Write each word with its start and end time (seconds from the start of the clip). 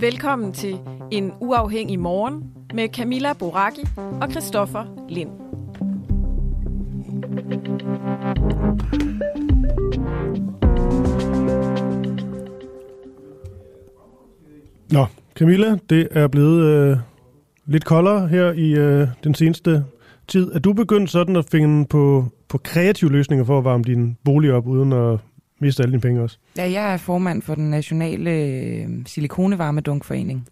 Velkommen 0.00 0.52
til 0.52 0.78
En 1.10 1.32
Uafhængig 1.40 2.00
Morgen 2.00 2.52
med 2.74 2.88
Camilla 2.88 3.32
Boraki 3.32 3.80
og 4.20 4.30
Christoffer 4.30 5.06
Lind. 5.08 5.30
Nå, 14.90 15.06
Camilla, 15.34 15.78
det 15.90 16.08
er 16.10 16.28
blevet 16.28 16.64
øh, 16.64 16.96
lidt 17.66 17.84
koldere 17.84 18.28
her 18.28 18.52
i 18.52 18.72
øh, 18.72 19.08
den 19.24 19.34
seneste 19.34 19.84
tid. 20.28 20.52
Er 20.52 20.58
du 20.58 20.72
begyndt 20.72 21.10
sådan 21.10 21.36
at 21.36 21.44
finde 21.50 21.86
på, 21.86 22.24
på 22.48 22.58
kreative 22.58 23.12
løsninger 23.12 23.44
for 23.44 23.58
at 23.58 23.64
varme 23.64 23.84
din 23.84 24.16
bolig 24.24 24.52
op, 24.52 24.66
uden 24.66 24.92
at 24.92 25.18
miste 25.60 25.82
alle 25.82 25.92
dine 25.92 26.00
penge 26.00 26.22
også? 26.22 26.38
Ja, 26.56 26.70
jeg 26.70 26.92
er 26.92 26.96
formand 26.96 27.42
for 27.42 27.54
den 27.54 27.70
nationale 27.70 28.30
øh, 28.30 28.88
silikonevarmedunkforening. 29.06 30.48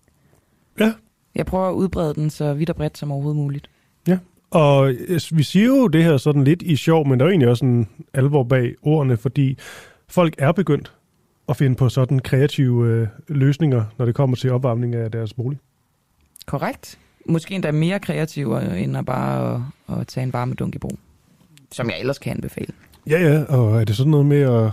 Ja. 0.80 0.92
Jeg 1.34 1.46
prøver 1.46 1.68
at 1.68 1.72
udbrede 1.72 2.14
den 2.14 2.30
så 2.30 2.54
vidt 2.54 2.70
og 2.70 2.76
bredt 2.76 2.98
som 2.98 3.12
overhovedet 3.12 3.36
muligt. 3.36 3.70
Ja, 4.08 4.18
og 4.50 4.92
øh, 4.92 5.20
vi 5.32 5.42
siger 5.42 5.66
jo 5.66 5.88
det 5.88 6.04
her 6.04 6.16
sådan 6.16 6.44
lidt 6.44 6.62
i 6.62 6.76
sjov, 6.76 7.08
men 7.08 7.20
der 7.20 7.24
er 7.24 7.28
jo 7.28 7.30
egentlig 7.30 7.48
også 7.48 7.64
en 7.64 7.88
alvor 8.14 8.42
bag 8.42 8.74
ordene, 8.82 9.16
fordi 9.16 9.58
folk 10.08 10.34
er 10.38 10.52
begyndt 10.52 10.92
at 11.48 11.56
finde 11.56 11.76
på 11.76 11.88
sådan 11.88 12.18
kreative 12.18 12.88
øh, 12.88 13.08
løsninger, 13.28 13.84
når 13.98 14.06
det 14.06 14.14
kommer 14.14 14.36
til 14.36 14.50
opvarmning 14.50 14.94
af 14.94 15.10
deres 15.10 15.34
bolig. 15.34 15.58
Korrekt. 16.46 16.98
Måske 17.28 17.54
endda 17.54 17.72
mere 17.72 18.00
kreative, 18.00 18.78
end 18.78 18.96
at 18.96 19.06
bare 19.06 19.54
at, 19.88 20.00
at 20.00 20.06
tage 20.06 20.24
en 20.24 20.32
varmedunk 20.32 20.74
i 20.74 20.78
brug. 20.78 20.98
Som 21.72 21.90
jeg 21.90 22.00
ellers 22.00 22.18
kan 22.18 22.32
anbefale. 22.32 22.72
Ja, 23.06 23.20
ja, 23.20 23.42
og 23.44 23.80
er 23.80 23.84
det 23.84 23.96
sådan 23.96 24.10
noget 24.10 24.26
med 24.26 24.40
at 24.40 24.70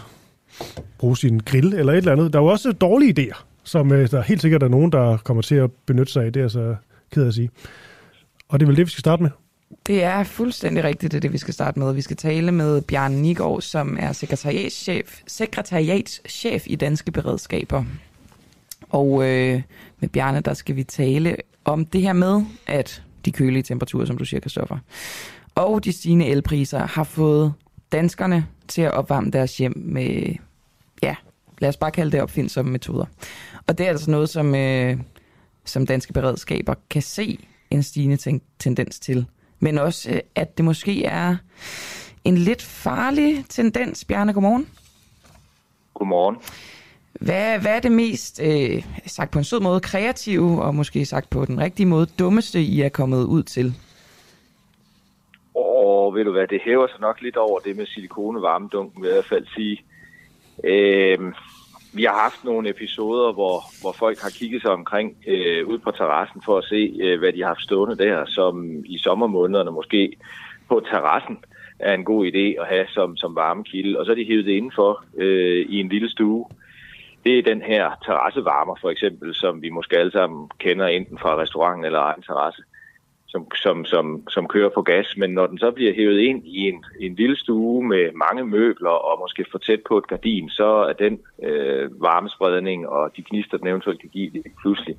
bruge 0.98 1.18
sin 1.18 1.40
grill 1.40 1.74
eller 1.74 1.94
et 1.94 1.98
eller 1.98 2.12
andet? 2.12 2.34
Der 2.34 2.40
er 2.40 2.44
jo 2.44 2.50
også 2.50 2.72
dårlige 2.72 3.14
idéer, 3.20 3.44
som 3.64 3.94
øh, 3.94 4.12
der 4.12 4.22
helt 4.22 4.42
sikkert 4.42 4.64
er 4.64 4.68
nogen, 4.68 4.92
der 4.92 5.18
kommer 5.18 5.44
til 5.44 5.56
at 5.56 5.72
benytte 5.72 6.14
sig 6.14 6.26
af. 6.26 6.34
Det 6.34 6.42
er 6.42 6.48
så 6.48 6.76
ked 7.12 7.24
af 7.24 7.28
at 7.28 7.34
sige. 7.34 7.50
Og 8.50 8.60
det 8.60 8.66
er 8.66 8.68
vel 8.68 8.78
det, 8.78 8.86
vi 8.86 8.92
skal 8.92 9.00
starte 9.00 9.24
med. 9.24 9.32
Det 9.88 10.04
er 10.04 10.24
fuldstændig 10.24 10.84
rigtigt, 10.84 11.12
det 11.12 11.18
er 11.18 11.22
det, 11.22 11.34
vi 11.34 11.38
skal 11.38 11.54
starte 11.54 11.80
med. 11.80 11.94
Vi 11.94 12.02
skal 12.02 12.18
tale 12.18 12.52
med 12.52 12.82
Bjarne 12.82 13.22
Nigård, 13.22 13.62
som 13.62 13.98
er 14.00 14.12
sekretariatschef, 14.12 15.22
sekretariatschef 15.28 16.64
i 16.68 16.76
Danske 16.76 17.12
Beredskaber. 17.12 17.84
Og 18.90 19.30
øh, 19.30 19.62
med 20.00 20.10
Bjarne, 20.10 20.40
der 20.40 20.54
skal 20.54 20.76
vi 20.76 20.84
tale 20.84 21.36
om 21.66 21.86
det 21.86 22.02
her 22.02 22.14
med, 22.14 22.42
at 22.68 23.04
de 23.26 23.32
kølige 23.32 23.64
temperaturer, 23.64 24.06
som 24.06 24.18
du 24.18 24.26
siger, 24.26 24.40
Kristoffer, 24.40 24.78
og 25.56 25.84
de 25.84 25.92
stigende 25.92 26.26
elpriser 26.26 26.80
har 26.80 27.04
fået 27.04 27.54
danskerne 27.92 28.48
til 28.68 28.82
at 28.82 28.92
opvarme 28.92 29.32
deres 29.32 29.58
hjem 29.58 29.74
med, 29.78 30.36
ja, 31.04 31.16
lad 31.60 31.70
os 31.70 31.78
bare 31.78 31.92
kalde 31.92 32.12
det 32.12 32.22
opfindsomme 32.22 32.72
metoder. 32.72 33.06
Og 33.68 33.78
det 33.78 33.86
er 33.86 33.90
altså 33.90 34.12
noget, 34.12 34.30
som, 34.30 34.56
øh, 34.56 34.98
som 35.66 35.86
danske 35.86 36.14
beredskaber 36.14 36.74
kan 36.90 37.02
se 37.02 37.40
en 37.72 37.84
stigende 37.84 38.18
ten- 38.18 38.42
tendens 38.60 39.00
til. 39.00 39.26
Men 39.60 39.78
også, 39.78 40.12
øh, 40.12 40.20
at 40.36 40.58
det 40.58 40.66
måske 40.66 41.06
er 41.06 41.36
en 42.24 42.38
lidt 42.38 42.62
farlig 42.62 43.46
tendens. 43.50 44.06
Bjarne, 44.06 44.34
godmorgen. 44.34 44.68
Godmorgen. 45.94 46.36
Hvad, 47.14 47.60
hvad 47.60 47.76
er 47.76 47.80
det 47.80 47.92
mest, 47.92 48.40
øh, 48.44 48.84
sagt 49.06 49.32
på 49.32 49.40
en 49.40 49.46
sød 49.46 49.60
måde, 49.60 49.80
kreative, 49.80 50.62
og 50.64 50.76
måske 50.76 51.06
sagt 51.06 51.30
på 51.30 51.46
den 51.46 51.60
rigtige 51.60 51.86
måde, 51.86 52.06
dummeste, 52.06 52.62
I 52.62 52.82
er 52.82 52.90
kommet 52.90 53.24
ud 53.24 53.44
til? 53.44 53.76
Og 55.56 56.16
ved 56.16 56.24
du 56.26 56.32
hvad, 56.32 56.48
det 56.48 56.62
hæver 56.62 56.88
sig 56.88 57.02
nok 57.02 57.22
lidt 57.22 57.38
over 57.38 57.60
det 57.60 57.76
med 57.76 57.86
silikonevarmedunken, 57.86 59.02
vil 59.02 59.08
jeg 59.08 59.16
i 59.16 59.20
hvert 59.20 59.26
fald 59.26 59.46
sige. 59.56 59.84
Øh, 60.64 61.34
vi 61.94 62.04
har 62.04 62.22
haft 62.22 62.44
nogle 62.44 62.70
episoder, 62.70 63.34
hvor, 63.34 63.64
hvor 63.82 63.92
folk 63.92 64.20
har 64.20 64.30
kigget 64.30 64.62
sig 64.62 64.72
omkring 64.72 65.18
øh, 65.28 65.68
ud 65.68 65.78
på 65.78 65.92
terrassen 65.92 66.42
for 66.46 66.58
at 66.58 66.64
se, 66.64 67.00
øh, 67.02 67.20
hvad 67.20 67.34
de 67.34 67.42
har 67.42 67.48
haft 67.48 67.62
stående 67.62 67.98
der, 67.98 68.26
som 68.26 68.86
i 68.86 68.98
sommermånederne 68.98 69.72
måske 69.72 70.18
på 70.70 70.82
terrassen 70.92 71.38
er 71.80 71.94
en 71.94 72.04
god 72.04 72.26
idé 72.26 72.62
at 72.62 72.68
have 72.68 72.88
som, 72.88 73.18
som 73.18 73.36
varmekilde. 73.36 74.00
Og 74.00 74.06
så 74.06 74.12
er 74.12 74.16
de 74.16 74.26
hævet 74.26 74.46
det 74.46 74.52
indenfor 74.52 75.04
øh, 75.18 75.66
i 75.70 75.80
en 75.80 75.90
lille 75.90 76.10
stue. 76.10 76.46
Det 77.24 77.40
er 77.40 77.44
den 77.44 77.62
her 77.62 77.92
terrassevarmer 78.06 78.76
for 78.82 78.90
eksempel, 78.90 79.36
som 79.36 79.62
vi 79.62 79.70
måske 79.70 79.98
alle 79.98 80.12
sammen 80.12 80.50
kender 80.60 80.88
enten 80.88 81.18
fra 81.18 81.38
restauranten 81.38 81.86
eller 81.86 82.00
egen 82.00 82.22
terrasse, 82.22 82.64
som, 83.32 83.48
som, 83.56 83.86
som, 83.86 84.28
som 84.30 84.48
kører 84.48 84.70
på 84.70 84.82
gas. 84.82 85.18
Men 85.18 85.30
når 85.30 85.48
den 85.48 85.58
så 85.58 85.72
bliver 85.72 85.94
hævet 85.94 86.20
ind 86.20 86.46
i 86.46 86.58
en, 86.70 86.84
en 87.00 87.16
lille 87.16 87.38
stue 87.38 87.88
med 87.88 88.12
mange 88.26 88.46
møbler 88.46 88.90
og 88.90 89.20
måske 89.20 89.46
for 89.52 89.58
tæt 89.58 89.80
på 89.88 89.98
et 89.98 90.08
gardin, 90.08 90.50
så 90.50 90.70
er 90.90 90.94
den 90.94 91.20
øh, 91.44 92.02
varmespredning 92.02 92.88
og 92.88 93.12
de 93.18 93.24
gnister, 93.30 93.58
den 93.58 93.68
eventuelt 93.68 94.02
kan 94.02 94.10
give, 94.10 94.30
det 94.30 94.44
pludselig 94.62 94.96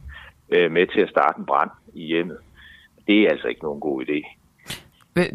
øh, 0.50 0.72
med 0.72 0.86
til 0.86 1.00
at 1.00 1.08
starte 1.08 1.38
en 1.38 1.46
brand 1.46 1.70
i 1.94 2.06
hjemmet. 2.06 2.38
Det 3.06 3.22
er 3.22 3.30
altså 3.30 3.48
ikke 3.48 3.62
nogen 3.62 3.80
god 3.80 4.04
idé. 4.04 4.36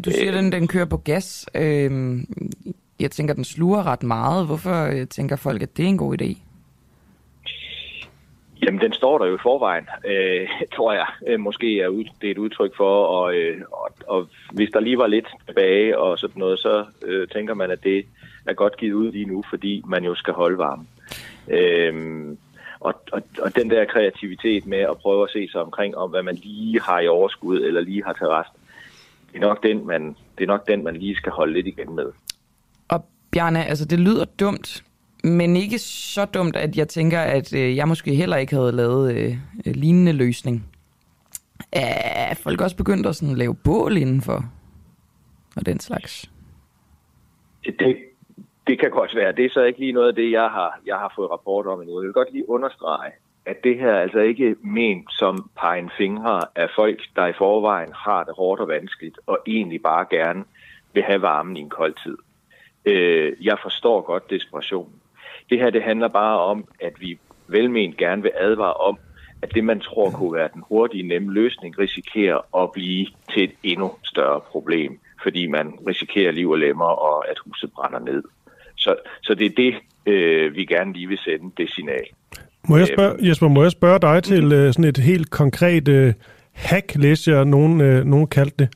Du 0.04 0.10
siger, 0.10 0.28
at 0.28 0.34
den, 0.34 0.52
den 0.52 0.68
kører 0.68 0.84
på 0.84 0.96
gas. 0.96 1.48
Øh, 1.54 1.90
jeg 3.00 3.10
tænker, 3.10 3.34
den 3.34 3.44
sluger 3.44 3.86
ret 3.86 4.02
meget. 4.02 4.46
Hvorfor 4.46 4.84
øh, 4.84 5.06
tænker 5.06 5.36
folk, 5.36 5.62
at 5.62 5.76
det 5.76 5.84
er 5.84 5.88
en 5.88 5.98
god 5.98 6.22
idé? 6.22 6.47
Jamen, 8.68 8.80
den 8.80 8.92
står 8.92 9.18
der 9.18 9.26
jo 9.26 9.34
i 9.34 9.38
forvejen, 9.42 9.88
øh, 10.04 10.48
tror 10.76 10.92
jeg. 10.92 11.06
Øh, 11.26 11.40
måske 11.40 11.80
er 11.80 11.88
ud, 11.88 12.04
det 12.20 12.26
er 12.26 12.30
et 12.30 12.38
udtryk 12.38 12.76
for, 12.76 13.04
og, 13.06 13.34
øh, 13.34 13.60
og, 13.72 13.90
og 14.06 14.28
hvis 14.52 14.70
der 14.70 14.80
lige 14.80 14.98
var 14.98 15.06
lidt 15.06 15.28
tilbage 15.46 15.98
og 15.98 16.18
sådan 16.18 16.38
noget, 16.38 16.58
så 16.58 16.84
øh, 17.04 17.28
tænker 17.28 17.54
man, 17.54 17.70
at 17.70 17.84
det 17.84 18.06
er 18.46 18.52
godt 18.52 18.76
givet 18.76 18.92
ud 18.92 19.12
lige 19.12 19.24
nu, 19.24 19.44
fordi 19.50 19.82
man 19.86 20.04
jo 20.04 20.14
skal 20.14 20.34
holde 20.34 20.58
varme. 20.58 20.86
Øh, 21.48 22.36
og, 22.80 22.94
og, 23.12 23.22
og 23.42 23.56
den 23.56 23.70
der 23.70 23.84
kreativitet 23.84 24.66
med 24.66 24.78
at 24.78 24.98
prøve 24.98 25.22
at 25.22 25.30
se 25.30 25.48
sig 25.52 25.60
omkring, 25.60 25.96
om 25.96 26.10
hvad 26.10 26.22
man 26.22 26.34
lige 26.34 26.80
har 26.80 27.00
i 27.00 27.08
overskud, 27.08 27.60
eller 27.60 27.80
lige 27.80 28.04
har 28.04 28.12
til 28.12 28.26
resten, 28.26 28.60
det 29.32 29.36
er 29.36 29.46
nok 29.48 29.62
den, 29.62 29.86
man, 29.86 30.16
det 30.38 30.44
er 30.44 30.48
nok 30.48 30.68
den, 30.68 30.84
man 30.84 30.96
lige 30.96 31.16
skal 31.16 31.32
holde 31.32 31.52
lidt 31.52 31.66
igen 31.66 31.94
med. 31.94 32.12
Og 32.88 33.04
Bjarne, 33.32 33.64
altså 33.64 33.84
det 33.84 34.00
lyder 34.00 34.24
dumt, 34.24 34.82
men 35.24 35.56
ikke 35.56 35.78
så 35.78 36.24
dumt, 36.24 36.56
at 36.56 36.76
jeg 36.76 36.88
tænker, 36.88 37.20
at 37.20 37.54
øh, 37.54 37.76
jeg 37.76 37.88
måske 37.88 38.14
heller 38.14 38.36
ikke 38.36 38.54
havde 38.54 38.72
lavet 38.72 39.16
øh, 39.16 39.36
øh, 39.66 39.74
lignende 39.74 40.12
løsning. 40.12 40.64
Er 41.72 42.34
folk 42.34 42.60
også 42.60 42.76
begyndt 42.76 43.06
at 43.06 43.16
sådan 43.16 43.36
lave 43.36 43.54
bål 43.54 43.96
indenfor? 43.96 44.44
Og 45.56 45.66
den 45.66 45.80
slags? 45.80 46.30
Det, 47.64 47.96
det 48.66 48.80
kan 48.80 48.90
godt 48.90 49.14
være. 49.14 49.32
Det 49.32 49.44
er 49.44 49.50
så 49.50 49.62
ikke 49.62 49.80
lige 49.80 49.92
noget 49.92 50.08
af 50.08 50.14
det, 50.14 50.30
jeg 50.30 50.48
har, 50.50 50.80
jeg 50.86 50.96
har 50.96 51.12
fået 51.16 51.30
rapport 51.30 51.66
om 51.66 51.80
endnu. 51.80 52.00
Jeg 52.00 52.06
vil 52.06 52.12
godt 52.12 52.32
lige 52.32 52.50
understrege, 52.50 53.12
at 53.46 53.64
det 53.64 53.78
her 53.78 53.90
er 53.90 54.00
altså 54.00 54.18
ikke 54.18 54.56
ment 54.62 55.12
som 55.12 55.50
pegen 55.56 55.90
fingre 55.98 56.40
af 56.54 56.68
folk, 56.76 57.00
der 57.16 57.26
i 57.26 57.32
forvejen 57.38 57.92
har 57.94 58.24
det 58.24 58.34
hårdt 58.36 58.60
og 58.60 58.68
vanskeligt, 58.68 59.18
og 59.26 59.38
egentlig 59.46 59.82
bare 59.82 60.06
gerne 60.10 60.44
vil 60.92 61.02
have 61.02 61.22
varmen 61.22 61.56
i 61.56 61.60
en 61.60 61.70
kold 61.70 61.94
tid. 62.04 62.16
Øh, 62.84 63.32
jeg 63.40 63.58
forstår 63.62 64.00
godt 64.00 64.30
desperationen. 64.30 64.97
Det 65.50 65.58
her 65.58 65.70
det 65.70 65.82
handler 65.82 66.08
bare 66.08 66.38
om, 66.40 66.64
at 66.80 66.92
vi 67.00 67.18
velment 67.48 67.96
gerne 67.96 68.22
vil 68.22 68.32
advare 68.40 68.74
om, 68.74 68.98
at 69.42 69.54
det, 69.54 69.64
man 69.64 69.80
tror 69.80 70.10
kunne 70.10 70.34
være 70.34 70.48
den 70.54 70.62
hurtige, 70.68 71.08
nemme 71.08 71.32
løsning, 71.32 71.78
risikerer 71.78 72.62
at 72.62 72.72
blive 72.72 73.06
til 73.34 73.44
et 73.44 73.52
endnu 73.62 73.90
større 74.04 74.40
problem, 74.40 74.98
fordi 75.22 75.46
man 75.46 75.72
risikerer 75.86 76.32
liv 76.32 76.50
og 76.50 76.58
lemmer, 76.58 76.84
og 76.84 77.30
at 77.30 77.38
huset 77.46 77.72
brænder 77.72 77.98
ned. 77.98 78.22
Så, 78.76 78.96
så 79.22 79.34
det 79.34 79.46
er 79.46 79.54
det, 79.56 79.74
øh, 80.06 80.56
vi 80.56 80.64
gerne 80.64 80.92
lige 80.92 81.08
vil 81.08 81.18
sende 81.18 81.50
det 81.56 81.70
signal. 81.70 82.04
Må 82.68 82.76
jeg 82.76 82.86
spørge, 82.86 83.28
Jesper, 83.28 83.48
må 83.48 83.62
jeg 83.62 83.70
spørge 83.70 83.98
dig 83.98 84.22
til 84.22 84.52
øh, 84.52 84.72
sådan 84.72 84.84
et 84.84 84.98
helt 84.98 85.30
konkret 85.30 85.88
øh, 85.88 86.14
hack, 86.52 86.94
læste 86.94 87.30
jeg, 87.30 87.44
nogen, 87.44 87.80
øh, 87.80 88.04
nogen 88.04 88.26
kaldte 88.26 88.56
det? 88.58 88.68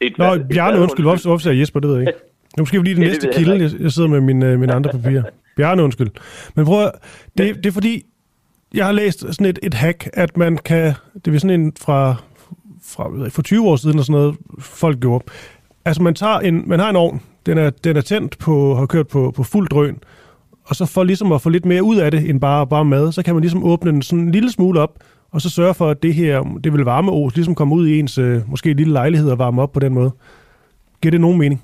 Et 0.00 0.18
Nå, 0.18 0.24
Bjarne, 0.50 0.80
undskyld, 0.80 1.06
hvorfor, 1.06 1.38
sagde 1.38 1.60
Jesper, 1.60 1.80
det 1.80 1.88
ved 1.88 1.96
jeg 1.98 2.08
ikke. 2.08 2.20
Det 2.54 2.60
er 2.60 2.62
måske 2.62 2.82
lige 2.82 2.94
den 2.94 3.02
det 3.02 3.10
næste 3.10 3.26
jeg 3.26 3.36
kilde, 3.36 3.62
jeg, 3.62 3.70
jeg 3.80 3.92
sidder 3.92 4.08
med 4.08 4.20
mine, 4.20 4.46
øh, 4.46 4.60
mine 4.60 4.72
andre 4.72 4.90
papirer. 4.90 5.22
Bjarne, 5.56 5.82
undskyld. 5.82 6.10
Men 6.54 6.64
prøv 6.64 6.84
at, 6.84 6.92
det, 7.38 7.56
det 7.56 7.66
er 7.66 7.72
fordi, 7.72 8.02
jeg 8.74 8.84
har 8.84 8.92
læst 8.92 9.20
sådan 9.20 9.46
et, 9.46 9.58
et 9.62 9.74
hack, 9.74 10.08
at 10.12 10.36
man 10.36 10.58
kan, 10.58 10.92
det 11.24 11.34
er 11.34 11.38
sådan 11.38 11.60
en 11.60 11.72
fra, 11.80 12.16
fra 12.82 13.28
for 13.28 13.42
20 13.42 13.68
år 13.68 13.76
siden, 13.76 13.98
og 13.98 14.04
sådan 14.04 14.20
noget, 14.20 14.36
folk 14.58 15.00
gjorde. 15.00 15.24
Altså, 15.84 16.02
man, 16.02 16.14
tager 16.14 16.38
en, 16.38 16.62
man 16.66 16.80
har 16.80 16.90
en 16.90 16.96
ovn, 16.96 17.20
den 17.46 17.58
er, 17.58 17.70
den 17.70 17.96
er 17.96 18.00
tændt 18.00 18.38
på, 18.38 18.74
har 18.74 18.86
kørt 18.86 19.08
på, 19.08 19.32
på 19.36 19.42
fuld 19.42 19.68
drøn, 19.68 19.98
og 20.64 20.76
så 20.76 20.86
for 20.86 21.04
ligesom 21.04 21.32
at 21.32 21.40
få 21.40 21.48
lidt 21.48 21.64
mere 21.64 21.82
ud 21.82 21.96
af 21.96 22.10
det, 22.10 22.30
end 22.30 22.40
bare, 22.40 22.66
bare 22.66 22.84
mad, 22.84 23.12
så 23.12 23.22
kan 23.22 23.34
man 23.34 23.40
ligesom 23.40 23.64
åbne 23.64 23.90
den 23.90 24.02
sådan 24.02 24.24
en 24.24 24.30
lille 24.30 24.50
smule 24.50 24.80
op, 24.80 24.98
og 25.30 25.40
så 25.40 25.50
sørge 25.50 25.74
for, 25.74 25.90
at 25.90 26.02
det 26.02 26.14
her, 26.14 26.58
det 26.64 26.72
vil 26.72 26.84
varme 26.84 27.12
os, 27.12 27.34
ligesom 27.34 27.54
komme 27.54 27.74
ud 27.74 27.86
i 27.86 27.98
ens, 27.98 28.18
øh, 28.18 28.50
måske 28.50 28.72
lille 28.72 28.92
lejlighed 28.92 29.30
og 29.30 29.38
varme 29.38 29.62
op 29.62 29.72
på 29.72 29.80
den 29.80 29.94
måde. 29.94 30.10
Giver 31.02 31.10
det 31.10 31.20
nogen 31.20 31.38
mening? 31.38 31.62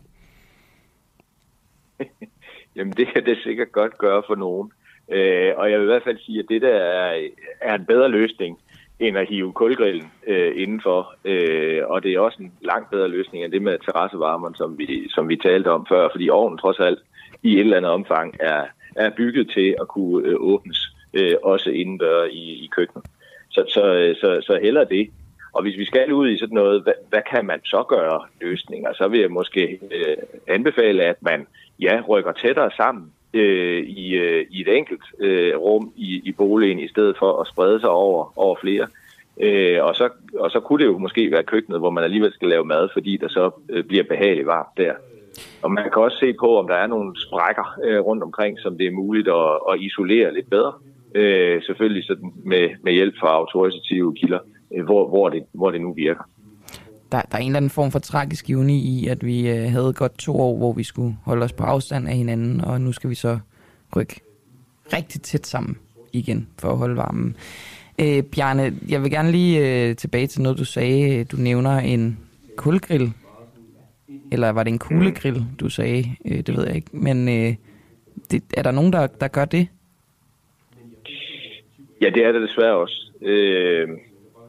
Jamen, 2.77 2.93
det 2.93 3.09
kan 3.09 3.27
det 3.27 3.39
sikkert 3.39 3.73
godt 3.73 3.99
gøre 3.99 4.23
for 4.27 4.35
nogen. 4.35 4.73
Øh, 5.13 5.53
og 5.57 5.71
jeg 5.71 5.79
vil 5.79 5.85
i 5.85 5.93
hvert 5.93 6.05
fald 6.05 6.19
sige, 6.19 6.39
at 6.39 6.49
det 6.49 6.63
der 6.63 6.77
er, 6.77 7.29
er 7.61 7.75
en 7.75 7.87
bedre 7.87 8.09
løsning, 8.09 8.59
end 9.01 9.19
at 9.19 9.29
hive 9.29 9.53
kulgrillen 9.53 10.13
øh, 10.27 10.53
indenfor. 10.57 11.15
Øh, 11.25 11.83
og 11.87 12.03
det 12.03 12.13
er 12.13 12.21
også 12.21 12.39
en 12.43 12.53
langt 12.61 12.91
bedre 12.91 13.09
løsning 13.09 13.45
end 13.45 13.53
det 13.53 13.63
med 13.63 13.79
terrassevarmeren, 13.79 14.55
som 14.55 14.79
vi, 14.79 15.09
som 15.09 15.29
vi 15.29 15.37
talte 15.37 15.69
om 15.69 15.87
før, 15.89 16.09
fordi 16.13 16.29
ovnen 16.31 16.59
trods 16.59 16.81
alt 16.81 16.99
i 17.43 17.55
et 17.55 17.61
eller 17.61 17.77
andet 17.77 17.91
omfang 17.91 18.35
er, 18.41 18.65
er 18.97 19.11
bygget 19.11 19.51
til 19.51 19.75
at 19.81 19.89
kunne 19.89 20.29
øh, 20.29 20.37
åbnes, 20.39 20.97
øh, 21.15 21.35
også 21.43 21.71
indendør 21.71 22.25
i, 22.25 22.65
i 22.65 22.69
køkkenet. 22.77 23.07
Så, 23.51 23.65
så, 23.69 23.95
øh, 23.95 24.17
så, 24.17 24.41
så 24.43 24.59
heller 24.63 24.85
det. 24.85 25.11
Og 25.53 25.63
hvis 25.63 25.79
vi 25.79 25.85
skal 25.85 26.13
ud 26.13 26.31
i 26.31 26.39
sådan 26.39 26.55
noget, 26.55 26.83
hvad, 26.83 26.93
hvad 27.09 27.23
kan 27.31 27.47
man 27.47 27.61
så 27.65 27.83
gøre 27.89 28.21
løsninger? 28.41 28.93
Så 28.93 29.09
vil 29.09 29.21
jeg 29.21 29.31
måske 29.31 29.81
øh, 29.91 30.17
anbefale, 30.49 31.03
at 31.03 31.17
man 31.23 31.47
ja, 31.81 32.01
rykker 32.09 32.33
tættere 32.33 32.71
sammen 32.77 33.13
øh, 33.35 33.83
i, 33.83 34.15
øh, 34.15 34.47
i 34.51 34.61
et 34.61 34.77
enkelt 34.77 35.03
øh, 35.21 35.57
rum 35.57 35.93
i, 35.97 36.21
i 36.25 36.33
boligen, 36.33 36.79
i 36.79 36.89
stedet 36.89 37.17
for 37.19 37.41
at 37.41 37.47
sprede 37.47 37.81
sig 37.81 37.91
over, 37.91 38.33
over 38.39 38.57
flere. 38.61 38.87
Øh, 39.41 39.85
og, 39.85 39.97
så, 39.97 40.09
og 40.39 40.51
så 40.51 40.61
kunne 40.61 40.79
det 40.79 40.91
jo 40.93 40.99
måske 40.99 41.31
være 41.31 41.43
køkkenet, 41.43 41.81
hvor 41.81 41.91
man 41.91 42.05
alligevel 42.05 42.33
skal 42.33 42.49
lave 42.49 42.65
mad, 42.65 42.89
fordi 42.93 43.17
der 43.17 43.29
så 43.29 43.51
øh, 43.69 43.85
bliver 43.85 44.05
behageligt 44.05 44.47
varmt 44.47 44.77
der. 44.77 44.93
Og 45.63 45.71
man 45.71 45.85
kan 45.93 46.03
også 46.03 46.19
se 46.19 46.33
på, 46.33 46.59
om 46.59 46.69
der 46.69 46.75
er 46.75 46.87
nogle 46.87 47.21
sprækker 47.21 47.79
øh, 47.85 48.01
rundt 48.01 48.23
omkring, 48.23 48.59
som 48.59 48.79
det 48.79 48.87
er 48.87 48.91
muligt 48.91 49.29
at, 49.29 49.59
at 49.73 49.81
isolere 49.81 50.35
lidt 50.35 50.51
bedre. 50.51 50.73
Øh, 51.15 51.63
selvfølgelig 51.63 52.05
sådan 52.05 52.33
med, 52.45 52.69
med 52.83 52.93
hjælp 52.93 53.15
fra 53.21 53.29
autoritative 53.29 54.15
kilder, 54.15 54.39
øh, 54.75 54.85
hvor, 54.85 55.09
hvor, 55.09 55.29
det, 55.29 55.45
hvor 55.53 55.71
det 55.71 55.81
nu 55.81 55.93
virker. 55.93 56.25
Der, 57.13 57.23
der 57.23 57.37
er 57.37 57.39
en 57.39 57.47
eller 57.47 57.57
anden 57.57 57.71
form 57.71 57.91
for 57.91 57.99
tragisk 57.99 58.51
ironi 58.51 58.79
i, 58.79 59.09
at 59.09 59.27
vi 59.27 59.51
øh, 59.51 59.71
havde 59.71 59.93
godt 59.93 60.19
to 60.19 60.41
år, 60.41 60.57
hvor 60.57 60.73
vi 60.73 60.83
skulle 60.83 61.17
holde 61.25 61.45
os 61.45 61.53
på 61.53 61.65
afstand 61.65 62.09
af 62.09 62.15
hinanden, 62.15 62.61
og 62.61 62.81
nu 62.81 62.93
skal 62.93 63.11
vi 63.11 63.15
så 63.15 63.39
rykke 63.97 64.21
rigtig 64.93 65.23
tæt 65.23 65.47
sammen 65.47 65.79
igen 66.13 66.49
for 66.59 66.71
at 66.71 66.79
holde 66.79 66.97
varmen. 66.97 67.37
Øh, 68.01 68.23
Bjarne, 68.23 68.75
jeg 68.89 69.03
vil 69.03 69.11
gerne 69.11 69.31
lige 69.31 69.89
øh, 69.89 69.97
tilbage 69.97 70.27
til 70.27 70.43
noget, 70.43 70.59
du 70.59 70.65
sagde. 70.65 71.25
Du 71.25 71.37
nævner 71.37 71.79
en 71.79 72.19
kulgrill. 72.57 73.13
Eller 74.33 74.51
var 74.51 74.63
det 74.63 74.73
en 74.73 74.79
kuglegrill, 74.79 75.45
du 75.61 75.69
sagde? 75.69 76.17
Øh, 76.25 76.41
det 76.41 76.57
ved 76.57 76.67
jeg 76.67 76.77
ikke. 76.77 76.89
Men 76.93 77.29
øh, 77.29 77.55
det, 78.31 78.43
er 78.57 78.63
der 78.63 78.71
nogen, 78.71 78.93
der, 78.93 79.07
der 79.07 79.29
gør 79.29 79.45
det? 79.45 79.69
Ja, 82.03 82.11
det 82.11 82.25
er 82.25 82.33
det 82.33 82.43
desværre 82.43 82.77
også. 82.77 83.13
Øh, 83.23 83.89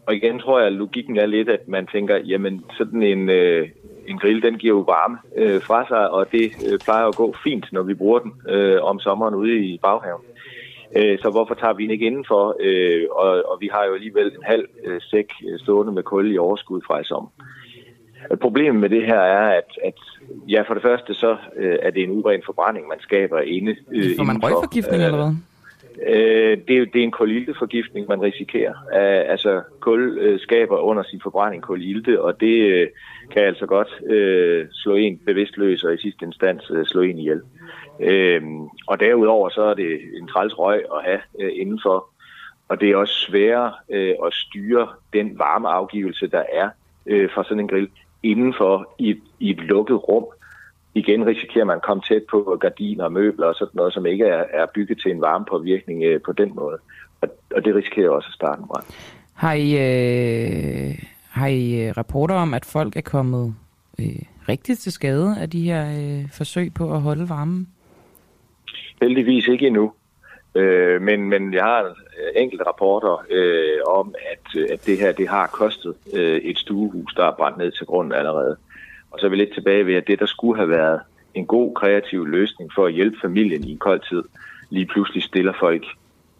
og 0.06 0.16
igen 0.16 0.40
tror 0.40 0.60
jeg, 0.60 0.68
at 0.68 0.74
logikken 0.74 1.18
er 1.18 1.26
lidt, 1.26 1.50
at 1.50 1.68
man 1.68 1.88
tænker, 1.88 2.18
jamen 2.18 2.66
sådan 2.78 3.04
en, 3.04 3.30
øh, 3.30 3.70
en 4.08 4.18
grill, 4.18 4.42
den 4.42 4.58
giver 4.58 4.76
jo 4.76 4.82
varme 4.82 5.18
øh, 5.38 5.62
fra 5.62 5.88
sig, 5.88 6.10
og 6.12 6.32
det 6.32 6.52
øh, 6.72 6.80
plejer 6.80 7.06
at 7.06 7.16
gå 7.16 7.36
fint, 7.44 7.66
når 7.72 7.84
vi 7.84 7.94
bruger 7.94 8.20
den 8.20 8.34
øh, 8.50 8.84
om 8.84 9.00
sommeren 9.00 9.36
ude 9.36 9.58
i 9.58 9.80
baghaven. 9.84 10.22
Øh, 10.96 11.20
så 11.20 11.30
hvorfor 11.30 11.54
tager 11.54 11.74
vi 11.74 11.84
den 11.84 11.92
ikke 11.92 12.06
indenfor? 12.06 12.56
Øh, 12.60 13.06
og, 13.12 13.30
og 13.30 13.58
vi 13.60 13.70
har 13.74 13.86
jo 13.86 13.94
alligevel 13.94 14.26
en 14.26 14.44
halv 14.44 14.66
øh, 14.86 15.02
sæk 15.02 15.30
øh, 15.50 15.60
stående 15.60 15.92
med 15.94 16.04
kul 16.04 16.32
i 16.32 16.38
overskud 16.38 16.82
fra 16.88 17.00
i 17.00 17.04
sommer. 17.04 17.30
Problemet 18.42 18.82
med 18.82 18.90
det 18.90 19.06
her 19.06 19.20
er, 19.20 19.58
at, 19.58 19.70
at 19.84 20.00
ja, 20.50 20.62
for 20.62 20.74
det 20.74 20.84
første 20.84 21.14
så 21.14 21.38
øh, 21.58 21.78
er 21.82 21.92
det 21.92 22.04
en 22.04 22.12
udbredt 22.12 22.46
forbrænding, 22.46 22.88
man 22.88 23.00
skaber 23.00 23.40
inde. 23.40 23.76
Øh, 23.92 24.18
Får 24.18 24.24
man 24.24 24.44
røgforgiftning, 24.44 25.02
Øh, 25.02 25.06
eller 25.06 25.24
hvad? 25.24 25.36
Øh, 26.08 26.58
det, 26.68 26.78
er, 26.78 26.86
det 26.86 26.96
er 27.00 27.04
en 27.04 27.12
kulilteforgiftning, 27.12 28.08
man 28.10 28.22
risikerer. 28.22 28.72
Uh, 28.72 29.32
altså, 29.32 29.62
kul 29.80 30.18
øh, 30.22 30.40
skaber 30.40 30.78
under 30.78 31.04
sin 31.04 31.22
forbrænding 31.24 31.64
kulilte, 31.64 32.22
og 32.22 32.40
det 32.40 32.58
øh, 32.72 32.88
kan 33.32 33.44
altså 33.44 33.66
godt 33.66 34.02
øh, 34.12 34.68
slå 34.72 34.96
en 34.96 35.18
bevidstløs 35.26 35.84
og 35.84 35.94
i 35.94 35.98
sidste 36.02 36.26
instans 36.26 36.72
øh, 36.74 36.86
slå 36.86 37.02
en 37.02 37.18
ihjel. 37.20 37.42
Øh, 38.00 38.42
og 38.88 39.00
derudover 39.00 39.50
så 39.50 39.62
er 39.62 39.74
det 39.74 40.00
en 40.22 40.28
træls 40.28 40.60
røg 40.60 40.82
at 40.96 41.04
have 41.06 41.20
øh, 41.40 41.52
indenfor, 41.56 42.08
og 42.68 42.82
det 42.82 42.90
er 42.90 42.96
også 42.96 43.14
sværere 43.14 43.74
øh, 43.90 44.16
at 44.26 44.34
styre 44.34 44.88
den 45.14 45.40
varmeafgivelse, 45.40 46.28
der 46.28 46.44
er 46.54 46.70
øh, 47.06 47.30
fra 47.34 47.44
sådan 47.44 47.60
en 47.60 47.68
grill 47.68 47.90
indenfor 48.24 48.94
i, 49.00 49.10
et- 49.10 49.22
i 49.40 49.50
et 49.50 49.58
lukket 49.60 50.08
rum 50.10 50.26
igen 50.94 51.26
risikerer 51.26 51.66
man 51.66 51.76
at 51.76 51.82
komme 51.82 52.04
tæt 52.10 52.24
på 52.32 52.58
gardiner 52.62 53.04
og 53.04 53.12
møbler 53.12 53.48
og 53.48 53.56
sådan 53.56 53.72
noget, 53.74 53.94
som 53.94 54.06
ikke 54.06 54.26
er, 54.26 54.44
er 54.54 54.66
bygget 54.76 55.02
til 55.02 55.12
en 55.12 55.22
varmepåvirkning 55.22 56.04
øh, 56.04 56.22
på 56.26 56.32
den 56.32 56.56
måde. 56.56 56.78
Og, 57.22 57.30
og 57.56 57.66
det 57.66 57.76
risikerer 57.76 58.10
også 58.10 58.28
at 58.30 58.34
starte 58.34 58.62
en 58.62 58.68
brand. 58.68 58.86
Har 59.34 59.54
I, 59.54 59.72
øh, 59.72 60.96
har 61.30 61.48
I 61.48 61.88
øh, 61.88 61.94
rapporter 61.98 62.36
om, 62.36 62.54
at 62.54 62.66
folk 62.66 62.96
er 62.96 63.02
kommet 63.02 63.56
øh, 64.00 64.22
rigtigt 64.50 64.80
til 64.80 64.92
skade 64.92 65.36
af 65.42 65.50
de 65.50 65.62
her 65.62 65.86
øh, 65.86 66.30
forsøg 66.32 66.74
på 66.74 66.94
at 66.94 67.02
holde 67.02 67.30
varmen? 67.30 67.68
Heldigvis 69.02 69.48
ikke 69.48 69.68
endnu. 69.68 69.94
Øh, 70.56 71.02
men, 71.02 71.30
men 71.30 71.54
jeg 71.54 71.64
har 71.64 71.96
enkelte 72.36 72.64
rapporter 72.64 73.26
øh, 73.30 73.80
om, 74.00 74.16
at, 74.32 74.72
at 74.72 74.86
det 74.86 74.98
her 74.98 75.12
det 75.12 75.28
har 75.28 75.48
kostet 75.48 75.96
øh, 76.14 76.38
et 76.42 76.58
stuehus, 76.58 77.14
der 77.14 77.26
er 77.26 77.36
brændt 77.38 77.58
ned 77.58 77.72
til 77.72 77.86
grunden 77.86 78.14
allerede. 78.14 78.58
Og 79.12 79.20
så 79.20 79.26
er 79.26 79.30
vi 79.30 79.36
lidt 79.36 79.54
tilbage 79.54 79.86
ved, 79.86 79.96
at 79.96 80.08
det, 80.08 80.20
der 80.20 80.26
skulle 80.26 80.58
have 80.58 80.70
været 80.70 81.00
en 81.34 81.46
god 81.46 81.74
kreativ 81.76 82.26
løsning 82.26 82.72
for 82.76 82.86
at 82.86 82.94
hjælpe 82.94 83.18
familien 83.22 83.64
i 83.64 83.72
en 83.72 83.78
kold 83.78 84.02
tid, 84.10 84.24
lige 84.70 84.86
pludselig 84.86 85.24
stiller 85.24 85.54
folk 85.60 85.84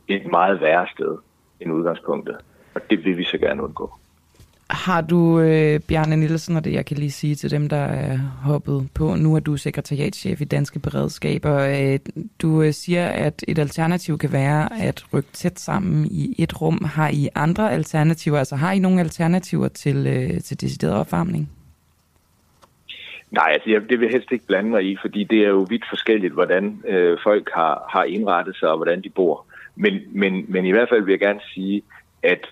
et 0.08 0.32
meget 0.32 0.62
værre 0.62 0.88
sted 0.96 1.18
end 1.60 1.74
udgangspunktet. 1.74 2.38
Og 2.76 2.82
det 2.90 3.06
vil 3.06 3.18
vi 3.18 3.24
så 3.24 3.38
gerne 3.38 3.64
undgå. 3.64 3.94
Har 4.70 5.02
du, 5.02 5.40
øh, 5.40 5.80
Bjarne 5.80 6.16
Nielsen, 6.16 6.56
og 6.56 6.66
det 6.66 6.74
jeg 6.74 6.86
kan 6.86 6.98
lige 6.98 7.12
sige 7.12 7.36
til 7.36 7.52
dem, 7.52 7.70
der 7.70 7.78
er 7.78 8.18
hoppet 8.18 8.90
på, 8.94 9.16
nu 9.16 9.36
er 9.36 9.40
du 9.40 9.58
sekretariatschef 9.58 10.42
i 10.42 10.46
Danske 10.46 10.80
Beredskaber. 10.80 11.58
Øh, 11.60 12.00
du 12.42 12.62
øh, 12.62 12.74
siger, 12.74 13.08
at 13.08 13.44
et 13.48 13.60
alternativ 13.60 14.18
kan 14.18 14.32
være 14.32 14.82
at 14.82 15.04
rykke 15.14 15.30
tæt 15.34 15.60
sammen 15.60 16.06
i 16.06 16.36
et 16.38 16.62
rum. 16.62 16.84
Har 16.84 17.10
I 17.10 17.30
andre 17.36 17.72
alternativer? 17.72 18.40
Altså 18.40 18.56
har 18.56 18.72
I 18.72 18.80
nogle 18.80 19.00
alternativer 19.00 19.68
til, 19.68 20.08
øh, 20.08 20.42
til 20.42 20.62
decideret 20.62 20.94
opvarmning? 20.94 21.50
Nej, 23.32 23.50
altså 23.54 23.70
jeg, 23.70 23.90
det 23.90 24.00
vil 24.00 24.06
jeg 24.06 24.12
helst 24.12 24.32
ikke 24.32 24.48
blande 24.48 24.70
mig 24.70 24.84
i, 24.84 24.98
fordi 25.02 25.24
det 25.24 25.40
er 25.44 25.50
jo 25.50 25.66
vidt 25.70 25.84
forskelligt, 25.90 26.34
hvordan 26.34 26.82
øh, 26.88 27.18
folk 27.24 27.50
har, 27.54 27.86
har 27.90 28.04
indrettet 28.04 28.56
sig 28.56 28.70
og 28.70 28.78
hvordan 28.78 29.02
de 29.02 29.10
bor. 29.10 29.46
Men, 29.76 30.02
men, 30.12 30.46
men 30.48 30.66
i 30.66 30.72
hvert 30.72 30.90
fald 30.90 31.04
vil 31.04 31.12
jeg 31.12 31.20
gerne 31.20 31.42
sige, 31.54 31.84
at 32.24 32.48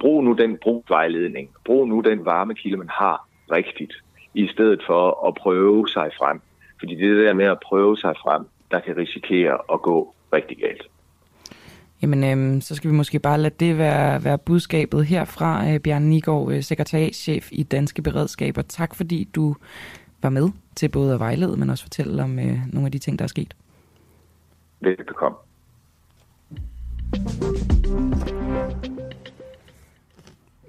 brug 0.00 0.24
nu 0.24 0.32
den 0.32 0.56
brugvejledning, 0.56 1.50
brug 1.64 1.88
nu 1.88 2.00
den 2.00 2.24
varmekilde, 2.24 2.76
man 2.76 2.88
har 2.88 3.28
rigtigt, 3.50 3.92
i 4.34 4.48
stedet 4.48 4.82
for 4.86 5.28
at 5.28 5.34
prøve 5.34 5.88
sig 5.88 6.10
frem. 6.18 6.40
Fordi 6.78 6.94
det 6.94 7.16
det 7.16 7.26
der 7.26 7.32
med 7.32 7.44
at 7.44 7.60
prøve 7.60 7.96
sig 7.96 8.14
frem, 8.22 8.46
der 8.70 8.80
kan 8.80 8.96
risikere 8.96 9.58
at 9.72 9.82
gå 9.82 10.14
rigtig 10.32 10.56
galt. 10.56 10.82
Jamen, 12.02 12.24
øhm, 12.24 12.60
så 12.60 12.74
skal 12.74 12.90
vi 12.90 12.96
måske 12.96 13.18
bare 13.18 13.38
lade 13.38 13.54
det 13.60 13.78
være, 13.78 14.24
være 14.24 14.38
budskabet 14.38 15.06
herfra, 15.06 15.68
øh, 15.68 15.80
Bjørn 15.80 16.02
Nigård, 16.02 16.52
øh, 16.52 16.62
sekretariatschef 16.62 17.48
i 17.52 17.62
Danske 17.62 18.02
Beredskaber. 18.02 18.62
Tak 18.62 18.94
fordi 18.94 19.28
du 19.34 19.56
var 20.22 20.30
med 20.30 20.48
til 20.76 20.88
både 20.88 21.14
at 21.14 21.20
vejlede, 21.20 21.56
men 21.56 21.70
også 21.70 21.84
fortælle 21.84 22.22
om 22.22 22.38
øh, 22.38 22.58
nogle 22.72 22.86
af 22.86 22.92
de 22.92 22.98
ting, 22.98 23.18
der 23.18 23.22
er 23.22 23.28
sket. 23.28 23.54
Velbekomme. 24.80 25.38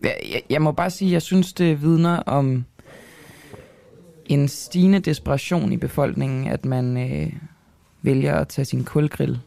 Jeg, 0.04 0.16
jeg, 0.32 0.42
jeg 0.50 0.62
må 0.62 0.72
bare 0.72 0.90
sige, 0.90 1.10
at 1.10 1.14
jeg 1.14 1.22
synes, 1.22 1.54
det 1.54 1.82
vidner 1.82 2.18
om 2.20 2.66
en 4.26 4.48
stigende 4.48 5.00
desperation 5.00 5.72
i 5.72 5.78
befolkningen, 5.78 6.48
at 6.48 6.66
man 6.66 6.98
øh, 6.98 7.34
vælger 8.02 8.36
at 8.36 8.48
tage 8.48 8.66
sin 8.66 8.84
kulgrill 8.84 9.40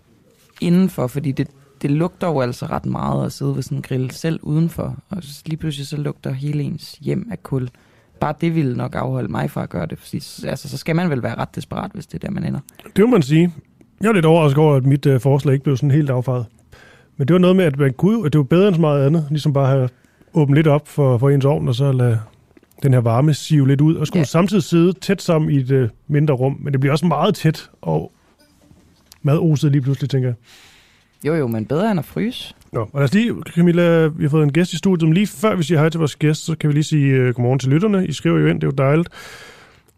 indenfor, 0.61 1.07
fordi 1.07 1.33
det, 1.33 1.49
det 1.83 1.91
lugter 1.91 2.27
jo 2.27 2.41
altså 2.41 2.67
ret 2.67 2.87
meget 2.87 3.27
at 3.27 3.33
sidde 3.33 3.55
ved 3.55 3.63
sådan 3.63 3.79
en 3.79 3.83
grill 3.83 4.11
selv 4.11 4.41
udenfor, 4.43 4.97
og 5.09 5.23
lige 5.47 5.57
pludselig 5.57 5.87
så 5.87 5.97
lugter 5.97 6.33
hele 6.33 6.63
ens 6.63 6.93
hjem 7.01 7.29
af 7.31 7.43
kul. 7.43 7.69
bare 8.21 8.35
det 8.41 8.55
ville 8.55 8.77
nok 8.77 8.95
afholde 8.95 9.29
mig 9.29 9.51
fra 9.51 9.63
at 9.63 9.71
gøre 9.71 9.87
det. 9.87 9.99
Fordi, 9.99 10.17
altså, 10.47 10.69
så 10.69 10.77
skal 10.77 10.97
man 10.97 11.11
vel 11.11 11.23
være 11.23 11.35
ret 11.35 11.55
desperat, 11.55 11.91
hvis 11.95 12.07
det 12.07 12.15
er 12.15 12.29
der, 12.29 12.31
man 12.31 12.45
ender. 12.45 12.61
Det 12.97 13.05
må 13.05 13.11
man 13.11 13.23
sige. 13.23 13.53
Jeg 14.01 14.09
er 14.09 14.13
lidt 14.13 14.27
overrasket 14.27 14.59
over, 14.59 14.77
at 14.77 14.85
mit 14.85 15.07
øh, 15.07 15.21
forslag 15.21 15.53
ikke 15.53 15.65
blev 15.65 15.77
sådan 15.77 15.91
helt 15.91 16.11
affaret. 16.11 16.47
Men 17.17 17.29
det 17.29 17.35
var 17.35 17.41
noget 17.41 17.57
med, 17.57 17.65
at 17.65 17.79
man 17.79 17.93
kunne, 17.93 18.27
at 18.27 18.33
det 18.33 18.39
var 18.39 18.45
bedre 18.45 18.69
end 18.69 18.75
så 18.75 18.81
meget 18.81 19.07
andet. 19.07 19.27
Ligesom 19.31 19.53
bare 19.53 19.67
have 19.67 19.89
åbnet 20.35 20.57
lidt 20.57 20.67
op 20.67 20.89
for, 20.89 21.19
for 21.19 21.31
ens 21.31 21.45
ovn, 21.45 21.69
og 21.69 21.75
så 21.75 21.93
lade 21.93 22.21
den 22.83 22.93
her 22.93 23.01
varme 23.01 23.35
sive 23.35 23.69
lidt 23.69 23.81
ud. 23.81 23.95
Og 23.95 24.07
skulle 24.07 24.21
ja. 24.21 24.25
samtidig 24.25 24.63
sidde 24.63 24.93
tæt 24.93 25.23
sammen 25.23 25.51
i 25.51 25.57
et 25.57 25.71
øh, 25.71 25.89
mindre 26.09 26.35
rum. 26.35 26.57
Men 26.61 26.73
det 26.73 26.81
bliver 26.81 26.93
også 26.93 27.07
meget 27.07 27.35
tæt 27.35 27.71
og 27.83 28.13
madoset 29.23 29.73
lige 29.73 29.83
pludselig, 29.83 30.11
tænker 30.11 30.29
jeg. 30.29 30.37
Jo, 31.27 31.35
jo, 31.35 31.47
men 31.47 31.67
bedre 31.67 31.91
end 31.91 31.99
at 31.99 32.05
fryse. 32.05 32.55
Nå, 32.73 32.81
og 32.81 32.91
lad 32.95 33.05
os 33.05 33.15
lige, 33.15 33.35
Camilla, 33.55 34.07
vi 34.07 34.25
har 34.25 34.31
fået 34.31 34.43
en 34.43 34.53
gæst 34.53 34.73
i 34.73 34.77
studiet, 34.77 35.09
men 35.09 35.15
lige 35.15 35.27
før 35.27 35.57
vi 35.57 35.63
siger 35.63 35.79
hej 35.79 35.89
til 35.89 35.99
vores 35.99 36.17
gæst, 36.17 36.45
så 36.45 36.57
kan 36.57 36.69
vi 36.69 36.75
lige 36.75 36.85
sige 36.85 37.29
uh, 37.29 37.35
godmorgen 37.35 37.59
til 37.59 37.69
lytterne. 37.69 38.07
I 38.07 38.13
skriver 38.13 38.39
jo 38.39 38.47
ind, 38.47 38.61
det 38.61 38.67
er 38.67 38.69
jo 38.69 38.89
dejligt. 38.89 39.09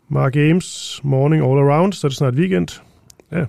Mark 0.09 0.33
Games, 0.33 1.01
morning 1.03 1.45
all 1.45 1.59
around, 1.71 1.93
så 1.93 2.07
er 2.07 2.09
det 2.09 2.17
snart 2.17 2.35
weekend. 2.35 2.69
Ja. 3.33 3.45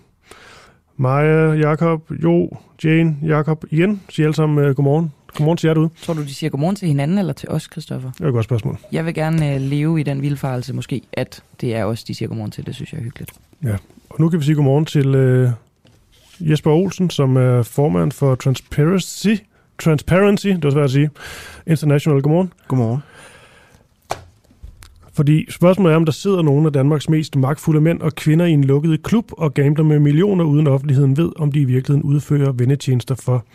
Maja, 0.98 1.52
Jakob, 1.54 2.12
Jo, 2.24 2.50
Jane, 2.84 3.18
Jakob, 3.24 3.64
igen, 3.72 4.02
siger 4.10 4.28
alle 4.28 4.36
sammen 4.36 4.66
uh, 4.66 4.76
godmorgen. 4.76 5.12
Godmorgen 5.34 5.58
til 5.58 5.68
jer 5.68 5.74
derude. 5.74 5.90
Tror 6.02 6.14
du, 6.14 6.22
de 6.22 6.34
siger 6.34 6.50
godmorgen 6.50 6.76
til 6.76 6.88
hinanden 6.88 7.18
eller 7.18 7.34
til 7.34 7.50
os, 7.50 7.68
Christoffer? 7.72 8.12
Det 8.12 8.22
er 8.22 8.28
et 8.28 8.34
godt 8.34 8.46
spørgsmål. 8.46 8.78
Jeg 8.92 9.06
vil 9.06 9.14
gerne 9.14 9.56
uh, 9.56 9.62
leve 9.62 10.00
i 10.00 10.04
den 10.04 10.22
vildfarelse 10.22 10.74
måske, 10.74 11.02
at 11.14 11.44
det 11.62 11.76
er 11.76 11.86
os, 11.86 12.04
de 12.04 12.16
siger 12.16 12.30
godmorgen 12.30 12.52
til. 12.52 12.66
Det 12.66 12.76
synes 12.76 12.94
jeg 12.94 13.00
er 13.00 13.04
hyggeligt. 13.04 13.32
Ja, 13.64 13.76
og 14.10 14.16
nu 14.20 14.30
kan 14.30 14.40
vi 14.40 14.46
sige 14.46 14.56
godmorgen 14.56 14.86
til 14.86 15.16
uh, 15.16 15.50
Jesper 16.40 16.72
Olsen, 16.72 17.10
som 17.10 17.38
er 17.38 17.64
formand 17.64 18.12
for 18.12 18.36
Transparency, 18.36 19.36
Transparency, 19.80 20.48
det 20.48 20.64
var 20.64 20.72
svært 20.72 20.84
at 20.84 20.92
sige, 20.92 21.10
International. 21.68 22.22
Godmorgen. 22.22 22.54
Godmorgen. 22.68 23.02
Fordi 25.14 25.52
spørgsmålet 25.52 25.94
er, 25.94 25.98
om 25.98 26.06
der 26.06 26.12
sidder 26.12 26.42
nogle 26.42 26.68
af 26.68 26.74
Danmarks 26.74 27.10
mest 27.10 27.36
magtfulde 27.36 27.82
mænd 27.82 28.02
og 28.02 28.16
kvinder 28.16 28.46
i 28.46 28.52
en 28.52 28.64
lukket 28.64 29.04
klub 29.04 29.32
og 29.32 29.54
gambler 29.54 29.84
med 29.84 30.00
millioner, 30.00 30.46
uden 30.46 30.68
offentligheden 30.68 31.18
ved, 31.18 31.32
om 31.36 31.52
de 31.52 31.60
i 31.60 31.66
virkeligheden 31.66 32.04
udfører 32.04 32.52
vendetjenester 32.52 33.16
for 33.16 33.46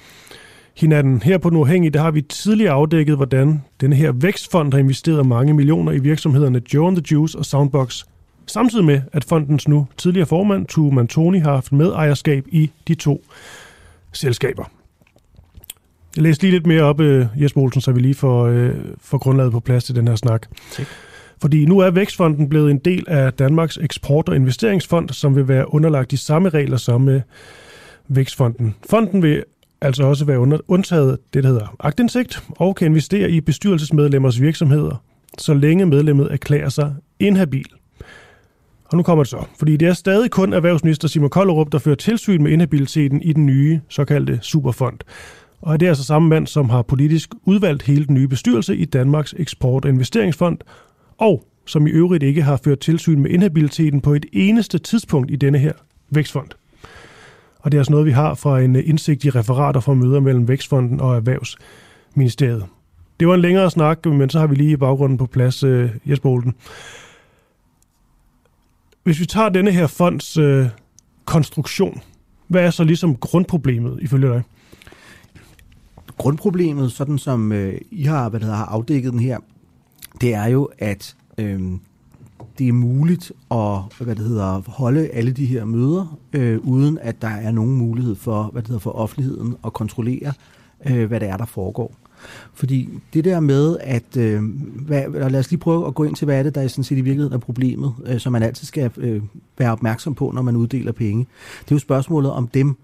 hinanden. 0.76 1.22
Her 1.22 1.38
på 1.38 1.50
Den 1.50 1.56
Uafhængige, 1.56 1.90
der 1.90 2.00
har 2.00 2.10
vi 2.10 2.22
tidligere 2.22 2.72
afdækket, 2.72 3.16
hvordan 3.16 3.62
denne 3.80 3.96
her 3.96 4.12
vækstfond 4.12 4.72
har 4.72 4.80
investeret 4.80 5.26
mange 5.26 5.54
millioner 5.54 5.92
i 5.92 5.98
virksomhederne 5.98 6.62
Joe 6.74 6.86
and 6.86 6.96
the 6.96 7.04
Juice 7.12 7.38
og 7.38 7.44
Soundbox 7.44 8.04
Samtidig 8.48 8.84
med, 8.84 9.00
at 9.12 9.24
fondens 9.24 9.68
nu 9.68 9.86
tidligere 9.96 10.26
formand, 10.26 10.66
Tue 10.66 10.94
Mantoni, 10.94 11.38
har 11.38 11.54
haft 11.54 11.72
medejerskab 11.72 12.44
i 12.48 12.70
de 12.88 12.94
to 12.94 13.24
selskaber. 14.12 14.64
Jeg 16.16 16.22
læser 16.22 16.42
lige 16.42 16.52
lidt 16.52 16.66
mere 16.66 16.82
op, 16.82 17.00
uh, 17.00 17.26
Jesper 17.36 17.60
Olsen, 17.60 17.80
så 17.80 17.92
vi 17.92 18.00
lige 18.00 18.14
får, 18.14 18.48
uh, 18.48 18.70
får 19.00 19.18
grundlaget 19.18 19.52
på 19.52 19.60
plads 19.60 19.84
til 19.84 19.94
den 19.94 20.08
her 20.08 20.16
snak. 20.16 20.46
Tak. 20.72 20.86
Fordi 21.40 21.64
nu 21.64 21.78
er 21.78 21.90
Vækstfonden 21.90 22.48
blevet 22.48 22.70
en 22.70 22.78
del 22.78 23.04
af 23.08 23.32
Danmarks 23.32 23.76
Eksport- 23.76 24.28
og 24.28 24.36
Investeringsfond, 24.36 25.08
som 25.08 25.36
vil 25.36 25.48
være 25.48 25.74
underlagt 25.74 26.10
de 26.10 26.16
samme 26.16 26.48
regler 26.48 26.76
som 26.76 27.00
med 27.00 27.20
Vækstfonden. 28.08 28.74
Fonden 28.90 29.22
vil 29.22 29.44
altså 29.80 30.04
også 30.04 30.24
være 30.24 30.38
under, 30.38 30.58
undtaget 30.68 31.18
det, 31.34 31.42
der 31.42 31.48
hedder 31.48 31.76
agtindsigt, 31.80 32.42
og 32.48 32.76
kan 32.76 32.86
investere 32.86 33.30
i 33.30 33.40
bestyrelsesmedlemmers 33.40 34.40
virksomheder, 34.40 35.02
så 35.38 35.54
længe 35.54 35.86
medlemmet 35.86 36.32
erklærer 36.32 36.68
sig 36.68 36.94
inhabil. 37.20 37.66
Og 38.88 38.96
nu 38.96 39.02
kommer 39.02 39.24
det 39.24 39.30
så. 39.30 39.44
Fordi 39.58 39.76
det 39.76 39.88
er 39.88 39.92
stadig 39.92 40.30
kun 40.30 40.52
erhvervsminister 40.52 41.08
Simon 41.08 41.30
Kollerup, 41.30 41.72
der 41.72 41.78
fører 41.78 41.96
tilsyn 41.96 42.42
med 42.42 42.52
inhabiliteten 42.52 43.22
i 43.22 43.32
den 43.32 43.46
nye 43.46 43.80
såkaldte 43.88 44.38
Superfond. 44.42 44.98
Og 45.60 45.80
det 45.80 45.86
er 45.86 45.90
altså 45.90 46.04
samme 46.04 46.28
mand, 46.28 46.46
som 46.46 46.70
har 46.70 46.82
politisk 46.82 47.30
udvalgt 47.44 47.82
hele 47.82 48.06
den 48.06 48.14
nye 48.14 48.28
bestyrelse 48.28 48.76
i 48.76 48.84
Danmarks 48.84 49.34
Eksport- 49.38 49.84
og 49.84 49.90
Investeringsfond, 49.90 50.58
og 51.18 51.44
som 51.66 51.86
i 51.86 51.90
øvrigt 51.90 52.22
ikke 52.22 52.42
har 52.42 52.60
ført 52.64 52.78
tilsyn 52.78 53.20
med 53.20 53.30
inhabiliteten 53.30 54.00
på 54.00 54.14
et 54.14 54.26
eneste 54.32 54.78
tidspunkt 54.78 55.30
i 55.30 55.36
denne 55.36 55.58
her 55.58 55.72
vækstfond. 56.10 56.48
Og 57.58 57.72
det 57.72 57.78
er 57.78 57.80
altså 57.80 57.92
noget, 57.92 58.06
vi 58.06 58.12
har 58.12 58.34
fra 58.34 58.60
en 58.60 58.76
indsigt 58.76 59.24
i 59.24 59.30
referater 59.30 59.80
fra 59.80 59.94
møder 59.94 60.20
mellem 60.20 60.48
Vækstfonden 60.48 61.00
og 61.00 61.16
Erhvervsministeriet. 61.16 62.64
Det 63.20 63.28
var 63.28 63.34
en 63.34 63.40
længere 63.40 63.70
snak, 63.70 64.06
men 64.06 64.30
så 64.30 64.38
har 64.38 64.46
vi 64.46 64.54
lige 64.54 64.70
i 64.70 64.76
baggrunden 64.76 65.18
på 65.18 65.26
plads, 65.26 65.62
øh, 65.64 65.90
Jesper 66.06 66.30
Olden. 66.30 66.54
Hvis 69.08 69.20
vi 69.20 69.26
tager 69.26 69.48
denne 69.48 69.70
her 69.70 69.86
fonds 69.86 70.36
øh, 70.36 70.66
konstruktion, 71.24 72.00
hvad 72.48 72.62
er 72.64 72.70
så 72.70 72.84
ligesom 72.84 73.16
grundproblemet 73.16 73.98
ifølge 74.02 74.28
dig? 74.28 74.42
Grundproblemet, 76.18 76.92
sådan 76.92 77.18
som 77.18 77.52
øh, 77.52 77.80
I 77.90 78.02
har, 78.02 78.28
hvad 78.28 78.40
hedder, 78.40 78.54
har 78.54 78.64
afdækket 78.64 79.12
den 79.12 79.20
her, 79.20 79.38
det 80.20 80.34
er 80.34 80.46
jo, 80.46 80.68
at 80.78 81.16
øh, 81.38 81.60
det 82.58 82.68
er 82.68 82.72
muligt 82.72 83.32
at 83.50 83.80
hvad 84.00 84.16
det 84.16 84.24
hedder, 84.24 84.62
holde 84.66 85.08
alle 85.08 85.32
de 85.32 85.46
her 85.46 85.64
møder, 85.64 86.18
øh, 86.32 86.58
uden 86.58 86.98
at 86.98 87.22
der 87.22 87.28
er 87.28 87.50
nogen 87.50 87.76
mulighed 87.76 88.14
for, 88.14 88.42
hvad 88.42 88.62
det 88.62 88.68
hedder, 88.68 88.80
for 88.80 88.92
offentligheden 88.92 89.56
at 89.64 89.72
kontrollere, 89.72 90.32
øh, 90.86 91.06
hvad 91.06 91.20
det 91.20 91.28
er, 91.28 91.36
der 91.36 91.46
foregår. 91.46 91.94
Fordi 92.54 92.88
det 93.14 93.24
der 93.24 93.40
med, 93.40 93.76
at 93.80 94.16
øh, 94.16 94.42
hvad, 94.86 95.30
lad 95.30 95.40
os 95.40 95.50
lige 95.50 95.60
prøve 95.60 95.86
at 95.86 95.94
gå 95.94 96.04
ind 96.04 96.16
til, 96.16 96.24
hvad 96.24 96.38
er 96.38 96.42
det, 96.42 96.54
der 96.54 96.60
er 96.60 96.68
sådan 96.68 96.84
set 96.84 96.98
i 96.98 97.00
virkeligheden 97.00 97.34
er 97.34 97.38
problemet, 97.38 97.94
øh, 98.06 98.20
som 98.20 98.32
man 98.32 98.42
altid 98.42 98.66
skal 98.66 98.90
øh, 98.96 99.22
være 99.58 99.72
opmærksom 99.72 100.14
på, 100.14 100.30
når 100.34 100.42
man 100.42 100.56
uddeler 100.56 100.92
penge. 100.92 101.26
Det 101.64 101.70
er 101.70 101.74
jo 101.74 101.78
spørgsmålet 101.78 102.30
om 102.30 102.48
dem, 102.48 102.76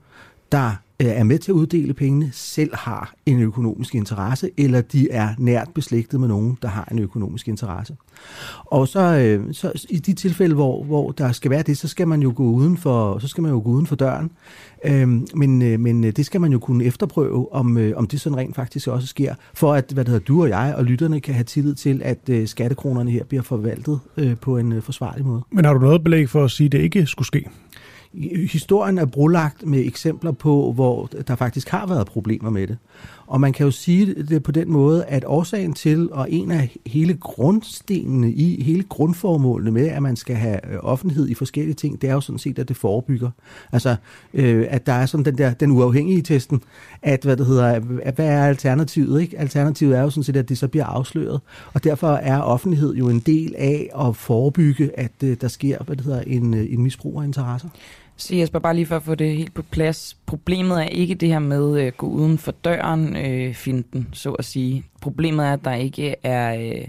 der 0.52 0.70
Øh, 1.02 1.08
er 1.08 1.24
med 1.24 1.38
til 1.38 1.52
at 1.52 1.54
uddele 1.54 1.94
pengene, 1.94 2.30
selv 2.32 2.74
har 2.74 3.14
en 3.26 3.40
økonomisk 3.40 3.94
interesse, 3.94 4.50
eller 4.56 4.80
de 4.80 5.10
er 5.10 5.28
nært 5.38 5.68
beslægtet 5.74 6.20
med 6.20 6.28
nogen, 6.28 6.58
der 6.62 6.68
har 6.68 6.88
en 6.92 6.98
økonomisk 6.98 7.48
interesse. 7.48 7.96
Og 8.64 8.88
så, 8.88 9.00
øh, 9.00 9.54
så 9.54 9.86
i 9.90 9.98
de 9.98 10.12
tilfælde, 10.12 10.54
hvor, 10.54 10.84
hvor 10.84 11.10
der 11.10 11.32
skal 11.32 11.50
være 11.50 11.62
det, 11.62 11.78
så 11.78 11.88
skal 11.88 12.08
man 12.08 12.22
jo 12.22 12.32
gå 12.36 12.44
uden 12.44 12.76
for, 12.76 13.18
så 13.18 13.28
skal 13.28 13.42
man 13.42 13.52
jo 13.52 13.60
gå 13.64 13.70
uden 13.70 13.86
for 13.86 13.96
døren. 13.96 14.30
Øhm, 14.84 15.26
men, 15.34 15.62
øh, 15.62 15.80
men 15.80 16.04
øh, 16.04 16.12
det 16.12 16.26
skal 16.26 16.40
man 16.40 16.52
jo 16.52 16.58
kunne 16.58 16.84
efterprøve, 16.84 17.52
om, 17.52 17.78
øh, 17.78 17.92
om 17.96 18.06
det 18.06 18.20
sådan 18.20 18.38
rent 18.38 18.56
faktisk 18.56 18.88
også 18.88 19.06
sker, 19.06 19.34
for 19.54 19.74
at 19.74 19.90
hvad 19.94 20.04
det 20.04 20.12
hedder, 20.12 20.24
du 20.24 20.42
og 20.42 20.48
jeg 20.48 20.74
og 20.76 20.84
lytterne 20.84 21.20
kan 21.20 21.34
have 21.34 21.44
tillid 21.44 21.74
til, 21.74 22.02
at 22.04 22.28
øh, 22.28 22.46
skattekronerne 22.46 23.10
her 23.10 23.24
bliver 23.24 23.42
forvaltet 23.42 24.00
øh, 24.16 24.36
på 24.36 24.58
en 24.58 24.72
øh, 24.72 24.82
forsvarlig 24.82 25.26
måde. 25.26 25.42
Men 25.50 25.64
har 25.64 25.72
du 25.72 25.80
noget 25.80 26.04
belæg 26.04 26.28
for 26.28 26.44
at 26.44 26.50
sige, 26.50 26.66
at 26.66 26.72
det 26.72 26.78
ikke 26.78 27.06
skulle 27.06 27.26
ske? 27.26 27.48
Historien 28.52 28.98
er 28.98 29.04
brolagt 29.04 29.66
med 29.66 29.86
eksempler 29.86 30.32
på, 30.32 30.72
hvor 30.72 31.10
der 31.28 31.36
faktisk 31.36 31.68
har 31.68 31.86
været 31.86 32.06
problemer 32.06 32.50
med 32.50 32.66
det. 32.66 32.76
Og 33.26 33.40
man 33.40 33.52
kan 33.52 33.64
jo 33.64 33.70
sige 33.70 34.14
det 34.14 34.42
på 34.42 34.52
den 34.52 34.72
måde, 34.72 35.04
at 35.04 35.24
årsagen 35.26 35.72
til, 35.72 36.12
og 36.12 36.30
en 36.30 36.50
af 36.50 36.76
hele 36.86 37.14
grundstenene 37.14 38.32
i, 38.32 38.62
hele 38.62 38.82
grundformålene 38.82 39.70
med, 39.70 39.88
at 39.88 40.02
man 40.02 40.16
skal 40.16 40.36
have 40.36 40.72
øh, 40.72 40.78
offentlighed 40.82 41.28
i 41.28 41.34
forskellige 41.34 41.74
ting, 41.74 42.02
det 42.02 42.10
er 42.10 42.14
jo 42.14 42.20
sådan 42.20 42.38
set, 42.38 42.58
at 42.58 42.68
det 42.68 42.76
forebygger. 42.76 43.30
Altså, 43.72 43.96
øh, 44.34 44.66
at 44.70 44.86
der 44.86 44.92
er 44.92 45.06
sådan 45.06 45.24
den 45.24 45.38
der, 45.38 45.52
den 45.52 45.70
uafhængige 45.70 46.22
testen, 46.22 46.62
at 47.02 47.22
hvad 47.22 47.36
det 47.36 47.46
hedder, 47.46 47.66
at, 48.02 48.14
hvad 48.14 48.26
er 48.26 48.46
alternativet, 48.46 49.22
ikke? 49.22 49.38
Alternativet 49.38 49.96
er 49.96 50.02
jo 50.02 50.10
sådan 50.10 50.24
set, 50.24 50.36
at 50.36 50.48
det 50.48 50.58
så 50.58 50.68
bliver 50.68 50.86
afsløret. 50.86 51.40
Og 51.72 51.84
derfor 51.84 52.08
er 52.08 52.40
offentlighed 52.40 52.94
jo 52.94 53.08
en 53.08 53.20
del 53.20 53.54
af 53.58 53.90
at 54.08 54.16
forebygge, 54.16 54.90
at 54.98 55.12
øh, 55.24 55.36
der 55.40 55.48
sker, 55.48 55.82
hvad 55.82 55.96
det 55.96 56.04
hedder, 56.04 56.20
en, 56.20 56.54
øh, 56.54 56.72
en 56.72 56.82
misbrug 56.82 57.20
af 57.20 57.24
interesser. 57.26 57.68
Så 58.16 58.36
Jesper, 58.36 58.58
bare 58.58 58.74
lige 58.74 58.86
for 58.86 58.96
at 58.96 59.02
få 59.02 59.14
det 59.14 59.36
helt 59.36 59.54
på 59.54 59.62
plads. 59.62 60.16
Problemet 60.26 60.82
er 60.82 60.86
ikke 60.86 61.14
det 61.14 61.28
her 61.28 61.38
med 61.38 61.78
at 61.78 61.86
øh, 61.86 61.92
gå 61.96 62.06
uden 62.06 62.38
for 62.38 62.52
døren, 62.52 63.16
øh, 63.16 63.54
finden, 63.54 64.08
så 64.12 64.32
at 64.32 64.44
sige. 64.44 64.84
Problemet 65.00 65.46
er, 65.46 65.52
at 65.52 65.64
der 65.64 65.74
ikke 65.74 66.14
er... 66.22 66.54
Øh, 66.54 66.88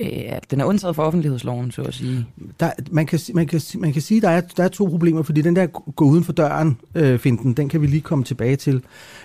øh, 0.00 0.32
den 0.50 0.60
er 0.60 0.64
undtaget 0.64 0.96
for 0.96 1.02
offentlighedsloven, 1.02 1.70
så 1.70 1.82
at 1.82 1.94
sige. 1.94 2.26
Der, 2.60 2.70
man, 2.90 3.06
kan, 3.06 3.20
man, 3.34 3.46
kan, 3.46 3.60
man 3.78 3.92
kan 3.92 4.02
sige, 4.02 4.18
at 4.18 4.22
der 4.22 4.28
er, 4.28 4.40
der 4.40 4.64
er 4.64 4.68
to 4.68 4.84
problemer, 4.84 5.22
fordi 5.22 5.42
den 5.42 5.56
der 5.56 5.66
gå 5.66 6.04
uden 6.04 6.24
for 6.24 6.32
døren, 6.32 6.76
øh, 6.94 7.18
finden, 7.18 7.52
den 7.52 7.68
kan 7.68 7.82
vi 7.82 7.86
lige 7.86 8.00
komme 8.00 8.24
tilbage 8.24 8.56
til. 8.56 8.82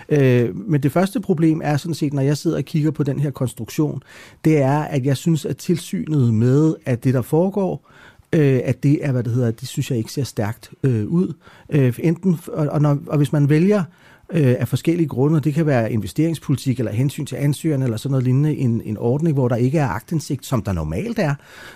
Øh, 0.08 0.56
men 0.56 0.82
det 0.82 0.92
første 0.92 1.20
problem 1.20 1.60
er 1.64 1.76
sådan 1.76 1.94
set, 1.94 2.12
når 2.12 2.22
jeg 2.22 2.36
sidder 2.36 2.56
og 2.56 2.64
kigger 2.64 2.90
på 2.90 3.02
den 3.02 3.18
her 3.18 3.30
konstruktion, 3.30 4.02
det 4.44 4.58
er, 4.62 4.78
at 4.78 5.04
jeg 5.04 5.16
synes, 5.16 5.44
at 5.44 5.56
tilsynet 5.56 6.34
med, 6.34 6.74
at 6.84 7.04
det 7.04 7.14
der 7.14 7.22
foregår, 7.22 7.90
øh, 8.36 8.60
at 8.64 8.82
det 8.82 8.98
er, 9.04 9.12
hvad 9.12 9.22
det 9.22 9.32
hedder, 9.32 9.50
det 9.50 9.68
synes 9.68 9.90
jeg 9.90 9.98
ikke 9.98 10.12
ser 10.12 10.24
stærkt 10.24 10.70
øh, 10.82 11.06
ud. 11.06 11.34
Øh, 11.70 11.98
enten, 11.98 12.38
og, 12.52 12.66
og, 12.66 12.82
når, 12.82 12.98
og 13.06 13.16
hvis 13.16 13.32
man 13.32 13.48
vælger 13.48 13.84
øh, 14.32 14.54
af 14.58 14.68
forskellige 14.68 15.08
grunde, 15.08 15.40
det 15.40 15.54
kan 15.54 15.66
være 15.66 15.92
investeringspolitik 15.92 16.78
eller 16.78 16.92
hensyn 16.92 17.26
til 17.26 17.36
ansøgerne 17.36 17.84
eller 17.84 17.96
sådan 17.96 18.10
noget 18.10 18.24
lignende, 18.24 18.56
en, 18.56 18.82
en 18.84 18.96
ordning, 18.96 19.34
hvor 19.34 19.48
der 19.48 19.56
ikke 19.56 19.78
er 19.78 19.88
agtindsigt, 19.88 20.46
som 20.46 20.62
der 20.62 20.72
normalt 20.72 21.18
er, 21.18 21.34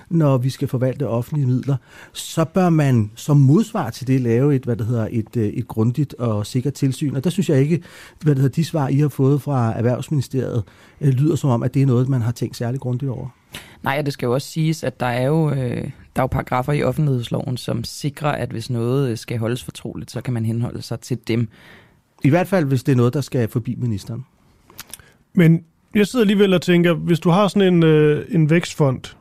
når 0.08 0.38
vi 0.38 0.50
skal 0.50 0.68
forvalte 0.68 1.08
offentlige 1.08 1.46
midler, 1.46 1.76
så 2.12 2.44
bør 2.44 2.68
man 2.68 3.10
som 3.14 3.36
modsvar 3.36 3.90
til 3.90 4.06
det 4.06 4.20
lave 4.20 4.54
et, 4.54 4.64
hvad 4.64 4.76
det 4.76 4.86
hedder, 4.86 5.08
et, 5.10 5.36
øh, 5.36 5.48
et 5.48 5.68
grundigt 5.68 6.14
og 6.14 6.46
sikkert 6.46 6.74
tilsyn. 6.74 7.16
Og 7.16 7.24
der 7.24 7.30
synes 7.30 7.48
jeg 7.48 7.60
ikke, 7.60 7.82
hvad 8.20 8.34
det 8.34 8.42
hedder, 8.42 8.54
de 8.54 8.64
svar, 8.64 8.88
I 8.88 8.98
har 8.98 9.08
fået 9.08 9.42
fra 9.42 9.72
Erhvervsministeriet, 9.78 10.62
øh, 11.00 11.08
lyder 11.08 11.36
som 11.36 11.50
om, 11.50 11.62
at 11.62 11.74
det 11.74 11.82
er 11.82 11.86
noget, 11.86 12.08
man 12.08 12.22
har 12.22 12.32
tænkt 12.32 12.56
særlig 12.56 12.80
grundigt 12.80 13.10
over. 13.10 13.28
Nej, 13.82 13.96
og 13.98 14.06
det 14.06 14.12
skal 14.12 14.26
jo 14.26 14.32
også 14.32 14.48
siges, 14.48 14.84
at 14.84 15.00
der 15.00 15.06
er 15.06 15.26
jo, 15.26 15.50
øh, 15.50 15.90
der 16.16 16.16
er 16.16 16.22
jo 16.22 16.26
paragrafer 16.26 16.72
i 16.72 16.82
offentlighedsloven, 16.82 17.56
som 17.56 17.84
sikrer, 17.84 18.32
at 18.32 18.50
hvis 18.50 18.70
noget 18.70 19.18
skal 19.18 19.38
holdes 19.38 19.64
fortroligt, 19.64 20.10
så 20.10 20.20
kan 20.20 20.34
man 20.34 20.44
henholde 20.44 20.82
sig 20.82 21.00
til 21.00 21.18
dem. 21.28 21.48
I 22.24 22.28
hvert 22.28 22.48
fald, 22.48 22.64
hvis 22.64 22.82
det 22.82 22.92
er 22.92 22.96
noget, 22.96 23.14
der 23.14 23.20
skal 23.20 23.48
forbi 23.48 23.74
ministeren. 23.78 24.26
Men 25.32 25.64
jeg 25.94 26.06
sidder 26.06 26.22
alligevel 26.22 26.54
og 26.54 26.62
tænker, 26.62 26.94
hvis 26.94 27.20
du 27.20 27.30
har 27.30 27.48
sådan 27.48 27.74
en, 27.74 27.82
øh, 27.82 28.26
en 28.28 28.50
vækstfond, 28.50 29.16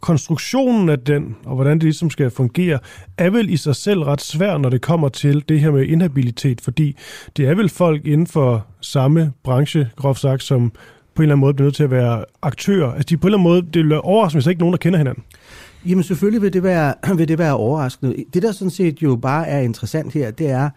konstruktionen 0.00 0.88
af 0.88 0.98
den, 0.98 1.36
og 1.44 1.54
hvordan 1.54 1.76
det 1.76 1.82
ligesom 1.82 2.10
skal 2.10 2.30
fungere, 2.30 2.78
er 3.18 3.30
vel 3.30 3.50
i 3.50 3.56
sig 3.56 3.76
selv 3.76 4.02
ret 4.02 4.20
svært, 4.20 4.60
når 4.60 4.68
det 4.68 4.82
kommer 4.82 5.08
til 5.08 5.44
det 5.48 5.60
her 5.60 5.70
med 5.70 5.86
inhabilitet, 5.86 6.60
fordi 6.60 6.96
det 7.36 7.48
er 7.48 7.54
vel 7.54 7.68
folk 7.68 8.06
inden 8.06 8.26
for 8.26 8.66
samme 8.80 9.32
branche, 9.42 9.90
groft 9.96 10.20
sagt, 10.20 10.42
som 10.42 10.72
på 11.14 11.22
en 11.22 11.24
eller 11.24 11.34
anden 11.34 11.40
måde 11.40 11.54
bliver 11.54 11.66
nødt 11.66 11.74
til 11.74 11.84
at 11.84 11.90
være 11.90 12.24
aktører. 12.42 12.92
Altså 12.92 13.06
de 13.08 13.16
på 13.16 13.26
en 13.26 13.28
eller 13.28 13.38
anden 13.38 13.52
måde, 13.72 13.86
det 13.86 13.92
er 13.92 13.98
overraskende, 13.98 14.40
hvis 14.40 14.46
ikke 14.46 14.60
nogen, 14.60 14.72
der 14.72 14.78
kender 14.78 14.98
hinanden. 14.98 15.24
Jamen 15.86 16.04
selvfølgelig 16.04 16.42
vil 16.42 16.52
det, 16.52 16.62
være, 16.62 16.94
vil 17.18 17.28
det 17.28 17.38
være 17.38 17.56
overraskende. 17.56 18.24
Det, 18.34 18.42
der 18.42 18.52
sådan 18.52 18.70
set 18.70 19.02
jo 19.02 19.16
bare 19.16 19.48
er 19.48 19.60
interessant 19.60 20.12
her, 20.12 20.30
det 20.30 20.50
er, 20.50 20.70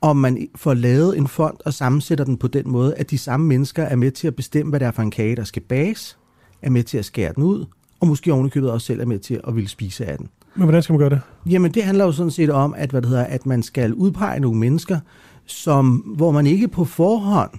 om 0.00 0.16
man 0.16 0.48
får 0.54 0.74
lavet 0.74 1.18
en 1.18 1.28
fond 1.28 1.56
og 1.64 1.74
sammensætter 1.74 2.24
den 2.24 2.36
på 2.36 2.48
den 2.48 2.70
måde, 2.70 2.94
at 2.94 3.10
de 3.10 3.18
samme 3.18 3.46
mennesker 3.46 3.82
er 3.82 3.96
med 3.96 4.10
til 4.10 4.26
at 4.26 4.36
bestemme, 4.36 4.70
hvad 4.70 4.80
det 4.80 4.86
er 4.86 4.90
for 4.90 5.02
en 5.02 5.10
kage, 5.10 5.36
der 5.36 5.44
skal 5.44 5.62
bages, 5.62 6.18
er 6.62 6.70
med 6.70 6.82
til 6.82 6.98
at 6.98 7.04
skære 7.04 7.32
den 7.36 7.42
ud, 7.42 7.64
og 8.00 8.06
måske 8.06 8.32
ovenikøbet 8.32 8.70
også 8.70 8.86
selv 8.86 9.00
er 9.00 9.06
med 9.06 9.18
til 9.18 9.40
at 9.48 9.56
ville 9.56 9.68
spise 9.68 10.06
af 10.06 10.18
den. 10.18 10.28
Men 10.54 10.64
hvordan 10.64 10.82
skal 10.82 10.92
man 10.92 10.98
gøre 10.98 11.10
det? 11.10 11.20
Jamen 11.46 11.74
det 11.74 11.82
handler 11.84 12.04
jo 12.04 12.12
sådan 12.12 12.30
set 12.30 12.50
om, 12.50 12.74
at, 12.78 12.90
hvad 12.90 13.02
det 13.02 13.10
hedder, 13.10 13.24
at 13.24 13.46
man 13.46 13.62
skal 13.62 13.94
udpege 13.94 14.40
nogle 14.40 14.58
mennesker, 14.58 14.98
som, 15.46 15.96
hvor 15.96 16.30
man 16.30 16.46
ikke 16.46 16.68
på 16.68 16.84
forhånd 16.84 17.50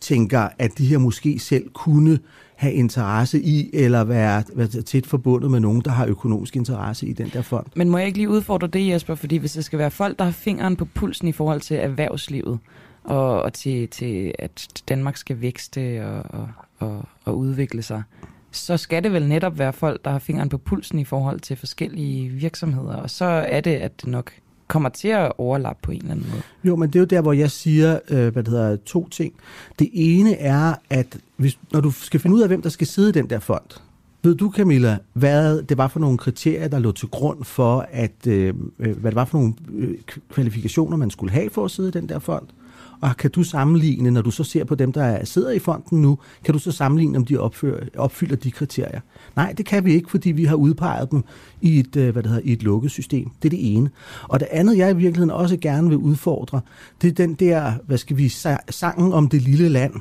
tænker, 0.00 0.48
at 0.58 0.78
de 0.78 0.86
her 0.86 0.98
måske 0.98 1.38
selv 1.38 1.70
kunne 1.70 2.18
have 2.56 2.72
interesse 2.72 3.42
i, 3.42 3.70
eller 3.72 4.04
være, 4.04 4.42
være 4.54 4.68
tæt 4.68 5.06
forbundet 5.06 5.50
med 5.50 5.60
nogen, 5.60 5.80
der 5.80 5.90
har 5.90 6.06
økonomisk 6.06 6.56
interesse 6.56 7.06
i 7.06 7.12
den 7.12 7.30
der 7.32 7.42
fond. 7.42 7.66
Men 7.76 7.88
må 7.88 7.98
jeg 7.98 8.06
ikke 8.06 8.18
lige 8.18 8.28
udfordre 8.28 8.66
det, 8.66 8.88
Jesper? 8.88 9.14
Fordi 9.14 9.36
hvis 9.36 9.52
det 9.52 9.64
skal 9.64 9.78
være 9.78 9.90
folk, 9.90 10.18
der 10.18 10.24
har 10.24 10.32
fingeren 10.32 10.76
på 10.76 10.84
pulsen 10.84 11.28
i 11.28 11.32
forhold 11.32 11.60
til 11.60 11.76
erhvervslivet, 11.76 12.58
og, 13.04 13.42
og 13.42 13.52
til, 13.52 13.88
til 13.88 14.32
at 14.38 14.82
Danmark 14.88 15.16
skal 15.16 15.40
vækste 15.40 16.06
og, 16.06 16.22
og, 16.28 16.48
og, 16.78 17.04
og 17.24 17.38
udvikle 17.38 17.82
sig, 17.82 18.02
så 18.50 18.76
skal 18.76 19.04
det 19.04 19.12
vel 19.12 19.28
netop 19.28 19.58
være 19.58 19.72
folk, 19.72 20.04
der 20.04 20.10
har 20.10 20.18
fingeren 20.18 20.48
på 20.48 20.58
pulsen 20.58 20.98
i 20.98 21.04
forhold 21.04 21.40
til 21.40 21.56
forskellige 21.56 22.28
virksomheder. 22.28 22.96
Og 22.96 23.10
så 23.10 23.24
er 23.24 23.60
det, 23.60 23.74
at 23.74 24.00
det 24.00 24.08
nok 24.08 24.32
kommer 24.70 24.88
til 24.88 25.08
at 25.08 25.32
overlappe 25.38 25.82
på 25.82 25.90
en 25.90 25.98
eller 25.98 26.10
anden 26.10 26.26
måde. 26.30 26.42
Jo, 26.64 26.76
men 26.76 26.88
det 26.88 26.96
er 26.96 27.00
jo 27.00 27.06
der, 27.06 27.20
hvor 27.20 27.32
jeg 27.32 27.50
siger, 27.50 27.98
øh, 28.10 28.32
hvad 28.32 28.42
det 28.42 28.48
hedder, 28.48 28.76
to 28.76 29.08
ting. 29.08 29.32
Det 29.78 29.90
ene 29.92 30.34
er, 30.34 30.74
at 30.90 31.18
hvis, 31.36 31.58
når 31.72 31.80
du 31.80 31.90
skal 31.90 32.20
finde 32.20 32.36
ud 32.36 32.40
af, 32.40 32.48
hvem 32.48 32.62
der 32.62 32.68
skal 32.68 32.86
sidde 32.86 33.08
i 33.08 33.12
den 33.12 33.30
der 33.30 33.38
fond, 33.38 33.80
ved 34.22 34.34
du, 34.34 34.52
Camilla, 34.56 34.98
hvad 35.12 35.62
det 35.62 35.78
var 35.78 35.88
for 35.88 36.00
nogle 36.00 36.18
kriterier, 36.18 36.68
der 36.68 36.78
lå 36.78 36.92
til 36.92 37.08
grund 37.08 37.44
for, 37.44 37.86
at, 37.90 38.26
øh, 38.26 38.54
øh 38.78 38.98
hvad 38.98 39.10
det 39.10 39.14
var 39.14 39.24
for 39.24 39.38
nogle 39.38 39.54
øh, 39.72 39.94
kvalifikationer, 40.30 40.96
man 40.96 41.10
skulle 41.10 41.32
have 41.32 41.50
for 41.50 41.64
at 41.64 41.70
sidde 41.70 41.88
i 41.88 41.92
den 41.92 42.08
der 42.08 42.18
fond? 42.18 42.46
Og 43.02 43.16
kan 43.16 43.30
du 43.30 43.42
sammenligne, 43.42 44.10
når 44.10 44.22
du 44.22 44.30
så 44.30 44.44
ser 44.44 44.64
på 44.64 44.74
dem, 44.74 44.92
der 44.92 45.24
sidder 45.24 45.50
i 45.50 45.58
fonden 45.58 46.02
nu, 46.02 46.18
kan 46.44 46.52
du 46.52 46.58
så 46.58 46.72
sammenligne, 46.72 47.18
om 47.18 47.24
de 47.24 47.38
opfører, 47.38 47.86
opfylder 47.96 48.36
de 48.36 48.50
kriterier? 48.50 49.00
Nej, 49.36 49.52
det 49.52 49.66
kan 49.66 49.84
vi 49.84 49.94
ikke, 49.94 50.10
fordi 50.10 50.30
vi 50.30 50.44
har 50.44 50.56
udpeget 50.56 51.10
dem 51.10 51.24
i 51.60 51.78
et, 51.78 51.96
øh, 51.96 52.12
hvad 52.12 52.22
det 52.22 52.30
hedder, 52.30 52.48
i 52.48 52.52
et 52.52 52.62
lukket 52.62 52.90
system. 52.90 53.30
Det 53.42 53.48
er 53.48 53.50
det 53.50 53.76
ene. 53.76 53.90
Og 54.22 54.40
det 54.40 54.48
andet, 54.50 54.78
jeg 54.78 54.90
i 54.90 54.96
virkeligheden 54.96 55.30
også 55.30 55.56
gerne 55.56 55.88
vil 55.88 55.98
udfordre, 55.98 56.60
det 57.02 57.08
er 57.08 57.12
den 57.12 57.34
der, 57.34 57.72
hvad 57.86 57.98
skal 57.98 58.16
vi, 58.16 58.28
sangen 58.70 59.12
om 59.12 59.28
det 59.28 59.42
lille 59.42 59.68
land 59.68 59.92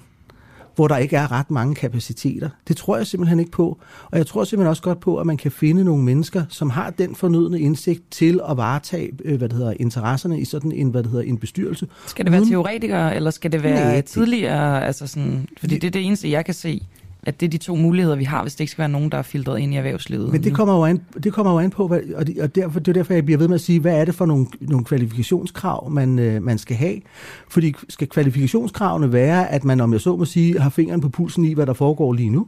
hvor 0.79 0.87
der 0.87 0.97
ikke 0.97 1.15
er 1.15 1.31
ret 1.31 1.51
mange 1.51 1.75
kapaciteter. 1.75 2.49
Det 2.67 2.77
tror 2.77 2.97
jeg 2.97 3.07
simpelthen 3.07 3.39
ikke 3.39 3.51
på. 3.51 3.79
Og 4.11 4.17
jeg 4.17 4.27
tror 4.27 4.43
simpelthen 4.43 4.69
også 4.69 4.81
godt 4.81 4.99
på, 4.99 5.17
at 5.17 5.25
man 5.25 5.37
kan 5.37 5.51
finde 5.51 5.83
nogle 5.83 6.03
mennesker, 6.03 6.43
som 6.49 6.69
har 6.69 6.89
den 6.89 7.15
fornødne 7.15 7.59
indsigt 7.59 8.11
til 8.11 8.39
at 8.49 8.57
varetage 8.57 9.11
øh, 9.25 9.37
hvad 9.37 9.49
det 9.49 9.57
hedder, 9.57 9.73
interesserne 9.79 10.39
i 10.39 10.45
sådan 10.45 10.71
en, 10.71 10.89
hvad 10.89 11.03
det 11.03 11.11
hedder, 11.11 11.25
en 11.25 11.37
bestyrelse. 11.37 11.87
Skal 12.07 12.25
det 12.25 12.31
være 12.31 12.45
teoretikere, 12.45 13.15
eller 13.15 13.31
skal 13.31 13.51
det 13.51 13.63
være 13.63 13.91
Nej, 13.91 14.01
tidligere? 14.01 14.85
Altså 14.85 15.07
sådan, 15.07 15.47
fordi 15.59 15.75
det 15.75 15.87
er 15.87 15.91
det 15.91 16.05
eneste, 16.05 16.31
jeg 16.31 16.45
kan 16.45 16.53
se 16.53 16.81
at 17.23 17.39
det 17.39 17.45
er 17.45 17.49
de 17.49 17.57
to 17.57 17.75
muligheder, 17.75 18.15
vi 18.15 18.23
har, 18.23 18.41
hvis 18.41 18.55
det 18.55 18.59
ikke 18.59 18.71
skal 18.71 18.81
være 18.81 18.89
nogen, 18.89 19.11
der 19.11 19.17
er 19.17 19.21
filtreret 19.21 19.59
ind 19.59 19.73
i 19.73 19.77
erhvervslivet. 19.77 20.31
Men 20.31 20.43
det 20.43 20.53
kommer 20.53 20.75
jo 20.75 20.85
an, 20.85 21.01
det 21.23 21.33
kommer 21.33 21.51
jo 21.51 21.59
an 21.59 21.69
på, 21.69 21.87
hvad, 21.87 21.99
og, 22.15 22.27
det, 22.27 22.41
og 22.41 22.55
derfor, 22.55 22.79
det 22.79 22.87
er 22.87 22.93
derfor, 22.93 23.13
jeg 23.13 23.25
bliver 23.25 23.37
ved 23.37 23.47
med 23.47 23.55
at 23.55 23.61
sige, 23.61 23.79
hvad 23.79 24.01
er 24.01 24.05
det 24.05 24.15
for 24.15 24.25
nogle, 24.25 24.47
nogle 24.61 24.85
kvalifikationskrav, 24.85 25.89
man, 25.89 26.19
øh, 26.19 26.43
man 26.43 26.57
skal 26.57 26.75
have? 26.75 26.99
Fordi 27.49 27.73
skal 27.89 28.07
kvalifikationskravene 28.07 29.13
være, 29.13 29.51
at 29.51 29.63
man, 29.63 29.81
om 29.81 29.93
jeg 29.93 30.01
så 30.01 30.15
må 30.15 30.25
sige, 30.25 30.59
har 30.59 30.69
fingeren 30.69 31.01
på 31.01 31.09
pulsen 31.09 31.45
i, 31.45 31.53
hvad 31.53 31.65
der 31.65 31.73
foregår 31.73 32.13
lige 32.13 32.29
nu? 32.29 32.47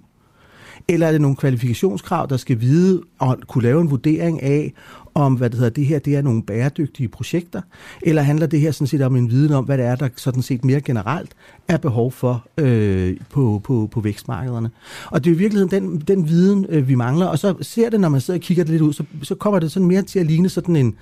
Eller 0.88 1.08
er 1.08 1.12
det 1.12 1.22
nogle 1.22 1.36
kvalifikationskrav, 1.38 2.28
der 2.30 2.38
skal 2.38 2.62
vide 2.62 3.02
og 3.20 3.38
kunne 3.48 3.64
lave 3.64 3.82
en 3.82 3.92
vurdering 3.92 4.44
af, 4.44 4.74
om 5.14 5.34
hvad 5.34 5.50
det 5.50 5.58
hedder, 5.58 5.74
det 5.74 5.86
her 5.86 6.00
det 6.00 6.16
er 6.16 6.22
nogle 6.22 6.44
bæredygtige 6.44 7.08
projekter, 7.08 7.62
eller 8.02 8.22
handler 8.22 8.48
det 8.48 8.60
her 8.60 8.72
sådan 8.72 8.88
set 8.88 9.02
om 9.02 9.16
en 9.16 9.30
viden 9.30 9.54
om, 9.54 9.66
hvad 9.66 9.78
det 9.78 9.86
er, 9.86 9.96
der 9.96 10.10
sådan 10.16 10.42
set 10.42 10.66
mere 10.66 10.82
generelt 10.82 11.32
er 11.68 11.78
behov 11.78 12.12
for 12.12 12.46
øh, 12.58 13.18
på, 13.30 13.62
på, 13.64 13.90
på 13.92 14.02
vækstmarkederne. 14.02 14.70
Og 15.06 15.24
det 15.24 15.30
er 15.30 15.36
i 15.36 15.38
virkeligheden 15.38 15.84
den, 15.84 16.00
den 16.00 16.28
viden, 16.28 16.66
øh, 16.70 16.88
vi 16.88 16.96
mangler, 16.96 17.26
og 17.26 17.40
så 17.40 17.56
ser 17.62 17.90
det, 17.90 18.00
når 18.00 18.10
man 18.10 18.22
sidder 18.22 18.38
og 18.38 18.42
kigger 18.42 18.64
det 18.64 18.72
lidt 18.72 18.82
ud, 18.82 18.94
så, 18.94 19.04
så 19.24 19.36
kommer 19.36 19.60
det 19.60 19.72
sådan 19.72 19.88
mere 19.88 20.02
til 20.02 20.20
at 20.20 20.26
ligne 20.26 20.50
sådan 20.50 20.76
en... 20.76 20.96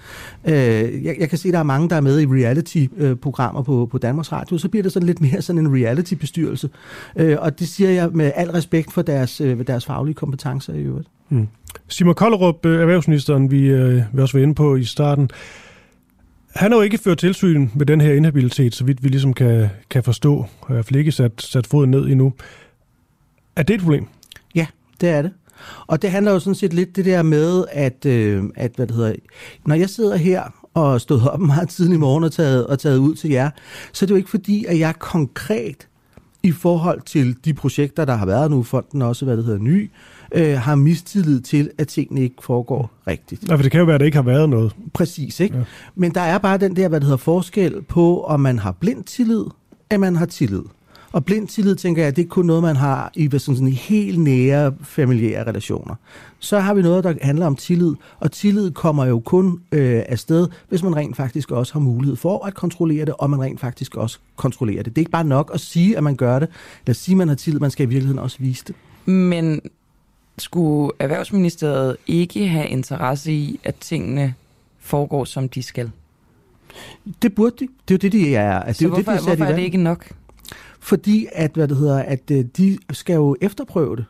Øh, 0.45 0.53
jeg, 1.05 1.15
jeg 1.19 1.29
kan 1.29 1.37
se, 1.37 1.51
der 1.51 1.59
er 1.59 1.63
mange, 1.63 1.89
der 1.89 1.95
er 1.95 2.01
med 2.01 2.19
i 2.19 2.25
reality-programmer 2.25 3.61
på, 3.61 3.87
på 3.91 3.97
Danmarks 3.97 4.31
Radio, 4.31 4.57
så 4.57 4.69
bliver 4.69 4.83
det 4.83 4.91
sådan 4.91 5.07
lidt 5.07 5.21
mere 5.21 5.41
sådan 5.41 5.65
en 5.65 5.75
reality-bestyrelse. 5.75 6.69
Øh, 7.15 7.37
og 7.39 7.59
det 7.59 7.67
siger 7.67 7.89
jeg 7.89 8.09
med 8.13 8.31
al 8.35 8.51
respekt 8.51 8.93
for 8.93 9.01
deres, 9.01 9.41
øh, 9.41 9.67
deres 9.67 9.85
faglige 9.85 10.15
kompetencer 10.15 10.73
i 10.73 10.81
øvrigt. 10.81 11.07
Mm. 11.29 11.47
Simon 11.87 12.15
Kollerup, 12.15 12.65
øh, 12.65 12.81
erhvervsministeren, 12.81 13.51
vi, 13.51 13.65
øh, 13.65 14.03
vi 14.13 14.21
også 14.21 14.37
var 14.37 14.43
inde 14.43 14.55
på 14.55 14.75
i 14.75 14.83
starten, 14.83 15.29
han 16.55 16.71
har 16.71 16.77
jo 16.77 16.83
ikke 16.83 16.97
ført 16.97 17.17
tilsyn 17.17 17.69
med 17.75 17.85
den 17.85 18.01
her 18.01 18.13
inhabilitet, 18.13 18.75
så 18.75 18.83
vidt 18.83 19.03
vi 19.03 19.09
ligesom 19.09 19.33
kan, 19.33 19.69
kan 19.89 20.03
forstå, 20.03 20.45
og 20.61 20.69
i 20.69 20.73
hvert 20.73 20.85
fald 20.85 20.99
ikke 20.99 21.11
sat, 21.11 21.41
sat 21.41 21.67
foden 21.67 21.91
ned 21.91 22.05
endnu. 22.05 22.33
Er 23.55 23.63
det 23.63 23.73
et 23.73 23.81
problem? 23.81 24.07
Ja, 24.55 24.67
det 25.01 25.09
er 25.09 25.21
det. 25.21 25.31
Og 25.87 26.01
det 26.01 26.11
handler 26.11 26.31
jo 26.31 26.39
sådan 26.39 26.55
set 26.55 26.73
lidt 26.73 26.95
det 26.95 27.05
der 27.05 27.23
med, 27.23 27.65
at, 27.71 28.05
øh, 28.05 28.43
at 28.55 28.71
hvad 28.75 28.87
det 28.87 28.95
hedder, 28.95 29.15
når 29.65 29.75
jeg 29.75 29.89
sidder 29.89 30.15
her 30.15 30.43
og 30.73 31.01
stod 31.01 31.21
op 31.21 31.39
meget 31.39 31.69
tidligt 31.69 31.95
i 31.95 31.99
morgen 31.99 32.23
og 32.23 32.31
taget, 32.31 32.67
og 32.67 32.79
taget 32.79 32.97
ud 32.97 33.15
til 33.15 33.29
jer, 33.29 33.49
så 33.93 34.05
er 34.05 34.07
det 34.07 34.11
jo 34.11 34.17
ikke 34.17 34.29
fordi, 34.29 34.65
at 34.65 34.79
jeg 34.79 34.93
konkret 34.99 35.87
i 36.43 36.51
forhold 36.51 37.01
til 37.01 37.45
de 37.45 37.53
projekter, 37.53 38.05
der 38.05 38.15
har 38.15 38.25
været 38.25 38.51
nu, 38.51 38.63
fonden 38.63 39.01
også, 39.01 39.25
hvad 39.25 39.37
det 39.37 39.45
hedder, 39.45 39.59
ny, 39.59 39.83
øh, 39.83 39.89
har 40.35 40.75
mistillid 40.75 41.41
til, 41.41 41.69
at 41.77 41.87
tingene 41.87 42.21
ikke 42.21 42.35
foregår 42.41 42.91
rigtigt. 43.07 43.47
Nej, 43.47 43.57
for 43.57 43.63
det 43.63 43.71
kan 43.71 43.79
jo 43.79 43.85
være, 43.85 43.95
at 43.95 43.99
det 43.99 44.05
ikke 44.05 44.17
har 44.17 44.23
været 44.23 44.49
noget. 44.49 44.75
Præcis, 44.93 45.39
ikke? 45.39 45.57
Ja. 45.57 45.63
Men 45.95 46.13
der 46.13 46.21
er 46.21 46.37
bare 46.37 46.57
den 46.57 46.75
der, 46.75 46.87
hvad 46.87 46.99
det 46.99 47.05
hedder, 47.05 47.17
forskel 47.17 47.81
på, 47.81 48.23
om 48.23 48.39
man 48.39 48.59
har 48.59 48.71
blind 48.71 49.03
tillid, 49.03 49.43
eller 49.91 49.99
man 49.99 50.15
har 50.15 50.25
tillid. 50.25 50.61
Og 51.11 51.25
blind 51.25 51.47
tillid, 51.47 51.75
tænker 51.75 52.03
jeg, 52.03 52.15
det 52.15 52.25
er 52.25 52.27
kun 52.27 52.45
noget, 52.45 52.63
man 52.63 52.75
har 52.75 53.11
i 53.15 53.29
sådan, 53.29 53.39
sådan 53.39 53.67
helt 53.67 54.19
nære 54.19 54.73
familiære 54.83 55.47
relationer. 55.47 55.95
Så 56.39 56.59
har 56.59 56.73
vi 56.73 56.81
noget, 56.81 57.03
der 57.03 57.13
handler 57.21 57.45
om 57.45 57.55
tillid, 57.55 57.93
og 58.19 58.31
tillid 58.31 58.71
kommer 58.71 59.05
jo 59.05 59.19
kun 59.19 59.61
øh, 59.71 60.03
afsted, 60.05 60.47
hvis 60.69 60.83
man 60.83 60.95
rent 60.95 61.17
faktisk 61.17 61.51
også 61.51 61.73
har 61.73 61.79
mulighed 61.79 62.15
for 62.15 62.45
at 62.45 62.53
kontrollere 62.53 63.05
det, 63.05 63.13
og 63.17 63.29
man 63.29 63.41
rent 63.41 63.59
faktisk 63.59 63.95
også 63.95 64.19
kontrollerer 64.35 64.83
det. 64.83 64.95
Det 64.95 64.97
er 64.97 65.01
ikke 65.01 65.11
bare 65.11 65.23
nok 65.23 65.51
at 65.53 65.59
sige, 65.59 65.97
at 65.97 66.03
man 66.03 66.15
gør 66.15 66.39
det, 66.39 66.49
eller 66.85 66.93
sige, 66.93 67.13
at 67.13 67.17
man 67.17 67.27
har 67.27 67.35
tillid, 67.35 67.59
man 67.59 67.71
skal 67.71 67.85
i 67.85 67.89
virkeligheden 67.89 68.19
også 68.19 68.37
vise 68.39 68.63
det. 68.67 68.75
Men 69.05 69.61
skulle 70.41 70.91
Erhvervsministeriet 70.99 71.97
ikke 72.07 72.47
have 72.47 72.67
interesse 72.67 73.31
i, 73.31 73.59
at 73.63 73.75
tingene 73.75 74.33
foregår, 74.79 75.25
som 75.25 75.49
de 75.49 75.63
skal? 75.63 75.91
Det 77.21 77.35
burde 77.35 77.55
de. 77.59 77.67
Det 77.87 77.93
er 77.93 77.95
jo 77.95 77.97
det, 77.97 78.11
de 78.11 78.35
er. 78.35 78.59
Altså, 78.59 78.79
Så 78.79 78.83
det 78.83 78.91
er 78.91 78.95
hvorfor, 78.95 79.11
det, 79.11 79.21
de 79.21 79.27
hvorfor 79.27 79.45
er 79.45 79.55
det 79.55 79.63
ikke 79.63 79.77
nok? 79.77 80.11
Fordi 80.79 81.27
at, 81.31 81.51
hvad 81.53 81.67
det 81.67 81.77
hedder, 81.77 81.99
at 81.99 82.31
øh, 82.31 82.45
de 82.57 82.77
skal 82.91 83.13
jo 83.13 83.35
efterprøve 83.41 83.95
det. 83.95 84.05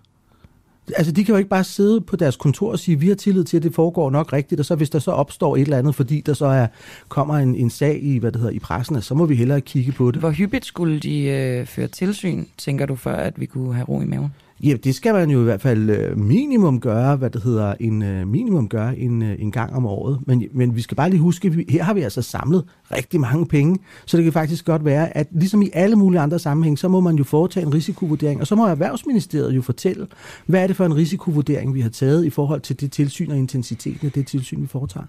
Altså, 0.97 1.11
de 1.11 1.25
kan 1.25 1.33
jo 1.33 1.37
ikke 1.37 1.49
bare 1.49 1.63
sidde 1.63 2.01
på 2.01 2.15
deres 2.15 2.35
kontor 2.35 2.71
og 2.71 2.79
sige, 2.79 2.99
vi 2.99 3.07
har 3.07 3.15
tillid 3.15 3.43
til, 3.43 3.57
at 3.57 3.63
det 3.63 3.75
foregår 3.75 4.09
nok 4.09 4.33
rigtigt, 4.33 4.59
og 4.59 4.65
så 4.65 4.75
hvis 4.75 4.89
der 4.89 4.99
så 4.99 5.11
opstår 5.11 5.55
et 5.55 5.61
eller 5.61 5.77
andet, 5.77 5.95
fordi 5.95 6.21
der 6.21 6.33
så 6.33 6.45
er, 6.45 6.67
kommer 7.07 7.35
en, 7.35 7.55
en 7.55 7.69
sag 7.69 8.03
i, 8.03 8.17
hvad 8.17 8.31
det 8.31 8.41
hedder, 8.41 8.53
i 8.53 8.59
pressen, 8.59 9.01
så 9.01 9.15
må 9.15 9.25
vi 9.25 9.35
hellere 9.35 9.61
kigge 9.61 9.91
på 9.91 10.11
det. 10.11 10.19
Hvor 10.19 10.31
hyppigt 10.31 10.65
skulle 10.65 10.99
de 10.99 11.21
øh, 11.23 11.65
føre 11.65 11.87
tilsyn, 11.87 12.45
tænker 12.57 12.85
du, 12.85 12.95
før 12.95 13.15
at 13.15 13.39
vi 13.39 13.45
kunne 13.45 13.73
have 13.73 13.85
ro 13.85 14.01
i 14.01 14.05
maven? 14.05 14.33
Ja, 14.63 14.75
det 14.83 14.95
skal 14.95 15.13
man 15.13 15.29
jo 15.29 15.41
i 15.41 15.43
hvert 15.43 15.61
fald 15.61 15.89
øh, 15.89 16.17
minimum 16.17 16.79
gøre, 16.79 17.15
hvad 17.15 17.29
det 17.29 17.43
hedder, 17.43 17.73
en 17.79 18.01
øh, 18.01 18.27
minimum 18.27 18.69
gøre 18.69 18.97
en, 18.97 19.21
øh, 19.21 19.35
en 19.39 19.51
gang 19.51 19.73
om 19.73 19.85
året. 19.85 20.19
Men, 20.27 20.43
men 20.51 20.75
vi 20.75 20.81
skal 20.81 20.97
bare 20.97 21.09
lige 21.09 21.19
huske, 21.19 21.47
at 21.47 21.53
her 21.69 21.83
har 21.83 21.93
vi 21.93 22.01
altså 22.01 22.21
samlet 22.21 22.63
rigtig 22.91 23.19
mange 23.19 23.45
penge, 23.45 23.79
så 24.05 24.17
det 24.17 24.23
kan 24.23 24.33
faktisk 24.33 24.65
godt 24.65 24.85
være, 24.85 25.17
at 25.17 25.27
ligesom 25.31 25.61
i 25.61 25.69
alle 25.73 25.95
mulige 25.95 26.21
andre 26.21 26.39
sammenhæng, 26.39 26.79
så 26.79 26.87
må 26.87 26.99
man 26.99 27.15
jo 27.15 27.23
foretage 27.23 27.65
en 27.65 27.73
risikovurdering, 27.73 28.41
og 28.41 28.47
så 28.47 28.55
må 28.55 28.65
Erhvervsministeriet 28.65 29.55
jo 29.55 29.61
fortælle, 29.61 30.07
hvad 30.45 30.63
er 30.63 30.67
det 30.67 30.75
for 30.75 30.85
en 30.85 30.95
risikovurdering, 30.95 31.73
vi 31.73 31.81
har 31.81 31.89
taget 31.89 32.25
i 32.25 32.29
forhold 32.29 32.61
til 32.61 32.81
det 32.81 32.91
tilsyn 32.91 33.31
og 33.31 33.37
intensiteten 33.37 34.07
af 34.07 34.11
det 34.11 34.27
tilsyn, 34.27 34.61
vi 34.61 34.67
foretager. 34.67 35.05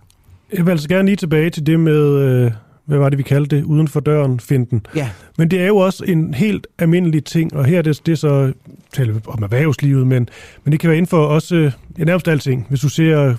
Jeg 0.52 0.66
vil 0.66 0.70
altså 0.70 0.88
gerne 0.88 1.06
lige 1.06 1.16
tilbage 1.16 1.50
til 1.50 1.66
det 1.66 1.80
med, 1.80 2.16
øh, 2.16 2.52
hvad 2.84 2.98
var 2.98 3.08
det, 3.08 3.18
vi 3.18 3.22
kaldte 3.22 3.56
det, 3.56 3.64
uden 3.64 3.88
for 3.88 4.00
døren 4.00 4.40
finden. 4.40 4.86
Ja. 4.96 5.10
Men 5.38 5.50
det 5.50 5.60
er 5.60 5.66
jo 5.66 5.76
også 5.76 6.04
en 6.04 6.34
helt 6.34 6.66
almindelig 6.78 7.24
ting, 7.24 7.56
og 7.56 7.64
her 7.64 7.78
er 7.78 7.82
det, 7.82 8.06
det 8.06 8.12
er 8.12 8.16
så, 8.16 8.52
taler 8.92 9.12
vi 9.12 9.20
om 9.26 9.42
erhvervslivet, 9.42 10.06
men, 10.06 10.28
men 10.64 10.72
det 10.72 10.80
kan 10.80 10.88
være 10.90 10.96
inden 10.96 11.08
for 11.08 11.26
også 11.26 11.70
ja, 11.98 12.04
nærmest 12.04 12.28
alting. 12.28 12.66
Hvis 12.68 12.80
du 12.80 12.88
ser 12.88 13.34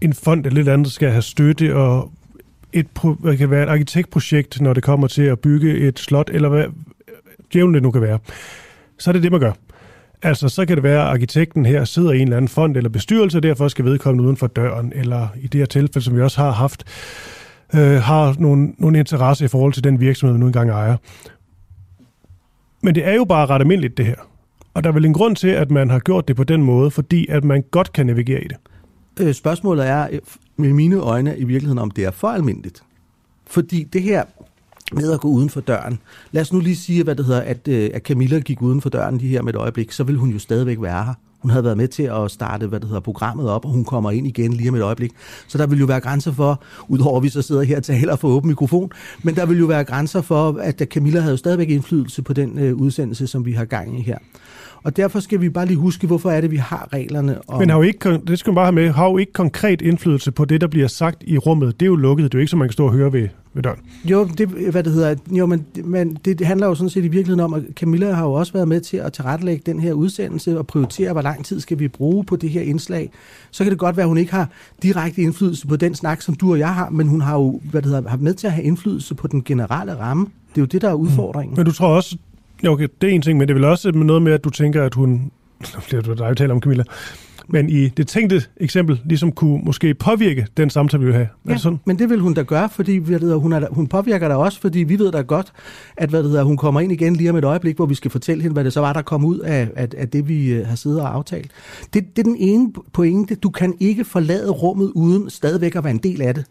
en 0.00 0.14
fond 0.14 0.46
eller 0.46 0.56
lidt 0.56 0.68
andet, 0.68 0.92
skal 0.92 1.10
have 1.10 1.22
støtte, 1.22 1.76
og 1.76 2.12
et, 2.72 2.86
det 3.24 3.38
kan 3.38 3.50
være 3.50 3.62
et 3.62 3.68
arkitektprojekt, 3.68 4.60
når 4.60 4.72
det 4.72 4.82
kommer 4.82 5.06
til 5.06 5.22
at 5.22 5.38
bygge 5.38 5.78
et 5.78 5.98
slot, 5.98 6.30
eller 6.32 6.48
hvad 6.48 6.64
djævlen 7.52 7.74
det 7.74 7.82
nu 7.82 7.90
kan 7.90 8.02
være, 8.02 8.18
så 8.98 9.10
er 9.10 9.12
det 9.12 9.22
det, 9.22 9.32
man 9.32 9.40
gør. 9.40 9.52
Altså, 10.22 10.48
så 10.48 10.66
kan 10.66 10.76
det 10.76 10.82
være, 10.82 11.02
at 11.02 11.08
arkitekten 11.08 11.66
her 11.66 11.84
sidder 11.84 12.12
i 12.12 12.16
en 12.16 12.22
eller 12.22 12.36
anden 12.36 12.48
fond 12.48 12.76
eller 12.76 12.90
bestyrelse, 12.90 13.38
og 13.38 13.42
derfor 13.42 13.68
skal 13.68 13.84
vedkommende 13.84 14.24
uden 14.24 14.36
for 14.36 14.46
døren, 14.46 14.92
eller 14.96 15.28
i 15.40 15.46
det 15.46 15.58
her 15.58 15.66
tilfælde, 15.66 16.04
som 16.04 16.16
vi 16.16 16.22
også 16.22 16.40
har 16.40 16.50
haft, 16.50 16.84
øh, 17.74 18.02
har 18.02 18.36
nogle, 18.38 18.72
nogle 18.78 18.98
interesse 18.98 19.44
i 19.44 19.48
forhold 19.48 19.72
til 19.72 19.84
den 19.84 20.00
virksomhed, 20.00 20.32
man 20.32 20.40
nu 20.40 20.46
engang 20.46 20.70
ejer. 20.70 20.96
Men 22.82 22.94
det 22.94 23.08
er 23.08 23.14
jo 23.14 23.24
bare 23.24 23.46
ret 23.46 23.60
almindeligt, 23.60 23.96
det 23.96 24.06
her. 24.06 24.16
Og 24.74 24.84
der 24.84 24.90
er 24.90 24.94
vel 24.94 25.04
en 25.04 25.12
grund 25.12 25.36
til, 25.36 25.48
at 25.48 25.70
man 25.70 25.90
har 25.90 25.98
gjort 25.98 26.28
det 26.28 26.36
på 26.36 26.44
den 26.44 26.62
måde, 26.62 26.90
fordi 26.90 27.26
at 27.28 27.44
man 27.44 27.64
godt 27.70 27.92
kan 27.92 28.06
navigere 28.06 28.44
i 28.44 28.48
det. 28.48 28.56
Øh, 29.20 29.34
spørgsmålet 29.34 29.86
er, 29.86 30.08
øh, 30.12 30.18
med 30.56 30.72
mine 30.72 30.96
øjne, 30.96 31.38
i 31.38 31.44
virkeligheden, 31.44 31.78
om 31.78 31.90
det 31.90 32.04
er 32.04 32.10
for 32.10 32.28
almindeligt. 32.28 32.82
Fordi 33.46 33.84
det 33.84 34.02
her 34.02 34.24
med 34.92 35.12
at 35.12 35.20
gå 35.20 35.28
uden 35.28 35.50
for 35.50 35.60
døren. 35.60 35.98
Lad 36.32 36.42
os 36.42 36.52
nu 36.52 36.60
lige 36.60 36.76
sige, 36.76 37.04
hvad 37.04 37.14
det 37.14 37.24
hedder, 37.24 37.40
at, 37.40 37.68
øh, 37.68 37.90
at 37.94 38.02
Camilla 38.02 38.38
gik 38.38 38.62
uden 38.62 38.80
for 38.80 38.88
døren 38.88 39.18
lige 39.18 39.30
her 39.30 39.42
med 39.42 39.54
et 39.54 39.58
øjeblik, 39.58 39.92
så 39.92 40.04
vil 40.04 40.16
hun 40.16 40.30
jo 40.30 40.38
stadigvæk 40.38 40.82
være 40.82 41.04
her. 41.04 41.14
Hun 41.42 41.50
havde 41.50 41.64
været 41.64 41.76
med 41.76 41.88
til 41.88 42.02
at 42.02 42.30
starte, 42.30 42.66
hvad 42.66 42.80
det 42.80 42.88
hedder, 42.88 43.00
programmet 43.00 43.50
op, 43.50 43.64
og 43.64 43.70
hun 43.70 43.84
kommer 43.84 44.10
ind 44.10 44.26
igen 44.26 44.52
lige 44.52 44.68
om 44.68 44.74
et 44.74 44.82
øjeblik. 44.82 45.10
Så 45.48 45.58
der 45.58 45.66
vil 45.66 45.78
jo 45.78 45.86
være 45.86 46.00
grænser 46.00 46.32
for, 46.32 46.62
udover 46.88 47.16
at 47.16 47.22
vi 47.22 47.28
så 47.28 47.42
sidder 47.42 47.62
her 47.62 47.76
og 47.76 47.82
taler 47.82 48.16
for 48.16 48.28
åben 48.28 48.48
mikrofon, 48.48 48.90
men 49.22 49.34
der 49.34 49.46
vil 49.46 49.58
jo 49.58 49.66
være 49.66 49.84
grænser 49.84 50.22
for, 50.22 50.58
at 50.60 50.82
Camilla 50.90 51.20
havde 51.20 51.32
jo 51.32 51.36
stadigvæk 51.36 51.68
indflydelse 51.68 52.22
på 52.22 52.32
den 52.32 52.58
øh, 52.58 52.74
udsendelse, 52.74 53.26
som 53.26 53.44
vi 53.44 53.52
har 53.52 53.64
gang 53.64 53.98
i 53.98 54.02
her. 54.02 54.18
Og 54.82 54.96
derfor 54.96 55.20
skal 55.20 55.40
vi 55.40 55.48
bare 55.48 55.66
lige 55.66 55.76
huske, 55.76 56.06
hvorfor 56.06 56.30
er 56.30 56.40
det, 56.40 56.50
vi 56.50 56.56
har 56.56 56.88
reglerne. 56.92 57.38
Om... 57.48 57.58
Men 57.58 57.70
har 57.70 57.76
jo 57.76 57.82
ikke, 57.82 58.20
det 58.26 58.38
skal 58.38 58.50
man 58.50 58.54
bare 58.54 58.64
have 58.64 58.72
med, 58.72 58.90
har 58.90 59.06
jo 59.06 59.18
ikke 59.18 59.32
konkret 59.32 59.82
indflydelse 59.82 60.32
på 60.32 60.44
det, 60.44 60.60
der 60.60 60.66
bliver 60.66 60.88
sagt 60.88 61.22
i 61.26 61.38
rummet. 61.38 61.80
Det 61.80 61.86
er 61.86 61.90
jo 61.90 61.96
lukket, 61.96 62.24
det 62.24 62.34
er 62.34 62.38
jo 62.38 62.40
ikke, 62.40 62.50
som 62.50 62.58
man 62.58 62.68
kan 62.68 62.72
stå 62.72 62.86
og 62.86 62.92
høre 62.92 63.12
ved, 63.12 63.28
ved 63.54 63.62
døren. 63.62 63.78
Jo, 64.04 64.24
det, 64.38 64.48
hvad 64.48 64.82
det 64.82 64.92
hedder, 64.92 65.14
jo, 65.30 65.46
men, 65.46 65.66
men 65.84 66.18
det, 66.24 66.40
handler 66.40 66.66
jo 66.66 66.74
sådan 66.74 66.90
set 66.90 67.04
i 67.04 67.08
virkeligheden 67.08 67.40
om, 67.40 67.54
at 67.54 67.62
Camilla 67.76 68.12
har 68.12 68.24
jo 68.24 68.32
også 68.32 68.52
været 68.52 68.68
med 68.68 68.80
til 68.80 68.96
at 68.96 69.12
tilrettelægge 69.12 69.62
den 69.66 69.80
her 69.80 69.92
udsendelse 69.92 70.58
og 70.58 70.66
prioritere, 70.66 71.12
hvor 71.12 71.22
lang 71.22 71.44
tid 71.44 71.60
skal 71.60 71.78
vi 71.78 71.88
bruge 71.88 72.24
på 72.24 72.36
det 72.36 72.50
her 72.50 72.62
indslag. 72.62 73.10
Så 73.50 73.64
kan 73.64 73.70
det 73.70 73.78
godt 73.78 73.96
være, 73.96 74.04
at 74.04 74.08
hun 74.08 74.18
ikke 74.18 74.32
har 74.32 74.48
direkte 74.82 75.22
indflydelse 75.22 75.66
på 75.66 75.76
den 75.76 75.94
snak, 75.94 76.22
som 76.22 76.34
du 76.34 76.52
og 76.52 76.58
jeg 76.58 76.74
har, 76.74 76.90
men 76.90 77.08
hun 77.08 77.20
har 77.20 77.34
jo 77.34 77.60
hvad 77.70 77.82
det 77.82 77.90
hedder, 77.90 78.08
har 78.08 78.16
med 78.16 78.34
til 78.34 78.46
at 78.46 78.52
have 78.52 78.64
indflydelse 78.64 79.14
på 79.14 79.26
den 79.26 79.44
generelle 79.44 79.98
ramme. 79.98 80.26
Det 80.48 80.56
er 80.56 80.62
jo 80.62 80.66
det, 80.66 80.82
der 80.82 80.88
er 80.88 80.94
udfordringen. 80.94 81.54
Mm. 81.54 81.58
Men 81.58 81.66
du 81.66 81.72
tror 81.72 81.88
også, 81.88 82.16
okay, 82.68 82.88
det 83.00 83.10
er 83.10 83.14
en 83.14 83.22
ting, 83.22 83.38
men 83.38 83.48
det 83.48 83.54
er 83.54 83.58
vel 83.58 83.64
også 83.64 83.90
noget 83.90 84.22
med, 84.22 84.32
at 84.32 84.44
du 84.44 84.50
tænker, 84.50 84.84
at 84.84 84.94
hun... 84.94 85.30
Det 85.90 86.08
er 86.08 86.14
dig, 86.14 86.36
taler 86.36 86.54
om, 86.54 86.60
Camilla. 86.60 86.84
Men 87.52 87.70
i 87.70 87.88
det 87.88 88.08
tænkte 88.08 88.42
eksempel, 88.56 89.00
ligesom 89.04 89.32
kunne 89.32 89.60
måske 89.64 89.94
påvirke 89.94 90.46
den 90.56 90.70
samtale, 90.70 91.00
vi 91.00 91.06
vil 91.06 91.14
have. 91.14 91.28
Ja, 91.46 91.52
det 91.52 91.60
sådan? 91.60 91.80
men 91.84 91.98
det 91.98 92.10
vil 92.10 92.20
hun 92.20 92.34
da 92.34 92.42
gøre, 92.42 92.68
fordi 92.68 92.96
hvad 92.96 93.12
det 93.12 93.20
hedder, 93.20 93.36
hun, 93.36 93.52
er, 93.52 93.66
hun 93.70 93.86
påvirker 93.86 94.28
da 94.28 94.34
også, 94.34 94.60
fordi 94.60 94.78
vi 94.78 94.98
ved 94.98 95.12
da 95.12 95.20
godt, 95.20 95.52
at 95.96 96.10
hvad 96.10 96.22
det 96.22 96.30
hedder, 96.30 96.44
hun 96.44 96.56
kommer 96.56 96.80
ind 96.80 96.92
igen 96.92 97.16
lige 97.16 97.30
om 97.30 97.36
et 97.36 97.44
øjeblik, 97.44 97.76
hvor 97.76 97.86
vi 97.86 97.94
skal 97.94 98.10
fortælle 98.10 98.42
hende, 98.42 98.52
hvad 98.52 98.64
det 98.64 98.72
så 98.72 98.80
var, 98.80 98.92
der 98.92 99.02
kom 99.02 99.24
ud 99.24 99.38
af, 99.38 99.68
af, 99.76 99.88
af 99.96 100.08
det, 100.08 100.28
vi 100.28 100.52
øh, 100.52 100.66
har 100.66 100.76
siddet 100.76 101.00
og 101.00 101.14
aftalt. 101.14 101.50
Det, 101.94 102.16
det 102.16 102.18
er 102.18 102.30
den 102.30 102.36
ene 102.38 102.72
pointe. 102.92 103.34
Du 103.34 103.50
kan 103.50 103.74
ikke 103.80 104.04
forlade 104.04 104.50
rummet 104.50 104.92
uden 104.94 105.30
stadigvæk 105.30 105.76
at 105.76 105.84
være 105.84 105.92
en 105.92 105.98
del 105.98 106.22
af 106.22 106.34
det. 106.34 106.44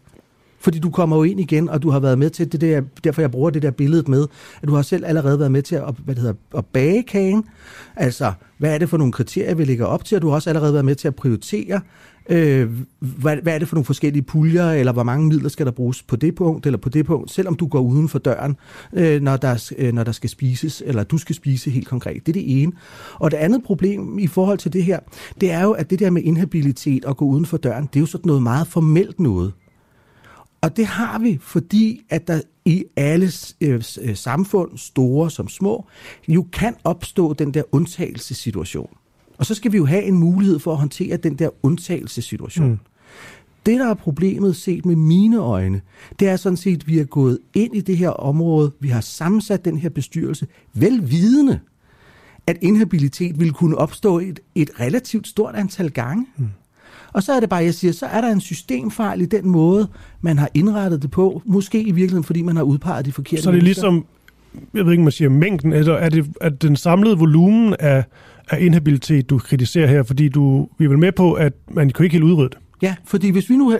Fordi 0.60 0.78
du 0.78 0.90
kommer 0.90 1.16
jo 1.16 1.22
ind 1.22 1.40
igen, 1.40 1.68
og 1.68 1.82
du 1.82 1.90
har 1.90 2.00
været 2.00 2.18
med 2.18 2.30
til 2.30 2.52
det 2.52 2.60
der, 2.60 2.82
derfor 3.04 3.22
jeg 3.22 3.30
bruger 3.30 3.50
det 3.50 3.62
der 3.62 3.70
billede 3.70 4.10
med, 4.10 4.26
at 4.62 4.68
du 4.68 4.74
har 4.74 4.82
selv 4.82 5.04
allerede 5.06 5.38
været 5.38 5.52
med 5.52 5.62
til 5.62 5.74
at, 5.74 5.94
hvad 6.04 6.14
det 6.14 6.22
hedder, 6.22 6.36
at 6.56 6.66
bage 6.66 7.02
kagen. 7.02 7.44
Altså, 7.96 8.32
hvad 8.58 8.74
er 8.74 8.78
det 8.78 8.88
for 8.88 8.96
nogle 8.96 9.12
kriterier, 9.12 9.54
vi 9.54 9.64
lægger 9.64 9.86
op 9.86 10.04
til, 10.04 10.16
og 10.16 10.22
du 10.22 10.28
har 10.28 10.34
også 10.34 10.50
allerede 10.50 10.72
været 10.72 10.84
med 10.84 10.94
til 10.94 11.08
at 11.08 11.14
prioritere, 11.14 11.80
øh, 12.30 12.70
hvad, 12.98 13.36
hvad 13.36 13.54
er 13.54 13.58
det 13.58 13.68
for 13.68 13.76
nogle 13.76 13.84
forskellige 13.84 14.22
puljer, 14.22 14.70
eller 14.70 14.92
hvor 14.92 15.02
mange 15.02 15.28
midler 15.28 15.48
skal 15.48 15.66
der 15.66 15.72
bruges 15.72 16.02
på 16.02 16.16
det 16.16 16.34
punkt, 16.34 16.66
eller 16.66 16.78
på 16.78 16.88
det 16.88 17.06
punkt, 17.06 17.30
selvom 17.30 17.54
du 17.54 17.66
går 17.66 17.80
uden 17.80 18.08
for 18.08 18.18
døren, 18.18 18.56
øh, 18.92 19.22
når, 19.22 19.36
der, 19.36 19.72
øh, 19.78 19.92
når 19.92 20.04
der 20.04 20.12
skal 20.12 20.30
spises, 20.30 20.82
eller 20.86 21.04
du 21.04 21.18
skal 21.18 21.34
spise 21.34 21.70
helt 21.70 21.88
konkret. 21.88 22.26
Det 22.26 22.28
er 22.28 22.40
det 22.40 22.62
ene. 22.62 22.72
Og 23.14 23.30
det 23.30 23.36
andet 23.36 23.62
problem 23.62 24.18
i 24.18 24.26
forhold 24.26 24.58
til 24.58 24.72
det 24.72 24.84
her, 24.84 24.98
det 25.40 25.50
er 25.50 25.62
jo, 25.62 25.70
at 25.70 25.90
det 25.90 25.98
der 25.98 26.10
med 26.10 26.22
inhabilitet 26.22 27.04
og 27.04 27.16
gå 27.16 27.24
uden 27.24 27.46
for 27.46 27.56
døren, 27.56 27.84
det 27.86 27.96
er 27.96 28.00
jo 28.00 28.06
sådan 28.06 28.28
noget 28.28 28.42
meget 28.42 28.66
formelt 28.66 29.20
noget. 29.20 29.52
Og 30.60 30.76
det 30.76 30.86
har 30.86 31.18
vi, 31.18 31.38
fordi 31.42 32.02
at 32.10 32.28
der 32.28 32.40
i 32.64 32.84
alle 32.96 33.30
øh, 33.60 33.82
øh, 34.02 34.16
samfund, 34.16 34.78
store 34.78 35.30
som 35.30 35.48
små, 35.48 35.86
jo 36.28 36.46
kan 36.52 36.74
opstå 36.84 37.32
den 37.32 37.54
der 37.54 37.62
undtagelsessituation. 37.72 38.96
Og 39.38 39.46
så 39.46 39.54
skal 39.54 39.72
vi 39.72 39.76
jo 39.76 39.86
have 39.86 40.02
en 40.02 40.14
mulighed 40.14 40.58
for 40.58 40.72
at 40.72 40.78
håndtere 40.78 41.16
den 41.16 41.34
der 41.34 41.48
undtagelsessituation. 41.62 42.68
Mm. 42.68 42.78
Det, 43.66 43.80
der 43.80 43.86
er 43.86 43.94
problemet 43.94 44.56
set 44.56 44.86
med 44.86 44.96
mine 44.96 45.38
øjne, 45.38 45.80
det 46.20 46.28
er 46.28 46.36
sådan 46.36 46.56
set, 46.56 46.80
at 46.80 46.86
vi 46.86 46.98
er 46.98 47.04
gået 47.04 47.38
ind 47.54 47.76
i 47.76 47.80
det 47.80 47.96
her 47.96 48.10
område, 48.10 48.72
vi 48.80 48.88
har 48.88 49.00
sammensat 49.00 49.64
den 49.64 49.78
her 49.78 49.88
bestyrelse, 49.88 50.46
velvidende, 50.74 51.60
at 52.46 52.58
inhabilitet 52.60 53.40
ville 53.40 53.52
kunne 53.52 53.78
opstå 53.78 54.18
et, 54.18 54.40
et 54.54 54.70
relativt 54.80 55.28
stort 55.28 55.54
antal 55.54 55.90
gange. 55.90 56.26
Mm. 56.36 56.48
Og 57.12 57.22
så 57.22 57.32
er 57.32 57.40
det 57.40 57.48
bare, 57.48 57.64
jeg 57.64 57.74
siger, 57.74 57.92
så 57.92 58.06
er 58.06 58.20
der 58.20 58.28
en 58.28 58.40
systemfejl 58.40 59.20
i 59.20 59.26
den 59.26 59.48
måde, 59.48 59.88
man 60.20 60.38
har 60.38 60.50
indrettet 60.54 61.02
det 61.02 61.10
på. 61.10 61.42
Måske 61.46 61.80
i 61.80 61.84
virkeligheden, 61.84 62.24
fordi 62.24 62.42
man 62.42 62.56
har 62.56 62.62
udpeget 62.62 63.06
de 63.06 63.12
forkerte 63.12 63.42
Så 63.42 63.50
det 63.50 63.58
er 63.58 63.62
ligesom, 63.62 64.04
jeg 64.74 64.84
ved 64.84 64.92
ikke, 64.92 65.02
man 65.02 65.12
siger 65.12 65.28
mængden, 65.28 65.72
eller 65.72 65.94
er 65.94 66.08
det 66.08 66.26
er 66.40 66.48
den 66.48 66.76
samlede 66.76 67.18
volumen 67.18 67.74
af, 67.78 68.04
af 68.50 68.60
inhabilitet, 68.60 69.30
du 69.30 69.38
kritiserer 69.38 69.86
her? 69.86 70.02
Fordi 70.02 70.28
du, 70.28 70.68
vi 70.78 70.84
er 70.84 70.88
vel 70.88 70.98
med 70.98 71.12
på, 71.12 71.32
at 71.32 71.52
man 71.70 71.90
kan 71.90 72.04
ikke 72.04 72.14
helt 72.14 72.24
udrydde 72.24 72.48
det. 72.48 72.58
Ja, 72.82 72.94
fordi 73.04 73.30
hvis 73.30 73.50
vi 73.50 73.56
nu 73.56 73.78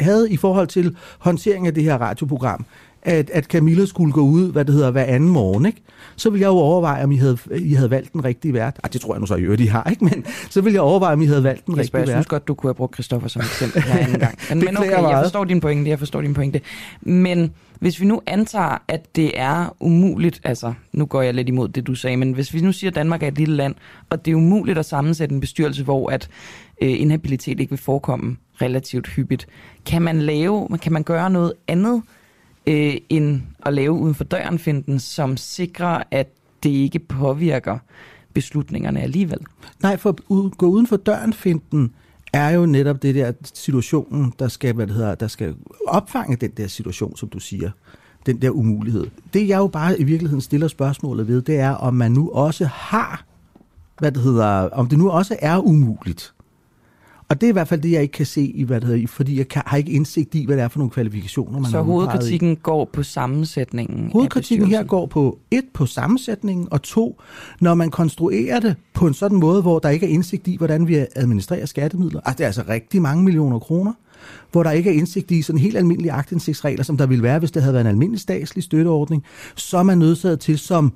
havde 0.00 0.30
i 0.30 0.36
forhold 0.36 0.66
til 0.66 0.96
håndtering 1.18 1.66
af 1.66 1.74
det 1.74 1.82
her 1.82 1.98
radioprogram, 1.98 2.64
at, 3.02 3.30
at 3.30 3.44
Camilla 3.44 3.86
skulle 3.86 4.12
gå 4.12 4.20
ud, 4.20 4.52
hvad 4.52 4.64
det 4.64 4.74
hedder, 4.74 4.90
hver 4.90 5.04
anden 5.04 5.28
morgen, 5.28 5.66
ikke? 5.66 5.82
så 6.16 6.30
ville 6.30 6.42
jeg 6.42 6.48
jo 6.48 6.56
overveje, 6.56 7.04
om 7.04 7.12
I 7.12 7.16
havde, 7.16 7.38
I 7.58 7.74
havde 7.74 7.90
valgt 7.90 8.12
den 8.12 8.24
rigtige 8.24 8.54
vært. 8.54 8.80
Ah, 8.84 8.92
det 8.92 9.00
tror 9.00 9.14
jeg 9.14 9.20
nu 9.20 9.26
så 9.26 9.34
i 9.34 9.42
øvrigt, 9.42 9.62
I 9.62 9.66
har, 9.66 9.90
ikke? 9.90 10.04
Men 10.04 10.24
så 10.50 10.60
ville 10.60 10.74
jeg 10.74 10.82
overveje, 10.82 11.12
om 11.12 11.22
I 11.22 11.26
havde 11.26 11.44
valgt 11.44 11.66
den 11.66 11.76
rigtige 11.76 11.94
vært. 11.94 12.08
Jeg 12.08 12.14
synes 12.14 12.26
godt, 12.26 12.48
du 12.48 12.54
kunne 12.54 12.68
have 12.68 12.74
brugt 12.74 12.94
Christoffer 12.94 13.28
som 13.28 13.42
eksempel 13.42 13.82
her 13.82 14.06
en 14.06 14.18
gang. 14.18 14.38
Men, 14.50 14.58
men 14.58 14.76
okay, 14.76 14.90
jeg 14.90 15.20
forstår 15.24 15.44
din 15.44 15.60
pointe, 15.60 15.90
jeg 15.90 15.98
forstår 15.98 16.20
din 16.20 16.34
pointe. 16.34 16.60
Men 17.00 17.52
hvis 17.80 18.00
vi 18.00 18.06
nu 18.06 18.20
antager, 18.26 18.82
at 18.88 19.16
det 19.16 19.30
er 19.34 19.76
umuligt, 19.80 20.40
altså 20.44 20.72
nu 20.92 21.06
går 21.06 21.22
jeg 21.22 21.34
lidt 21.34 21.48
imod 21.48 21.68
det, 21.68 21.86
du 21.86 21.94
sagde, 21.94 22.16
men 22.16 22.32
hvis 22.32 22.54
vi 22.54 22.60
nu 22.60 22.72
siger, 22.72 22.90
at 22.90 22.94
Danmark 22.94 23.22
er 23.22 23.28
et 23.28 23.38
lille 23.38 23.56
land, 23.56 23.74
og 24.10 24.24
det 24.24 24.30
er 24.30 24.34
umuligt 24.34 24.78
at 24.78 24.86
sammensætte 24.86 25.34
en 25.34 25.40
bestyrelse, 25.40 25.84
hvor 25.84 26.10
at 26.10 26.28
øh, 26.80 27.00
inhabilitet 27.00 27.60
ikke 27.60 27.70
vil 27.70 27.78
forekomme 27.78 28.36
relativt 28.62 29.06
hyppigt, 29.06 29.46
kan 29.86 30.02
man 30.02 30.22
lave, 30.22 30.78
kan 30.82 30.92
man 30.92 31.02
gøre 31.02 31.30
noget 31.30 31.52
andet, 31.68 32.02
øh, 32.66 32.94
end 33.08 33.42
at 33.66 33.74
lave 33.74 33.92
uden 33.92 34.14
for 34.14 34.24
døren 34.24 34.58
finden, 34.58 35.00
som 35.00 35.36
sikrer, 35.36 36.02
at 36.10 36.28
det 36.62 36.70
ikke 36.70 36.98
påvirker 36.98 37.78
beslutningerne 38.34 39.00
alligevel. 39.00 39.38
Nej, 39.82 39.96
for 39.96 40.10
at 40.10 40.56
gå 40.58 40.66
uden 40.66 40.86
for 40.86 40.96
døren 40.96 41.32
finden 41.32 41.94
er 42.32 42.50
jo 42.50 42.66
netop 42.66 43.02
det 43.02 43.14
der 43.14 43.32
situationen, 43.54 44.32
der 44.38 44.48
skal, 44.48 44.74
hvad 44.74 44.86
det 44.86 44.94
hedder, 44.94 45.14
der 45.14 45.28
skal 45.28 45.54
opfange 45.86 46.36
den 46.36 46.50
der 46.50 46.66
situation, 46.66 47.16
som 47.16 47.28
du 47.28 47.38
siger. 47.38 47.70
Den 48.26 48.42
der 48.42 48.50
umulighed. 48.50 49.06
Det 49.34 49.48
jeg 49.48 49.58
jo 49.58 49.66
bare 49.66 50.00
i 50.00 50.04
virkeligheden 50.04 50.40
stiller 50.40 50.68
spørgsmålet 50.68 51.28
ved, 51.28 51.42
det 51.42 51.58
er, 51.58 51.70
om 51.70 51.94
man 51.94 52.12
nu 52.12 52.30
også 52.30 52.64
har, 52.64 53.24
hvad 53.98 54.12
det 54.12 54.22
hedder, 54.22 54.46
om 54.48 54.88
det 54.88 54.98
nu 54.98 55.10
også 55.10 55.36
er 55.42 55.58
umuligt 55.58 56.32
og 57.30 57.40
det 57.40 57.46
er 57.46 57.50
i 57.50 57.52
hvert 57.52 57.68
fald 57.68 57.80
det, 57.80 57.90
jeg 57.90 58.02
ikke 58.02 58.12
kan 58.12 58.26
se, 58.26 58.42
i, 58.42 58.62
hvad 58.62 58.80
det 58.80 58.88
hedder, 58.88 59.06
fordi 59.06 59.38
jeg 59.38 59.48
kan, 59.48 59.62
har 59.66 59.76
ikke 59.76 59.92
indsigt 59.92 60.34
i, 60.34 60.44
hvad 60.46 60.56
det 60.56 60.62
er 60.64 60.68
for 60.68 60.78
nogle 60.78 60.90
kvalifikationer, 60.90 61.60
man 61.60 61.70
Så 61.70 61.76
har 61.76 61.84
hovedkritikken 61.84 62.56
går 62.56 62.90
på 62.92 63.02
sammensætningen 63.02 64.10
Hovedkritikken 64.12 64.68
her 64.68 64.82
går 64.84 65.06
på 65.06 65.38
et, 65.50 65.64
på 65.74 65.86
sammensætningen, 65.86 66.68
og 66.70 66.82
to, 66.82 67.20
når 67.60 67.74
man 67.74 67.90
konstruerer 67.90 68.60
det 68.60 68.76
på 68.94 69.06
en 69.06 69.14
sådan 69.14 69.38
måde, 69.38 69.62
hvor 69.62 69.78
der 69.78 69.88
ikke 69.88 70.06
er 70.06 70.10
indsigt 70.10 70.48
i, 70.48 70.56
hvordan 70.56 70.88
vi 70.88 71.06
administrerer 71.16 71.66
skattemidler. 71.66 72.20
Altså, 72.20 72.36
det 72.38 72.44
er 72.44 72.46
altså 72.46 72.64
rigtig 72.68 73.02
mange 73.02 73.24
millioner 73.24 73.58
kroner 73.58 73.92
hvor 74.52 74.62
der 74.62 74.70
ikke 74.70 74.90
er 74.90 74.94
indsigt 74.94 75.30
i 75.30 75.42
sådan 75.42 75.58
helt 75.58 75.76
almindelige 75.76 76.12
aktindsigtsregler, 76.12 76.84
som 76.84 76.96
der 76.96 77.06
ville 77.06 77.22
være, 77.22 77.38
hvis 77.38 77.50
det 77.50 77.62
havde 77.62 77.72
været 77.72 77.84
en 77.84 77.90
almindelig 77.90 78.20
statslig 78.20 78.64
støtteordning, 78.64 79.24
så 79.56 79.78
er 79.78 79.82
man 79.82 79.98
nødsaget 79.98 80.40
til 80.40 80.58
som 80.58 80.92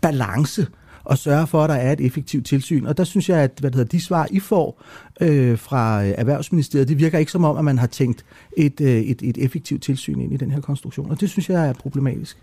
balance 0.00 0.66
og 1.08 1.18
sørge 1.18 1.46
for, 1.46 1.62
at 1.62 1.70
der 1.70 1.76
er 1.76 1.92
et 1.92 2.00
effektivt 2.00 2.46
tilsyn. 2.46 2.86
Og 2.86 2.96
der 2.96 3.04
synes 3.04 3.28
jeg, 3.28 3.38
at 3.38 3.50
hvad 3.60 3.70
det 3.70 3.76
hedder, 3.76 3.88
de 3.88 4.00
svar, 4.00 4.28
I 4.30 4.40
får 4.40 4.82
øh, 5.20 5.58
fra 5.58 6.04
øh, 6.04 6.14
Erhvervsministeriet, 6.18 6.88
det 6.88 6.98
virker 6.98 7.18
ikke 7.18 7.32
som 7.32 7.44
om, 7.44 7.56
at 7.56 7.64
man 7.64 7.78
har 7.78 7.86
tænkt 7.86 8.24
et, 8.56 8.80
øh, 8.80 8.88
et, 8.88 9.22
et 9.22 9.38
effektivt 9.38 9.82
tilsyn 9.82 10.20
ind 10.20 10.32
i 10.32 10.36
den 10.36 10.50
her 10.50 10.60
konstruktion. 10.60 11.10
Og 11.10 11.20
det 11.20 11.30
synes 11.30 11.50
jeg 11.50 11.68
er 11.68 11.72
problematisk. 11.72 12.36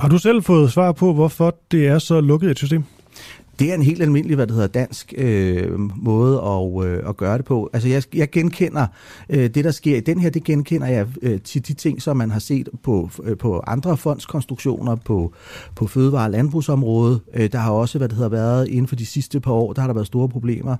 Har 0.00 0.08
du 0.08 0.18
selv 0.18 0.42
fået 0.42 0.72
svar 0.72 0.92
på, 0.92 1.12
hvorfor 1.12 1.56
det 1.70 1.86
er 1.86 1.98
så 1.98 2.20
lukket 2.20 2.50
et 2.50 2.58
system? 2.58 2.84
Det 3.62 3.70
er 3.70 3.74
en 3.74 3.82
helt 3.82 4.02
almindelig, 4.02 4.36
hvad 4.36 4.46
det 4.46 4.54
hedder, 4.54 4.68
dansk 4.68 5.14
øh, 5.16 5.80
måde 5.96 6.40
at, 6.40 6.86
øh, 6.86 7.08
at 7.08 7.16
gøre 7.16 7.38
det 7.38 7.44
på. 7.44 7.70
Altså 7.72 7.88
jeg, 7.88 8.02
jeg 8.14 8.30
genkender 8.30 8.86
øh, 9.28 9.50
det, 9.54 9.64
der 9.64 9.70
sker 9.70 9.96
i 9.96 10.00
den 10.00 10.18
her, 10.18 10.30
det 10.30 10.44
genkender 10.44 10.86
jeg 10.86 11.06
øh, 11.22 11.40
til 11.40 11.68
de 11.68 11.74
ting, 11.74 12.02
som 12.02 12.16
man 12.16 12.30
har 12.30 12.38
set 12.38 12.68
på, 12.82 13.10
øh, 13.22 13.36
på 13.36 13.62
andre 13.66 13.96
fondskonstruktioner 13.96 14.96
på, 14.96 15.34
på 15.74 15.86
fødevare- 15.86 16.24
og 16.24 16.30
landbrugsområdet. 16.30 17.20
Øh, 17.34 17.52
der 17.52 17.58
har 17.58 17.70
også, 17.70 17.98
hvad 17.98 18.08
det 18.08 18.16
hedder, 18.16 18.30
været 18.30 18.68
inden 18.68 18.88
for 18.88 18.96
de 18.96 19.06
sidste 19.06 19.40
par 19.40 19.52
år, 19.52 19.72
der 19.72 19.80
har 19.80 19.88
der 19.88 19.94
været 19.94 20.06
store 20.06 20.28
problemer 20.28 20.76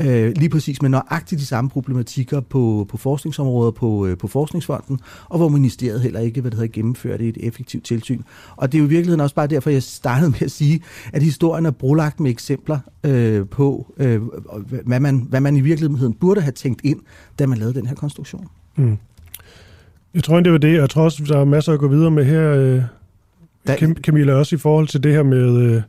øh, 0.00 0.32
lige 0.36 0.48
præcis 0.48 0.82
med 0.82 0.90
nøjagtigt 0.90 1.40
de 1.40 1.46
samme 1.46 1.70
problematikker 1.70 2.40
på, 2.40 2.86
på 2.88 2.96
forskningsområdet, 2.96 3.74
på, 3.74 4.06
øh, 4.06 4.18
på 4.18 4.28
Forskningsfonden, 4.28 5.00
og 5.28 5.38
hvor 5.38 5.48
ministeriet 5.48 6.00
heller 6.00 6.20
ikke 6.20 6.40
hvad 6.40 6.50
det 6.50 6.58
hedder, 6.58 6.72
gennemført 6.72 7.20
et 7.20 7.36
effektivt 7.40 7.84
tilsyn. 7.84 8.22
Og 8.56 8.72
det 8.72 8.78
er 8.78 8.82
jo 8.82 8.86
i 8.86 8.88
virkeligheden 8.88 9.20
også 9.20 9.34
bare 9.34 9.46
derfor, 9.46 9.70
jeg 9.70 9.82
startede 9.82 10.30
med 10.30 10.42
at 10.42 10.50
sige, 10.50 10.80
at 11.12 11.22
historien 11.22 11.66
er 11.66 11.70
brolagt 11.70 12.20
med 12.20 12.30
eksempler 12.30 12.78
øh, 13.04 13.46
på, 13.46 13.94
øh, 13.96 14.22
hvad, 14.86 15.00
man, 15.00 15.26
hvad 15.28 15.40
man 15.40 15.56
i 15.56 15.60
virkeligheden 15.60 16.14
burde 16.14 16.40
have 16.40 16.52
tænkt 16.52 16.80
ind, 16.84 17.00
da 17.38 17.46
man 17.46 17.58
lavede 17.58 17.74
den 17.74 17.86
her 17.86 17.94
konstruktion. 17.94 18.46
Mm. 18.76 18.96
Jeg 20.14 20.24
tror 20.24 20.40
det 20.40 20.52
var 20.52 20.58
det. 20.58 20.74
Jeg 20.74 20.90
tror 20.90 21.02
også, 21.02 21.24
der 21.28 21.38
er 21.38 21.44
masser 21.44 21.72
at 21.72 21.78
gå 21.78 21.88
videre 21.88 22.10
med 22.10 22.24
her, 22.24 22.50
øh, 22.50 22.82
da, 23.66 23.76
Camilla, 24.02 24.32
også 24.32 24.56
i 24.56 24.58
forhold 24.58 24.88
til 24.88 25.02
det 25.02 25.12
her 25.12 25.22
med... 25.22 25.56
Øh, 25.56 25.82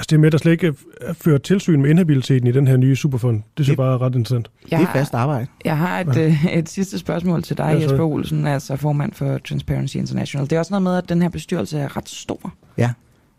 Altså 0.00 0.08
det 0.10 0.20
med, 0.20 0.26
at 0.26 0.32
der 0.32 0.38
slet 0.38 0.52
ikke 0.52 0.74
er 1.00 1.12
ført 1.12 1.42
tilsyn 1.42 1.82
med 1.82 1.90
inhabiliteten 1.90 2.48
i 2.48 2.52
den 2.52 2.66
her 2.66 2.76
nye 2.76 2.96
superfond, 2.96 3.42
det 3.56 3.66
synes 3.66 3.68
jeg 3.68 3.76
bare 3.76 3.94
er 3.94 4.02
ret 4.02 4.14
interessant. 4.14 4.50
Jeg 4.70 4.80
det 4.80 4.88
er 4.88 4.92
fast 4.92 5.14
arbejde. 5.14 5.46
Jeg 5.64 5.78
har 5.78 6.00
et, 6.00 6.16
ja. 6.16 6.26
øh, 6.26 6.46
et 6.46 6.68
sidste 6.68 6.98
spørgsmål 6.98 7.42
til 7.42 7.56
dig, 7.56 7.76
ja, 7.78 7.82
Jesper 7.82 8.04
Olsen, 8.04 8.46
altså 8.46 8.76
formand 8.76 9.12
for 9.12 9.38
Transparency 9.38 9.96
International. 9.96 10.50
Det 10.50 10.56
er 10.56 10.58
også 10.58 10.72
noget 10.72 10.82
med, 10.82 10.96
at 10.96 11.08
den 11.08 11.22
her 11.22 11.28
bestyrelse 11.28 11.78
er 11.78 11.96
ret 11.96 12.08
stor. 12.08 12.54
Ja. 12.78 12.90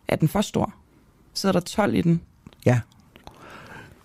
Er 0.08 0.16
den 0.16 0.28
for 0.28 0.40
stor? 0.40 0.74
Sidder 1.34 1.52
der 1.52 1.60
12 1.60 1.94
i 1.94 2.00
den? 2.00 2.20
Ja. 2.66 2.80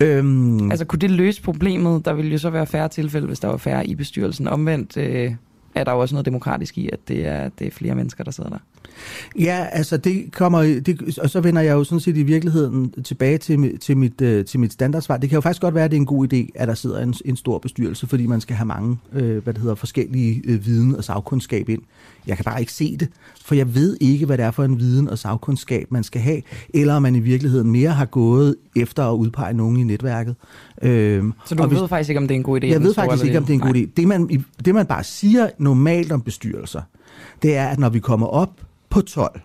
Øhm... 0.00 0.70
Altså 0.70 0.84
kunne 0.84 1.00
det 1.00 1.10
løse 1.10 1.42
problemet? 1.42 2.04
Der 2.04 2.12
ville 2.12 2.30
jo 2.30 2.38
så 2.38 2.50
være 2.50 2.66
færre 2.66 2.88
tilfælde, 2.88 3.26
hvis 3.26 3.40
der 3.40 3.48
var 3.48 3.56
færre 3.56 3.86
i 3.86 3.94
bestyrelsen. 3.94 4.48
Omvendt 4.48 4.96
øh, 4.96 5.34
er 5.78 5.84
der 5.84 5.92
jo 5.92 5.98
også 5.98 6.14
noget 6.14 6.26
demokratisk 6.26 6.78
i, 6.78 6.88
at 6.92 6.98
det 7.08 7.26
er, 7.26 7.50
det 7.58 7.66
er 7.66 7.70
flere 7.70 7.94
mennesker, 7.94 8.24
der 8.24 8.30
sidder 8.30 8.50
der. 8.50 8.58
Ja, 9.38 9.66
altså 9.72 9.96
det 9.96 10.32
kommer, 10.32 10.62
det, 10.62 11.18
og 11.18 11.30
så 11.30 11.40
vender 11.40 11.62
jeg 11.62 11.72
jo 11.72 11.84
sådan 11.84 12.00
set 12.00 12.16
i 12.16 12.22
virkeligheden 12.22 13.02
tilbage 13.02 13.38
til, 13.38 13.78
til, 13.78 13.96
mit, 13.96 14.20
øh, 14.20 14.44
til 14.44 14.60
mit 14.60 14.72
standardsvar. 14.72 15.16
Det 15.16 15.30
kan 15.30 15.36
jo 15.36 15.40
faktisk 15.40 15.62
godt 15.62 15.74
være, 15.74 15.84
at 15.84 15.90
det 15.90 15.96
er 15.96 16.00
en 16.00 16.06
god 16.06 16.32
idé, 16.32 16.50
at 16.54 16.68
der 16.68 16.74
sidder 16.74 17.02
en, 17.02 17.14
en 17.24 17.36
stor 17.36 17.58
bestyrelse, 17.58 18.06
fordi 18.06 18.26
man 18.26 18.40
skal 18.40 18.56
have 18.56 18.66
mange, 18.66 18.98
øh, 19.12 19.42
hvad 19.42 19.54
det 19.54 19.62
hedder, 19.62 19.74
forskellige 19.74 20.42
øh, 20.44 20.66
viden 20.66 20.96
og 20.96 21.04
sagkundskab 21.04 21.68
ind. 21.68 21.82
Jeg 22.26 22.36
kan 22.36 22.44
bare 22.44 22.60
ikke 22.60 22.72
se 22.72 22.96
det, 22.96 23.08
for 23.44 23.54
jeg 23.54 23.74
ved 23.74 23.96
ikke, 24.00 24.26
hvad 24.26 24.38
det 24.38 24.44
er 24.44 24.50
for 24.50 24.64
en 24.64 24.78
viden 24.78 25.08
og 25.08 25.18
sagkundskab, 25.18 25.86
man 25.92 26.04
skal 26.04 26.20
have, 26.20 26.42
eller 26.74 26.94
om 26.94 27.02
man 27.02 27.14
i 27.14 27.20
virkeligheden 27.20 27.70
mere 27.70 27.90
har 27.90 28.04
gået 28.04 28.56
efter 28.76 29.04
at 29.04 29.14
udpege 29.14 29.54
nogen 29.54 29.76
i 29.76 29.82
netværket. 29.82 30.36
Øhm, 30.82 31.32
så 31.44 31.54
du 31.54 31.62
ved 31.62 31.68
hvis, 31.68 31.88
faktisk 31.88 32.10
ikke, 32.10 32.18
om 32.18 32.28
det 32.28 32.34
er 32.34 32.38
en 32.38 32.42
god 32.42 32.62
idé? 32.62 32.66
Jeg 32.66 32.82
ved 32.82 32.94
faktisk 32.94 33.24
ikke, 33.24 33.38
om 33.38 33.44
det 33.44 33.50
er 33.50 33.54
en 33.54 33.60
god 33.60 33.74
idé. 33.74 33.90
Det 33.96 34.08
man, 34.08 34.44
det 34.64 34.74
man 34.74 34.86
bare 34.86 35.04
siger 35.04 35.48
normalt 35.58 36.12
om 36.12 36.22
bestyrelser, 36.22 36.82
det 37.42 37.56
er, 37.56 37.68
at 37.68 37.78
når 37.78 37.88
vi 37.88 38.00
kommer 38.00 38.26
op 38.26 38.60
på 38.90 39.00
12, 39.00 39.40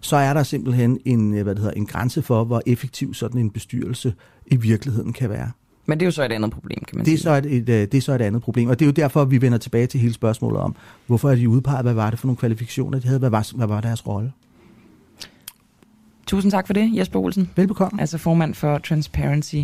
så 0.00 0.16
er 0.16 0.34
der 0.34 0.42
simpelthen 0.42 0.98
en, 1.04 1.30
hvad 1.30 1.54
det 1.54 1.58
hedder, 1.58 1.74
en 1.74 1.86
grænse 1.86 2.22
for, 2.22 2.44
hvor 2.44 2.62
effektiv 2.66 3.14
sådan 3.14 3.40
en 3.40 3.50
bestyrelse 3.50 4.14
i 4.46 4.56
virkeligheden 4.56 5.12
kan 5.12 5.30
være. 5.30 5.50
Men 5.86 6.00
det 6.00 6.04
er 6.04 6.06
jo 6.06 6.10
så 6.10 6.24
et 6.24 6.32
andet 6.32 6.50
problem, 6.50 6.84
kan 6.88 6.96
man 6.98 7.04
det 7.04 7.12
er 7.12 7.16
sige. 7.16 7.22
Så 7.22 7.34
et, 7.34 7.46
et, 7.46 7.68
øh, 7.68 7.80
det 7.80 7.94
er 7.94 8.00
så 8.00 8.12
et 8.12 8.20
andet 8.20 8.42
problem, 8.42 8.68
og 8.68 8.78
det 8.78 8.84
er 8.84 8.86
jo 8.86 8.92
derfor, 8.92 9.24
vi 9.24 9.42
vender 9.42 9.58
tilbage 9.58 9.86
til 9.86 10.00
hele 10.00 10.12
spørgsmålet 10.12 10.60
om, 10.60 10.76
hvorfor 11.06 11.30
er 11.30 11.34
de 11.34 11.48
udpeget, 11.48 11.84
hvad 11.84 11.94
var 11.94 12.10
det 12.10 12.18
for 12.18 12.26
nogle 12.26 12.36
kvalifikationer, 12.36 12.98
de 12.98 13.06
havde, 13.06 13.18
hvad 13.18 13.30
var, 13.30 13.56
hvad 13.56 13.66
var 13.66 13.80
deres 13.80 14.06
rolle? 14.06 14.32
Tusind 16.26 16.50
tak 16.52 16.66
for 16.66 16.74
det, 16.74 16.90
Jesper 16.96 17.20
Olsen. 17.20 17.50
Velbekomme. 17.56 18.00
Altså 18.00 18.18
formand 18.18 18.54
for 18.54 18.78
Transparency 18.78 19.56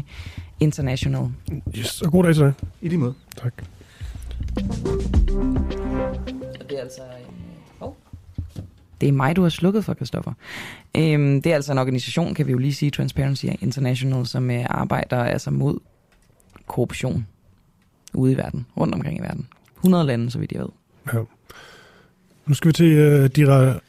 International. 0.61 1.29
Yes, 1.79 2.03
og 2.03 2.13
god 2.13 2.25
dag 2.25 2.35
til 2.35 2.43
dig. 2.43 2.53
I 2.83 2.89
lige 2.89 2.99
måde. 2.99 3.15
Tak. 3.37 3.63
Det 6.69 6.79
er 6.79 6.83
altså 6.83 7.03
det 9.01 9.09
er 9.09 9.13
mig, 9.13 9.37
du 9.37 9.43
har 9.43 9.49
slukket 9.49 9.85
for, 9.85 9.95
Kristoffer. 9.95 10.33
Øhm, 10.97 11.43
det 11.43 11.51
er 11.51 11.55
altså 11.55 11.73
en 11.73 11.79
organisation, 11.79 12.35
kan 12.35 12.47
vi 12.47 12.53
jo 12.53 12.59
lige 12.59 12.75
sige, 12.75 12.91
Transparency 12.91 13.45
International, 13.45 14.27
som 14.27 14.51
øh, 14.51 14.65
arbejder 14.69 15.25
altså 15.25 15.51
mod 15.51 15.79
korruption 16.67 17.27
ude 18.15 18.33
i 18.33 18.37
verden, 18.37 18.67
rundt 18.77 18.95
omkring 18.95 19.19
i 19.19 19.23
verden. 19.23 19.49
100 19.77 20.05
lande, 20.05 20.31
så 20.31 20.39
vidt 20.39 20.53
jeg 20.53 20.61
ved. 20.61 20.69
Ja. 21.13 21.19
Nu 22.47 22.55
skal 22.55 22.69
vi 22.69 22.73
til, 22.73 22.93
øh, 22.93 23.31
de, 23.37 23.81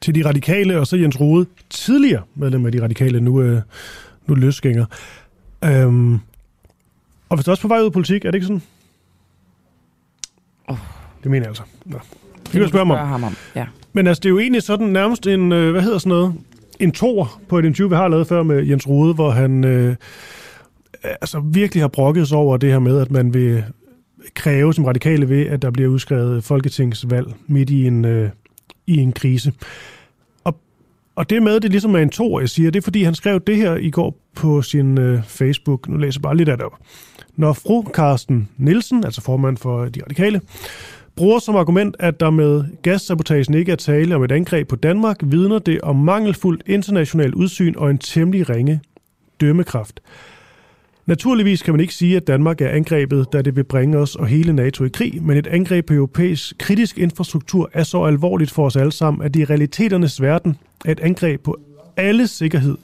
til 0.00 0.14
de 0.14 0.28
radikale, 0.28 0.80
og 0.80 0.86
så 0.86 0.96
Jens 0.96 1.20
Rode, 1.20 1.46
tidligere 1.70 2.22
medlem 2.34 2.66
af 2.66 2.72
de 2.72 2.82
radikale, 2.82 3.20
nu, 3.20 3.42
øh, 3.42 3.62
nu 4.26 4.34
løsgænger. 4.34 4.86
Øhm, 5.64 6.14
og 7.28 7.36
hvis 7.36 7.44
du 7.44 7.50
også 7.50 7.62
på 7.62 7.68
vej 7.68 7.80
ud 7.80 7.84
af 7.84 7.92
politik, 7.92 8.24
er 8.24 8.30
det 8.30 8.34
ikke 8.34 8.46
sådan? 8.46 8.62
Oh. 10.68 10.78
Det 11.22 11.30
mener 11.30 11.44
jeg 11.44 11.48
altså. 11.48 11.62
Nå. 11.84 11.98
Det 12.44 12.52
kan 12.52 12.60
du 12.60 12.68
spørge 12.68 12.86
mig. 12.86 12.98
Ham 12.98 13.24
om. 13.24 13.36
Ja. 13.56 13.66
Men 13.92 14.06
altså, 14.06 14.20
det 14.20 14.26
er 14.26 14.30
jo 14.30 14.38
egentlig 14.38 14.62
sådan 14.62 14.86
nærmest 14.86 15.26
en, 15.26 15.52
øh, 15.52 15.70
hvad 15.70 15.82
hedder 15.82 15.98
sådan 15.98 16.10
noget, 16.10 16.34
en 16.80 16.92
tor 16.92 17.40
på 17.48 17.58
et 17.58 17.64
interview, 17.64 17.88
vi 17.88 17.94
har 17.94 18.08
lavet 18.08 18.26
før 18.26 18.42
med 18.42 18.66
Jens 18.66 18.88
Rode, 18.88 19.14
hvor 19.14 19.30
han 19.30 19.64
øh, 19.64 19.96
altså 21.04 21.40
virkelig 21.40 21.82
har 21.82 21.88
brokket 21.88 22.28
sig 22.28 22.38
over 22.38 22.56
det 22.56 22.70
her 22.70 22.78
med, 22.78 23.00
at 23.00 23.10
man 23.10 23.34
vil 23.34 23.64
kræve 24.34 24.74
som 24.74 24.84
radikale 24.84 25.28
ved, 25.28 25.46
at 25.46 25.62
der 25.62 25.70
bliver 25.70 25.88
udskrevet 25.88 26.44
folketingsvalg 26.44 27.34
midt 27.46 27.70
i 27.70 27.86
en, 27.86 28.04
øh, 28.04 28.30
i 28.86 28.96
en 28.96 29.12
krise. 29.12 29.52
Og, 31.16 31.30
det 31.30 31.42
med, 31.42 31.60
det 31.60 31.70
ligesom 31.70 31.94
er 31.94 31.98
en 31.98 32.10
to, 32.10 32.40
jeg 32.40 32.48
siger, 32.48 32.70
det 32.70 32.80
er 32.80 32.84
fordi, 32.84 33.02
han 33.02 33.14
skrev 33.14 33.40
det 33.40 33.56
her 33.56 33.76
i 33.76 33.90
går 33.90 34.16
på 34.34 34.62
sin 34.62 34.98
øh, 34.98 35.22
Facebook. 35.22 35.88
Nu 35.88 35.96
læser 35.96 36.18
jeg 36.18 36.22
bare 36.22 36.36
lidt 36.36 36.48
af 36.48 36.56
det 36.56 36.66
op. 36.66 36.78
Når 37.36 37.52
fru 37.52 37.84
Carsten 37.92 38.48
Nielsen, 38.56 39.04
altså 39.04 39.20
formand 39.20 39.56
for 39.56 39.84
de 39.84 40.02
radikale, 40.02 40.40
bruger 41.16 41.38
som 41.38 41.56
argument, 41.56 41.96
at 41.98 42.20
der 42.20 42.30
med 42.30 42.64
gassabotagen 42.82 43.54
ikke 43.54 43.72
er 43.72 43.76
tale 43.76 44.16
om 44.16 44.24
et 44.24 44.32
angreb 44.32 44.68
på 44.68 44.76
Danmark, 44.76 45.16
vidner 45.22 45.58
det 45.58 45.80
om 45.80 45.96
mangelfuldt 45.96 46.62
internationalt 46.66 47.34
udsyn 47.34 47.74
og 47.76 47.90
en 47.90 47.98
temmelig 47.98 48.50
ringe 48.50 48.80
dømmekraft. 49.40 50.00
Naturligvis 51.06 51.62
kan 51.62 51.74
man 51.74 51.80
ikke 51.80 51.94
sige, 51.94 52.16
at 52.16 52.26
Danmark 52.26 52.60
er 52.60 52.68
angrebet, 52.68 53.32
da 53.32 53.42
det 53.42 53.56
vil 53.56 53.64
bringe 53.64 53.98
os 53.98 54.16
og 54.16 54.26
hele 54.26 54.52
NATO 54.52 54.84
i 54.84 54.88
krig, 54.88 55.22
men 55.22 55.36
et 55.36 55.46
angreb 55.46 55.86
på 55.86 55.94
europæisk 55.94 56.58
kritisk 56.58 56.98
infrastruktur 56.98 57.70
er 57.72 57.82
så 57.82 58.04
alvorligt 58.04 58.50
for 58.50 58.66
os 58.66 58.76
alle 58.76 58.92
sammen, 58.92 59.22
at 59.22 59.34
det 59.34 59.40
i 59.40 59.44
realiteternes 59.44 60.22
verden 60.22 60.56
er 60.84 60.92
et 60.92 61.00
angreb 61.00 61.40
på 61.42 61.58
alles 61.96 62.30
sikkerhed. 62.30 62.76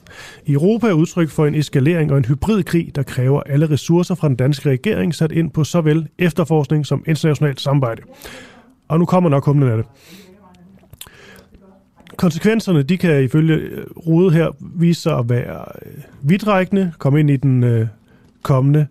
I 0.45 0.53
Europa 0.53 0.87
er 0.87 0.93
udtryk 0.93 1.29
for 1.29 1.45
en 1.45 1.55
eskalering 1.55 2.11
og 2.11 2.17
en 2.17 2.25
hybridkrig, 2.25 2.95
der 2.95 3.03
kræver 3.03 3.41
alle 3.41 3.69
ressourcer 3.69 4.15
fra 4.15 4.27
den 4.27 4.35
danske 4.35 4.69
regering 4.69 5.15
sat 5.15 5.31
ind 5.31 5.51
på 5.51 5.63
såvel 5.63 6.07
efterforskning 6.19 6.85
som 6.85 7.03
internationalt 7.07 7.61
samarbejde. 7.61 8.01
Og 8.87 8.99
nu 8.99 9.05
kommer 9.05 9.29
nok 9.29 9.45
humlen 9.45 9.69
af 9.69 9.77
det. 9.77 9.85
Konsekvenserne, 12.17 12.83
de 12.83 12.97
kan 12.97 13.23
ifølge 13.23 13.55
øh, 13.55 13.85
Rode 14.07 14.31
her 14.31 14.49
vise 14.59 15.01
sig 15.01 15.17
at 15.17 15.29
være 15.29 15.65
øh, 15.85 15.91
vidtrækkende, 16.21 16.91
komme 16.97 17.19
ind 17.19 17.29
i 17.29 17.37
den 17.37 17.63
øh, 17.63 17.87
kommende 18.41 18.87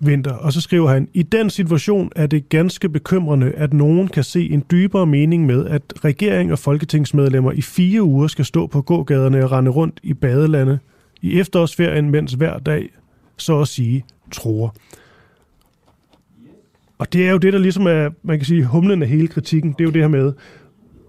vinter. 0.00 0.32
Og 0.32 0.52
så 0.52 0.60
skriver 0.60 0.88
han, 0.88 1.08
i 1.14 1.22
den 1.22 1.50
situation 1.50 2.12
er 2.16 2.26
det 2.26 2.48
ganske 2.48 2.88
bekymrende, 2.88 3.52
at 3.52 3.72
nogen 3.72 4.08
kan 4.08 4.24
se 4.24 4.50
en 4.50 4.64
dybere 4.70 5.06
mening 5.06 5.46
med, 5.46 5.66
at 5.66 5.82
regering 6.04 6.52
og 6.52 6.58
folketingsmedlemmer 6.58 7.52
i 7.52 7.62
fire 7.62 8.02
uger 8.02 8.26
skal 8.26 8.44
stå 8.44 8.66
på 8.66 8.82
gågaderne 8.82 9.44
og 9.44 9.52
rende 9.52 9.70
rundt 9.70 10.00
i 10.02 10.14
badelande 10.14 10.78
i 11.22 11.40
efterårsferien, 11.40 12.10
mens 12.10 12.32
hver 12.32 12.58
dag, 12.58 12.88
så 13.36 13.60
at 13.60 13.68
sige, 13.68 14.04
tror. 14.32 14.74
Og 16.98 17.12
det 17.12 17.26
er 17.26 17.30
jo 17.30 17.38
det, 17.38 17.52
der 17.52 17.58
ligesom 17.58 17.86
er, 17.86 18.10
man 18.22 18.38
kan 18.38 18.46
sige, 18.46 18.64
humlen 18.64 19.02
af 19.02 19.08
hele 19.08 19.28
kritikken. 19.28 19.72
Det 19.72 19.80
er 19.80 19.84
jo 19.84 19.90
det 19.90 20.00
her 20.00 20.08
med, 20.08 20.32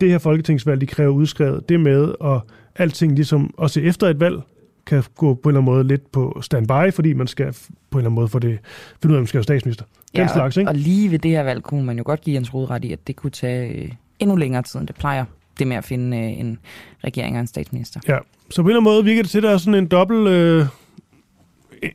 det 0.01 0.11
her 0.11 0.17
folketingsvalg, 0.17 0.81
de 0.81 0.85
kræver 0.85 1.13
udskrevet, 1.13 1.69
det 1.69 1.79
med 1.79 2.13
at 2.23 2.41
alting 2.75 3.15
ligesom 3.15 3.53
også 3.57 3.79
efter 3.79 4.07
et 4.07 4.19
valg, 4.19 4.41
kan 4.85 5.03
gå 5.15 5.33
på 5.33 5.49
en 5.49 5.55
eller 5.55 5.61
anden 5.61 5.75
måde 5.75 5.87
lidt 5.87 6.11
på 6.11 6.39
standby, 6.41 6.93
fordi 6.93 7.13
man 7.13 7.27
skal 7.27 7.45
på 7.53 7.97
en 7.97 7.99
eller 7.99 8.09
anden 8.09 8.15
måde 8.15 8.27
få 8.27 8.39
det, 8.39 8.59
finde 9.01 9.13
ud 9.13 9.15
af, 9.15 9.19
om 9.19 9.21
man 9.21 9.27
skal 9.27 9.37
være 9.37 9.43
statsminister. 9.43 9.85
Den 10.15 10.21
ja, 10.21 10.33
slags, 10.33 10.57
ikke? 10.57 10.69
og 10.69 10.75
lige 10.75 11.11
ved 11.11 11.19
det 11.19 11.31
her 11.31 11.43
valg 11.43 11.63
kunne 11.63 11.85
man 11.85 11.97
jo 11.97 12.03
godt 12.05 12.21
give 12.21 12.33
Jens 12.35 12.53
Rode 12.53 12.65
ret 12.65 12.85
i, 12.85 12.91
at 12.91 13.07
det 13.07 13.15
kunne 13.15 13.31
tage 13.31 13.69
øh, 13.69 13.91
endnu 14.19 14.35
længere 14.35 14.63
tid, 14.63 14.79
end 14.79 14.87
det 14.87 14.95
plejer. 14.95 15.25
Det 15.59 15.67
med 15.67 15.77
at 15.77 15.83
finde 15.83 16.17
øh, 16.17 16.39
en 16.39 16.59
regering 17.03 17.35
og 17.35 17.39
en 17.39 17.47
statsminister. 17.47 17.99
Ja, 18.07 18.17
så 18.49 18.61
på 18.61 18.67
en 18.67 18.69
eller 18.69 18.79
anden 18.79 18.93
måde 18.93 19.03
virker 19.03 19.21
det 19.21 19.31
til, 19.31 19.37
at 19.37 19.43
der 19.43 19.49
er 19.49 19.57
sådan 19.57 19.75
en 19.75 19.87
dobbelt, 19.87 20.27
øh, 20.27 20.65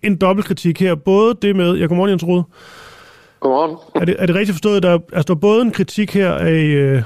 en 0.02 0.16
dobbelt 0.16 0.46
kritik 0.46 0.80
her. 0.80 0.94
Både 0.94 1.34
det 1.42 1.56
med, 1.56 1.76
ja, 1.76 1.86
godmorgen 1.86 2.10
Jens 2.10 2.26
Rode. 2.26 2.44
Godmorgen. 3.40 3.76
Er 3.94 4.04
det, 4.04 4.16
er 4.18 4.26
det 4.26 4.34
rigtigt 4.34 4.54
forstået, 4.54 4.82
der, 4.82 4.98
altså, 5.12 5.26
der 5.26 5.34
er 5.34 5.40
både 5.40 5.62
en 5.62 5.70
kritik 5.70 6.14
her 6.14 6.32
af 6.32 6.62
øh, 6.62 7.02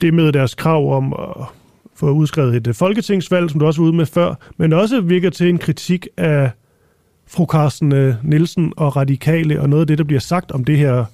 det 0.00 0.14
med 0.14 0.32
deres 0.32 0.54
krav 0.54 0.96
om 0.96 1.12
at 1.12 1.46
få 1.98 2.10
udskrevet 2.10 2.56
et 2.56 2.66
øh, 2.66 2.74
folketingsvalg, 2.74 3.50
som 3.50 3.60
du 3.60 3.66
også 3.66 3.80
var 3.80 3.88
ude 3.88 3.96
med 3.96 4.06
før, 4.06 4.34
men 4.56 4.72
også 4.72 5.00
virker 5.00 5.30
til 5.30 5.48
en 5.48 5.58
kritik 5.58 6.08
af 6.16 6.50
fru 7.26 7.46
Carsten 7.46 7.92
øh, 7.92 8.14
Nielsen 8.24 8.72
og 8.76 8.96
radikale, 8.96 9.60
og 9.60 9.68
noget 9.68 9.80
af 9.80 9.86
det, 9.86 9.98
der 9.98 10.04
bliver 10.04 10.20
sagt 10.20 10.50
om 10.50 10.64
det 10.64 10.78
her, 10.78 11.04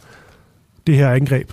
det 0.87 0.97
her 0.97 1.11
angreb. 1.11 1.51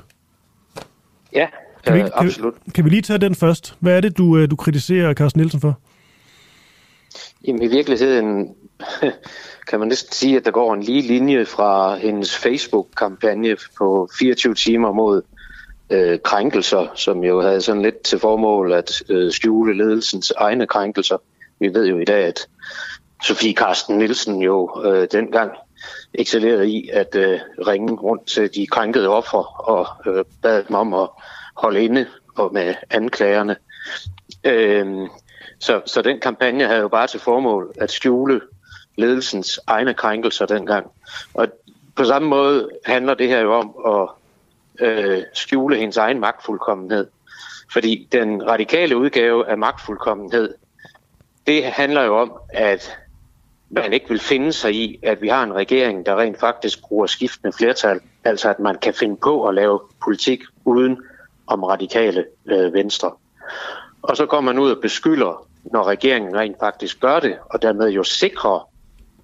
Ja, 1.33 1.47
kan 1.85 1.95
vi, 1.95 1.99
øh, 1.99 2.09
absolut. 2.13 2.53
Kan, 2.53 2.71
kan 2.73 2.85
vi 2.85 2.89
lige 2.89 3.01
tage 3.01 3.19
den 3.19 3.35
først? 3.35 3.75
Hvad 3.79 3.97
er 3.97 4.01
det, 4.01 4.17
du, 4.17 4.37
øh, 4.37 4.49
du 4.49 4.55
kritiserer 4.55 5.13
Carsten 5.13 5.39
Nielsen 5.39 5.61
for? 5.61 5.79
Jamen 7.47 7.61
i 7.61 7.67
virkeligheden 7.67 8.55
kan 9.69 9.79
man 9.79 9.87
næsten 9.87 10.13
sige, 10.13 10.37
at 10.37 10.45
der 10.45 10.51
går 10.51 10.73
en 10.73 10.83
lige 10.83 11.01
linje 11.01 11.45
fra 11.45 11.95
hendes 11.95 12.37
Facebook-kampagne 12.37 13.55
på 13.77 14.09
24 14.19 14.53
timer 14.53 14.91
mod 14.91 15.17
øh, 15.17 15.40
Øh, 15.91 16.19
krænkelser, 16.19 16.87
som 16.95 17.23
jo 17.23 17.41
havde 17.41 17.61
sådan 17.61 17.81
lidt 17.81 18.01
til 18.01 18.19
formål 18.19 18.73
at 18.73 18.91
øh, 19.09 19.31
skjule 19.31 19.77
ledelsens 19.77 20.31
egne 20.37 20.67
krænkelser. 20.67 21.17
Vi 21.59 21.73
ved 21.73 21.85
jo 21.85 21.99
i 21.99 22.05
dag, 22.05 22.23
at 22.25 22.47
Sofie 23.23 23.53
Karsten 23.53 23.97
Nielsen 23.97 24.41
jo 24.41 24.81
øh, 24.85 25.07
dengang 25.11 25.51
excellerede 26.13 26.69
i 26.69 26.89
at 26.93 27.15
øh, 27.15 27.39
ringe 27.67 27.93
rundt 27.93 28.27
til 28.27 28.55
de 28.55 28.67
krænkede 28.67 29.07
ofre 29.07 29.43
og 29.43 29.87
øh, 30.07 30.25
bad 30.41 30.63
dem 30.63 30.75
om 30.75 30.93
at 30.93 31.09
holde 31.57 31.83
inde 31.83 32.05
og 32.35 32.53
med 32.53 32.75
anklagerne. 32.89 33.55
Øh, 34.43 35.07
Så, 35.59 35.81
så 35.85 36.01
den 36.01 36.19
kampagne 36.19 36.67
havde 36.67 36.79
jo 36.79 36.87
bare 36.87 37.07
til 37.07 37.19
formål 37.19 37.73
at 37.77 37.91
skjule 37.91 38.41
ledelsens 38.97 39.59
egne 39.67 39.93
krænkelser 39.93 40.45
dengang. 40.45 40.91
Og 41.33 41.47
på 41.95 42.03
samme 42.03 42.27
måde 42.27 42.69
handler 42.85 43.13
det 43.13 43.27
her 43.27 43.39
jo 43.39 43.53
om 43.53 43.75
at 43.85 44.09
øh, 44.79 45.23
skjule 45.33 45.77
hendes 45.77 45.97
egen 45.97 46.19
magtfuldkommenhed. 46.19 47.07
Fordi 47.73 48.07
den 48.11 48.47
radikale 48.47 48.97
udgave 48.97 49.49
af 49.49 49.57
magtfuldkommenhed, 49.57 50.53
det 51.47 51.63
handler 51.63 52.03
jo 52.03 52.17
om, 52.17 52.33
at 52.49 52.97
man 53.69 53.93
ikke 53.93 54.09
vil 54.09 54.19
finde 54.19 54.53
sig 54.53 54.75
i, 54.75 54.99
at 55.03 55.21
vi 55.21 55.27
har 55.27 55.43
en 55.43 55.53
regering, 55.53 56.05
der 56.05 56.19
rent 56.19 56.39
faktisk 56.39 56.81
bruger 56.81 57.05
skiftende 57.05 57.57
flertal. 57.57 57.99
Altså 58.23 58.49
at 58.49 58.59
man 58.59 58.75
kan 58.75 58.93
finde 58.93 59.17
på 59.17 59.47
at 59.47 59.55
lave 59.55 59.79
politik 60.03 60.41
uden 60.65 61.01
om 61.47 61.63
radikale 61.63 62.25
øh, 62.45 62.73
venstre. 62.73 63.11
Og 64.01 64.17
så 64.17 64.25
går 64.25 64.41
man 64.41 64.59
ud 64.59 64.71
og 64.71 64.81
beskylder, 64.81 65.47
når 65.63 65.83
regeringen 65.83 66.35
rent 66.35 66.59
faktisk 66.59 66.99
gør 66.99 67.19
det, 67.19 67.37
og 67.45 67.61
dermed 67.61 67.89
jo 67.89 68.03
sikrer 68.03 68.69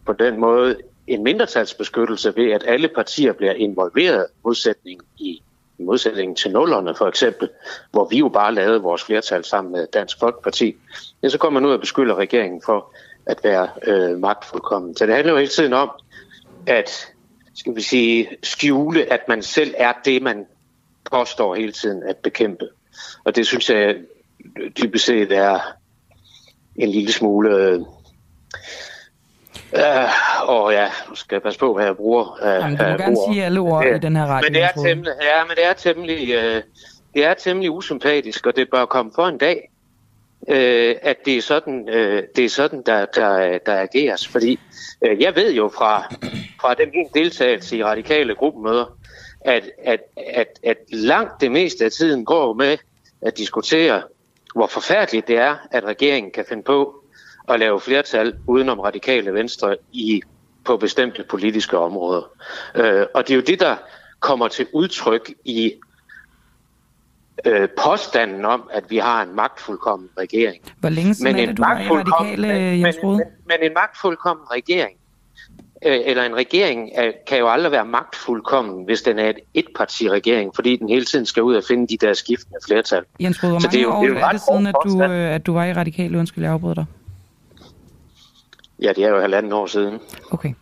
på 0.06 0.14
den 0.14 0.40
måde 0.40 0.78
en 1.08 1.24
mindretalsbeskyttelse 1.24 2.36
ved, 2.36 2.52
at 2.52 2.64
alle 2.68 2.88
partier 2.88 3.34
bliver 3.34 3.54
involveret 3.54 4.26
modsætning 4.44 5.02
i, 5.18 5.42
i 5.78 5.84
modsætning 5.84 6.38
til 6.38 6.52
nullerne 6.52 6.96
for 6.96 7.08
eksempel, 7.08 7.50
hvor 7.92 8.06
vi 8.06 8.18
jo 8.18 8.30
bare 8.30 8.54
lavede 8.54 8.82
vores 8.82 9.04
flertal 9.04 9.44
sammen 9.44 9.72
med 9.72 9.88
Dansk 9.94 10.20
Folkeparti. 10.20 10.76
Ja, 11.24 11.30
så 11.30 11.38
kommer 11.38 11.60
man 11.60 11.70
ud 11.70 11.74
og 11.74 11.80
beskylder 11.80 12.16
regeringen 12.16 12.62
for 12.66 12.94
at 13.26 13.40
være 13.44 13.70
øh, 13.84 14.18
magtfuldkommen. 14.18 14.96
Så 14.98 15.06
det 15.06 15.16
handler 15.16 15.34
jo 15.34 15.38
hele 15.38 15.52
tiden 15.52 15.74
om, 15.74 15.92
at 16.68 16.90
skal 17.56 17.76
vi 17.76 17.82
sige, 17.82 18.30
skjule, 18.44 19.14
at 19.14 19.22
man 19.28 19.42
selv 19.42 19.74
er 19.78 19.94
det, 20.06 20.22
man 20.22 20.46
påstår 21.12 21.56
hele 21.56 21.72
tiden 21.72 22.04
at 22.04 22.18
bekæmpe. 22.18 22.70
Og 23.24 23.36
det 23.36 23.48
synes 23.48 23.70
jeg 23.70 23.96
dybest 24.78 25.06
set 25.06 25.32
er 25.32 25.60
en 26.76 26.90
lille 26.90 27.12
smule... 27.12 27.56
Øh, 27.56 27.80
øh, 29.74 30.50
og 30.50 30.72
ja, 30.72 30.88
nu 31.10 31.16
skal 31.16 31.36
jeg 31.36 31.42
passe 31.42 31.60
på, 31.60 31.74
hvad 31.74 31.86
jeg 31.86 31.96
bruger. 31.96 32.40
Øh, 32.44 32.50
Jamen, 32.50 32.78
du 32.78 32.84
må 32.84 32.90
gerne 32.90 33.18
ord. 33.18 33.34
sige 33.34 33.46
alle 33.46 33.60
ord 33.60 33.86
ja. 33.86 33.96
i 33.96 34.00
den 34.00 34.16
her 34.16 34.26
ret. 34.28 34.44
Men 34.44 34.54
det 34.54 34.64
er 34.64 34.72
temmelig, 34.84 35.14
ja, 35.22 35.44
men 35.48 35.56
det 35.56 35.66
er 35.66 35.74
temmelig, 35.74 36.30
øh, 36.30 36.62
det 37.14 37.26
er 37.26 37.34
temmelig 37.34 37.72
usympatisk, 37.72 38.46
og 38.46 38.56
det 38.56 38.70
bør 38.70 38.86
komme 38.86 39.12
for 39.16 39.28
en 39.28 39.38
dag, 39.38 39.70
øh, 40.48 40.96
at 41.02 41.18
det 41.26 41.38
er 41.38 41.42
sådan, 41.42 41.90
øh, 41.90 42.24
det 42.36 42.46
er 42.46 42.50
sådan 42.50 42.82
der, 42.86 43.06
der, 43.06 43.58
der 43.66 43.82
ageres. 43.82 44.28
Fordi 44.28 44.60
øh, 45.02 45.22
jeg 45.22 45.36
ved 45.36 45.54
jo 45.54 45.68
fra, 45.68 46.16
fra 46.62 46.74
den 46.74 46.90
min 46.94 47.08
deltagelse 47.14 47.78
i 47.78 47.84
radikale 47.84 48.36
gruppemøder, 48.36 48.98
at, 49.42 49.64
at, 49.84 50.00
at, 50.34 50.48
at 50.64 50.78
langt 50.90 51.42
det 51.42 51.52
meste 51.52 51.86
af 51.86 51.92
tiden 51.92 52.26
går 52.26 52.54
med 52.54 52.78
at 53.22 53.38
diskutere, 53.38 54.02
hvor 54.56 54.68
forfærdeligt 54.68 55.28
det 55.28 55.38
er, 55.38 55.56
at 55.72 55.84
regeringen 55.84 56.32
kan 56.32 56.46
finde 56.50 56.64
på 56.64 57.04
at 57.48 57.60
lave 57.60 57.80
flertal 57.80 58.36
udenom 58.48 58.80
radikale 58.80 59.34
venstre 59.34 59.76
i 59.92 60.22
på 60.66 60.78
bestemte 60.78 61.24
politiske 61.30 61.78
områder. 61.78 62.32
Øh, 62.76 63.06
og 63.16 63.28
det 63.28 63.34
er 63.34 63.36
jo 63.36 63.44
det, 63.48 63.60
der 63.60 63.76
kommer 64.20 64.48
til 64.48 64.68
udtryk 64.74 65.34
i 65.46 65.74
øh, 67.46 67.70
påstanden 67.84 68.46
om, 68.46 68.70
at 68.74 68.84
vi 68.90 68.98
har 68.98 69.24
en 69.24 69.36
magtfuldkommen 69.36 70.10
regering. 70.18 70.64
Hvor 70.80 70.90
længe 70.90 71.14
siden 71.14 71.34
men 71.34 71.42
er 71.42 71.46
det, 71.46 71.58
du 71.58 71.64
radikale, 71.64 72.48
Jens 72.48 72.98
men, 73.04 73.12
men, 73.12 73.22
men 73.48 73.58
en 73.62 73.74
magtfuldkommen 73.74 74.46
regering, 74.52 74.98
øh, 75.86 76.00
eller 76.06 76.24
en 76.24 76.36
regering, 76.36 76.90
øh, 77.04 77.14
kan 77.28 77.38
jo 77.38 77.50
aldrig 77.50 77.72
være 77.72 77.86
magtfuldkommen, 77.86 78.86
hvis 78.86 79.02
den 79.02 79.20
er 79.20 79.30
et 79.30 79.40
etpartiregering, 79.54 80.52
fordi 80.56 80.76
den 80.76 80.90
hele 80.90 81.06
tiden 81.06 81.26
skal 81.26 81.44
ud 81.44 81.56
og 81.56 81.64
finde 81.68 81.88
de 81.88 81.98
der 81.98 82.14
skiftende 82.14 82.60
flertal. 82.68 83.04
Jens 83.20 83.44
Rød, 83.44 83.50
hvor 83.50 83.60
mange 83.60 83.72
det 83.72 83.80
er, 83.80 83.84
jo, 83.84 83.92
år 83.92 84.04
det 84.04 84.10
er, 84.10 84.14
jo 84.14 84.20
er 84.20 84.32
det 84.32 84.42
siden, 84.42 84.68
at 84.68 84.76
du, 84.84 85.04
øh, 85.04 85.36
at 85.36 85.46
du 85.46 85.54
var 85.54 85.66
i 85.66 85.74
radikale? 85.74 86.20
Undskyld, 86.20 86.44
jeg 86.44 86.54
afbryder 86.54 86.76
dig. 86.76 86.86
Ja, 88.82 88.94
det 88.94 89.04
er 89.04 89.10
jo 89.10 89.22
halvanden 89.22 89.54
år 89.54 89.66
siden. 89.66 90.00
Okay. 90.32 90.54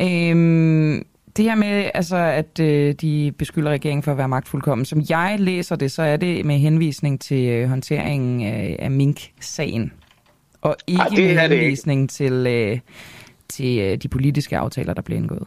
Øhm, 0.00 1.06
det 1.36 1.44
her 1.44 1.54
med, 1.54 1.90
altså, 1.94 2.16
at 2.16 2.60
øh, 2.60 2.94
de 2.94 3.32
beskylder 3.38 3.70
regeringen 3.70 4.02
for 4.02 4.12
at 4.12 4.18
være 4.18 4.28
magtfuldkommen, 4.28 4.84
som 4.84 5.02
jeg 5.08 5.36
læser 5.38 5.76
det, 5.76 5.92
så 5.92 6.02
er 6.02 6.16
det 6.16 6.44
med 6.44 6.58
henvisning 6.58 7.20
til 7.20 7.48
øh, 7.48 7.68
håndteringen 7.68 8.42
af, 8.42 8.76
af 8.78 8.90
Mink-sagen, 8.90 9.92
og 10.60 10.76
ikke 10.86 11.02
Ej, 11.02 11.08
det 11.08 11.18
med 11.18 11.48
henvisning 11.48 12.02
det 12.02 12.10
til, 12.10 12.46
øh, 12.46 12.78
til 13.48 13.78
øh, 13.78 13.96
de 13.96 14.08
politiske 14.08 14.58
aftaler, 14.58 14.94
der 14.94 15.02
blev 15.02 15.18
indgået. 15.18 15.46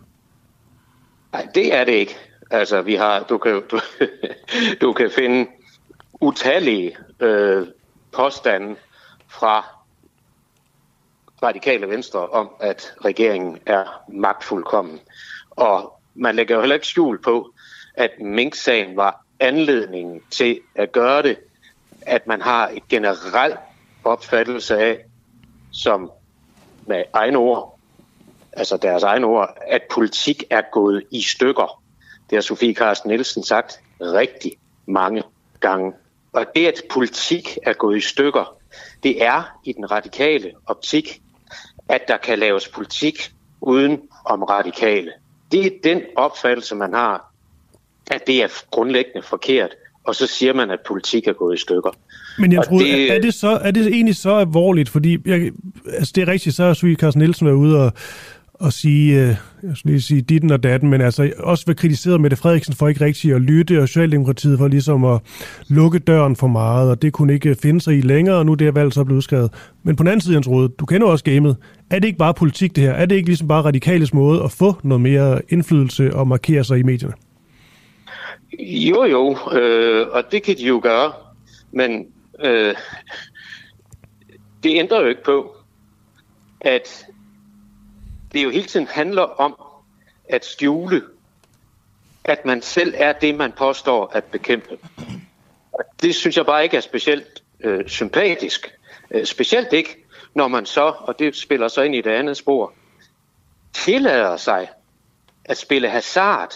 Nej, 1.32 1.48
det 1.56 1.76
er 1.76 1.84
det 1.84 1.94
ikke. 1.94 2.16
Altså, 2.52 2.82
vi 2.82 2.96
har, 2.96 3.26
du 3.30 3.38
kan, 3.38 3.62
du, 3.72 3.80
du 4.82 4.94
kan 4.94 5.12
finde 5.16 5.50
utallige 6.22 6.98
øh, 7.20 7.68
påstande 8.12 8.76
fra 9.28 9.77
radikale 11.44 11.90
venstre 11.90 12.30
om, 12.30 12.50
at 12.60 12.94
regeringen 13.06 13.60
er 13.66 14.04
magtfuldkommen. 14.10 15.00
Og 15.50 16.00
man 16.16 16.36
lægger 16.36 16.56
jo 16.56 16.62
heller 16.62 16.76
ikke 16.76 16.88
skjul 16.88 17.22
på, 17.22 17.54
at 17.94 18.12
Mink-sagen 18.22 18.96
var 18.96 19.26
anledningen 19.40 20.22
til 20.32 20.60
at 20.76 20.92
gøre 20.92 21.24
det, 21.24 21.38
at 22.02 22.28
man 22.28 22.42
har 22.42 22.70
et 22.70 22.88
generelt 22.90 23.58
opfattelse 24.04 24.78
af, 24.78 25.06
som 25.72 26.12
med 26.86 27.04
egne 27.14 27.38
ord, 27.38 27.80
altså 28.54 28.78
deres 28.78 29.04
egne 29.04 29.26
ord, 29.26 29.58
at 29.68 29.82
politik 29.92 30.44
er 30.50 30.62
gået 30.72 31.04
i 31.12 31.22
stykker. 31.22 31.84
Det 32.30 32.36
har 32.36 32.42
Sofie 32.42 32.74
Carsten 32.74 33.10
Nielsen 33.10 33.44
sagt 33.44 33.80
rigtig 34.02 34.52
mange 34.86 35.24
gange. 35.60 35.94
Og 36.34 36.46
det, 36.56 36.68
at 36.68 36.82
politik 36.90 37.58
er 37.64 37.74
gået 37.74 37.98
i 37.98 38.02
stykker, 38.02 38.58
det 39.04 39.24
er 39.24 39.60
i 39.64 39.74
den 39.74 39.92
radikale 39.92 40.52
optik, 40.66 41.22
at 41.90 42.02
der 42.08 42.18
kan 42.18 42.40
laves 42.40 42.68
politik 42.68 43.32
uden 43.62 44.00
om 44.26 44.44
radikale. 44.44 45.12
Det 45.52 45.66
er 45.66 45.70
den 45.84 46.02
opfattelse, 46.16 46.76
man 46.76 46.94
har, 46.94 47.34
at 48.12 48.28
det 48.28 48.44
er 48.44 48.48
grundlæggende 48.72 49.22
forkert, 49.22 49.70
og 50.04 50.16
så 50.16 50.28
siger 50.28 50.54
man, 50.54 50.72
at 50.72 50.80
politik 50.88 51.28
er 51.28 51.34
gået 51.34 51.56
i 51.56 51.62
stykker. 51.62 51.92
Men 52.40 52.54
jeg 52.54 52.66
tror, 52.66 52.80
det... 52.80 53.12
er, 53.12 53.22
det 53.22 53.34
så, 53.34 53.50
er 53.50 53.72
det 53.72 53.88
egentlig 53.88 54.16
så 54.16 54.36
alvorligt? 54.36 54.90
Fordi 54.90 55.18
jeg, 55.26 55.52
altså 55.94 56.12
det 56.16 56.22
er 56.22 56.28
rigtigt, 56.28 56.56
så 56.56 56.64
har 56.64 56.74
Sofie 56.74 56.96
Carsten 56.96 57.20
Nielsen 57.22 57.48
været 57.48 57.56
ude 57.56 57.86
og, 57.86 57.92
og 58.60 58.74
sige, 58.74 59.22
øh, 59.22 59.36
jeg 59.64 59.78
skal 59.78 59.92
lige 59.92 60.02
sige 60.02 60.22
ditten 60.22 60.52
og 60.52 60.64
datten, 60.64 60.90
men 60.90 61.02
altså 61.02 61.32
også 61.40 61.66
være 61.66 61.76
kritiseret 61.76 62.22
Mette 62.22 62.38
Frederiksen 62.38 62.74
for 62.74 62.88
ikke 62.88 63.06
rigtig 63.06 63.34
at 63.34 63.42
lytte, 63.42 63.82
og 63.82 63.88
Socialdemokratiet 63.88 64.58
for 64.58 64.68
ligesom 64.68 65.06
at 65.06 65.22
lukke 65.68 66.00
døren 66.00 66.36
for 66.36 66.48
meget, 66.48 66.90
og 66.90 67.02
det 67.02 67.14
kunne 67.14 67.34
ikke 67.34 67.56
finde 67.56 67.82
sig 67.82 67.98
i 67.98 68.02
længere, 68.02 68.36
og 68.36 68.46
nu 68.46 68.54
det 68.54 68.68
er 68.68 68.72
valgt 68.72 68.94
så 68.94 69.04
blevet 69.04 69.18
udskrevet. 69.18 69.54
Men 69.84 69.96
på 69.96 70.04
den 70.04 70.08
anden 70.08 70.22
side, 70.22 70.36
Jens 70.36 70.48
Rode, 70.48 70.68
du 70.68 70.86
kender 70.86 71.08
også 71.08 71.24
gamet. 71.24 71.58
Er 71.90 72.00
det 72.00 72.08
ikke 72.08 72.18
bare 72.18 72.34
politik 72.34 72.76
det 72.76 72.84
her? 72.84 72.92
Er 72.92 73.06
det 73.06 73.16
ikke 73.16 73.28
ligesom 73.28 73.48
bare 73.48 73.62
radikales 73.62 74.14
måde 74.14 74.44
at 74.44 74.52
få 74.52 74.76
noget 74.84 75.02
mere 75.02 75.42
indflydelse 75.50 76.16
og 76.16 76.28
markere 76.28 76.64
sig 76.64 76.80
i 76.80 76.84
medierne? 76.84 77.14
Jo, 78.60 79.04
jo, 79.04 79.38
øh, 79.58 80.08
og 80.12 80.24
det 80.32 80.44
kan 80.44 80.58
de 80.58 80.68
jo 80.68 80.80
gøre, 80.84 81.12
men 81.72 82.08
øh, 82.44 82.76
det 84.64 84.72
ændrer 84.80 85.02
jo 85.02 85.08
ikke 85.08 85.24
på, 85.24 85.56
at 86.62 87.07
det 88.32 88.44
jo 88.44 88.50
hele 88.50 88.68
tiden 88.68 88.88
handler 88.88 89.22
om 89.22 89.62
at 90.30 90.46
skjule, 90.46 91.04
at 92.24 92.46
man 92.46 92.62
selv 92.62 92.94
er 92.98 93.14
det, 93.14 93.36
man 93.36 93.52
påstår 93.52 94.12
at 94.14 94.24
bekæmpe. 94.24 94.78
Og 95.72 95.84
det 96.02 96.16
synes 96.16 96.38
jeg 96.38 96.46
bare 96.46 96.64
ikke 96.64 96.78
er 96.78 96.82
specielt 96.82 97.44
øh, 97.60 97.88
sympatisk. 97.88 98.74
Øh, 99.12 99.26
specielt 99.26 99.74
ikke, 99.74 100.06
når 100.36 100.48
man 100.48 100.66
så, 100.66 100.94
og 100.98 101.20
det 101.20 101.36
spiller 101.36 101.68
så 101.68 101.82
ind 101.82 101.96
i 101.96 102.02
det 102.02 102.12
andet 102.12 102.38
spor, 102.38 102.74
tillader 103.74 104.38
sig 104.38 104.70
at 105.46 105.58
spille 105.58 105.90
hasard 105.90 106.54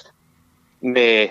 med 0.82 1.28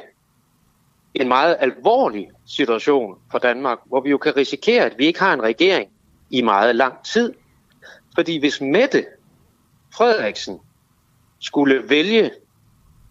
en 1.15 1.29
meget 1.29 1.57
alvorlig 1.61 2.31
situation 2.47 3.19
for 3.31 3.39
Danmark, 3.39 3.79
hvor 3.87 4.01
vi 4.01 4.11
jo 4.11 4.19
kan 4.19 4.37
risikere, 4.37 4.85
at 4.85 4.99
vi 4.99 5.07
ikke 5.07 5.21
har 5.21 5.33
en 5.33 5.43
regering 5.43 5.91
i 6.31 6.43
meget 6.43 6.77
lang 6.77 7.05
tid. 7.05 7.35
Fordi 8.15 8.39
hvis 8.39 8.61
Mette 8.61 9.07
Frederiksen 9.95 10.61
skulle 11.41 11.89
vælge 11.89 12.31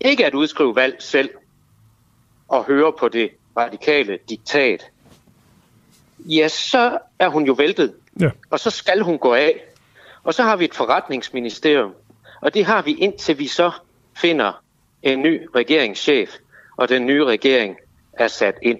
ikke 0.01 0.25
at 0.25 0.33
udskrive 0.33 0.75
valg 0.75 0.95
selv 0.99 1.29
og 2.47 2.63
høre 2.63 2.93
på 2.99 3.07
det 3.07 3.29
radikale 3.57 4.19
diktat, 4.29 4.91
ja, 6.19 6.47
så 6.47 6.97
er 7.19 7.29
hun 7.29 7.45
jo 7.45 7.53
væltet. 7.53 7.93
Ja. 8.19 8.29
Og 8.49 8.59
så 8.59 8.69
skal 8.69 9.01
hun 9.01 9.17
gå 9.17 9.33
af. 9.33 9.65
Og 10.23 10.33
så 10.33 10.43
har 10.43 10.55
vi 10.55 10.65
et 10.65 10.75
forretningsministerium, 10.75 11.93
og 12.41 12.53
det 12.53 12.65
har 12.65 12.81
vi 12.81 12.93
indtil 12.93 13.39
vi 13.39 13.47
så 13.47 13.71
finder 14.17 14.63
en 15.03 15.21
ny 15.21 15.47
regeringschef, 15.55 16.35
og 16.77 16.89
den 16.89 17.05
nye 17.05 17.25
regering 17.25 17.77
er 18.13 18.27
sat 18.27 18.55
ind. 18.61 18.79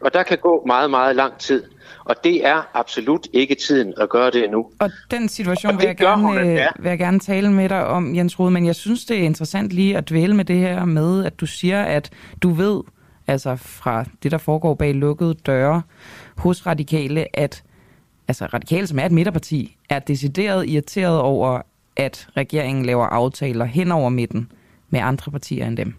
Og 0.00 0.14
der 0.14 0.22
kan 0.22 0.38
gå 0.38 0.64
meget, 0.66 0.90
meget 0.90 1.16
lang 1.16 1.38
tid. 1.38 1.64
Og 2.04 2.24
det 2.24 2.46
er 2.46 2.76
absolut 2.76 3.28
ikke 3.32 3.54
tiden 3.54 3.94
at 4.00 4.08
gøre 4.08 4.30
det 4.30 4.50
nu. 4.50 4.70
Og 4.78 4.90
den 5.10 5.28
situation 5.28 5.74
og 5.74 5.80
vil, 5.80 5.86
jeg 5.86 5.96
gerne, 5.96 6.22
hun, 6.22 6.36
ja. 6.36 6.68
vil 6.78 6.88
jeg 6.88 6.98
gerne 6.98 7.20
tale 7.20 7.52
med 7.52 7.68
dig 7.68 7.86
om, 7.86 8.14
Jens 8.14 8.40
Rode, 8.40 8.50
men 8.50 8.66
jeg 8.66 8.74
synes, 8.74 9.04
det 9.04 9.18
er 9.18 9.22
interessant 9.22 9.72
lige 9.72 9.96
at 9.96 10.10
dvæle 10.10 10.34
med 10.34 10.44
det 10.44 10.56
her 10.56 10.84
med, 10.84 11.24
at 11.24 11.40
du 11.40 11.46
siger, 11.46 11.82
at 11.82 12.10
du 12.42 12.50
ved, 12.50 12.82
altså 13.26 13.56
fra 13.56 14.04
det, 14.22 14.32
der 14.32 14.38
foregår 14.38 14.74
bag 14.74 14.94
lukkede 14.94 15.34
døre 15.34 15.82
hos 16.36 16.66
radikale, 16.66 17.26
at 17.36 17.62
altså 18.28 18.46
radikale, 18.46 18.86
som 18.86 18.98
er 18.98 19.06
et 19.06 19.12
midterparti, 19.12 19.76
er 19.88 19.98
decideret 19.98 20.68
irriteret 20.68 21.20
over, 21.20 21.62
at 21.96 22.28
regeringen 22.36 22.86
laver 22.86 23.06
aftaler 23.06 23.64
hen 23.64 23.92
over 23.92 24.08
midten 24.08 24.52
med 24.90 25.00
andre 25.00 25.32
partier 25.32 25.66
end 25.66 25.76
dem. 25.76 25.94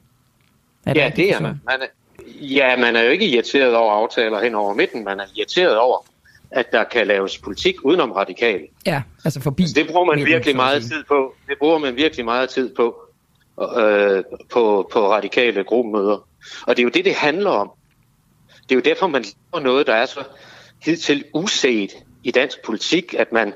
Er 0.85 0.93
det 0.93 1.01
ja, 1.01 1.09
det 1.15 1.33
er 1.33 1.39
man. 1.39 1.59
man 1.65 1.79
ja, 2.27 2.77
man 2.77 2.95
er 2.95 3.01
jo 3.01 3.09
ikke 3.09 3.27
irriteret 3.27 3.75
over 3.75 3.93
aftaler 3.93 4.43
hen 4.43 4.55
over 4.55 4.73
midten, 4.73 5.03
man 5.03 5.19
er 5.19 5.25
irriteret 5.35 5.77
over, 5.77 6.05
at 6.51 6.71
der 6.71 6.83
kan 6.83 7.07
laves 7.07 7.37
politik 7.37 7.75
udenom 7.83 8.11
radikale. 8.11 8.67
Ja, 8.85 9.01
altså 9.25 9.41
forbi. 9.41 9.63
Altså, 9.63 9.75
det 9.75 9.87
bruger 9.87 10.05
man 10.15 10.25
virkelig 10.25 10.55
meget 10.55 10.81
tid 10.81 11.03
på. 11.07 11.35
Det 11.47 11.57
bruger 11.59 11.77
man 11.77 11.95
virkelig 11.95 12.25
meget 12.25 12.49
tid 12.49 12.75
på 12.75 12.95
øh, 13.61 14.23
på, 14.49 14.89
på 14.93 15.11
radikale 15.11 15.63
gruppemøder. 15.63 16.27
Og 16.67 16.77
det 16.77 16.79
er 16.79 16.83
jo 16.83 16.89
det, 16.89 17.05
det 17.05 17.15
handler 17.15 17.49
om. 17.49 17.71
Det 18.63 18.71
er 18.71 18.75
jo 18.75 18.81
derfor, 18.81 19.07
man 19.07 19.25
laver 19.53 19.63
noget, 19.63 19.87
der 19.87 19.93
er 19.93 20.05
så 20.05 20.23
hidtil 20.81 21.23
uset 21.33 21.91
i 22.23 22.31
dansk 22.31 22.57
politik, 22.65 23.13
at 23.13 23.31
man 23.31 23.53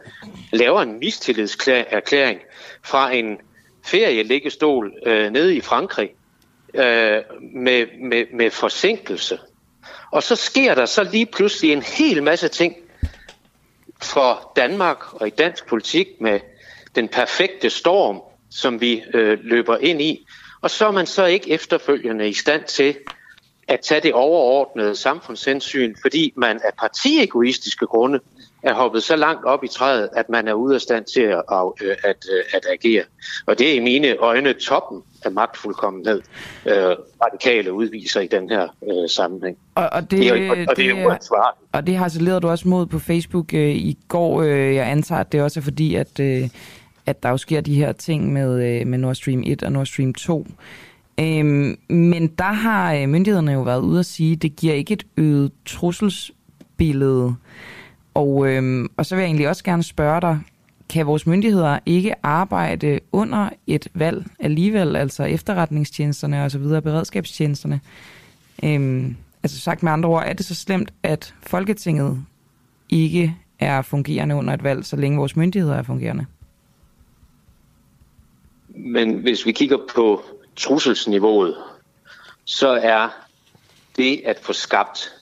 laver 0.54 0.82
en 0.82 1.00
mistillidserklæring 1.00 2.40
fra 2.84 3.12
en 3.12 3.38
ferieliggestol 3.86 4.94
øh, 5.06 5.32
nede 5.32 5.56
i 5.56 5.62
Frankrig 5.62 6.10
øh, 6.76 7.22
med, 7.42 7.86
med, 8.02 8.26
med 8.34 8.52
forsinkelse. 8.52 9.40
Og 10.12 10.24
så 10.24 10.36
sker 10.36 10.76
der 10.76 10.86
så 10.86 11.04
lige 11.04 11.26
pludselig 11.26 11.72
en 11.72 11.82
hel 11.82 12.24
masse 12.24 12.48
ting 12.48 12.76
for 14.02 14.52
Danmark 14.56 15.14
og 15.14 15.28
i 15.28 15.30
dansk 15.30 15.68
politik 15.68 16.08
med 16.22 16.40
den 16.96 17.08
perfekte 17.08 17.70
storm, 17.70 18.22
som 18.50 18.82
vi 18.82 19.04
øh, 19.14 19.40
løber 19.42 19.78
ind 19.78 20.02
i. 20.02 20.26
Og 20.62 20.72
så 20.72 20.88
er 20.88 20.92
man 20.92 21.06
så 21.06 21.26
ikke 21.26 21.52
efterfølgende 21.52 22.30
i 22.30 22.34
stand 22.34 22.64
til 22.64 22.96
at 23.68 23.80
tage 23.80 24.02
det 24.02 24.14
overordnede 24.14 24.96
samfundshensyn, 24.96 25.96
fordi 26.02 26.34
man 26.36 26.60
af 26.66 26.74
partiegoistiske 26.80 27.86
grunde 27.86 28.20
er 28.64 28.74
hoppet 28.74 29.04
så 29.04 29.16
langt 29.16 29.46
op 29.46 29.64
i 29.64 29.68
træet, 29.68 30.10
at 30.16 30.30
man 30.30 30.48
er 30.48 30.54
ude 30.54 30.76
af 30.76 30.82
stand 30.82 31.06
til 31.06 31.22
at, 31.22 31.44
øh, 31.82 31.90
at, 31.90 32.00
at, 32.04 32.26
at 32.54 32.66
agere. 32.72 33.04
Og 33.46 33.60
det 33.60 33.72
er 33.72 33.74
i 33.74 33.80
mine 33.80 34.16
øjne 34.16 34.54
toppen 34.54 35.04
af 35.26 35.32
magtfuldkommenhed, 35.32 36.22
øh, 36.66 36.96
radikale 37.26 37.74
udviser 37.74 38.22
i 38.22 38.28
den 38.28 38.50
her 38.50 38.68
øh, 38.84 39.10
sammenhæng. 39.10 39.58
Og, 39.76 39.90
og, 39.92 40.02
det, 40.02 40.20
det, 40.20 40.28
er, 40.28 40.52
og, 40.52 40.58
og 40.68 40.78
det, 40.78 40.78
det 40.78 40.90
er 40.90 41.58
Og 41.72 41.88
det 41.88 41.96
har 41.96 42.08
så 42.08 42.22
leder 42.22 42.40
du 42.40 42.50
også 42.50 42.68
mod 42.68 42.86
på 42.86 43.00
Facebook 43.00 43.54
øh, 43.54 43.76
i 43.76 43.98
går. 44.08 44.42
Øh, 44.42 44.76
jeg 44.76 44.92
antager, 44.92 45.22
at 45.22 45.32
det 45.32 45.42
også 45.42 45.60
er 45.60 45.64
fordi, 45.64 45.96
at, 45.96 46.20
øh, 46.20 46.50
at 47.06 47.24
der 47.24 47.30
jo 47.30 47.38
sker 47.38 47.62
de 47.62 47.76
her 47.76 47.92
ting 47.92 48.34
med, 48.34 48.80
øh, 48.80 48.88
med 48.88 48.98
Nord 48.98 49.16
Stream 49.16 49.44
1 49.46 49.64
og 49.64 49.72
Nord 49.72 49.86
Stream 49.86 50.14
2. 50.14 50.48
Øhm, 51.20 51.78
men 51.90 52.28
der 52.28 52.54
har 52.54 52.94
øh, 52.94 53.10
myndighederne 53.10 53.52
jo 53.52 53.62
været 53.62 53.82
ude 53.82 54.00
at 54.00 54.06
sige, 54.06 54.34
at 54.34 54.42
det 54.42 54.56
giver 54.56 54.74
ikke 54.74 54.94
et 54.94 55.04
øget 55.18 55.52
trusselsbillede. 55.66 57.36
Og, 58.14 58.48
øhm, 58.48 58.88
og 58.98 59.06
så 59.06 59.16
vil 59.16 59.22
jeg 59.22 59.28
egentlig 59.28 59.50
også 59.50 59.64
gerne 59.64 59.84
spørge 59.84 60.22
dig, 60.22 60.40
kan 60.90 61.08
vores 61.08 61.28
myndigheder 61.28 61.80
ikke 61.86 62.16
arbejde 62.24 63.00
under 63.12 63.50
et 63.68 63.88
valg 63.94 64.26
alligevel, 64.40 64.96
altså 64.96 65.24
efterretningstjenesterne 65.24 66.44
og 66.44 66.52
så 66.52 66.58
videre, 66.58 66.82
beredskabstjenesterne? 66.82 67.82
Øhm, 68.64 69.16
altså 69.44 69.60
sagt 69.60 69.84
med 69.84 69.92
andre 69.92 70.10
ord, 70.10 70.24
er 70.26 70.34
det 70.34 70.46
så 70.46 70.56
slemt, 70.56 70.94
at 71.04 71.34
Folketinget 71.44 72.26
ikke 72.90 73.36
er 73.60 73.82
fungerende 73.82 74.36
under 74.36 74.54
et 74.54 74.64
valg, 74.64 74.86
så 74.86 74.96
længe 74.96 75.18
vores 75.18 75.36
myndigheder 75.36 75.76
er 75.76 75.84
fungerende? 75.84 76.26
Men 78.68 79.14
hvis 79.14 79.46
vi 79.46 79.52
kigger 79.52 79.78
på 79.96 80.24
trusselsniveauet, 80.56 81.56
så 82.46 82.68
er 82.68 83.10
det 83.98 84.22
at 84.26 84.40
få 84.42 84.54
skabt 84.54 85.14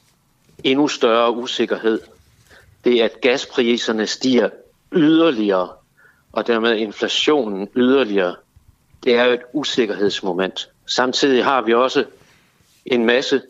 endnu 0.64 0.88
større 0.88 1.38
usikkerhed, 1.38 2.00
det 2.84 3.02
at 3.02 3.22
gaspriserne 3.22 4.08
stiger 4.08 4.50
yderligere, 4.96 5.70
og 6.32 6.48
dermed 6.48 6.76
inflationen 6.76 7.70
yderligere, 7.76 8.36
det 9.04 9.16
er 9.16 9.24
jo 9.24 9.32
et 9.32 9.42
usikkerhedsmoment. 9.54 10.70
Samtidig 10.86 11.44
har 11.44 11.62
vi 11.62 11.74
også 11.74 12.06
en 12.86 13.06
masse 13.06 13.42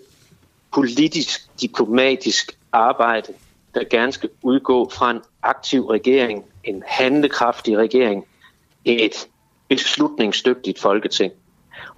politisk, 0.73 1.61
diplomatisk 1.61 2.57
arbejde, 2.71 3.33
der 3.73 3.83
gerne 3.89 4.11
skal 4.11 4.29
udgå 4.41 4.89
fra 4.89 5.11
en 5.11 5.21
aktiv 5.43 5.85
regering, 5.85 6.45
en 6.63 6.83
handlekraftig 6.87 7.77
regering, 7.77 8.25
et 8.85 9.27
beslutningsdygtigt 9.67 10.79
folketing. 10.79 11.33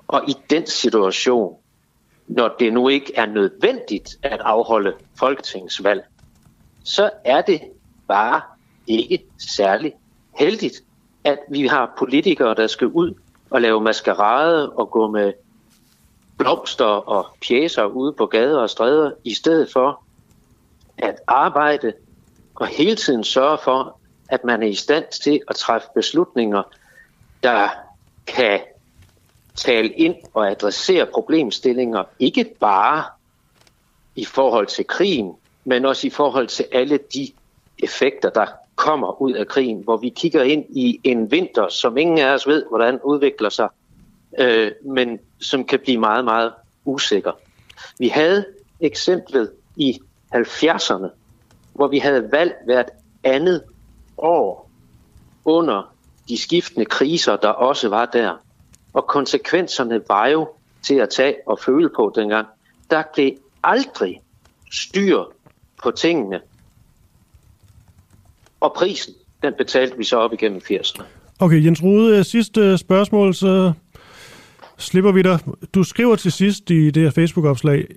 Og 0.08 0.30
i 0.30 0.36
den 0.50 0.68
situation, 0.68 1.56
når 2.28 2.56
det 2.60 2.74
nu 2.74 2.89
ikke 2.89 3.16
er 3.16 3.26
nødvendigt 3.26 4.10
at 4.24 4.39
afholde 4.39 4.93
folketingsvalg, 5.20 6.04
så 6.84 7.10
er 7.26 7.41
det 7.41 7.62
bare 8.08 8.41
ikke 8.88 9.26
særlig 9.56 9.94
heldigt, 10.36 10.84
at 11.24 11.40
vi 11.50 11.68
har 11.68 11.94
politikere, 11.98 12.56
der 12.56 12.68
skal 12.68 12.88
ud 12.88 13.14
og 13.50 13.62
lave 13.62 13.82
maskerade 13.82 14.72
og 14.72 14.92
gå 14.92 15.12
med 15.12 15.34
blomster 16.38 16.86
og 16.86 17.28
pjæser 17.48 17.86
ude 17.86 18.14
på 18.14 18.26
gader 18.26 18.60
og 18.60 18.70
stræder, 18.70 19.12
i 19.24 19.34
stedet 19.34 19.72
for 19.74 20.04
at 20.98 21.16
arbejde 21.28 21.94
og 22.56 22.68
hele 22.68 22.96
tiden 22.96 23.24
sørge 23.24 23.58
for, 23.64 24.00
at 24.30 24.44
man 24.44 24.64
er 24.64 24.68
i 24.68 24.76
stand 24.76 25.06
til 25.24 25.42
at 25.48 25.56
træffe 25.56 25.88
beslutninger, 25.96 26.64
der 27.44 27.70
kan 28.28 28.60
tale 29.56 29.90
ind 29.90 30.16
og 30.34 30.52
adressere 30.52 31.06
problemstillinger, 31.06 32.04
ikke 32.20 32.56
bare 32.60 33.04
i 34.16 34.26
forhold 34.26 34.68
til 34.68 34.88
krigen, 34.88 35.34
men 35.64 35.86
også 35.86 36.08
i 36.08 36.10
forhold 36.10 36.48
til 36.48 36.66
alle 36.72 37.00
de 37.14 37.32
effekter, 37.84 38.30
der 38.30 38.46
kommer 38.76 39.21
ud 39.21 39.34
af 39.34 39.47
krigen, 39.47 39.84
hvor 39.84 39.97
vi 39.97 40.09
kigger 40.09 40.43
ind 40.43 40.65
i 40.69 40.99
en 41.03 41.32
vinter, 41.32 41.67
som 41.67 41.97
ingen 41.97 42.17
af 42.17 42.34
os 42.34 42.47
ved, 42.47 42.65
hvordan 42.69 42.99
udvikler 43.03 43.49
sig, 43.49 43.69
øh, 44.39 44.71
men 44.86 45.19
som 45.41 45.65
kan 45.65 45.80
blive 45.80 45.99
meget, 45.99 46.26
meget 46.26 46.53
usikker. 46.86 47.32
Vi 47.99 48.07
havde 48.07 48.45
eksemplet 48.80 49.51
i 49.76 49.99
70'erne, 50.36 51.07
hvor 51.73 51.88
vi 51.88 51.99
havde 51.99 52.32
valgt 52.32 52.55
hvert 52.65 52.89
andet 53.23 53.63
år 54.17 54.69
under 55.45 55.93
de 56.30 56.38
skiftende 56.38 56.86
kriser, 56.86 57.36
der 57.36 57.49
også 57.49 57.89
var 57.89 58.05
der. 58.05 58.34
Og 58.93 59.07
konsekvenserne 59.07 60.01
var 60.07 60.28
jo 60.28 60.49
til 60.88 60.95
at 60.95 61.09
tage 61.09 61.36
og 61.47 61.59
føle 61.59 61.89
på 61.95 62.13
dengang. 62.15 62.47
Der 62.89 63.03
blev 63.13 63.32
aldrig 63.63 64.21
styr 64.71 65.23
på 65.84 65.91
tingene. 65.91 66.41
Og 68.60 68.74
prisen, 68.76 69.14
den 69.43 69.53
betalte 69.58 69.97
vi 69.97 70.03
så 70.03 70.18
op 70.18 70.34
igennem 70.34 70.62
80'erne. 70.72 71.03
Okay, 71.39 71.66
Jens 71.66 71.84
Rode, 71.84 72.18
øh, 72.18 72.26
sidste 72.26 72.62
øh, 72.62 72.78
spørgsmål, 72.78 73.34
så 73.34 73.74
slipper 74.78 75.12
vi 75.12 75.22
dig. 75.22 75.39
Du 75.76 75.84
skriver 75.84 76.16
til 76.16 76.32
sidst 76.32 76.70
i 76.70 76.91
det 76.91 77.03
her 77.03 77.12
Facebook-opslag, 77.12 77.88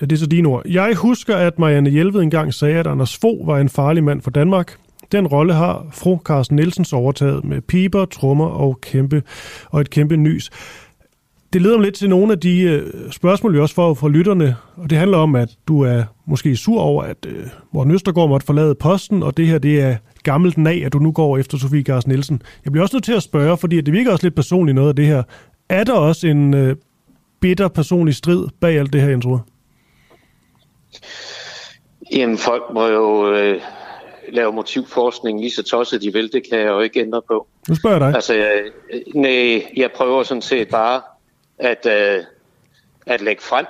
det 0.00 0.12
er 0.12 0.16
så 0.16 0.26
dine 0.26 0.48
ord. 0.48 0.62
Jeg 0.68 0.94
husker, 0.94 1.36
at 1.36 1.58
Marianne 1.58 1.90
Hjelved 1.90 2.20
engang 2.20 2.54
sagde, 2.54 2.78
at 2.78 2.86
Anders 2.86 3.16
Fogh 3.16 3.46
var 3.46 3.58
en 3.58 3.68
farlig 3.68 4.04
mand 4.04 4.22
for 4.22 4.30
Danmark. 4.30 4.78
Den 5.12 5.26
rolle 5.26 5.54
har 5.54 5.86
fru 5.92 6.18
Carsten 6.24 6.56
Nielsens 6.56 6.92
overtaget 6.92 7.44
med 7.44 7.60
piber, 7.60 8.04
trommer 8.04 8.46
og, 8.46 8.80
kæmpe, 8.80 9.22
og 9.70 9.80
et 9.80 9.90
kæmpe 9.90 10.16
nys. 10.16 10.50
Det 11.52 11.62
leder 11.62 11.76
mig 11.76 11.84
lidt 11.84 11.94
til 11.94 12.08
nogle 12.10 12.32
af 12.32 12.40
de 12.40 12.62
øh, 12.62 13.10
spørgsmål, 13.10 13.54
vi 13.54 13.58
også 13.58 13.74
får 13.74 13.94
fra 13.94 14.08
lytterne, 14.08 14.56
og 14.76 14.90
det 14.90 14.98
handler 14.98 15.18
om, 15.18 15.34
at 15.34 15.48
du 15.68 15.82
er 15.82 16.02
måske 16.26 16.56
sur 16.56 16.80
over, 16.80 17.02
at 17.02 17.16
øh, 17.26 17.46
Morten 17.72 17.92
Østergaard 17.92 18.28
måtte 18.28 18.46
forlade 18.46 18.74
posten, 18.74 19.22
og 19.22 19.36
det 19.36 19.46
her 19.46 19.58
det 19.58 19.80
er 19.80 19.96
gammelt 20.22 20.58
nag, 20.58 20.84
at 20.84 20.92
du 20.92 20.98
nu 20.98 21.12
går 21.12 21.38
efter 21.38 21.58
Sofie 21.58 21.82
Carsten 21.82 22.12
Nielsen. 22.12 22.42
Jeg 22.64 22.72
bliver 22.72 22.82
også 22.82 22.96
nødt 22.96 23.04
til 23.04 23.12
at 23.12 23.22
spørge, 23.22 23.56
fordi 23.56 23.80
det 23.80 23.94
virker 23.94 24.12
også 24.12 24.26
lidt 24.26 24.34
personligt 24.34 24.74
noget 24.74 24.88
af 24.88 24.96
det 24.96 25.06
her. 25.06 25.22
Er 25.68 25.84
der 25.84 25.92
også 25.92 26.26
en 26.26 26.54
øh, 26.54 26.76
bitter 27.40 27.68
personlig 27.68 28.14
strid 28.14 28.46
bag 28.60 28.78
alt 28.78 28.92
det 28.92 29.00
her, 29.00 29.08
Jens 29.08 29.26
Rode? 29.26 29.40
Jamen, 32.12 32.38
folk 32.38 32.62
må 32.74 32.86
jo 32.86 33.32
øh, 33.34 33.60
lave 34.32 34.52
motivforskning 34.52 35.40
lige 35.40 35.50
så 35.50 35.62
tosset 35.62 36.02
de 36.02 36.12
vil, 36.12 36.32
det 36.32 36.42
kan 36.50 36.58
jeg 36.58 36.68
jo 36.68 36.80
ikke 36.80 37.00
ændre 37.00 37.22
på. 37.28 37.46
Nu 37.68 37.74
spørger 37.74 37.96
jeg 37.96 38.00
dig. 38.00 38.14
Altså, 38.14 38.34
jeg, 38.34 38.62
nej, 39.14 39.66
jeg 39.76 39.90
prøver 39.96 40.22
sådan 40.22 40.42
set 40.42 40.68
bare 40.68 41.00
at, 41.58 41.86
øh, 41.86 42.24
at 43.06 43.20
lægge 43.20 43.42
frem, 43.42 43.66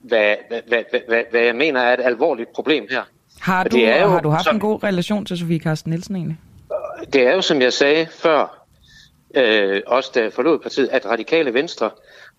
hvad, 0.00 0.34
hvad, 0.48 0.60
hvad, 0.68 1.00
hvad, 1.08 1.22
hvad 1.30 1.40
jeg 1.40 1.54
mener 1.54 1.80
er 1.80 1.94
et 1.94 2.00
alvorligt 2.04 2.52
problem 2.52 2.86
her. 2.90 3.02
Har 3.40 3.64
du, 3.64 3.76
det 3.76 3.88
er 3.88 4.02
jo, 4.02 4.08
har 4.08 4.20
du 4.20 4.30
haft 4.30 4.44
som, 4.44 4.56
en 4.56 4.60
god 4.60 4.82
relation 4.82 5.24
til 5.24 5.38
Sofie 5.38 5.58
Carsten 5.58 5.90
Nielsen 5.90 6.16
egentlig? 6.16 6.38
Det 7.12 7.26
er 7.26 7.34
jo, 7.34 7.42
som 7.42 7.60
jeg 7.62 7.72
sagde 7.72 8.06
før, 8.10 8.66
øh, 9.34 9.82
også 9.86 10.10
da 10.14 10.20
jeg 10.20 10.32
forlod 10.32 10.58
partiet, 10.58 10.88
at 10.88 11.06
Radikale 11.06 11.54
Venstre 11.54 11.90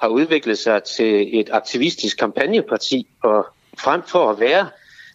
har 0.01 0.07
udviklet 0.07 0.57
sig 0.57 0.83
til 0.83 1.39
et 1.39 1.49
aktivistisk 1.51 2.17
kampagneparti, 2.17 3.07
og 3.23 3.47
frem 3.77 4.03
for 4.07 4.29
at 4.29 4.39
være 4.39 4.67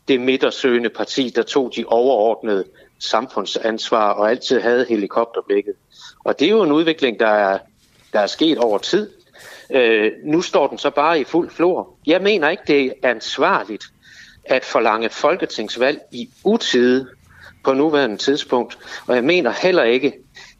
det 0.08 0.20
midtersøgende 0.20 0.90
parti, 0.90 1.32
der 1.36 1.42
tog 1.42 1.72
de 1.76 1.84
overordnede 1.86 2.64
samfundsansvar 2.98 4.10
og 4.10 4.30
altid 4.30 4.60
havde 4.60 4.86
helikopterblikket. 4.88 5.74
Og 6.24 6.38
det 6.38 6.46
er 6.46 6.50
jo 6.50 6.62
en 6.62 6.72
udvikling, 6.72 7.20
der 7.20 7.28
er, 7.28 7.58
der 8.12 8.20
er 8.20 8.26
sket 8.26 8.58
over 8.58 8.78
tid. 8.78 9.10
Øh, 9.70 10.12
nu 10.24 10.42
står 10.42 10.66
den 10.66 10.78
så 10.78 10.90
bare 10.90 11.20
i 11.20 11.24
fuld 11.24 11.50
flor. 11.50 11.96
Jeg 12.06 12.22
mener 12.22 12.48
ikke, 12.48 12.62
det 12.66 12.86
er 13.02 13.10
ansvarligt 13.10 13.84
at 14.44 14.64
forlange 14.64 15.08
folketingsvalg 15.08 16.00
i 16.12 16.30
utide 16.44 17.08
på 17.64 17.72
nuværende 17.72 18.16
tidspunkt. 18.16 18.78
Og 19.06 19.14
jeg 19.14 19.24
mener 19.24 19.50
heller 19.50 19.82
ikke, 19.82 20.12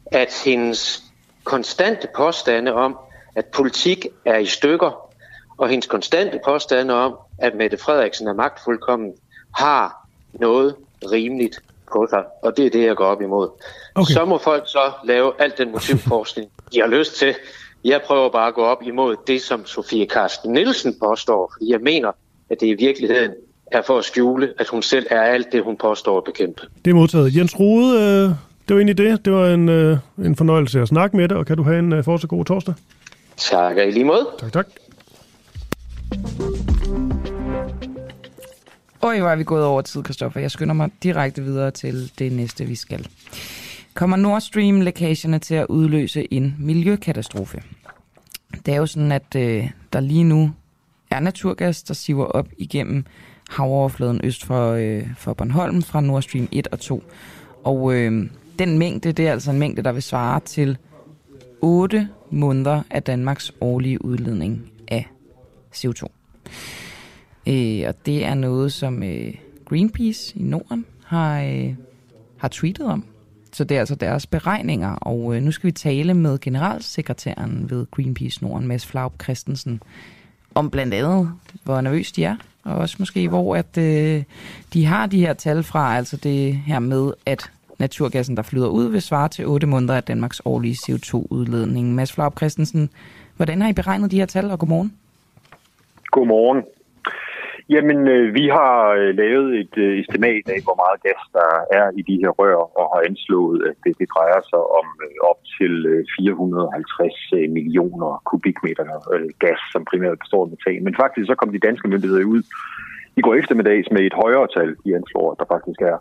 at 0.05 0.41
hendes 0.45 1.03
konstante 1.43 2.07
påstande 2.15 2.73
om, 2.73 2.97
at 3.35 3.45
politik 3.45 4.07
er 4.25 4.37
i 4.37 4.45
stykker, 4.45 5.09
og 5.57 5.69
hendes 5.69 5.87
konstante 5.87 6.39
påstande 6.45 6.93
om, 6.93 7.15
at 7.37 7.55
Mette 7.55 7.77
Frederiksen 7.77 8.27
er 8.27 8.33
magtfuldkommen, 8.33 9.13
har 9.55 10.07
noget 10.33 10.75
rimeligt 11.11 11.59
på 11.93 12.07
sig. 12.09 12.23
Og 12.43 12.57
det 12.57 12.65
er 12.65 12.69
det, 12.69 12.83
jeg 12.83 12.95
går 12.95 13.05
op 13.05 13.21
imod. 13.21 13.49
Okay. 13.95 14.13
Så 14.13 14.25
må 14.25 14.37
folk 14.37 14.63
så 14.67 14.91
lave 15.03 15.33
alt 15.39 15.57
den 15.57 15.71
motivforskning, 15.71 16.51
de 16.73 16.79
har 16.79 16.87
lyst 16.87 17.15
til. 17.15 17.35
Jeg 17.83 18.01
prøver 18.05 18.29
bare 18.29 18.47
at 18.47 18.53
gå 18.53 18.61
op 18.61 18.83
imod 18.83 19.15
det, 19.27 19.41
som 19.41 19.65
Sofie 19.65 20.05
Karsten 20.05 20.53
Nielsen 20.53 20.95
påstår, 20.99 21.53
fordi 21.53 21.71
jeg 21.71 21.79
mener, 21.81 22.11
at 22.49 22.59
det 22.59 22.67
i 22.67 22.73
virkeligheden 22.73 23.31
er 23.71 23.81
for 23.81 23.97
at 23.97 24.05
skjule, 24.05 24.53
at 24.59 24.67
hun 24.67 24.81
selv 24.81 25.07
er 25.09 25.21
alt 25.21 25.47
det, 25.51 25.63
hun 25.63 25.77
påstår 25.77 26.17
at 26.17 26.23
bekæmpe. 26.23 26.61
Det 26.85 26.91
er 26.91 26.95
modtaget. 26.95 27.35
Jens 27.35 27.59
Rode, 27.59 27.95
øh, 27.95 28.29
det 28.67 28.75
var 28.75 28.75
egentlig 28.75 28.97
det. 28.97 29.25
Det 29.25 29.33
var 29.33 29.47
en, 29.47 29.69
øh, 29.69 29.97
en 30.17 30.35
fornøjelse 30.35 30.81
at 30.81 30.87
snakke 30.87 31.17
med 31.17 31.27
dig, 31.27 31.37
og 31.37 31.45
kan 31.45 31.57
du 31.57 31.63
have 31.63 31.79
en 31.79 31.93
øh, 31.93 32.03
fortsat 32.03 32.29
god 32.29 32.45
torsdag? 32.45 32.73
Tak, 33.37 33.77
i 33.77 33.91
lige 33.91 34.05
måde. 34.05 34.27
Tak, 34.39 34.53
tak. 34.53 34.67
Oj, 39.01 39.19
hvor 39.19 39.29
er 39.29 39.35
vi 39.35 39.43
gået 39.43 39.65
over 39.65 39.81
tid, 39.81 40.03
Kristoffer. 40.03 40.39
Jeg 40.39 40.51
skynder 40.51 40.73
mig 40.73 40.89
direkte 41.03 41.41
videre 41.41 41.71
til 41.71 42.11
det 42.19 42.31
næste, 42.31 42.65
vi 42.65 42.75
skal. 42.75 43.07
Kommer 43.99 44.17
Nord 44.17 44.41
Stream-lækagerne 44.41 45.39
til 45.39 45.55
at 45.55 45.65
udløse 45.69 46.33
en 46.33 46.55
miljøkatastrofe? 46.59 47.63
Det 48.65 48.73
er 48.73 48.77
jo 48.77 48.85
sådan, 48.85 49.11
at 49.11 49.35
øh, 49.35 49.69
der 49.93 49.99
lige 49.99 50.23
nu 50.23 50.51
er 51.11 51.19
naturgas, 51.19 51.83
der 51.83 51.93
siver 51.93 52.25
op 52.25 52.47
igennem 52.57 53.05
havoverfladen 53.49 54.21
øst 54.23 54.45
for, 54.45 54.71
øh, 54.71 55.07
for 55.17 55.33
Bornholm 55.33 55.81
fra 55.81 56.01
Nord 56.01 56.21
Stream 56.21 56.47
1 56.51 56.67
og 56.67 56.79
2. 56.79 57.03
Og 57.63 57.93
øh, 57.93 58.29
den 58.59 58.77
mængde, 58.77 59.11
det 59.11 59.27
er 59.27 59.31
altså 59.31 59.51
en 59.51 59.59
mængde, 59.59 59.81
der 59.81 59.91
vil 59.91 60.03
svare 60.03 60.39
til 60.39 60.77
8 61.61 62.09
måneder 62.31 62.83
af 62.89 63.03
Danmarks 63.03 63.51
årlige 63.61 64.05
udledning 64.05 64.71
af 64.87 65.07
CO2. 65.75 66.03
Øh, 67.47 67.83
og 67.87 68.05
det 68.05 68.25
er 68.25 68.33
noget, 68.33 68.73
som 68.73 69.03
øh, 69.03 69.33
Greenpeace 69.65 70.39
i 70.39 70.43
Norden 70.43 70.85
har, 71.05 71.41
øh, 71.41 71.75
har 72.37 72.47
tweetet 72.47 72.85
om. 72.85 73.08
Så 73.59 73.63
det 73.63 73.75
er 73.75 73.79
altså 73.79 73.95
deres 73.95 74.27
beregninger, 74.27 74.95
og 74.95 75.35
øh, 75.35 75.41
nu 75.41 75.51
skal 75.51 75.67
vi 75.67 75.71
tale 75.71 76.13
med 76.13 76.39
generalsekretæren 76.39 77.69
ved 77.69 77.85
Greenpeace 77.91 78.43
Norden, 78.43 78.67
Mads 78.67 78.87
Flaup 78.87 79.23
Christensen, 79.23 79.81
om 80.55 80.69
blandt 80.69 80.93
andet, 80.93 81.31
hvor 81.63 81.81
nervøs 81.81 82.11
de 82.11 82.23
er, 82.23 82.35
og 82.63 82.75
også 82.75 82.95
måske, 82.99 83.27
hvor 83.27 83.55
at 83.55 83.77
øh, 83.77 84.23
de 84.73 84.85
har 84.85 85.05
de 85.05 85.19
her 85.19 85.33
tal 85.33 85.63
fra, 85.63 85.97
altså 85.97 86.17
det 86.17 86.53
her 86.55 86.79
med, 86.79 87.13
at 87.25 87.51
naturgassen, 87.79 88.37
der 88.37 88.43
flyder 88.43 88.67
ud, 88.67 88.87
vil 88.87 89.01
svare 89.01 89.27
til 89.27 89.47
8 89.47 89.67
måneder 89.67 89.95
af 89.95 90.03
Danmarks 90.03 90.41
årlige 90.45 90.75
CO2-udledning. 90.75 91.95
Mads 91.95 92.13
Flaup 92.13 92.37
Christensen, 92.37 92.89
hvordan 93.37 93.61
har 93.61 93.69
I 93.69 93.73
beregnet 93.73 94.11
de 94.11 94.19
her 94.19 94.25
tal, 94.25 94.51
og 94.51 94.59
godmorgen? 94.59 94.93
Godmorgen. 96.11 96.63
Jamen, 97.75 97.99
øh, 98.15 98.33
vi 98.39 98.45
har 98.57 98.75
øh, 98.99 99.09
lavet 99.21 99.49
et 99.61 99.75
øh, 99.85 99.99
estimat 100.01 100.45
af, 100.53 100.59
hvor 100.65 100.77
meget 100.83 101.03
gas 101.07 101.21
der 101.37 101.49
er 101.79 101.85
i 101.99 102.01
de 102.09 102.19
her 102.21 102.31
rør, 102.39 102.61
og 102.79 102.85
har 102.93 103.01
anslået, 103.09 103.59
at 103.69 103.75
det, 103.83 103.93
det 103.99 104.07
drejer 104.15 104.41
sig 104.51 104.61
om 104.79 104.87
øh, 105.05 105.15
op 105.31 105.39
til 105.57 105.73
øh, 105.91 106.05
450 106.19 107.33
øh, 107.37 107.47
millioner 107.57 108.11
kubikmeter 108.29 108.87
øh, 109.13 109.29
gas, 109.43 109.61
som 109.73 109.85
primært 109.91 110.19
består 110.23 110.41
af 110.45 110.49
metan. 110.51 110.83
Men 110.83 110.95
faktisk 111.03 111.25
så 111.27 111.35
kom 111.35 111.51
de 111.51 111.65
danske 111.67 111.87
myndigheder 111.91 112.31
ud 112.35 112.43
i 113.19 113.21
går 113.21 113.35
eftermiddags 113.41 113.87
med 113.95 114.01
et 114.05 114.19
højere 114.23 114.47
tal. 114.55 114.69
De 114.85 114.95
anslår, 114.99 115.25
at 115.31 115.39
der 115.41 115.47
faktisk 115.55 115.79
er 115.91 115.97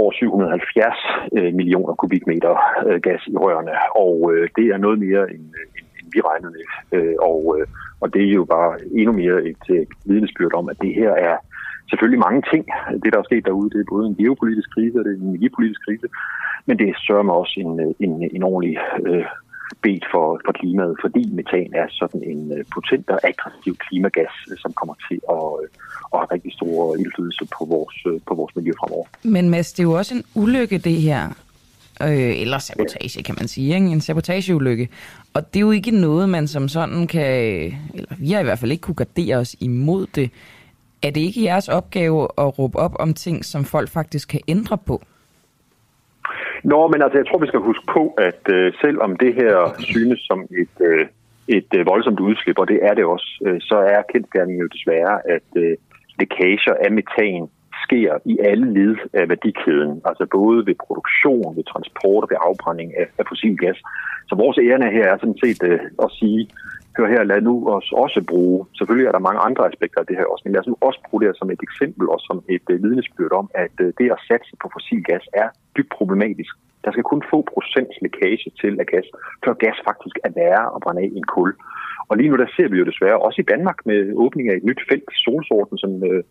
over 0.00 0.12
770 0.12 0.94
øh, 1.36 1.54
millioner 1.60 1.94
kubikmeter 2.00 2.54
øh, 2.86 3.00
gas 3.06 3.22
i 3.34 3.36
rørene, 3.44 3.74
og 4.04 4.14
øh, 4.32 4.48
det 4.56 4.66
er 4.74 4.78
noget 4.86 4.98
mere 5.06 5.24
end 5.34 5.44
vi 6.14 6.20
regnede 6.20 6.52
med. 6.56 6.66
Øh, 6.96 7.14
og 7.20 7.56
øh, 7.58 7.66
og 8.00 8.14
det 8.14 8.22
er 8.28 8.34
jo 8.40 8.44
bare 8.44 8.72
endnu 9.00 9.12
mere 9.12 9.36
øh, 9.42 9.54
et, 9.80 9.88
vidnesbyrd 10.04 10.54
om, 10.54 10.68
at 10.68 10.76
det 10.82 10.94
her 10.94 11.10
er 11.10 11.36
selvfølgelig 11.90 12.24
mange 12.26 12.42
ting. 12.52 12.64
Det, 13.02 13.12
der 13.12 13.18
er 13.18 13.30
sket 13.30 13.44
derude, 13.44 13.70
det 13.70 13.80
er 13.80 13.94
både 13.94 14.06
en 14.06 14.16
geopolitisk 14.20 14.70
krise 14.74 14.98
og 14.98 15.04
det 15.04 15.12
er 15.12 15.16
en 15.16 15.28
energipolitisk 15.28 15.80
krise, 15.86 16.06
men 16.66 16.78
det 16.78 16.96
sørger 17.06 17.22
mig 17.22 17.34
også 17.34 17.54
en, 17.64 17.80
øh, 17.80 17.94
en, 18.04 18.12
en 18.36 18.42
ordentlig 18.42 18.76
øh, 19.06 19.24
bet 19.82 20.04
for, 20.12 20.40
for 20.46 20.52
klimaet, 20.52 20.96
fordi 21.00 21.22
metan 21.36 21.70
er 21.74 21.86
sådan 21.90 22.22
en 22.32 22.52
øh, 22.56 22.64
potent 22.74 23.10
og 23.10 23.18
aggressiv 23.30 23.76
klimagas, 23.76 24.34
øh, 24.50 24.56
som 24.58 24.72
kommer 24.72 24.94
til 25.08 25.20
at, 25.36 25.46
øh, 25.62 25.68
at 26.12 26.16
have 26.20 26.32
rigtig 26.34 26.52
stor 26.52 26.96
indflydelse 26.96 27.44
på 27.56 27.62
vores, 27.74 27.96
øh, 28.10 28.20
på 28.28 28.34
vores 28.34 28.56
miljø 28.56 28.72
fremover. 28.80 29.06
Men 29.22 29.50
Mads, 29.50 29.72
det 29.72 29.82
er 29.82 29.88
jo 29.90 29.92
også 29.92 30.14
en 30.14 30.24
ulykke, 30.42 30.78
det 30.78 30.96
her 31.08 31.22
øh, 32.02 32.40
eller 32.42 32.58
sabotage, 32.58 33.22
kan 33.22 33.34
man 33.38 33.48
sige. 33.48 33.74
Ikke? 33.74 33.86
En 33.86 34.00
sabotageulykke. 34.00 34.88
Og 35.34 35.54
det 35.54 35.56
er 35.56 35.60
jo 35.60 35.70
ikke 35.70 35.90
noget, 35.90 36.28
man 36.28 36.46
som 36.46 36.68
sådan 36.68 37.06
kan, 37.06 37.32
eller 37.94 38.14
vi 38.18 38.30
har 38.30 38.40
i 38.40 38.44
hvert 38.44 38.58
fald 38.58 38.72
ikke 38.72 38.82
kunne 38.82 38.94
gardere 38.94 39.36
os 39.36 39.56
imod 39.60 40.06
det. 40.14 40.30
Er 41.02 41.10
det 41.10 41.20
ikke 41.20 41.44
jeres 41.44 41.68
opgave 41.68 42.28
at 42.38 42.58
råbe 42.58 42.78
op 42.78 42.94
om 42.98 43.14
ting, 43.14 43.44
som 43.44 43.64
folk 43.64 43.88
faktisk 43.88 44.28
kan 44.28 44.40
ændre 44.48 44.78
på? 44.86 45.02
Nå, 46.64 46.88
men 46.88 47.02
altså, 47.02 47.18
jeg 47.18 47.26
tror, 47.26 47.38
vi 47.38 47.46
skal 47.46 47.60
huske 47.60 47.86
på, 47.92 48.02
at 48.18 48.42
øh, 48.54 48.72
selvom 48.80 49.16
det 49.16 49.34
her 49.34 49.54
synes 49.78 50.20
som 50.20 50.40
et, 50.62 50.76
øh, 50.88 51.06
et 51.48 51.70
øh, 51.78 51.86
voldsomt 51.86 52.20
udslip, 52.20 52.58
og 52.58 52.68
det 52.68 52.78
er 52.82 52.94
det 52.94 53.04
også, 53.04 53.30
øh, 53.46 53.60
så 53.60 53.76
er 53.76 54.02
kendskærningen 54.12 54.62
jo 54.62 54.68
desværre, 54.76 55.14
at 55.34 55.48
øh, 55.56 55.76
lækager 56.18 56.74
af 56.84 56.90
metan 56.90 57.48
sker 57.86 58.10
i 58.24 58.34
alle 58.50 58.66
led 58.78 58.96
af 59.12 59.28
værdikæden, 59.28 59.92
altså 60.04 60.24
både 60.38 60.66
ved 60.66 60.74
produktion, 60.86 61.56
ved 61.56 61.64
transport 61.72 62.22
og 62.24 62.30
ved 62.30 62.38
afbrænding 62.48 62.90
af, 63.00 63.06
af 63.18 63.24
fossil 63.28 63.56
gas. 63.56 63.78
Så 64.28 64.34
vores 64.42 64.58
ærende 64.58 64.90
her 64.96 65.06
er 65.12 65.18
sådan 65.18 65.40
set 65.44 65.62
øh, 65.70 65.80
at 66.04 66.10
sige, 66.18 66.40
hør 66.96 67.06
her, 67.14 67.22
lad 67.22 67.40
nu 67.40 67.54
os 67.76 67.88
også 68.04 68.20
bruge, 68.32 68.66
selvfølgelig 68.78 69.06
er 69.08 69.12
der 69.12 69.26
mange 69.28 69.40
andre 69.48 69.66
aspekter 69.70 70.00
af 70.00 70.06
det 70.06 70.16
her 70.16 70.26
også, 70.32 70.42
men 70.44 70.52
lad 70.52 70.60
os 70.60 70.70
nu 70.72 70.76
også 70.80 71.00
bruge 71.06 71.20
det 71.20 71.28
her 71.28 71.38
som 71.38 71.50
et 71.50 71.62
eksempel 71.68 72.04
og 72.14 72.20
som 72.28 72.36
et 72.56 72.66
øh, 72.72 72.82
vidnesbyrd 72.84 73.32
om, 73.40 73.46
at 73.64 73.74
øh, 73.84 73.92
det 73.98 74.06
at 74.14 74.20
satse 74.28 74.52
på 74.62 74.66
fossil 74.74 75.02
gas 75.10 75.24
er 75.42 75.48
dybt 75.76 75.92
problematisk. 75.98 76.52
Der 76.84 76.90
skal 76.92 77.04
kun 77.12 77.22
få 77.30 77.38
procents 77.52 77.96
lækage 78.02 78.50
til 78.60 78.74
af 78.82 78.86
gas, 78.86 79.06
før 79.44 79.52
gas 79.64 79.78
faktisk 79.88 80.16
er 80.26 80.32
værre 80.40 80.66
at 80.74 80.82
brænde 80.84 81.02
af 81.02 81.08
i 81.14 81.18
en 81.22 81.30
kul. 81.34 81.50
Og 82.08 82.16
lige 82.16 82.30
nu 82.30 82.36
der 82.36 82.50
ser 82.56 82.68
vi 82.68 82.76
jo 82.78 82.84
desværre, 82.90 83.24
også 83.26 83.38
i 83.40 83.50
Danmark 83.52 83.78
med 83.90 84.00
åbning 84.24 84.46
af 84.48 84.56
et 84.56 84.64
nyt 84.64 84.82
felt, 84.90 85.10
solsorten, 85.24 85.78
som 85.78 85.90
øh, 86.10 86.22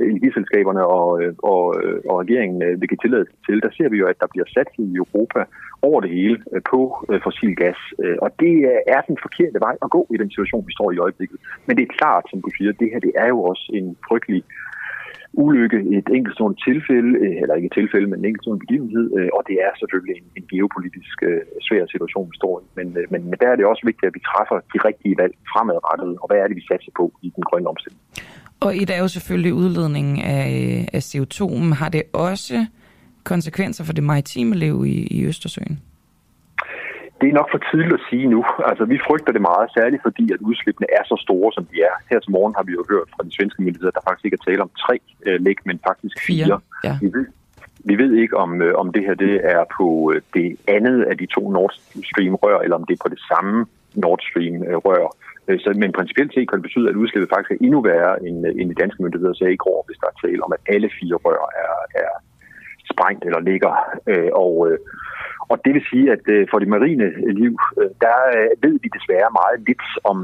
energiselskaberne 0.00 0.82
og, 0.86 1.22
øh, 1.22 1.34
og, 1.52 1.64
øh, 1.82 2.00
og 2.10 2.14
regeringen 2.22 2.62
øh, 2.62 2.80
vil 2.80 2.88
give 2.88 3.02
tilladelse 3.02 3.34
til, 3.46 3.62
der 3.62 3.70
ser 3.76 3.88
vi 3.88 3.96
jo, 4.02 4.06
at 4.06 4.20
der 4.20 4.32
bliver 4.32 4.48
sat 4.54 4.70
i 4.78 4.86
Europa 5.02 5.40
over 5.82 6.00
det 6.00 6.10
hele 6.10 6.38
øh, 6.52 6.62
på 6.70 6.80
øh, 7.10 7.20
fossil 7.24 7.56
gas. 7.56 7.80
Øh, 8.04 8.16
og 8.24 8.30
det 8.40 8.54
er 8.94 9.00
den 9.00 9.18
forkerte 9.22 9.58
vej 9.66 9.76
at 9.84 9.90
gå 9.90 10.02
i 10.14 10.16
den 10.22 10.30
situation, 10.30 10.66
vi 10.66 10.72
står 10.72 10.92
i 10.92 10.98
øjeblikket. 10.98 11.38
Men 11.66 11.76
det 11.76 11.82
er 11.84 11.96
klart, 12.00 12.24
som 12.30 12.38
du 12.42 12.50
siger, 12.56 12.72
det 12.72 12.88
her 12.92 13.00
det 13.06 13.12
er 13.22 13.28
jo 13.34 13.38
også 13.50 13.64
en 13.78 13.96
frygtelig 14.08 14.42
ulykke, 15.32 15.78
et 15.98 16.08
enkeltstående 16.16 16.58
tilfælde, 16.68 17.10
eller 17.40 17.54
ikke 17.54 17.70
et 17.72 17.78
tilfælde, 17.80 18.06
men 18.06 18.18
en 18.18 18.24
enkeltstående 18.24 18.64
begivenhed, 18.66 19.06
og 19.36 19.42
det 19.48 19.56
er 19.66 19.72
selvfølgelig 19.80 20.14
en, 20.20 20.28
en 20.38 20.46
geopolitisk 20.52 21.16
svær 21.66 21.84
situation, 21.94 22.26
vi 22.32 22.36
står 22.42 22.54
i. 22.60 22.64
Men, 22.78 22.86
men, 23.12 23.20
men 23.30 23.36
der 23.40 23.48
er 23.48 23.56
det 23.56 23.66
også 23.72 23.82
vigtigt, 23.90 24.08
at 24.10 24.14
vi 24.18 24.22
træffer 24.30 24.56
de 24.74 24.78
rigtige 24.88 25.14
valg 25.20 25.34
fremadrettet, 25.52 26.12
og 26.20 26.26
hvad 26.28 26.38
er 26.42 26.46
det, 26.48 26.56
vi 26.56 26.64
satser 26.70 26.92
på 27.00 27.04
i 27.26 27.28
den 27.36 27.42
grønne 27.48 27.68
omstilling. 27.72 28.00
Og 28.60 28.70
et 28.82 28.90
er 28.90 29.00
jo 29.04 29.08
selvfølgelig 29.08 29.54
udledningen 29.54 30.16
af, 30.38 30.50
af 30.96 31.02
CO2, 31.10 31.40
men 31.64 31.72
har 31.72 31.88
det 31.88 32.02
også 32.12 32.66
konsekvenser 33.32 33.84
for 33.84 33.92
det 33.92 34.04
maritime 34.04 34.54
liv 34.64 34.76
i, 34.86 34.96
i 35.16 35.18
Østersøen? 35.30 35.76
Det 37.20 37.26
er 37.28 37.38
nok 37.40 37.50
for 37.54 37.60
tidligt 37.70 37.94
at 37.98 38.06
sige 38.10 38.26
nu. 38.34 38.40
Altså, 38.70 38.84
vi 38.92 38.98
frygter 39.08 39.32
det 39.36 39.42
meget, 39.50 39.68
særligt 39.78 40.02
fordi, 40.08 40.24
at 40.34 40.40
udslippene 40.48 40.88
er 40.98 41.04
så 41.10 41.16
store, 41.26 41.48
som 41.56 41.64
de 41.70 41.76
er. 41.88 41.94
Her 42.10 42.18
til 42.20 42.32
morgen 42.36 42.54
har 42.58 42.64
vi 42.68 42.72
jo 42.78 42.82
hørt 42.92 43.08
fra 43.14 43.22
de 43.26 43.32
svenske 43.36 43.62
myndigheder, 43.62 43.92
at 43.92 43.98
der 43.98 44.06
faktisk 44.08 44.24
ikke 44.24 44.38
er 44.40 44.46
tale 44.48 44.62
om 44.66 44.70
tre 44.84 44.96
øh, 45.26 45.38
læg, 45.46 45.58
men 45.68 45.76
faktisk 45.88 46.16
fire. 46.28 46.46
fire. 46.46 46.60
Ja. 46.86 46.94
Vi, 47.04 47.08
ved, 47.16 47.26
vi 47.90 47.94
ved 48.02 48.12
ikke, 48.22 48.36
om, 48.44 48.50
øh, 48.62 48.72
om 48.82 48.88
det 48.94 49.02
her 49.06 49.14
det 49.24 49.34
er 49.54 49.62
på 49.78 49.86
øh, 50.12 50.20
det 50.36 50.48
andet 50.76 50.98
af 51.10 51.14
de 51.20 51.26
to 51.36 51.42
Nord 51.56 51.72
Stream-rør, 52.10 52.58
eller 52.64 52.76
om 52.80 52.84
det 52.88 52.94
er 52.94 53.02
på 53.06 53.12
det 53.14 53.22
samme 53.30 53.66
Nord 54.04 54.20
Stream-rør. 54.28 55.06
Øh, 55.48 55.58
så, 55.62 55.68
men 55.82 55.92
principielt 55.98 56.32
set 56.34 56.46
kan 56.48 56.58
det 56.58 56.66
betyde, 56.68 56.88
at 56.90 57.00
udslippet 57.02 57.32
faktisk 57.34 57.52
er 57.54 57.64
endnu 57.66 57.80
værre, 57.90 58.14
end, 58.26 58.38
øh, 58.48 58.52
end 58.58 58.66
de 58.72 58.80
danske 58.82 59.02
myndigheder 59.02 59.34
sagde 59.34 59.56
i 59.58 59.62
går, 59.66 59.78
hvis 59.86 59.98
der 60.02 60.08
er 60.10 60.16
tale 60.24 60.40
om, 60.46 60.52
at 60.56 60.62
alle 60.74 60.88
fire 60.98 61.16
rør 61.24 61.42
er, 61.64 61.74
er 62.04 62.12
sprængt 62.92 63.24
eller 63.24 63.40
ligger. 63.40 63.72
Øh, 64.06 64.30
og, 64.32 64.52
øh, 64.68 64.78
og 65.50 65.56
det 65.64 65.74
vil 65.74 65.84
sige, 65.90 66.06
at 66.12 66.24
øh, 66.34 66.46
for 66.50 66.58
det 66.58 66.68
marine 66.68 67.06
liv, 67.42 67.54
øh, 67.80 67.90
der 68.04 68.16
ved 68.64 68.74
vi 68.82 68.88
desværre 68.96 69.36
meget 69.40 69.58
lidt 69.68 69.86
om 70.04 70.18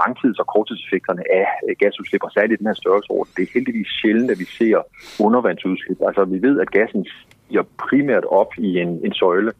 langtids- 0.00 0.42
og 0.42 0.46
korttidseffekterne 0.54 1.22
af 1.40 1.46
gasudslip, 1.78 2.22
og 2.24 2.30
særligt 2.30 2.58
den 2.58 2.66
her 2.66 2.80
størrelsesorden. 2.82 3.32
Det 3.36 3.42
er 3.42 3.54
heldigvis 3.54 3.90
sjældent, 4.00 4.30
at 4.30 4.38
vi 4.38 4.48
ser 4.58 4.78
undervandsudslip. 5.26 5.98
Altså 6.08 6.24
vi 6.24 6.38
ved, 6.46 6.60
at 6.60 6.70
gassen 6.70 7.06
stiger 7.06 7.64
primært 7.78 8.24
op 8.24 8.52
i 8.58 8.70
en, 8.78 9.00
en 9.06 9.14
søjle, 9.14 9.52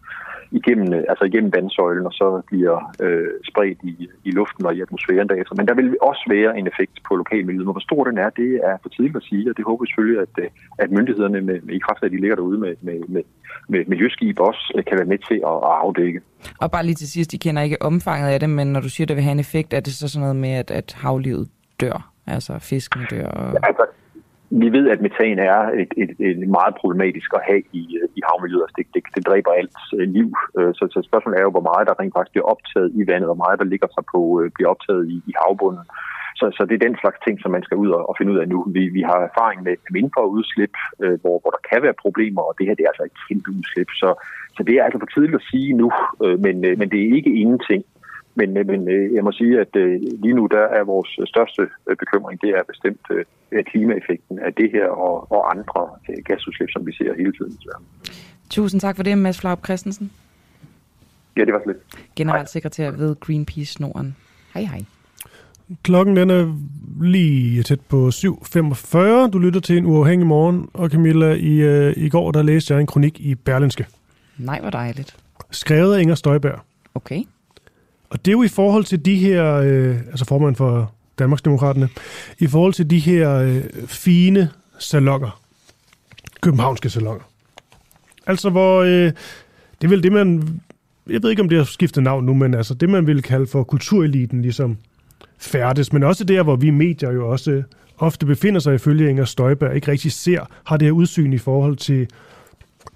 igennem, 0.61 0.89
øh, 0.95 1.05
altså 1.13 1.25
igennem 1.25 1.53
vandsøjlen, 1.57 2.07
og 2.07 2.15
så 2.21 2.27
bliver 2.51 2.77
øh, 3.05 3.31
spredt 3.51 3.79
i, 3.91 3.93
i 4.29 4.31
luften 4.31 4.67
og 4.67 4.75
i 4.75 4.81
atmosfæren 4.85 5.29
derefter. 5.29 5.55
Men 5.57 5.69
der 5.69 5.75
vil 5.75 5.97
også 6.11 6.25
være 6.37 6.59
en 6.59 6.67
effekt 6.67 6.97
på 7.09 7.13
lokalmiljøet. 7.23 7.67
Hvor 7.67 7.87
stor 7.89 8.05
den 8.05 8.19
er, 8.19 8.31
det 8.31 8.51
er 8.71 8.77
for 8.83 8.89
tidligt 8.89 9.17
at 9.17 9.29
sige, 9.31 9.51
og 9.51 9.57
det 9.57 9.65
håber 9.65 9.83
vi 9.85 9.89
selvfølgelig, 9.89 10.21
at, 10.27 10.35
øh, 10.43 10.49
at 10.83 10.91
myndighederne 10.97 11.41
med, 11.49 11.59
med, 11.67 11.75
i 11.75 11.85
kraft 11.87 12.03
af, 12.03 12.07
at 12.07 12.13
de 12.13 12.21
ligger 12.21 12.37
derude 12.37 12.59
med, 12.59 12.75
med, 12.81 12.99
med, 13.15 13.23
med 13.69 13.81
miljøskib 13.87 14.41
også 14.41 14.83
kan 14.89 14.99
være 15.01 15.11
med 15.13 15.19
til 15.29 15.39
at, 15.51 15.57
at 15.69 15.75
afdække. 15.85 16.21
Og 16.61 16.71
bare 16.71 16.87
lige 16.87 16.95
til 16.95 17.11
sidst, 17.11 17.35
I 17.35 17.37
kender 17.37 17.63
ikke 17.63 17.83
omfanget 17.83 18.29
af 18.29 18.41
det, 18.41 18.51
men 18.51 18.67
når 18.73 18.81
du 18.81 18.89
siger, 18.89 19.05
at 19.05 19.09
det 19.09 19.17
vil 19.17 19.25
have 19.25 19.39
en 19.39 19.47
effekt, 19.47 19.75
er 19.75 19.81
det 19.81 19.93
så 19.93 20.09
sådan 20.09 20.21
noget 20.21 20.37
med, 20.37 20.53
at, 20.63 20.71
at 20.71 20.97
havlivet 21.03 21.49
dør? 21.81 22.13
Altså 22.27 22.59
fisken 22.59 23.03
dør? 23.11 23.27
Og... 23.27 23.53
Ja, 23.53 23.67
altså, 23.67 23.85
vi 24.61 24.69
ved, 24.77 24.85
at 24.95 25.01
metan 25.01 25.39
er 25.39 25.61
et, 25.83 25.93
et, 26.03 26.13
et 26.29 26.49
meget 26.59 26.75
problematisk 26.81 27.31
at 27.35 27.47
have 27.49 27.63
i, 27.81 27.83
i 28.19 28.21
havmiljøet. 28.29 28.65
Altså, 28.65 28.77
det, 28.79 28.87
det, 28.95 29.03
det 29.17 29.27
dræber 29.29 29.53
alt 29.61 29.81
øh, 29.99 30.09
liv. 30.17 30.29
Øh, 30.59 30.73
så, 30.79 30.85
så 30.95 30.99
spørgsmålet 31.09 31.39
er 31.39 31.45
jo, 31.47 31.57
hvor 31.57 31.69
meget 31.71 31.89
der 31.89 32.01
rent 32.01 32.15
faktisk 32.17 32.35
bliver 32.35 32.49
optaget 32.55 32.91
i 33.01 33.03
vandet, 33.11 33.29
og 33.29 33.35
hvor 33.35 33.45
meget 33.45 33.61
der 33.61 33.73
ligger 33.73 33.89
sig 33.97 34.05
på 34.15 34.21
øh, 34.41 34.51
bliver 34.55 34.71
optaget 34.75 35.05
i, 35.15 35.17
i 35.31 35.33
havbunden. 35.41 35.87
Så, 36.39 36.47
så 36.57 36.63
det 36.69 36.75
er 36.75 36.87
den 36.87 36.97
slags 37.03 37.19
ting, 37.27 37.37
som 37.41 37.51
man 37.57 37.63
skal 37.67 37.77
ud 37.85 37.91
og, 37.97 38.03
og 38.09 38.15
finde 38.19 38.33
ud 38.33 38.39
af 38.43 38.49
nu. 38.49 38.59
Vi, 38.77 38.83
vi 38.99 39.03
har 39.11 39.19
erfaring 39.31 39.61
med 39.63 39.75
mindre 39.99 40.23
udslip, 40.37 40.75
øh, 41.03 41.17
hvor, 41.23 41.37
hvor 41.41 41.51
der 41.57 41.63
kan 41.71 41.83
være 41.83 42.03
problemer, 42.05 42.43
og 42.49 42.55
det 42.59 42.67
her 42.67 42.75
det 42.75 42.85
er 42.85 42.93
altså 42.93 43.05
et 43.11 43.19
kæmpe 43.27 43.51
udslip. 43.59 43.91
Så, 44.03 44.09
så 44.57 44.61
det 44.67 44.75
er 44.75 44.85
altså 44.85 44.99
for 44.99 45.11
tidligt 45.11 45.41
at 45.41 45.49
sige 45.51 45.73
nu, 45.83 45.89
øh, 46.25 46.37
men, 46.45 46.57
øh, 46.69 46.75
men 46.81 46.89
det 46.93 46.99
er 47.01 47.17
ikke 47.19 47.33
ingenting. 47.43 47.83
Men, 48.35 48.57
øh, 48.57 48.67
men 48.67 48.89
øh, 48.89 49.15
jeg 49.15 49.25
må 49.25 49.33
sige, 49.33 49.61
at 49.61 49.77
øh, 49.77 50.01
lige 50.01 50.35
nu 50.35 50.47
der 50.47 50.65
er 50.79 50.85
vores 50.85 51.11
største 51.29 51.63
bekymring, 51.99 52.41
det 52.41 52.51
er 52.51 52.63
bestemt 52.69 53.07
klimaeffekten 53.67 54.39
af 54.39 54.55
det 54.55 54.71
her 54.73 54.87
og, 54.89 55.33
og 55.33 55.51
andre 55.51 55.89
gasudslip, 56.25 56.71
som 56.71 56.87
vi 56.87 56.93
ser 56.93 57.15
hele 57.15 57.33
tiden. 57.33 57.59
Tusind 58.51 58.81
tak 58.81 58.97
for 58.97 59.03
det, 59.03 59.19
Mads 59.19 59.41
Flaup 59.41 59.65
Christensen. 59.65 60.11
Ja, 61.37 61.45
det 61.45 61.53
var 61.55 61.61
slet. 61.65 61.77
Generalsekretær 62.17 62.91
ved 62.91 63.17
Greenpeace 63.21 63.83
Norden. 63.83 64.17
Hej 64.55 64.63
hej. 64.63 64.85
Klokken 65.83 66.17
den 66.17 66.31
er 66.31 66.55
lige 67.03 67.63
tæt 67.63 67.81
på 67.81 68.09
7.45. 68.09 69.31
Du 69.31 69.39
lytter 69.39 69.61
til 69.61 69.77
en 69.79 69.87
uafhængig 69.87 70.27
morgen, 70.27 70.69
og 70.75 70.91
Camilla, 70.91 71.35
i, 71.35 71.61
øh, 71.61 71.95
i 71.97 72.09
går 72.09 72.33
der 72.33 72.43
læste 72.43 72.75
jeg 72.75 72.81
en 72.81 72.87
kronik 72.87 73.21
i 73.21 73.35
Berlinske. 73.35 73.87
Nej, 74.39 74.61
hvor 74.61 74.71
dejligt. 74.71 75.17
Skrevet 75.51 75.95
af 75.95 76.01
Inger 76.01 76.15
Støjberg. 76.15 76.61
Okay. 76.95 77.23
Og 78.13 78.25
det 78.25 78.31
er 78.31 78.33
jo 78.33 78.43
i 78.43 78.49
forhold 78.49 78.85
til 78.85 79.05
de 79.05 79.17
her, 79.17 79.55
øh, 79.55 79.97
altså 80.07 80.25
formand 80.25 80.57
for 80.57 80.93
Danmarksdemokraterne, 81.19 81.89
i 82.39 82.47
forhold 82.47 82.73
til 82.73 82.91
de 82.91 82.99
her 82.99 83.35
øh, 83.35 83.63
fine 83.87 84.51
salonger, 84.79 85.41
københavnske 86.41 86.91
salonger. 86.91 87.23
Altså 88.27 88.51
hvor, 88.51 88.81
øh, 88.81 89.13
det 89.81 89.85
er 89.85 89.89
vel 89.89 90.03
det, 90.03 90.13
man, 90.13 90.61
jeg 91.09 91.23
ved 91.23 91.31
ikke 91.31 91.43
om 91.43 91.49
det 91.49 91.59
har 91.59 91.65
skiftet 91.65 92.03
navn 92.03 92.25
nu, 92.25 92.35
men 92.35 92.55
altså 92.55 92.75
det, 92.75 92.89
man 92.89 93.07
vil 93.07 93.23
kalde 93.23 93.47
for 93.47 93.65
kultureliten, 93.65 94.43
ligesom 94.43 94.77
færdes, 95.39 95.93
men 95.93 96.03
også 96.03 96.25
der, 96.25 96.43
hvor 96.43 96.57
vi 96.57 96.71
medier 96.71 97.13
jo 97.13 97.29
også 97.29 97.63
ofte 97.99 98.27
befinder 98.27 98.61
sig 98.61 98.75
ifølge 98.75 99.11
Inger 99.11 99.25
Støjberg, 99.25 99.75
ikke 99.75 99.91
rigtig 99.91 100.13
ser, 100.13 100.41
har 100.65 100.77
det 100.77 100.87
her 100.87 100.93
udsyn 100.93 101.33
i 101.33 101.39
forhold 101.39 101.77
til 101.77 102.09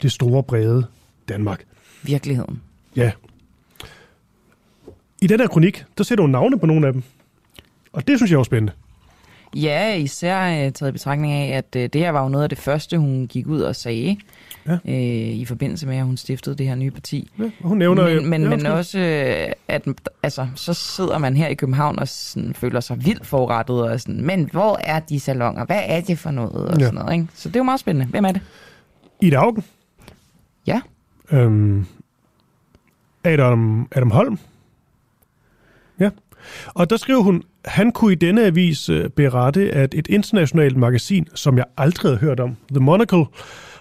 det 0.02 0.12
store, 0.12 0.42
brede 0.42 0.86
Danmark. 1.28 1.64
Virkeligheden. 2.02 2.60
Ja, 2.96 3.10
i 5.26 5.28
den 5.28 5.40
her 5.40 5.46
kronik, 5.48 5.84
der 5.98 6.04
sætter 6.04 6.22
hun 6.22 6.30
navne 6.30 6.58
på 6.58 6.66
nogle 6.66 6.86
af 6.86 6.92
dem. 6.92 7.02
Og 7.92 8.08
det 8.08 8.18
synes 8.18 8.32
jeg 8.32 8.38
er 8.38 8.42
spændende. 8.42 8.72
Ja, 9.56 9.94
især 9.94 10.66
uh, 10.66 10.72
taget 10.72 10.88
i 10.88 10.92
betragtning 10.92 11.32
af, 11.32 11.56
at 11.56 11.76
uh, 11.76 11.82
det 11.82 11.94
her 11.94 12.10
var 12.10 12.22
jo 12.22 12.28
noget 12.28 12.42
af 12.42 12.48
det 12.48 12.58
første, 12.58 12.98
hun 12.98 13.26
gik 13.26 13.46
ud 13.46 13.60
og 13.60 13.76
sagde, 13.76 14.16
ja. 14.66 14.72
uh, 14.84 14.90
i 15.40 15.44
forbindelse 15.44 15.86
med, 15.86 15.96
at 15.96 16.04
hun 16.04 16.16
stiftede 16.16 16.56
det 16.56 16.66
her 16.66 16.74
nye 16.74 16.90
parti. 16.90 17.30
Ja, 17.38 17.50
hun 17.60 17.78
nævner 17.78 18.04
men, 18.04 18.30
men, 18.30 18.42
ja, 18.42 18.48
men 18.48 18.66
også, 18.66 18.98
uh, 18.98 19.52
at 19.68 19.88
altså, 20.22 20.48
så 20.54 20.74
sidder 20.74 21.18
man 21.18 21.36
her 21.36 21.48
i 21.48 21.54
København 21.54 21.98
og 21.98 22.08
sådan, 22.08 22.54
føler 22.54 22.80
sig 22.80 23.04
vildt 23.04 23.26
forrettet, 23.26 23.82
og 23.82 24.00
sådan, 24.00 24.24
men 24.24 24.48
hvor 24.52 24.80
er 24.80 25.00
de 25.00 25.20
salonger? 25.20 25.64
Hvad 25.64 25.82
er 25.86 26.00
det 26.00 26.18
for 26.18 26.30
noget? 26.30 26.68
Og 26.68 26.78
ja. 26.78 26.84
sådan 26.84 26.94
noget 26.94 27.12
ikke? 27.12 27.26
Så 27.34 27.48
det 27.48 27.56
er 27.56 27.60
jo 27.60 27.64
meget 27.64 27.80
spændende. 27.80 28.06
Hvem 28.06 28.24
er 28.24 28.32
det? 28.32 28.40
Ida 29.20 29.36
Augen. 29.36 29.64
Ja. 30.66 30.80
Øhm, 31.30 31.86
Adam, 33.24 33.88
Adam 33.92 34.10
Holm. 34.10 34.38
Og 36.66 36.90
der 36.90 36.96
skriver 36.96 37.22
hun, 37.22 37.42
han 37.64 37.92
kunne 37.92 38.12
i 38.12 38.14
denne 38.14 38.44
avis 38.44 38.88
øh, 38.88 39.08
berette, 39.10 39.70
at 39.70 39.94
et 39.94 40.06
internationalt 40.08 40.76
magasin, 40.76 41.28
som 41.34 41.56
jeg 41.58 41.64
aldrig 41.76 42.10
havde 42.10 42.18
hørt 42.20 42.40
om, 42.40 42.56
The 42.70 42.80
Monocle, 42.80 43.24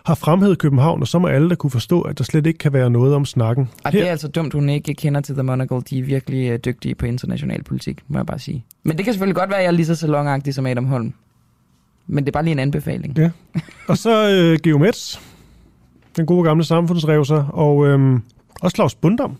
har 0.05 0.15
fremhævet 0.15 0.57
København, 0.57 1.01
og 1.01 1.07
så 1.07 1.19
må 1.19 1.27
alle 1.27 1.49
der 1.49 1.55
kunne 1.55 1.71
forstå, 1.71 2.01
at 2.01 2.17
der 2.17 2.23
slet 2.23 2.47
ikke 2.47 2.57
kan 2.57 2.73
være 2.73 2.89
noget 2.89 3.15
om 3.15 3.25
snakken. 3.25 3.69
Og 3.83 3.91
Her... 3.91 3.99
det 3.99 4.07
er 4.07 4.11
altså 4.11 4.27
dumt, 4.27 4.53
hun 4.53 4.69
ikke 4.69 4.93
kender 4.93 5.21
til 5.21 5.35
The 5.35 5.43
Monocle. 5.43 5.81
De 5.89 5.99
er 5.99 6.03
virkelig 6.03 6.49
øh, 6.49 6.59
dygtige 6.65 6.95
på 6.95 7.05
international 7.05 7.63
politik, 7.63 8.01
må 8.07 8.17
jeg 8.19 8.25
bare 8.25 8.39
sige. 8.39 8.65
Men 8.83 8.97
det 8.97 9.05
kan 9.05 9.13
selvfølgelig 9.13 9.35
godt 9.35 9.49
være, 9.49 9.59
at 9.59 9.63
jeg 9.63 9.67
er 9.67 9.75
lige 9.75 9.85
så 9.85 9.95
salonagtig 9.95 10.53
som 10.53 10.65
Adam 10.65 10.85
Holm. 10.85 11.13
Men 12.07 12.23
det 12.23 12.29
er 12.29 12.31
bare 12.31 12.43
lige 12.43 12.51
en 12.51 12.59
anbefaling. 12.59 13.17
Ja. 13.17 13.31
Og 13.89 13.97
så 13.97 14.29
øh, 14.31 14.59
Geomets, 14.63 15.21
den 16.15 16.25
gode 16.25 16.43
gamle 16.43 16.63
samfundsrevser, 16.63 17.43
og 17.43 17.87
øh, 17.87 18.19
også 18.61 18.75
Claus 18.75 18.95
Bundam, 18.95 19.37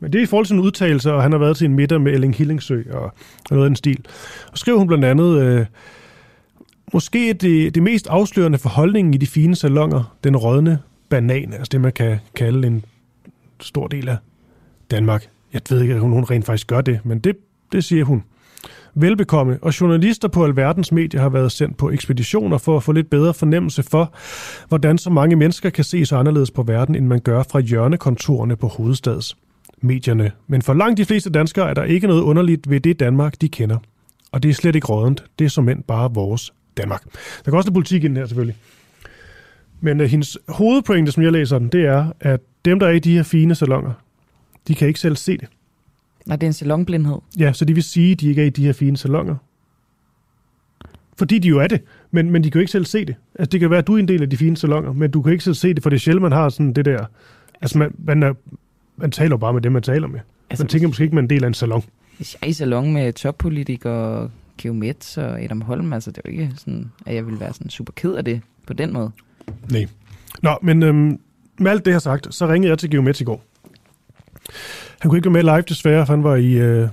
men 0.00 0.12
det 0.12 0.18
er 0.18 0.22
i 0.22 0.26
forhold 0.26 0.46
til 0.46 0.54
en 0.54 0.60
udtalelse, 0.60 1.12
og 1.12 1.22
han 1.22 1.32
har 1.32 1.38
været 1.38 1.56
til 1.56 1.64
en 1.64 1.74
middag 1.74 2.00
med 2.00 2.12
Elling 2.12 2.34
Hillingsø 2.34 2.82
og, 2.92 3.12
noget 3.50 3.64
af 3.64 3.68
den 3.68 3.76
stil. 3.76 4.06
Og 4.52 4.58
skriver 4.58 4.78
hun 4.78 4.86
blandt 4.86 5.04
andet, 5.04 5.42
øh, 5.42 5.66
måske 6.92 7.32
det, 7.32 7.74
det 7.74 7.82
mest 7.82 8.06
afslørende 8.06 8.58
for 8.58 8.68
holdningen 8.68 9.14
i 9.14 9.16
de 9.16 9.26
fine 9.26 9.56
salonger, 9.56 10.16
den 10.24 10.36
rådne 10.36 10.78
banan, 11.08 11.52
altså 11.52 11.68
det 11.72 11.80
man 11.80 11.92
kan 11.92 12.18
kalde 12.34 12.66
en 12.66 12.84
stor 13.60 13.86
del 13.86 14.08
af 14.08 14.16
Danmark. 14.90 15.28
Jeg 15.52 15.60
ved 15.70 15.82
ikke, 15.82 16.00
om 16.00 16.10
hun 16.10 16.24
rent 16.24 16.46
faktisk 16.46 16.66
gør 16.66 16.80
det, 16.80 17.00
men 17.04 17.18
det, 17.18 17.36
det 17.72 17.84
siger 17.84 18.04
hun. 18.04 18.22
Velbekomme, 18.94 19.58
og 19.62 19.80
journalister 19.80 20.28
på 20.28 20.44
alverdens 20.44 20.92
medier 20.92 21.20
har 21.20 21.28
været 21.28 21.52
sendt 21.52 21.76
på 21.76 21.90
ekspeditioner 21.90 22.58
for 22.58 22.76
at 22.76 22.82
få 22.82 22.92
lidt 22.92 23.10
bedre 23.10 23.34
fornemmelse 23.34 23.82
for, 23.82 24.14
hvordan 24.68 24.98
så 24.98 25.10
mange 25.10 25.36
mennesker 25.36 25.70
kan 25.70 25.84
se 25.84 26.06
så 26.06 26.16
anderledes 26.16 26.50
på 26.50 26.62
verden, 26.62 26.94
end 26.94 27.06
man 27.06 27.20
gør 27.20 27.42
fra 27.42 27.60
hjørnekontorene 27.60 28.56
på 28.56 28.66
hovedstads 28.66 29.36
medierne. 29.80 30.32
Men 30.46 30.62
for 30.62 30.74
langt 30.74 30.98
de 30.98 31.04
fleste 31.04 31.30
danskere 31.30 31.70
er 31.70 31.74
der 31.74 31.84
ikke 31.84 32.06
noget 32.06 32.22
underligt 32.22 32.70
ved 32.70 32.80
det 32.80 33.00
Danmark, 33.00 33.40
de 33.40 33.48
kender. 33.48 33.78
Og 34.32 34.42
det 34.42 34.48
er 34.48 34.54
slet 34.54 34.74
ikke 34.74 34.86
rådent. 34.86 35.24
Det 35.38 35.44
er 35.44 35.48
som 35.48 35.68
end 35.68 35.82
bare 35.82 36.14
vores 36.14 36.54
Danmark. 36.76 37.02
Der 37.44 37.50
kan 37.50 37.54
også 37.54 37.70
noget 37.70 37.74
politik 37.74 38.04
ind 38.04 38.16
her 38.16 38.26
selvfølgelig. 38.26 38.56
Men 39.80 40.00
uh, 40.00 40.06
hendes 40.06 40.38
hovedpointe, 40.48 41.12
som 41.12 41.22
jeg 41.22 41.32
læser 41.32 41.58
den, 41.58 41.68
det 41.68 41.86
er, 41.86 42.12
at 42.20 42.40
dem, 42.64 42.80
der 42.80 42.86
er 42.86 42.90
i 42.90 42.98
de 42.98 43.14
her 43.16 43.22
fine 43.22 43.54
salonger, 43.54 43.92
de 44.68 44.74
kan 44.74 44.88
ikke 44.88 45.00
selv 45.00 45.16
se 45.16 45.38
det. 45.38 45.48
Nej, 46.26 46.36
det 46.36 46.46
er 46.46 46.48
en 46.48 46.52
salonblindhed. 46.52 47.18
Ja, 47.38 47.52
så 47.52 47.64
det 47.64 47.76
vil 47.76 47.82
sige, 47.82 48.12
at 48.12 48.20
de 48.20 48.28
ikke 48.28 48.42
er 48.42 48.46
i 48.46 48.50
de 48.50 48.64
her 48.64 48.72
fine 48.72 48.96
salonger. 48.96 49.36
Fordi 51.18 51.38
de 51.38 51.48
jo 51.48 51.58
er 51.58 51.66
det, 51.66 51.80
men, 52.10 52.30
men 52.30 52.44
de 52.44 52.50
kan 52.50 52.58
jo 52.58 52.60
ikke 52.60 52.72
selv 52.72 52.84
se 52.84 53.04
det. 53.04 53.14
Altså, 53.34 53.50
det 53.50 53.60
kan 53.60 53.70
være, 53.70 53.78
at 53.78 53.86
du 53.86 53.94
er 53.94 53.98
en 53.98 54.08
del 54.08 54.22
af 54.22 54.30
de 54.30 54.36
fine 54.36 54.56
salonger, 54.56 54.92
men 54.92 55.10
du 55.10 55.22
kan 55.22 55.32
ikke 55.32 55.44
selv 55.44 55.54
se 55.54 55.74
det, 55.74 55.82
for 55.82 55.90
det 55.90 55.96
er 55.96 56.00
sjældent, 56.00 56.22
man 56.22 56.32
har 56.32 56.48
sådan 56.48 56.72
det 56.72 56.84
der... 56.84 57.04
Altså, 57.60 57.78
man, 57.78 57.94
man 57.98 58.22
er 58.22 58.34
man 58.96 59.10
taler 59.10 59.36
bare 59.36 59.52
med 59.52 59.62
dem, 59.62 59.72
man 59.72 59.82
taler 59.82 60.08
med. 60.08 60.20
Altså, 60.50 60.64
man 60.64 60.68
tænker 60.68 60.88
måske 60.88 61.04
ikke, 61.04 61.14
man 61.14 61.24
er 61.24 61.26
en 61.26 61.30
del 61.30 61.44
af 61.44 61.48
en 61.48 61.54
salon. 61.54 61.84
Hvis 62.16 62.34
jeg 62.34 62.46
er 62.46 62.50
i 62.50 62.52
salon 62.52 62.92
med 62.92 63.12
toppolitikere, 63.12 64.30
Geomets 64.58 65.18
og 65.18 65.42
Adam 65.42 65.60
Holm, 65.60 65.92
altså 65.92 66.10
det 66.10 66.18
er 66.18 66.22
jo 66.26 66.32
ikke 66.32 66.52
sådan, 66.56 66.90
at 67.06 67.14
jeg 67.14 67.26
vil 67.26 67.40
være 67.40 67.52
sådan 67.52 67.70
super 67.70 67.92
ked 67.96 68.12
af 68.12 68.24
det 68.24 68.40
på 68.66 68.72
den 68.72 68.92
måde. 68.92 69.10
Nej. 69.70 69.86
Nå, 70.42 70.58
men 70.62 70.82
øhm, 70.82 71.18
med 71.58 71.70
alt 71.70 71.84
det 71.84 71.92
her 71.92 72.00
sagt, 72.00 72.34
så 72.34 72.48
ringede 72.48 72.70
jeg 72.70 72.78
til 72.78 72.90
Geomets 72.90 73.20
i 73.20 73.24
går. 73.24 73.44
Han 75.00 75.10
kunne 75.10 75.18
ikke 75.18 75.34
være 75.34 75.44
med 75.44 75.52
live 75.54 75.64
desværre, 75.68 76.06
for 76.06 76.12
han 76.12 76.24
var 76.24 76.36
i, 76.36 76.52
øh, 76.52 76.88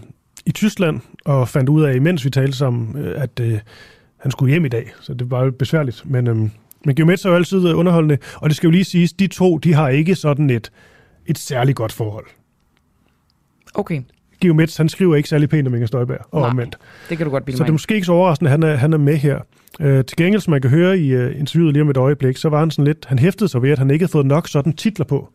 i 0.45 0.52
Tyskland 0.52 0.99
og 1.26 1.49
fandt 1.49 1.70
ud 1.70 1.84
af, 1.84 2.02
mens 2.02 2.26
vi 2.26 2.30
talte 2.30 2.58
sammen, 2.58 2.97
øh, 2.97 3.22
at 3.22 3.39
øh, 3.39 3.60
han 4.18 4.32
skulle 4.32 4.52
hjem 4.52 4.66
i 4.66 4.70
dag. 4.70 4.91
Så 5.02 5.14
det 5.14 5.32
var 5.32 5.43
jo 5.43 5.52
besværligt. 5.52 6.04
Men, 6.06 6.28
øhm, 6.28 6.52
men 6.86 6.95
Geomets 6.95 7.26
er 7.26 7.30
jo 7.30 7.36
altid 7.36 7.74
underholdende, 7.74 8.18
og 8.36 8.49
det 8.49 8.58
skal 8.58 8.68
jo 8.68 8.72
lige 8.72 8.84
siges, 8.84 9.14
de 9.14 9.28
to, 9.28 9.58
de 9.58 9.74
har 9.74 9.89
ikke 9.89 10.16
sådan 10.16 10.49
et 10.49 10.72
et 11.26 11.38
særligt 11.38 11.76
godt 11.76 11.91
forhold. 11.91 12.26
Okay. 13.74 14.01
Geomets, 14.41 14.78
han 14.78 14.89
skriver 14.89 15.15
ikke 15.15 15.30
særlig 15.30 15.49
pænt 15.49 15.67
om 15.67 15.74
Inger 15.74 15.88
Støjberg, 15.88 16.19
og 16.32 16.41
Nej, 16.41 16.49
omvendt. 16.49 16.78
det 17.09 17.17
kan 17.17 17.26
du 17.26 17.32
godt 17.32 17.45
bilde 17.45 17.57
Så 17.57 17.63
det 17.63 17.69
er 17.69 17.74
måske 17.74 17.95
ikke 17.95 18.05
så 18.05 18.11
overraskende, 18.11 18.49
at 18.49 18.51
han 18.51 18.63
er, 18.63 18.76
han 18.76 18.93
er 18.93 18.97
med 18.97 19.17
her. 19.17 19.39
Uh, 19.80 19.86
til 19.86 20.17
gengæld, 20.17 20.41
som 20.41 20.51
man 20.51 20.61
kan 20.61 20.69
høre 20.69 20.99
i 20.99 21.17
uh, 21.17 21.39
interviewet 21.39 21.74
lige 21.74 21.82
om 21.84 21.89
et 21.89 21.97
øjeblik, 21.97 22.38
så 22.38 22.49
var 22.49 22.59
han 22.59 22.72
sådan 22.72 22.86
lidt, 22.86 23.05
han 23.05 23.19
hæftede 23.19 23.49
sig 23.49 23.61
ved, 23.61 23.69
at 23.69 23.80
han 23.80 23.91
ikke 23.91 24.03
havde 24.03 24.11
fået 24.11 24.26
nok 24.26 24.47
sådan 24.47 24.74
titler 24.74 25.05
på. 25.05 25.30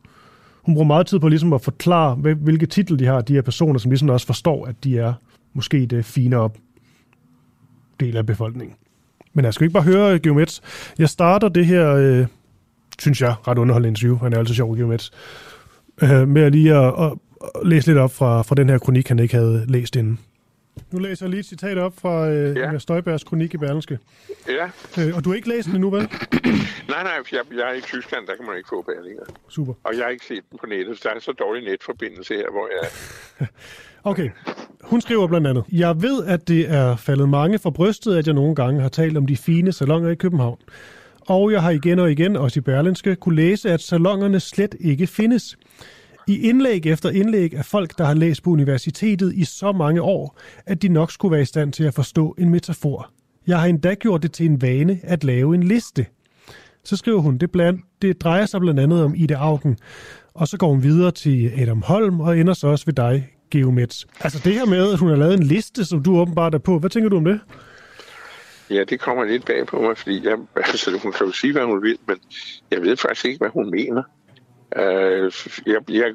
Hun 0.63 0.75
bruger 0.75 0.87
meget 0.87 1.07
tid 1.07 1.19
på 1.19 1.29
ligesom 1.29 1.53
at 1.53 1.61
forklare, 1.61 2.15
hvilke 2.15 2.67
titler 2.67 2.97
de 2.97 3.07
har, 3.07 3.21
de 3.21 3.35
her 3.35 3.43
personer, 3.43 3.79
som 3.79 3.91
ligesom 3.91 4.09
også 4.09 4.27
forstår, 4.27 4.67
at 4.67 4.85
de 4.85 4.99
er 4.99 5.13
måske 5.55 5.87
det 5.87 6.05
fine 6.05 6.37
op 6.37 6.57
del 8.01 8.17
af 8.17 8.27
befolkningen. 8.27 8.77
Men 9.33 9.45
jeg 9.45 9.55
skal 9.55 9.65
ikke 9.65 9.73
bare 9.73 9.83
høre 9.83 10.19
Geomets. 10.19 10.63
Jeg 10.99 11.09
starter 11.09 11.49
det 11.49 11.67
her, 11.67 12.21
uh, 12.21 12.27
synes 12.99 13.21
jeg, 13.21 13.35
ret 13.49 13.59
underholdende 13.59 13.89
interview. 13.89 14.19
Han 14.19 14.33
er 14.33 14.39
altid 14.39 14.55
sjov, 14.55 14.77
Geomets 14.77 15.13
øh, 16.03 16.29
med 16.29 16.43
at 16.43 16.53
lige 16.53 16.75
at, 16.75 16.95
at, 17.05 17.13
læse 17.65 17.87
lidt 17.87 17.99
op 17.99 18.13
fra, 18.13 18.43
fra 18.43 18.55
den 18.55 18.69
her 18.69 18.79
kronik, 18.79 19.09
han 19.09 19.19
ikke 19.19 19.35
havde 19.35 19.65
læst 19.69 19.97
inden. 19.97 20.19
Nu 20.91 20.99
læser 20.99 21.27
jeg 21.27 21.31
lige 21.31 21.41
et 21.41 21.47
citat 21.47 21.79
op 21.79 21.95
fra 21.99 22.29
øh, 22.29 22.57
ja. 22.57 22.79
Støjbergs 22.79 23.25
kronik 23.25 23.55
i 23.55 23.57
Berlingske. 23.57 23.99
Ja. 24.49 24.65
Øh, 25.03 25.17
og 25.17 25.25
du 25.25 25.29
har 25.29 25.37
ikke 25.37 25.49
læst 25.49 25.67
den 25.67 25.75
endnu, 25.75 25.91
vel? 25.91 26.03
nej, 26.93 27.03
nej, 27.03 27.13
jeg, 27.33 27.41
jeg 27.57 27.71
er 27.71 27.73
i 27.73 27.81
Tyskland, 27.81 28.27
der 28.27 28.37
kan 28.37 28.47
man 28.47 28.57
ikke 28.57 28.69
få 28.69 28.83
Berlinger. 28.83 29.23
Super. 29.49 29.73
Og 29.85 29.97
jeg 29.97 30.05
har 30.05 30.11
ikke 30.11 30.25
set 30.25 30.43
den 30.51 30.59
på 30.59 30.67
nettet, 30.67 30.99
så 30.99 31.09
der 31.09 31.15
er 31.15 31.21
så 31.21 31.33
dårlig 31.33 31.65
netforbindelse 31.65 32.35
her, 32.35 32.51
hvor 32.51 32.69
jeg 32.73 32.89
er. 32.89 33.47
okay. 34.11 34.31
Hun 34.83 35.01
skriver 35.01 35.27
blandt 35.27 35.47
andet, 35.47 35.65
Jeg 35.73 36.03
ved, 36.03 36.25
at 36.25 36.49
det 36.49 36.71
er 36.71 36.97
faldet 36.97 37.29
mange 37.29 37.59
for 37.59 37.71
brystet, 37.71 38.17
at 38.17 38.27
jeg 38.27 38.35
nogle 38.35 38.55
gange 38.55 38.81
har 38.81 38.89
talt 38.89 39.17
om 39.17 39.27
de 39.27 39.37
fine 39.37 39.73
salonger 39.73 40.11
i 40.11 40.15
København. 40.15 40.59
Og 41.29 41.53
jeg 41.53 41.63
har 41.63 41.71
igen 41.71 41.99
og 41.99 42.13
igen, 42.13 42.37
også 42.37 42.61
i 42.61 42.63
Berlinske, 42.63 43.17
kunne 43.17 43.37
læse, 43.37 43.71
at 43.71 43.81
salongerne 43.81 44.41
slet 44.41 44.75
ikke 44.81 45.07
findes. 45.07 45.57
I 46.29 46.41
indlæg 46.41 46.87
efter 46.87 47.11
indlæg 47.11 47.55
af 47.55 47.65
folk, 47.65 47.99
der 47.99 48.05
har 48.05 48.15
læst 48.15 48.43
på 48.43 48.51
universitetet 48.51 49.35
i 49.35 49.45
så 49.45 49.73
mange 49.73 50.03
år, 50.03 50.39
at 50.67 50.83
de 50.83 50.89
nok 50.89 51.13
skulle 51.13 51.33
være 51.33 51.43
i 51.43 51.45
stand 51.45 51.73
til 51.73 51.85
at 51.85 51.95
forstå 51.95 52.35
en 52.39 52.51
metafor. 52.51 53.11
Jeg 53.47 53.61
har 53.61 53.67
endda 53.67 53.95
gjort 53.95 54.23
det 54.23 54.33
til 54.33 54.47
en 54.47 54.63
vane 54.63 55.01
at 55.03 55.25
lave 55.25 55.55
en 55.55 55.63
liste. 55.63 56.07
Så 56.85 56.97
skriver 56.97 57.21
hun, 57.21 57.39
det, 57.39 57.51
bland, 57.51 57.79
det 58.03 58.21
drejer 58.21 58.47
sig 58.47 58.61
blandt 58.61 58.81
andet 58.81 59.03
om 59.05 59.15
Ida 59.17 59.35
Augen, 59.35 59.77
og 60.35 60.49
så 60.49 60.57
går 60.57 60.69
hun 60.69 60.83
videre 60.83 61.11
til 61.11 61.53
Adam 61.57 61.83
Holm 61.83 62.21
og 62.21 62.39
ender 62.39 62.55
så 62.55 62.69
også 62.69 62.87
ved 62.87 62.95
dig, 62.95 63.29
Geomets. 63.51 64.07
Altså 64.21 64.41
det 64.45 64.55
her 64.55 64.67
med, 64.67 64.93
at 64.93 64.99
hun 64.99 65.09
har 65.09 65.17
lavet 65.17 65.35
en 65.35 65.43
liste, 65.43 65.85
som 65.85 66.03
du 66.03 66.19
åbenbart 66.19 66.55
er 66.55 66.59
på, 66.59 66.79
hvad 66.79 66.91
tænker 66.91 67.09
du 67.09 67.17
om 67.17 67.25
det? 67.25 67.41
Ja, 68.71 68.85
det 68.85 69.01
kommer 69.01 69.25
lidt 69.25 69.45
bag 69.45 69.67
på 69.67 69.81
mig, 69.81 69.99
fordi 69.99 70.25
jeg, 70.25 70.39
altså, 70.57 70.99
hun 71.03 71.13
kan 71.13 71.27
jo 71.27 71.33
sige, 71.33 71.53
hvad 71.53 71.65
hun 71.65 71.83
vil, 71.83 71.99
men 72.07 72.21
jeg 72.71 72.83
ved 72.83 72.97
faktisk 72.97 73.25
ikke, 73.25 73.39
hvad 73.39 73.51
hun 73.51 73.71
mener. 73.71 74.03
Uh, 74.77 75.33
jeg, 75.67 75.91
jeg, 75.91 76.15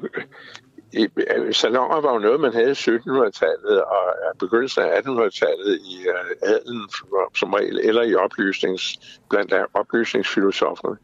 øh, 0.96 1.08
øh, 1.36 1.54
salonger 1.54 2.00
var 2.00 2.12
jo 2.12 2.18
noget, 2.18 2.40
man 2.40 2.52
havde 2.52 2.70
i 2.70 2.72
1700-tallet 2.72 3.82
og 3.82 4.38
begyndelsen 4.38 4.82
af 4.82 5.00
1800-tallet 5.00 5.80
i 5.84 6.06
uh, 6.08 6.50
adelen 6.50 6.88
som 7.34 7.52
regel, 7.52 7.80
eller 7.82 8.02
i 8.02 8.14
oplysnings, 8.14 8.98
blandt 9.30 9.54
oplysningsfilosoferne. 9.74 10.96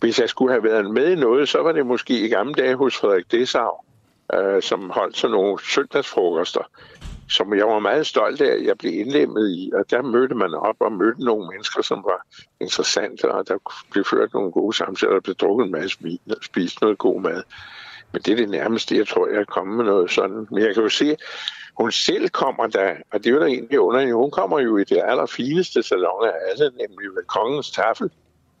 Hvis 0.00 0.20
jeg 0.20 0.28
skulle 0.28 0.52
have 0.52 0.64
været 0.64 0.90
med 0.90 1.12
i 1.12 1.16
noget, 1.16 1.48
så 1.48 1.62
var 1.62 1.72
det 1.72 1.86
måske 1.86 2.20
i 2.20 2.28
gamle 2.28 2.54
dage 2.54 2.76
hos 2.76 2.96
Frederik 2.96 3.32
Dessau, 3.32 3.70
uh, 4.34 4.62
som 4.62 4.90
holdt 4.90 5.16
sådan 5.16 5.34
nogle 5.34 5.58
søndagsfrokoster, 5.64 6.70
som 7.32 7.54
jeg 7.54 7.66
var 7.66 7.78
meget 7.78 8.06
stolt 8.06 8.40
af, 8.40 8.52
at 8.52 8.64
jeg 8.64 8.78
blev 8.78 9.00
indlemmet 9.00 9.50
i. 9.50 9.70
Og 9.74 9.90
der 9.90 10.02
mødte 10.02 10.34
man 10.34 10.54
op 10.54 10.76
og 10.80 10.92
mødte 10.92 11.24
nogle 11.24 11.48
mennesker, 11.48 11.82
som 11.82 12.04
var 12.04 12.26
interessante, 12.60 13.32
og 13.32 13.48
der 13.48 13.58
blev 13.90 14.04
ført 14.04 14.34
nogle 14.34 14.52
gode 14.52 14.76
samtaler, 14.76 15.14
og 15.14 15.22
blev 15.22 15.34
drukket 15.34 15.64
en 15.64 15.72
masse 15.72 15.98
vin 16.00 16.20
og 16.30 16.36
spist 16.42 16.80
noget 16.80 16.98
god 16.98 17.20
mad. 17.20 17.42
Men 18.12 18.22
det 18.22 18.32
er 18.32 18.36
det 18.36 18.48
nærmeste, 18.48 18.96
jeg 18.96 19.08
tror, 19.08 19.28
jeg 19.28 19.40
er 19.40 19.44
kommet 19.44 19.76
med 19.76 19.84
noget 19.84 20.10
sådan. 20.10 20.46
Men 20.50 20.62
jeg 20.62 20.74
kan 20.74 20.82
jo 20.82 20.88
se, 20.88 21.16
hun 21.78 21.92
selv 21.92 22.28
kommer 22.28 22.66
der, 22.66 22.94
og 23.12 23.18
det 23.18 23.26
er 23.26 23.34
jo 23.34 23.40
da 23.40 23.46
egentlig 23.46 23.80
underligt, 23.80 24.14
hun 24.14 24.30
kommer 24.30 24.60
jo 24.60 24.76
i 24.76 24.84
det 24.84 25.02
allerfineste 25.04 25.82
salon 25.82 26.24
af 26.24 26.32
alle, 26.50 26.64
nemlig 26.64 27.10
ved 27.14 27.24
kongens 27.26 27.70
tafel. 27.70 28.10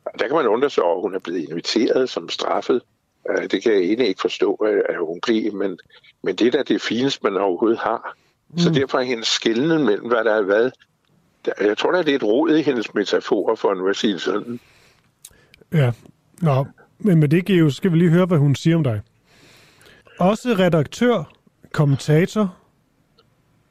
Og 0.04 0.18
der 0.18 0.26
kan 0.26 0.36
man 0.36 0.46
undre 0.46 0.70
sig 0.70 0.84
over, 0.84 0.96
at 0.96 1.02
hun 1.02 1.14
er 1.14 1.18
blevet 1.18 1.48
inviteret 1.48 2.10
som 2.10 2.28
straffet. 2.28 2.82
Øh, 3.30 3.50
det 3.50 3.62
kan 3.62 3.72
jeg 3.72 3.80
egentlig 3.80 4.08
ikke 4.08 4.20
forstå, 4.20 4.54
at 4.88 4.98
hun 4.98 5.20
bliver, 5.20 5.52
men, 5.52 5.78
men 6.22 6.36
det 6.36 6.46
er 6.46 6.50
da 6.50 6.62
det 6.62 6.82
fineste, 6.82 7.20
man 7.22 7.36
overhovedet 7.36 7.78
har. 7.78 8.16
Mm. 8.52 8.58
Så 8.58 8.70
derfor 8.70 8.98
er 8.98 9.02
hendes 9.02 9.28
skillende 9.28 9.78
mellem, 9.78 10.06
hvad 10.06 10.24
der 10.24 10.34
er 10.34 10.42
hvad. 10.42 10.70
Jeg 11.60 11.78
tror, 11.78 11.90
der 11.90 11.98
er 11.98 12.16
et 12.16 12.22
råd 12.22 12.56
i 12.56 12.62
hendes 12.62 12.94
metaforer, 12.94 13.54
for 13.54 13.88
at 13.90 13.96
sige 13.96 14.18
sådan. 14.18 14.60
Ja, 15.72 15.92
Nå, 16.42 16.66
men 16.98 17.20
med 17.20 17.28
det, 17.28 17.44
Geo, 17.44 17.70
skal 17.70 17.92
vi 17.92 17.96
lige 17.96 18.10
høre, 18.10 18.26
hvad 18.26 18.38
hun 18.38 18.54
siger 18.54 18.76
om 18.76 18.84
dig. 18.84 19.00
Også 20.18 20.48
redaktør, 20.58 21.32
kommentator, 21.72 22.56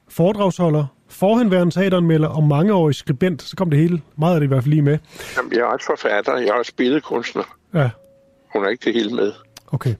foredragsholder, 0.08 0.86
forhenværende 1.08 1.74
teateranmelder 1.74 2.28
og 2.28 2.42
mangeårig 2.42 2.94
skribent, 2.94 3.42
så 3.42 3.56
kom 3.56 3.70
det 3.70 3.78
hele, 3.78 4.02
meget 4.16 4.34
af 4.34 4.40
det 4.40 4.46
i 4.46 4.48
hvert 4.48 4.62
fald 4.62 4.70
lige 4.70 4.82
med. 4.82 4.98
Jamen, 5.36 5.52
jeg 5.52 5.60
er 5.60 5.64
også 5.64 5.86
forfatter, 5.86 6.36
jeg 6.36 6.48
er 6.48 6.54
også 6.54 6.72
billedkunstner. 6.76 7.56
Ja. 7.74 7.90
Hun 8.52 8.64
er 8.64 8.68
ikke 8.68 8.84
det 8.84 8.94
hele 8.94 9.14
med. 9.14 9.32
Okay. 9.66 9.94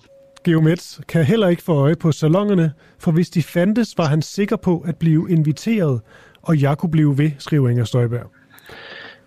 Geomets 0.45 1.01
kan 1.09 1.25
heller 1.25 1.49
ikke 1.49 1.63
få 1.63 1.75
øje 1.75 1.97
på 1.97 2.13
salongerne, 2.13 2.73
for 2.99 3.13
hvis 3.13 3.31
de 3.31 3.43
fandtes, 3.43 3.99
var 3.99 4.05
han 4.05 4.23
sikker 4.23 4.57
på 4.57 4.85
at 4.87 4.97
blive 4.97 5.31
inviteret, 5.31 6.01
og 6.43 6.63
jeg 6.63 6.79
kunne 6.79 6.91
blive 6.91 7.19
ved, 7.19 7.31
skriver 7.39 7.69
Inger 7.69 7.85
Støjberg. 7.85 8.31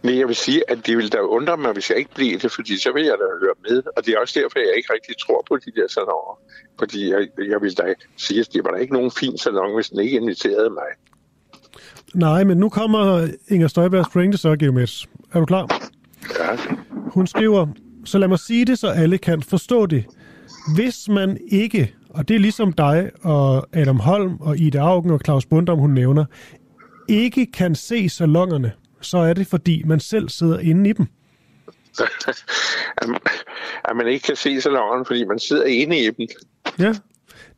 Men 0.01 0.17
jeg 0.17 0.27
vil 0.27 0.35
sige, 0.35 0.71
at 0.71 0.77
det 0.85 0.97
ville 0.97 1.09
da 1.09 1.17
undre 1.17 1.57
mig, 1.57 1.73
hvis 1.73 1.89
jeg 1.89 1.97
ikke 1.97 2.15
blev 2.15 2.39
det, 2.39 2.51
fordi 2.51 2.77
så 2.79 2.91
vil 2.93 3.03
jeg 3.03 3.15
da 3.19 3.25
høre 3.41 3.53
med. 3.69 3.83
Og 3.97 4.05
det 4.05 4.13
er 4.13 4.19
også 4.19 4.39
derfor, 4.39 4.59
jeg 4.59 4.73
ikke 4.77 4.93
rigtig 4.93 5.15
tror 5.17 5.43
på 5.47 5.57
de 5.57 5.71
der 5.75 5.87
salonger. 5.89 6.39
Fordi 6.79 7.09
jeg, 7.11 7.27
jeg 7.51 7.61
vil 7.61 7.77
da 7.77 7.83
sige, 8.17 8.39
at 8.39 8.47
det 8.53 8.61
var 8.63 8.71
da 8.71 8.77
ikke 8.77 8.93
nogen 8.93 9.11
fin 9.11 9.37
salon, 9.37 9.75
hvis 9.75 9.89
den 9.89 9.99
ikke 9.99 10.17
inviterede 10.17 10.69
mig. 10.69 10.89
Nej, 12.13 12.43
men 12.43 12.57
nu 12.57 12.69
kommer 12.69 13.27
Inger 13.47 13.67
Støjbergs 13.67 14.09
pointe 14.09 14.37
så, 14.37 14.55
Geomets. 14.55 15.07
Er 15.33 15.39
du 15.39 15.45
klar? 15.45 15.81
Ja. 16.39 16.57
Hun 16.91 17.27
skriver, 17.27 17.67
så 18.05 18.17
lad 18.17 18.27
mig 18.27 18.39
sige 18.39 18.65
det, 18.65 18.79
så 18.79 18.87
alle 18.87 19.17
kan 19.17 19.41
forstå 19.41 19.85
det. 19.85 20.05
Hvis 20.73 21.09
man 21.09 21.37
ikke, 21.47 21.93
og 22.09 22.27
det 22.27 22.35
er 22.35 22.39
ligesom 22.39 22.73
dig 22.73 23.11
og 23.21 23.67
Adam 23.73 23.99
Holm 23.99 24.37
og 24.39 24.57
Ida 24.57 24.77
Augen 24.77 25.11
og 25.11 25.21
Claus 25.25 25.45
Bundom, 25.45 25.79
hun 25.79 25.91
nævner, 25.91 26.25
ikke 27.09 27.45
kan 27.45 27.75
se 27.75 28.09
salongerne, 28.09 28.71
så 29.01 29.17
er 29.17 29.33
det, 29.33 29.47
fordi 29.47 29.83
man 29.85 29.99
selv 29.99 30.29
sidder 30.29 30.59
inde 30.59 30.89
i 30.89 30.93
dem. 30.93 31.05
at 33.89 33.95
man 33.95 34.07
ikke 34.07 34.23
kan 34.23 34.35
se 34.35 34.61
salongerne, 34.61 35.05
fordi 35.05 35.25
man 35.25 35.39
sidder 35.39 35.65
inde 35.65 35.99
i 35.99 36.05
dem. 36.05 36.27
Ja, 36.79 36.93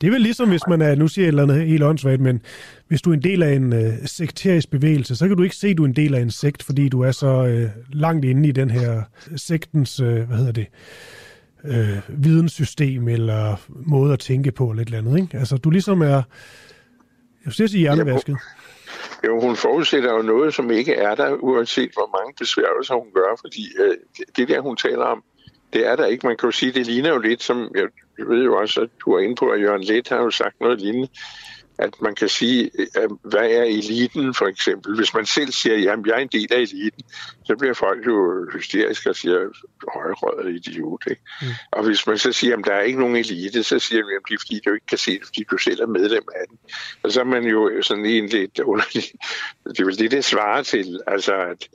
det 0.02 0.08
er 0.08 0.12
vel 0.12 0.22
ligesom, 0.22 0.50
hvis 0.50 0.68
man 0.70 0.82
er, 0.82 0.96
nu 0.96 1.08
siger 1.08 1.26
jeg 1.26 1.28
et 1.28 1.32
eller 1.32 1.44
andet 1.44 1.68
helt 1.68 1.84
åndssvagt, 1.84 2.22
men 2.22 2.42
hvis 2.88 3.02
du 3.02 3.10
er 3.10 3.14
en 3.14 3.24
del 3.24 3.44
af 3.44 3.54
en 3.54 3.74
øh, 3.74 3.94
sekterisk 4.06 4.70
bevægelse, 4.70 5.16
så 5.16 5.28
kan 5.28 5.38
du 5.38 5.44
ikke 5.44 5.56
se, 5.56 5.68
at 5.68 5.78
du 5.78 5.84
er 5.84 5.88
en 5.88 5.96
del 5.96 6.16
af 6.16 6.22
en 6.22 6.32
sekt, 6.32 6.64
fordi 6.64 6.90
du 6.90 7.02
er 7.02 7.12
så 7.12 7.46
øh, 7.46 7.70
langt 7.94 8.26
inde 8.26 8.50
i 8.50 8.52
den 8.52 8.70
her 8.70 9.04
sektens, 9.36 10.00
øh, 10.00 10.28
hvad 10.28 10.38
hedder 10.38 10.52
det, 10.52 10.66
øh, 10.66 11.17
øh, 11.68 12.24
videnssystem 12.24 13.08
eller 13.08 13.56
måde 13.70 14.14
at 14.14 14.20
tænke 14.20 14.52
på 14.52 14.70
eller 14.70 14.82
et 14.82 14.86
eller 14.86 14.98
andet. 14.98 15.22
Ikke? 15.22 15.38
Altså, 15.38 15.58
du 15.58 15.70
ligesom 15.70 16.02
er, 16.02 16.22
jeg 17.46 17.54
synes, 17.54 17.72
sige 17.72 17.82
hjernevasket. 17.82 18.38
Jo, 19.26 19.40
hun 19.40 19.56
forudsætter 19.56 20.14
jo 20.14 20.22
noget, 20.22 20.54
som 20.54 20.72
ikke 20.72 20.94
er 20.94 21.16
der, 21.16 21.32
uanset 21.34 21.92
hvor 21.94 22.20
mange 22.20 22.34
besværgelser 22.40 22.96
hun 22.96 23.08
gør, 23.14 23.38
fordi 23.42 23.64
øh, 23.80 23.96
det 24.38 24.48
der, 24.48 24.62
hun 24.62 24.76
taler 24.76 25.04
om, 25.04 25.24
det 25.74 25.88
er 25.88 25.96
der 25.96 26.06
ikke. 26.06 26.28
Man 26.28 26.38
kan 26.38 26.48
jo 26.48 26.52
sige, 26.52 26.72
det 26.72 26.86
ligner 26.86 27.10
jo 27.10 27.20
lidt, 27.20 27.44
som 27.44 27.72
jeg, 27.76 27.88
jeg 28.18 28.28
ved 28.28 28.44
jo 28.44 28.58
også, 28.58 28.82
at 28.82 28.90
du 29.06 29.12
er 29.12 29.20
inde 29.20 29.36
på, 29.36 29.50
at 29.50 29.62
Jørgen 29.62 29.84
Let 29.84 30.10
har 30.10 30.18
jo 30.18 30.30
sagt 30.30 30.60
noget 30.62 30.82
lignende, 30.82 31.08
at 31.80 32.02
man 32.02 32.16
kan 32.16 32.30
sige, 32.30 32.72
at 32.96 33.10
hvad 33.24 33.50
er 33.50 33.64
eliten 33.64 34.34
for 34.34 34.48
eksempel? 34.48 34.96
Hvis 34.96 35.14
man 35.14 35.26
selv 35.26 35.52
siger, 35.52 35.76
at 35.76 35.84
jeg 36.06 36.14
er 36.14 36.20
en 36.20 36.28
del 36.28 36.54
af 36.54 36.60
eliten, 36.60 37.04
så 37.46 37.56
bliver 37.56 37.74
folk 37.74 38.08
jo 38.08 38.48
hysteriske 38.54 39.10
og 39.10 39.16
siger, 39.16 39.40
højrøget 39.94 40.56
idiot. 40.56 41.04
Ikke? 41.10 41.22
Mm. 41.42 41.48
Og 41.72 41.84
hvis 41.86 42.08
man 42.08 42.18
så 42.18 42.32
siger, 42.32 42.58
at 42.58 42.66
der 42.66 42.74
er 42.74 42.82
ikke 42.82 43.00
nogen 43.00 43.16
elite, 43.16 43.64
så 43.64 43.80
siger 43.80 44.04
man, 44.04 44.14
at 44.14 44.22
det 44.30 44.34
er 44.34 44.40
fordi, 44.40 44.60
du 44.66 44.74
ikke 44.74 44.86
kan 44.86 44.98
se 44.98 45.12
det, 45.12 45.26
fordi 45.26 45.46
du 45.52 45.58
selv 45.58 45.82
er 45.82 45.88
medlem 45.88 46.24
af 46.36 46.46
den. 46.50 46.58
Og 47.04 47.12
så 47.12 47.20
er 47.20 47.26
man 47.26 47.44
jo 47.44 47.82
sådan 47.82 48.06
en 48.06 48.28
lidt 48.28 48.60
underlig... 48.60 49.04
Det 49.64 49.80
er 49.80 49.86
vel 49.86 50.00
det, 50.00 50.12
det 50.12 50.26
svarer 50.26 50.64
til. 50.64 51.00
Altså, 51.08 51.34
at 51.34 51.68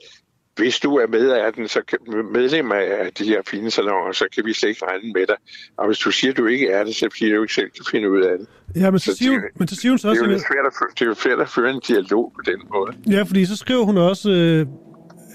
hvis 0.55 0.79
du 0.79 0.95
er 0.95 1.07
med 1.07 1.29
af 1.29 1.53
den, 1.53 1.67
så 1.67 1.81
kan, 1.87 1.97
medlem 2.33 2.71
af 2.71 3.11
de 3.17 3.23
her 3.23 3.41
fine 3.47 3.71
salonger, 3.71 4.11
så 4.11 4.25
kan 4.35 4.45
vi 4.45 4.53
slet 4.53 4.69
ikke 4.69 4.85
regne 4.85 5.13
med 5.13 5.27
dig. 5.27 5.35
Og 5.77 5.87
hvis 5.87 5.97
du 5.97 6.11
siger, 6.11 6.31
at 6.31 6.37
du 6.37 6.45
ikke 6.45 6.67
er 6.69 6.83
det, 6.83 6.95
så 6.95 7.09
bliver 7.11 7.35
du 7.35 7.41
ikke 7.41 7.53
selv 7.53 7.69
kan 7.69 7.85
finde 7.91 8.11
ud 8.11 8.21
af 8.21 8.37
det. 8.39 8.47
Ja, 8.75 8.91
men 8.91 8.99
så, 8.99 9.05
så 9.05 9.17
siger, 9.17 9.31
hun, 9.31 9.41
men 9.55 9.67
så 9.67 9.75
siger 9.75 9.91
hun 9.91 9.97
så 9.97 10.09
også... 10.09 10.23
Det 10.23 10.29
er, 10.29 10.33
jo 10.33 10.39
svært 10.39 10.65
at, 10.65 10.99
det 10.99 11.01
er 11.01 11.05
jo 11.05 11.13
svært 11.13 11.39
at 11.39 11.49
føre 11.49 11.69
en 11.69 11.81
dialog 11.87 12.31
på 12.35 12.41
den 12.51 12.61
måde. 12.73 13.17
Ja, 13.17 13.21
fordi 13.23 13.45
så 13.45 13.55
skriver 13.55 13.83
hun 13.83 13.97
også, 13.97 14.31
øh, 14.31 14.65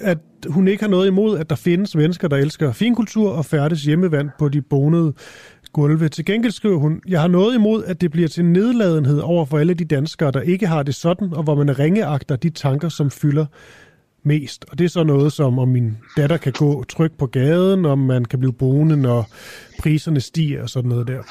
at 0.01 0.17
hun 0.47 0.67
ikke 0.67 0.83
har 0.83 0.89
noget 0.89 1.07
imod, 1.07 1.39
at 1.39 1.49
der 1.49 1.55
findes 1.55 1.95
mennesker, 1.95 2.27
der 2.27 2.37
elsker 2.37 2.71
finkultur 2.71 3.31
og 3.31 3.45
færdes 3.45 3.81
hjemmevand 3.83 4.29
på 4.39 4.49
de 4.49 4.61
bonede 4.61 5.13
gulve. 5.73 6.09
Til 6.09 6.25
gengæld 6.25 6.51
skriver 6.51 6.77
hun, 6.77 7.01
jeg 7.07 7.21
har 7.21 7.27
noget 7.27 7.55
imod, 7.55 7.83
at 7.83 8.01
det 8.01 8.11
bliver 8.11 8.27
til 8.27 8.45
nedladenhed 8.45 9.19
over 9.19 9.45
for 9.45 9.57
alle 9.57 9.73
de 9.73 9.85
danskere, 9.85 10.31
der 10.31 10.41
ikke 10.41 10.67
har 10.67 10.83
det 10.83 10.95
sådan, 10.95 11.33
og 11.33 11.43
hvor 11.43 11.55
man 11.55 11.79
ringeagter 11.79 12.35
de 12.35 12.49
tanker, 12.49 12.89
som 12.89 13.11
fylder 13.11 13.45
mest. 14.23 14.65
Og 14.71 14.77
det 14.79 14.85
er 14.85 14.89
så 14.89 15.03
noget 15.03 15.33
som, 15.33 15.59
om 15.59 15.67
min 15.67 15.97
datter 16.17 16.37
kan 16.37 16.53
gå 16.53 16.83
tryg 16.83 17.11
på 17.11 17.25
gaden, 17.25 17.85
om 17.85 17.99
man 17.99 18.25
kan 18.25 18.39
blive 18.39 18.53
boende, 18.53 18.97
når 18.97 19.29
priserne 19.79 20.21
stiger 20.21 20.63
og 20.63 20.69
sådan 20.69 20.89
noget 20.89 21.07
der. 21.07 21.23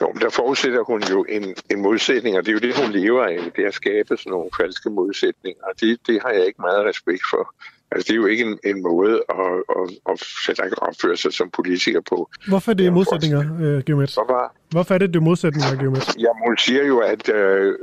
Jo, 0.00 0.12
men 0.12 0.22
der 0.22 0.30
forudsætter 0.30 0.84
hun 0.84 1.02
jo 1.02 1.24
en, 1.28 1.54
en 1.70 1.82
modsætning, 1.82 2.36
og 2.36 2.46
det 2.46 2.48
er 2.48 2.52
jo 2.52 2.58
det, 2.58 2.76
hun 2.76 2.92
lever 2.92 3.24
af, 3.24 3.38
det 3.56 3.62
er 3.64 3.68
at 3.68 3.74
skabe 3.74 4.16
sådan 4.16 4.30
nogle 4.30 4.50
falske 4.60 4.90
modsætninger, 4.90 5.62
og 5.62 5.80
det, 5.80 5.98
det 6.06 6.18
har 6.22 6.30
jeg 6.30 6.46
ikke 6.46 6.60
meget 6.60 6.86
respekt 6.86 7.22
for. 7.30 7.54
Altså, 7.90 8.06
det 8.06 8.12
er 8.12 8.16
jo 8.16 8.26
ikke 8.26 8.44
en, 8.44 8.58
en 8.64 8.82
måde 8.82 9.22
at, 9.28 9.36
at, 9.80 10.18
at, 10.48 10.60
at 10.60 10.78
opføre 10.78 11.16
sig 11.16 11.32
som 11.32 11.50
politiker 11.50 12.00
på. 12.00 12.30
Hvorfor 12.48 12.70
er 12.70 12.74
det 12.74 12.92
modsætninger, 12.92 13.40
uh, 13.40 13.84
Geomet? 13.84 14.14
Hvorfor? 14.14 14.54
Hvorfor 14.70 14.94
er 14.94 14.98
det 14.98 15.14
det 15.14 15.22
modsætninger, 15.22 15.76
Geomet? 15.80 16.16
Ja, 16.18 16.28
hun 16.46 16.58
siger 16.58 16.84
jo, 16.86 16.98
at 16.98 17.28
uh, 17.28 17.74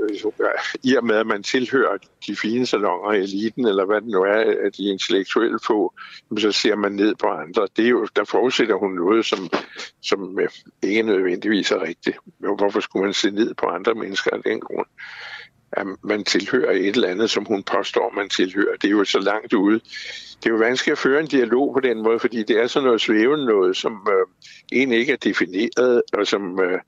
i 0.84 0.96
og 0.96 1.06
med, 1.06 1.16
at 1.16 1.28
man 1.28 1.44
tilhører 1.44 1.98
de 2.28 2.36
fine 2.36 2.66
salonger, 2.66 3.12
eliten, 3.12 3.68
eller 3.68 3.86
hvad 3.86 4.02
det 4.02 4.10
nu 4.10 4.22
er, 4.22 4.66
at 4.66 4.78
de 4.78 4.84
intellektuelle 4.84 5.60
få, 5.68 5.94
så 6.38 6.52
ser 6.52 6.76
man 6.76 6.92
ned 6.92 7.16
på 7.16 7.28
andre. 7.28 7.68
Det 7.78 7.86
er 7.86 7.90
jo, 7.90 8.08
der 8.16 8.24
forudsætter 8.24 8.76
hun 8.76 8.92
noget, 8.92 9.26
som, 9.26 9.50
som 10.02 10.40
ikke 10.82 11.04
nødvendigvis 11.04 11.72
er 11.72 11.82
rigtigt. 11.82 12.18
Hvorfor 12.40 12.80
skulle 12.80 13.04
man 13.04 13.14
se 13.14 13.32
ned 13.32 13.54
på 13.54 13.66
andre 13.66 13.94
mennesker 13.94 14.32
af 14.32 14.44
den 14.44 14.60
grund? 14.60 14.88
At 15.72 15.88
man 16.04 16.24
tilhører 16.24 16.72
et 16.72 16.96
eller 16.96 17.08
andet, 17.08 17.30
som 17.30 17.46
hun 17.46 17.64
påstår, 17.64 18.14
man 18.16 18.30
tilhører. 18.30 18.76
Det 18.82 18.88
er 18.88 18.92
jo 18.92 19.06
så 19.06 19.20
langt 19.20 19.54
ude. 19.54 19.80
Det 20.44 20.46
er 20.46 20.50
jo 20.50 20.56
vanskeligt 20.56 20.92
at 20.92 20.98
føre 20.98 21.20
en 21.20 21.28
dialog 21.28 21.74
på 21.74 21.80
den 21.80 22.04
måde, 22.04 22.20
fordi 22.20 22.44
det 22.44 22.58
er 22.60 22.68
sådan 22.68 22.86
noget 22.86 23.02
svævende 23.02 23.46
noget, 23.46 23.78
som 23.78 24.08
øh, 24.10 24.26
egentlig 24.72 25.00
ikke 25.00 25.14
er 25.14 25.18
defineret, 25.18 26.02
og 26.14 26.28
som 26.28 26.60
øh, 26.60 26.80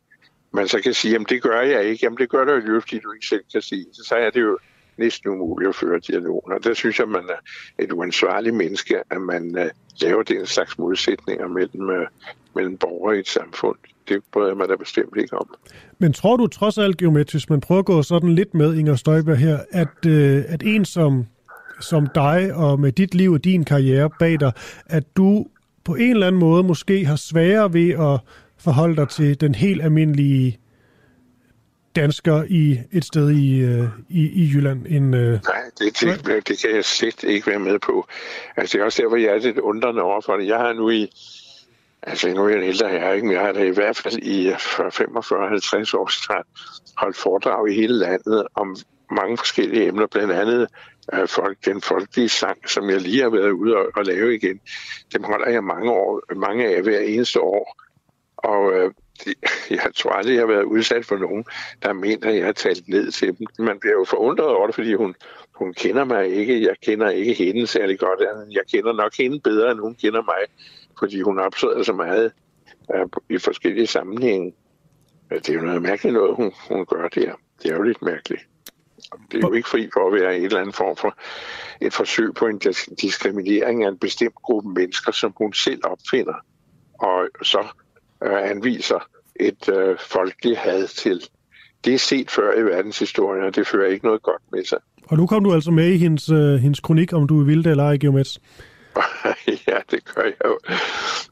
man 0.52 0.68
så 0.68 0.82
kan 0.82 0.94
sige, 0.94 1.12
jamen 1.12 1.26
det 1.30 1.42
gør 1.42 1.62
jeg 1.62 1.84
ikke. 1.84 2.06
Jamen 2.06 2.18
det 2.18 2.30
gør 2.30 2.46
du 2.46 2.74
jo, 2.74 2.80
fordi 2.80 3.00
du 3.00 3.12
ikke 3.12 3.28
selv 3.28 3.44
kan 3.52 3.62
sige. 3.62 3.86
Så 3.94 4.16
er 4.16 4.30
det 4.30 4.42
jo 4.42 4.58
næsten 4.98 5.30
umuligt 5.30 5.70
at 5.70 5.76
føre 5.76 6.00
dialogen. 6.00 6.54
Og 6.54 6.64
der 6.64 6.74
synes 6.74 7.00
jeg, 7.00 7.08
man 7.08 7.24
er 7.30 7.84
et 7.84 7.92
uansvarligt 7.92 8.56
menneske, 8.56 9.04
at 9.10 9.22
man 9.22 9.58
øh, 9.58 9.70
laver 10.02 10.24
den 10.24 10.46
slags 10.46 10.78
modsætninger 10.78 11.48
mellem, 11.48 11.90
øh, 11.90 12.08
mellem 12.56 12.78
borgere 12.78 13.18
i 13.18 13.20
et 13.20 13.28
samfund. 13.28 13.78
Det 14.10 14.24
bryder 14.32 14.48
jeg 14.48 14.58
mig 14.58 14.70
da 14.70 14.76
bestemt 14.76 15.18
ikke 15.18 15.38
om. 15.38 15.56
Men 16.00 16.14
tror 16.14 16.38
du 16.38 16.48
trods 16.48 16.78
alt, 16.78 16.98
geometrisk, 16.98 17.50
man 17.50 17.62
prøver 17.62 17.80
at 17.80 17.86
gå 17.86 18.04
sådan 18.04 18.36
lidt 18.36 18.54
med, 18.54 18.76
Inger 18.76 18.96
Støjberg 18.96 19.38
her, 19.38 19.60
at, 19.72 20.06
uh, 20.06 20.54
at 20.54 20.64
en 20.66 20.86
som, 20.86 21.26
som 21.80 22.08
dig 22.16 22.54
og 22.54 22.80
med 22.80 22.92
dit 22.92 23.16
liv 23.16 23.32
og 23.32 23.44
din 23.44 23.66
karriere 23.66 24.10
bag 24.20 24.40
dig, 24.40 24.52
at 24.86 25.04
du 25.18 25.46
på 25.84 25.96
en 25.96 26.12
eller 26.12 26.28
anden 26.28 26.40
måde 26.40 26.64
måske 26.64 27.06
har 27.06 27.16
sværere 27.16 27.74
ved 27.74 27.90
at 27.90 28.20
forholde 28.58 28.96
dig 28.96 29.10
til 29.10 29.42
den 29.42 29.56
helt 29.56 29.82
almindelige 29.84 30.60
dansker 31.96 32.44
i 32.50 32.80
et 32.92 33.06
sted 33.06 33.32
i, 33.32 33.60
øh, 33.60 33.84
i, 34.10 34.44
i 34.44 34.52
Jylland? 34.54 34.86
End, 34.90 35.16
øh... 35.16 35.32
Nej, 35.32 35.40
det, 35.80 36.00
det, 36.02 36.48
det 36.48 36.60
kan 36.62 36.76
jeg 36.76 36.86
slet 36.86 37.24
ikke 37.24 37.48
være 37.48 37.60
med 37.60 37.80
på. 37.80 38.08
Altså, 38.58 38.78
det 38.78 38.82
er 38.82 38.86
også 38.86 39.02
derfor, 39.02 39.16
jeg 39.16 39.36
er 39.36 39.40
lidt 39.40 39.58
undrende 39.58 40.02
over 40.02 40.22
for 40.22 40.34
det. 40.34 40.48
Jeg 40.48 40.58
har 40.58 40.74
nu 40.74 40.90
i 40.90 41.10
Altså, 42.04 42.34
nu 42.34 42.46
er 42.46 42.50
jeg 42.50 42.58
en 42.58 42.64
ældre 42.64 42.90
herre, 42.90 43.16
ikke? 43.16 43.28
men 43.28 43.36
jeg 43.36 43.46
har 43.46 43.52
da 43.52 43.64
i 43.64 43.70
hvert 43.70 43.98
fald 43.98 44.18
i 44.18 44.52
45-50 44.52 44.54
år 45.98 46.08
snart 46.08 46.46
holdt 46.98 47.18
foredrag 47.18 47.70
i 47.70 47.74
hele 47.74 47.94
landet 47.94 48.48
om 48.56 48.76
mange 49.12 49.38
forskellige 49.38 49.88
emner, 49.88 50.08
blandt 50.08 50.34
andet 50.34 50.68
øh, 51.14 51.28
folk, 51.28 51.58
den 51.66 51.82
folkelige 51.82 52.30
sang, 52.30 52.70
som 52.70 52.90
jeg 52.90 53.02
lige 53.02 53.22
har 53.22 53.30
været 53.30 53.52
ude 53.52 53.78
og, 53.78 53.86
og 53.96 54.06
lave 54.06 54.36
igen. 54.36 54.60
Dem 55.14 55.24
holder 55.24 55.50
jeg 55.50 55.64
mange, 55.64 55.92
år, 55.92 56.22
mange 56.36 56.76
af 56.76 56.82
hver 56.84 57.00
eneste 57.00 57.42
år. 57.42 57.82
Og 58.38 58.74
øh, 58.74 58.92
jeg 59.70 59.92
tror 59.96 60.12
aldrig, 60.12 60.34
jeg 60.34 60.42
har 60.42 60.48
været 60.48 60.64
udsat 60.64 61.06
for 61.06 61.18
nogen, 61.18 61.46
der 61.84 61.94
mener, 61.94 62.30
at 62.30 62.36
jeg 62.36 62.46
har 62.46 62.52
talt 62.52 62.88
ned 62.88 63.12
til 63.12 63.28
dem. 63.28 63.48
Man 63.60 63.80
bliver 63.80 63.94
jo 63.94 64.06
forundret 64.06 64.48
over 64.48 64.66
det, 64.66 64.76
fordi 64.76 64.94
hun, 64.94 65.16
hun 65.56 65.74
kender 65.74 66.04
mig 66.04 66.28
ikke. 66.28 66.62
Jeg 66.62 66.76
kender 66.84 67.10
ikke 67.10 67.34
hende 67.34 67.68
særlig 67.68 68.00
godt. 68.00 68.20
Jeg 68.52 68.64
kender 68.74 68.94
nok 68.94 69.12
hende 69.18 69.40
bedre, 69.40 69.72
end 69.72 69.80
hun 69.80 69.96
kender 69.96 70.22
mig, 70.22 70.42
fordi 71.00 71.22
hun 71.22 71.40
optræder 71.40 71.84
så 71.84 71.94
meget 71.94 72.32
øh, 72.96 73.06
i 73.30 73.38
forskellige 73.38 73.88
sammenhænge. 73.88 74.54
Det 75.30 75.50
er 75.50 75.54
jo 75.54 75.62
noget 75.62 75.82
mærkeligt 75.82 76.14
noget, 76.14 76.36
hun, 76.36 76.52
hun 76.70 76.86
gør 76.86 77.08
der. 77.08 77.32
Det 77.64 77.72
er 77.72 77.76
jo 77.76 77.82
lidt 77.82 78.02
mærkeligt. 78.02 78.42
Det 79.32 79.44
er 79.44 79.48
jo 79.48 79.54
ikke 79.54 79.70
fri 79.70 79.90
for 79.94 80.08
at 80.08 80.22
være 80.22 80.38
en 80.38 80.44
eller 80.44 80.60
anden 80.60 80.74
form 80.74 80.96
for 80.96 81.18
et 81.82 81.94
forsøg 81.94 82.34
på 82.34 82.46
en 82.46 82.62
diskriminering 83.02 83.84
af 83.84 83.88
en 83.90 83.98
bestemt 83.98 84.36
gruppe 84.36 84.70
mennesker, 84.70 85.12
som 85.12 85.34
hun 85.38 85.54
selv 85.54 85.82
opfinder. 85.84 86.34
Og 86.94 87.28
så 87.44 87.68
øh, 88.24 88.52
anviser 88.52 89.10
et 89.40 89.70
øh, 89.70 89.98
folkeligt 90.00 90.58
had 90.58 90.88
til. 90.88 91.22
Det 91.86 91.94
er 91.94 91.98
set 91.98 92.32
før 92.32 92.60
i 92.60 92.62
verdenshistorien, 92.62 93.44
og 93.44 93.56
det 93.56 93.68
fører 93.68 93.88
ikke 93.88 94.06
noget 94.06 94.22
godt 94.22 94.42
med 94.52 94.66
sig. 94.66 94.78
Og 95.04 95.18
nu 95.18 95.28
kom 95.28 95.44
du 95.44 95.54
altså 95.54 95.72
med 95.72 95.88
i 95.88 95.98
hendes, 95.98 96.30
øh, 96.30 96.56
hendes 96.56 96.80
kronik, 96.80 97.14
om 97.14 97.28
du 97.28 97.44
vil 97.44 97.64
det 97.64 97.72
eller 97.72 97.84
ej, 97.84 97.98
Geomets. 97.98 98.42
ja, 99.68 99.78
det 99.92 100.16
gør 100.16 100.24
jeg 100.24 100.46
jo. 100.46 100.60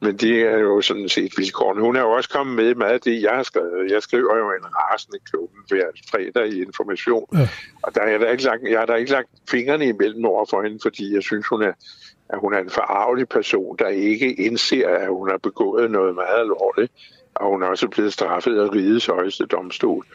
Men 0.02 0.18
det 0.18 0.42
er 0.42 0.58
jo 0.58 0.82
sådan 0.82 1.10
set 1.10 1.34
vilkårene. 1.38 1.82
Hun 1.82 1.96
er 1.96 2.02
jo 2.02 2.12
også 2.12 2.30
kommet 2.30 2.56
med 2.56 2.76
meget 2.76 2.94
af 2.94 3.02
det, 3.02 3.22
jeg 3.22 3.32
har 3.32 3.44
skrevet. 3.44 3.92
Jeg 3.92 4.04
skriver 4.04 4.38
jo 4.38 4.46
en 4.52 4.66
rasende 4.66 5.20
klubben 5.30 5.60
hver 5.68 5.86
fredag 6.12 6.48
i 6.48 6.62
information. 6.62 7.28
Ja. 7.34 7.50
Og 7.84 7.96
der 7.96 8.02
er 8.02 8.18
der 8.18 8.32
ikke 8.32 8.44
lagt, 8.44 8.64
jeg 8.70 8.80
har 8.80 8.86
da 8.86 8.94
ikke 8.94 9.12
lagt 9.12 9.30
fingrene 9.50 9.88
imellem 9.88 10.26
over 10.26 10.46
for 10.50 10.64
hende, 10.64 10.80
fordi 10.82 11.14
jeg 11.16 11.24
synes, 11.24 11.48
hun 11.48 11.62
er, 11.62 11.74
at 12.30 12.40
hun 12.40 12.54
er 12.54 12.60
en 12.60 12.70
forarvelig 12.70 13.30
person, 13.30 13.76
der 13.80 13.88
ikke 13.88 14.34
indser, 14.34 14.90
at 14.90 15.08
hun 15.08 15.30
har 15.30 15.38
begået 15.38 15.92
noget 15.92 16.16
meget 16.16 16.40
alvorligt. 16.40 16.92
Og 17.36 17.50
hun 17.50 17.64
er 17.64 17.68
også 17.68 17.88
blevet 17.88 18.14
straffet 18.14 18.60
af 18.60 18.72
rigets 18.74 19.06
højeste 19.06 19.46
domstol. 19.46 20.06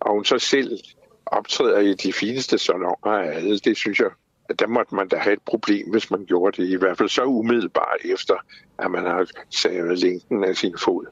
Og 0.00 0.12
hun 0.12 0.24
så 0.24 0.38
selv 0.38 0.78
optræder 1.26 1.78
i 1.78 1.94
de 1.94 2.12
fineste 2.12 2.58
salonger 2.58 3.10
af 3.10 3.36
alle. 3.36 3.58
Det 3.58 3.76
synes 3.76 4.00
jeg, 4.00 4.10
der 4.58 4.66
måtte 4.66 4.94
man 4.94 5.08
da 5.08 5.16
have 5.16 5.32
et 5.32 5.42
problem, 5.46 5.90
hvis 5.90 6.10
man 6.10 6.24
gjorde 6.24 6.62
det. 6.62 6.68
I 6.68 6.76
hvert 6.76 6.98
fald 6.98 7.08
så 7.08 7.24
umiddelbart 7.24 7.98
efter, 8.04 8.34
at 8.78 8.90
man 8.90 9.04
har 9.04 9.26
savet 9.50 9.98
linken 9.98 10.44
af 10.44 10.56
sin 10.56 10.74
fod. 10.78 11.06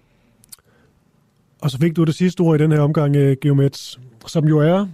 Og 1.63 1.71
så 1.71 1.79
fik 1.79 1.97
du 1.97 2.05
det 2.05 2.15
sidste 2.15 2.41
ord 2.41 2.61
i 2.61 2.63
den 2.63 2.73
her 2.73 2.81
omgang, 2.81 3.17
øh, 3.17 3.37
Geomets, 3.41 4.01
som 4.27 4.45
jo 4.45 4.59
er 4.59 4.87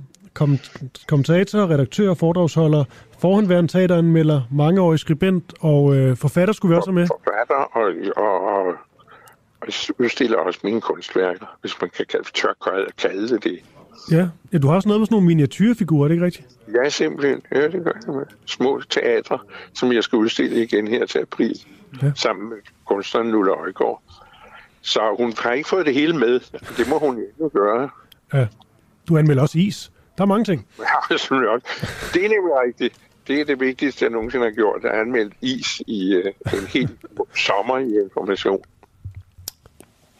kommentator, 1.06 1.70
redaktør, 1.70 2.14
foredragsholder, 2.14 2.84
forhåndværende 3.18 3.72
teateranmelder, 3.72 4.42
mangeårig 4.52 4.98
skribent 4.98 5.54
og 5.60 5.96
øh, 5.96 6.16
forfatter 6.16 6.54
skulle 6.54 6.74
vi 6.74 6.76
også 6.76 6.92
med. 6.92 7.06
Forfatter 7.06 7.54
og, 7.54 7.92
og, 8.16 8.44
og, 8.44 8.66
og 9.60 9.68
udstiller 9.98 10.38
også 10.38 10.60
mine 10.64 10.80
kunstværker, 10.80 11.58
hvis 11.60 11.80
man 11.80 11.90
kan 11.90 12.06
kalde, 12.08 12.24
tør 12.34 12.92
kalde 12.98 13.28
det 13.28 13.44
det. 13.44 13.58
Ja. 14.10 14.28
ja, 14.52 14.58
du 14.58 14.68
har 14.68 14.74
også 14.74 14.88
noget 14.88 15.00
med 15.00 15.06
sådan 15.06 15.14
nogle 15.14 15.26
miniatyrfigurer, 15.26 16.04
er 16.04 16.08
det 16.08 16.14
ikke 16.14 16.24
rigtigt? 16.24 16.48
Ja, 16.74 16.88
simpelthen. 16.88 17.42
Ja, 17.52 17.68
det 17.68 17.84
gør 17.84 17.92
jeg 18.06 18.14
med. 18.14 18.26
Små 18.46 18.80
teatre, 18.90 19.38
som 19.74 19.92
jeg 19.92 20.02
skal 20.02 20.16
udstille 20.16 20.62
igen 20.62 20.88
her 20.88 21.06
til 21.06 21.18
april, 21.18 21.60
ja. 22.02 22.12
sammen 22.16 22.48
med 22.48 22.56
kunstneren 22.84 23.28
Nulle 23.28 23.52
Øjgaard. 23.52 24.02
Så 24.80 25.00
hun 25.18 25.32
har 25.38 25.52
ikke 25.52 25.68
fået 25.68 25.86
det 25.86 25.94
hele 25.94 26.18
med. 26.18 26.40
Det 26.76 26.88
må 26.88 26.98
hun 26.98 27.18
ikke 27.18 27.50
gøre. 27.54 27.90
Ja. 28.34 28.46
Du 29.08 29.16
anmelder 29.18 29.42
også 29.42 29.58
is. 29.58 29.92
Der 30.18 30.24
er 30.24 30.28
mange 30.28 30.44
ting. 30.44 30.66
Ja, 31.10 31.16
selvfølgelig 31.16 31.50
også. 31.50 31.66
Det 32.14 32.24
er 32.24 32.28
nemlig 32.28 32.52
rigtigt. 32.66 32.94
Det 33.26 33.40
er 33.40 33.44
det 33.44 33.60
vigtigste, 33.60 34.04
jeg 34.04 34.12
nogensinde 34.12 34.44
har 34.44 34.52
gjort, 34.52 34.84
at 34.84 35.00
anmelde 35.00 35.30
is 35.40 35.80
i 35.86 36.16
uh, 36.16 36.52
en 36.52 36.66
hel 36.66 36.90
sommer 37.36 37.78
i 37.78 38.04
information. 38.04 38.62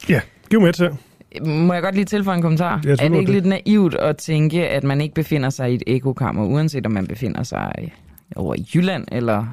Ja, 0.09 0.21
giv 0.49 0.61
mig 0.61 0.69
et 0.69 0.75
til. 0.75 0.97
Må 1.41 1.73
jeg 1.73 1.83
godt 1.83 1.95
lige 1.95 2.05
tilføje 2.05 2.35
en 2.35 2.41
kommentar? 2.41 2.81
er 2.87 2.95
det 2.95 3.03
ikke 3.03 3.19
det. 3.19 3.29
lidt 3.29 3.45
naivt 3.45 3.95
at 3.95 4.17
tænke, 4.17 4.67
at 4.67 4.83
man 4.83 5.01
ikke 5.01 5.15
befinder 5.15 5.49
sig 5.49 5.71
i 5.71 5.75
et 5.75 5.83
ekokammer, 5.87 6.45
uanset 6.45 6.85
om 6.85 6.91
man 6.91 7.07
befinder 7.07 7.43
sig 7.43 7.91
over 8.35 8.55
i 8.55 8.67
Jylland 8.75 9.05
eller 9.11 9.45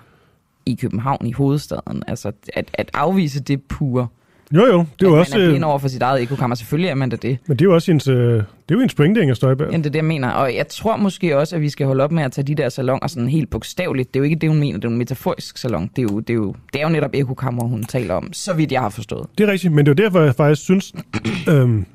i 0.66 0.74
København 0.74 1.26
i 1.26 1.32
hovedstaden? 1.32 2.02
Altså, 2.06 2.32
at, 2.54 2.70
at 2.74 2.90
afvise 2.94 3.40
det 3.40 3.62
pure 3.62 4.08
jo, 4.52 4.66
jo. 4.66 4.78
Det 5.00 5.06
er 5.06 5.10
jo 5.10 5.18
også... 5.18 5.38
Man 5.38 5.46
er 5.46 5.50
blind 5.50 5.64
over 5.64 5.78
for 5.78 5.88
sit 5.88 6.02
eget 6.02 6.22
ekokammer. 6.22 6.54
Selvfølgelig 6.54 6.88
er 6.88 6.94
man 6.94 7.10
da 7.10 7.16
det. 7.16 7.38
Men 7.46 7.56
det 7.56 7.64
er 7.64 7.68
jo 7.68 7.74
også 7.74 7.92
ens, 7.92 8.08
øh, 8.08 8.16
det 8.16 8.42
er 8.68 8.74
jo 8.74 8.80
en 8.80 8.90
pointe, 8.96 9.22
Inger 9.22 9.34
Støjberg. 9.34 9.70
Ja, 9.72 9.76
det 9.76 9.86
er 9.86 9.90
det, 9.90 9.96
jeg 9.96 10.04
mener. 10.04 10.30
Og 10.30 10.54
jeg 10.54 10.68
tror 10.68 10.96
måske 10.96 11.38
også, 11.38 11.56
at 11.56 11.62
vi 11.62 11.68
skal 11.68 11.86
holde 11.86 12.04
op 12.04 12.12
med 12.12 12.22
at 12.22 12.32
tage 12.32 12.46
de 12.46 12.54
der 12.54 12.68
salonger 12.68 13.06
sådan 13.06 13.28
helt 13.28 13.50
bogstaveligt. 13.50 14.14
Det 14.14 14.20
er 14.20 14.20
jo 14.20 14.24
ikke 14.24 14.36
det, 14.36 14.48
hun 14.48 14.58
mener. 14.58 14.78
Det 14.78 14.84
er 14.84 14.88
en 14.88 14.98
metaforisk 14.98 15.58
salon. 15.58 15.90
Det 15.96 15.98
er 15.98 16.02
jo, 16.02 16.20
det 16.20 16.30
er 16.30 16.34
jo, 16.34 16.54
det 16.72 16.80
er 16.80 16.82
jo 16.82 16.92
netop 16.92 17.10
ekokammer, 17.14 17.64
hun 17.64 17.84
taler 17.84 18.14
om. 18.14 18.32
Så 18.32 18.52
vidt 18.52 18.72
jeg 18.72 18.80
har 18.80 18.88
forstået. 18.88 19.26
Det 19.38 19.48
er 19.48 19.52
rigtigt, 19.52 19.72
men 19.72 19.86
det 19.86 20.00
er 20.00 20.02
jo 20.02 20.04
derfor, 20.04 20.20
jeg 20.20 20.34
faktisk 20.34 20.62
synes, 20.62 20.92
øhm, 21.48 21.86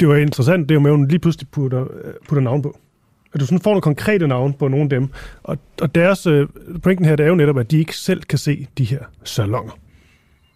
det 0.00 0.08
var 0.08 0.16
interessant, 0.16 0.68
det 0.68 0.70
er 0.70 0.76
jo 0.76 0.80
med, 0.80 0.90
at 0.90 0.96
hun 0.96 1.08
lige 1.08 1.18
pludselig 1.18 1.48
putter, 1.48 1.82
øh, 1.82 2.14
putter 2.28 2.42
navn 2.42 2.62
på. 2.62 2.78
At 3.34 3.40
du 3.40 3.46
sådan 3.46 3.60
får 3.60 3.70
nogle 3.70 3.82
konkrete 3.82 4.28
navn 4.28 4.52
på 4.52 4.68
nogle 4.68 4.82
af 4.82 4.90
dem. 4.90 5.08
Og, 5.42 5.58
og 5.80 5.94
deres 5.94 6.26
øh, 6.26 6.48
pointen 6.82 7.06
her, 7.06 7.16
det 7.16 7.24
er 7.24 7.28
jo 7.28 7.34
netop, 7.34 7.58
at 7.58 7.70
de 7.70 7.78
ikke 7.78 7.96
selv 7.96 8.22
kan 8.22 8.38
se 8.38 8.66
de 8.78 8.84
her 8.84 8.98
salonger. 9.24 9.72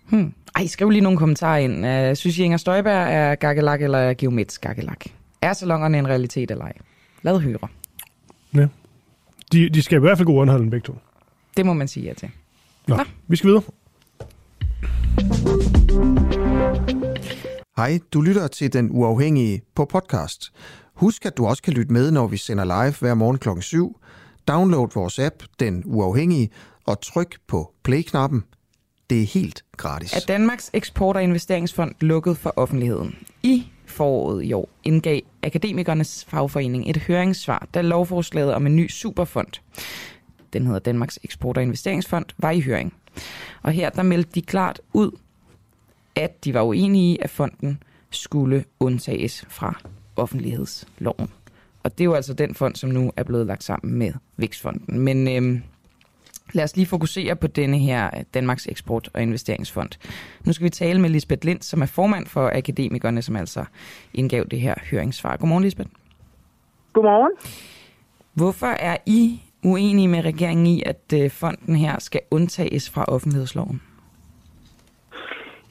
Hmm. 0.09 0.33
Ej, 0.57 0.67
skriv 0.67 0.91
lige 0.91 1.03
nogle 1.03 1.19
kommentarer 1.19 1.59
ind. 1.59 1.87
Uh, 2.11 2.17
synes 2.17 2.39
I, 2.39 2.43
Inger 2.43 2.59
Støjberg 2.59 3.13
er 3.13 3.35
gakkelak 3.35 3.83
eller 3.83 4.15
geomets 4.15 4.59
gakkelak? 4.59 5.05
Er 5.43 5.53
salongerne 5.53 5.99
en 5.99 6.09
realitet 6.09 6.51
eller 6.51 6.65
ej? 6.65 6.73
Lad 7.23 7.41
høre. 7.41 7.69
Ja. 8.55 8.67
De, 9.53 9.69
de 9.69 9.83
skal 9.83 9.97
i 9.97 10.01
hvert 10.01 10.19
fald 10.19 10.27
gå 10.27 10.33
underholden 10.33 10.71
begge 10.71 10.85
to. 10.85 10.99
Det 11.57 11.67
må 11.67 11.73
man 11.73 11.89
sige 11.89 12.07
ja 12.07 12.15
til. 12.15 12.31
Nå, 12.89 12.97
Nå. 12.97 13.05
vi 13.29 13.37
skal 13.37 13.49
videre. 13.49 13.63
Hej, 17.77 17.99
du 18.13 18.21
lytter 18.21 18.49
til 18.49 18.73
Den 18.73 18.89
Uafhængige 18.93 19.63
på 19.75 19.85
podcast. 19.85 20.53
Husk, 20.95 21.27
at 21.27 21.37
du 21.37 21.47
også 21.47 21.63
kan 21.63 21.73
lytte 21.73 21.93
med, 21.93 22.11
når 22.11 22.27
vi 22.27 22.37
sender 22.37 22.65
live 22.65 22.95
hver 23.01 23.15
morgen 23.15 23.39
kl. 23.39 23.49
7. 23.61 24.01
Download 24.49 24.89
vores 24.95 25.19
app, 25.19 25.35
Den 25.61 25.83
Uafhængige, 25.87 26.51
og 26.87 27.01
tryk 27.01 27.37
på 27.47 27.73
play-knappen. 27.85 28.45
Det 29.15 29.23
er 29.23 29.27
helt 29.27 29.65
gratis. 29.77 30.13
Er 30.13 30.21
Danmarks 30.29 30.71
Eksport- 30.73 31.17
og 31.17 31.23
Investeringsfond 31.23 31.95
lukket 32.01 32.39
for 32.39 32.53
offentligheden? 32.57 33.17
I 33.43 33.67
foråret 33.87 34.45
i 34.45 34.53
år 34.53 34.69
indgav 34.85 35.21
Akademikernes 35.43 36.25
Fagforening 36.29 36.91
et 36.91 36.97
høringssvar, 36.97 37.69
da 37.75 37.81
lovforslaget 37.81 38.55
om 38.55 38.67
en 38.67 38.77
ny 38.77 38.89
superfond, 38.91 39.61
den 40.53 40.67
hedder 40.67 40.79
Danmarks 40.79 41.19
Eksport- 41.25 41.57
og 41.57 41.63
Investeringsfond, 41.63 42.25
var 42.39 42.51
i 42.51 42.61
høring. 42.61 42.95
Og 43.63 43.73
her 43.73 43.91
der 43.91 44.03
meldte 44.03 44.31
de 44.35 44.43
klart 44.43 44.81
ud, 44.93 45.11
at 46.15 46.45
de 46.45 46.55
var 46.55 46.63
uenige 46.63 47.15
i, 47.15 47.19
at 47.23 47.31
fonden 47.31 47.83
skulle 48.11 48.65
undtages 48.81 49.45
fra 49.49 49.81
offentlighedsloven. 50.17 51.29
Og 51.83 51.99
det 51.99 52.01
er 52.01 52.05
jo 52.05 52.15
altså 52.15 52.35
den 52.35 52.55
fond, 52.55 52.77
som 52.77 52.91
nu 52.91 53.13
er 53.17 53.23
blevet 53.23 53.47
lagt 53.47 53.65
sammen 53.65 53.99
med 53.99 54.13
Vækstfonden. 54.37 55.01
Men 55.01 55.29
øhm, 55.29 55.63
Lad 56.55 56.65
os 56.65 56.77
lige 56.77 56.87
fokusere 56.87 57.37
på 57.37 57.47
denne 57.47 57.79
her 57.79 58.07
øh, 58.07 58.25
Danmarks 58.35 58.67
Eksport- 58.67 59.09
og 59.15 59.23
Investeringsfond. 59.23 59.91
Nu 60.47 60.53
skal 60.53 60.65
vi 60.65 60.71
tale 60.71 61.01
med 61.01 61.11
Lisbeth 61.11 61.47
Lind, 61.47 61.63
som 61.63 61.83
er 61.83 61.87
formand 61.87 62.27
for 62.27 62.51
Akademikerne, 62.55 63.23
som 63.23 63.37
altså 63.37 63.65
indgav 64.15 64.45
det 64.51 64.61
her 64.61 64.75
høringssvar. 64.91 65.37
Godmorgen, 65.37 65.65
Lisbeth. 65.65 65.91
Godmorgen. 66.93 67.33
Hvorfor 68.35 68.67
er 68.67 68.97
I 69.07 69.41
uenige 69.65 70.09
med 70.09 70.25
regeringen 70.25 70.67
i, 70.67 70.83
at 70.87 71.13
øh, 71.15 71.31
fonden 71.31 71.77
her 71.77 71.99
skal 71.99 72.21
undtages 72.31 72.91
fra 72.91 73.05
offentlighedsloven? 73.09 73.83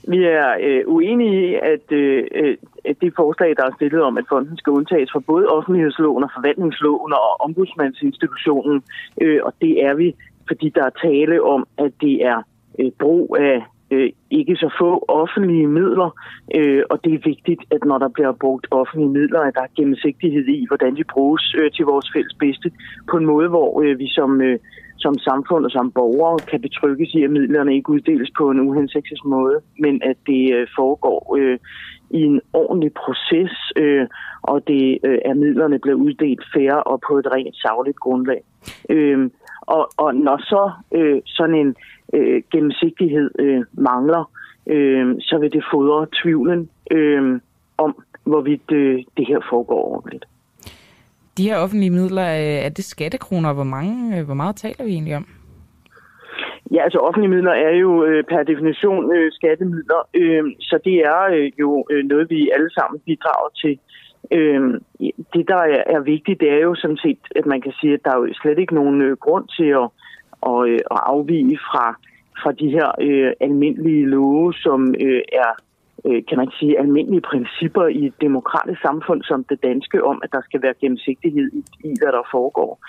Vi 0.07 0.23
er 0.23 0.49
øh, 0.61 0.83
uenige 0.87 1.49
i, 1.49 1.53
at, 1.73 1.91
øh, 1.91 2.57
at 2.85 2.95
det 3.01 3.13
forslag, 3.15 3.55
der 3.57 3.65
er 3.65 3.75
stillet 3.75 4.01
om, 4.01 4.17
at 4.17 4.25
fonden 4.29 4.57
skal 4.57 4.71
undtages 4.71 5.11
fra 5.11 5.19
både 5.19 5.47
offentlighedsloven 5.47 6.23
og 6.23 6.29
forvaltningsloven 6.35 7.13
og 7.13 7.41
ombudsmandsinstitutionen, 7.41 8.83
øh, 9.21 9.39
og 9.43 9.53
det 9.61 9.85
er 9.85 9.93
vi, 9.93 10.15
fordi 10.47 10.69
der 10.69 10.83
er 10.85 10.99
tale 11.07 11.43
om, 11.43 11.67
at 11.77 11.91
det 12.01 12.25
er 12.25 12.39
øh, 12.79 12.91
brug 12.99 13.37
af 13.39 13.63
øh, 13.93 14.09
ikke 14.31 14.55
så 14.55 14.69
få 14.81 15.05
offentlige 15.07 15.67
midler, 15.67 16.09
øh, 16.55 16.83
og 16.89 17.03
det 17.03 17.13
er 17.13 17.29
vigtigt, 17.31 17.61
at 17.71 17.81
når 17.85 17.97
der 17.97 18.09
bliver 18.09 18.31
brugt 18.31 18.67
offentlige 18.71 19.09
midler, 19.09 19.39
at 19.39 19.53
der 19.55 19.61
er 19.61 19.75
gennemsigtighed 19.77 20.47
i, 20.47 20.65
hvordan 20.69 20.95
de 20.95 21.03
bruges 21.13 21.55
øh, 21.59 21.71
til 21.71 21.85
vores 21.85 22.07
fælles 22.13 22.35
bedste, 22.39 22.71
på 23.09 23.17
en 23.17 23.25
måde, 23.25 23.49
hvor 23.49 23.81
øh, 23.81 23.99
vi 23.99 24.07
som, 24.09 24.41
øh, 24.41 24.59
som 24.97 25.13
samfund 25.17 25.65
og 25.65 25.71
som 25.71 25.91
borgere 25.91 26.39
kan 26.51 26.61
betrygges 26.61 27.13
i, 27.13 27.23
at 27.23 27.31
midlerne 27.31 27.75
ikke 27.75 27.89
uddeles 27.89 28.31
på 28.37 28.49
en 28.51 28.59
uhensigtsmæssig 28.59 29.29
måde, 29.37 29.57
men 29.79 30.01
at 30.03 30.17
det 30.27 30.53
øh, 30.55 30.67
foregår 30.77 31.37
øh, 31.39 31.57
i 32.09 32.21
en 32.21 32.41
ordentlig 32.53 32.91
proces, 32.93 33.53
øh, 33.75 34.07
og 34.41 34.67
det 34.67 34.99
øh, 35.03 35.19
at 35.25 35.37
midlerne 35.37 35.79
bliver 35.79 35.97
uddelt 35.97 36.43
færre 36.53 36.83
og 36.83 37.01
på 37.07 37.17
et 37.17 37.27
rent 37.35 37.55
savligt 37.55 37.99
grundlag. 37.99 38.41
Øh, 38.89 39.29
og, 39.67 39.89
og 39.97 40.15
når 40.15 40.37
så 40.37 40.71
øh, 40.91 41.21
sådan 41.25 41.55
en 41.55 41.75
øh, 42.13 42.43
gennemsigtighed 42.51 43.31
øh, 43.39 43.61
mangler, 43.71 44.31
øh, 44.67 45.15
så 45.19 45.37
vil 45.37 45.51
det 45.51 45.63
fodre 45.73 46.07
tvivlen 46.23 46.69
øh, 46.91 47.39
om, 47.77 48.03
hvorvidt 48.23 48.71
øh, 48.71 49.03
det 49.17 49.27
her 49.27 49.39
foregår 49.49 49.83
ordentligt. 49.95 50.25
De 51.37 51.49
her 51.49 51.57
offentlige 51.57 51.89
midler, 51.89 52.27
er 52.65 52.69
det 52.69 52.85
skattekroner? 52.85 53.53
Hvor, 53.53 53.63
mange, 53.63 54.19
øh, 54.19 54.25
hvor 54.25 54.33
meget 54.33 54.55
taler 54.55 54.85
vi 54.85 54.91
egentlig 54.91 55.15
om? 55.15 55.27
Ja, 56.71 56.83
altså 56.83 56.99
offentlige 57.07 57.33
midler 57.35 57.51
er 57.51 57.75
jo 57.85 58.05
øh, 58.05 58.23
per 58.23 58.43
definition 58.43 59.15
øh, 59.15 59.31
skattemidler, 59.31 60.01
øh, 60.13 60.43
så 60.59 60.79
det 60.85 60.95
er 61.13 61.21
øh, 61.35 61.51
jo 61.59 61.85
øh, 61.91 62.03
noget, 62.05 62.29
vi 62.29 62.49
alle 62.55 62.71
sammen 62.77 63.01
bidrager 63.05 63.51
til. 63.61 63.79
Øh, 64.31 64.61
det, 65.33 65.47
der 65.47 65.55
er, 65.55 65.83
er 65.85 65.99
vigtigt, 65.99 66.39
det 66.39 66.51
er 66.51 66.59
jo 66.59 66.75
sådan 66.75 66.97
set, 66.97 67.19
at 67.35 67.45
man 67.45 67.61
kan 67.61 67.73
sige, 67.81 67.93
at 67.93 68.05
der 68.05 68.11
er 68.11 68.17
jo 68.17 68.33
slet 68.33 68.59
ikke 68.59 68.75
nogen 68.75 69.01
øh, 69.01 69.17
grund 69.17 69.47
til 69.57 69.69
at, 69.81 69.87
og, 70.41 70.69
øh, 70.69 70.79
at 70.91 70.99
afvige 71.05 71.57
fra, 71.57 71.97
fra 72.43 72.51
de 72.51 72.69
her 72.69 72.91
øh, 73.01 73.31
almindelige 73.39 74.05
love, 74.05 74.53
som 74.53 74.95
øh, 74.99 75.21
er 75.33 75.51
øh, 76.05 76.23
kan 76.29 76.37
man 76.37 76.49
sige, 76.59 76.79
almindelige 76.79 77.21
principper 77.21 77.85
i 77.87 78.05
et 78.05 78.13
demokratisk 78.21 78.81
samfund 78.81 79.23
som 79.23 79.43
det 79.43 79.63
danske 79.63 80.03
om, 80.03 80.21
at 80.23 80.31
der 80.31 80.41
skal 80.41 80.61
være 80.61 80.73
gennemsigtighed 80.81 81.51
i, 81.53 81.63
i 81.83 81.93
hvad 82.01 82.11
der 82.11 82.27
foregår. 82.31 82.79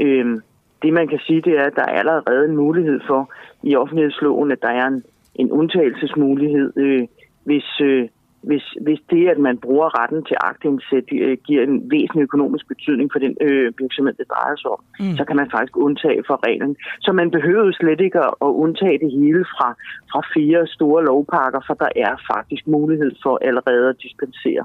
Øh, 0.00 0.40
det 0.82 0.92
man 0.92 1.08
kan 1.08 1.20
sige, 1.26 1.40
det 1.40 1.58
er, 1.58 1.64
at 1.64 1.76
der 1.76 1.82
er 1.82 1.98
allerede 1.98 2.44
en 2.44 2.56
mulighed 2.56 3.00
for 3.06 3.32
i 3.62 3.76
offentlighedsloven, 3.76 4.52
at 4.52 4.62
der 4.62 4.68
er 4.68 4.86
en, 4.86 5.02
en 5.34 5.52
undtagelsesmulighed, 5.52 6.72
øh, 6.76 7.06
hvis, 7.44 7.80
øh, 7.80 8.08
hvis, 8.42 8.66
hvis 8.80 9.00
det, 9.10 9.28
at 9.28 9.38
man 9.38 9.58
bruger 9.58 9.98
retten 10.00 10.24
til 10.24 10.36
agtindsæt, 10.40 11.04
øh, 11.12 11.38
giver 11.46 11.62
en 11.62 11.90
væsentlig 11.90 12.22
økonomisk 12.22 12.68
betydning 12.68 13.12
for 13.12 13.18
den 13.18 13.36
øh, 13.40 13.72
virksomhed, 13.78 14.14
det 14.14 14.28
drejer 14.34 14.56
sig 14.56 14.70
om, 14.70 14.82
mm. 15.00 15.16
så 15.18 15.24
kan 15.24 15.36
man 15.36 15.50
faktisk 15.50 15.76
undtage 15.76 16.22
for 16.26 16.36
reglen. 16.46 16.76
Så 17.00 17.12
man 17.12 17.30
behøver 17.30 17.64
jo 17.64 17.72
slet 17.72 18.00
ikke 18.00 18.18
at, 18.18 18.52
undtage 18.64 18.98
det 18.98 19.10
hele 19.18 19.44
fra, 19.54 19.68
fra 20.12 20.20
fire 20.34 20.66
store 20.66 21.04
lovpakker, 21.04 21.60
for 21.66 21.74
der 21.74 21.90
er 21.96 22.14
faktisk 22.32 22.66
mulighed 22.66 23.12
for 23.22 23.38
allerede 23.48 23.88
at 23.88 24.02
dispensere. 24.02 24.64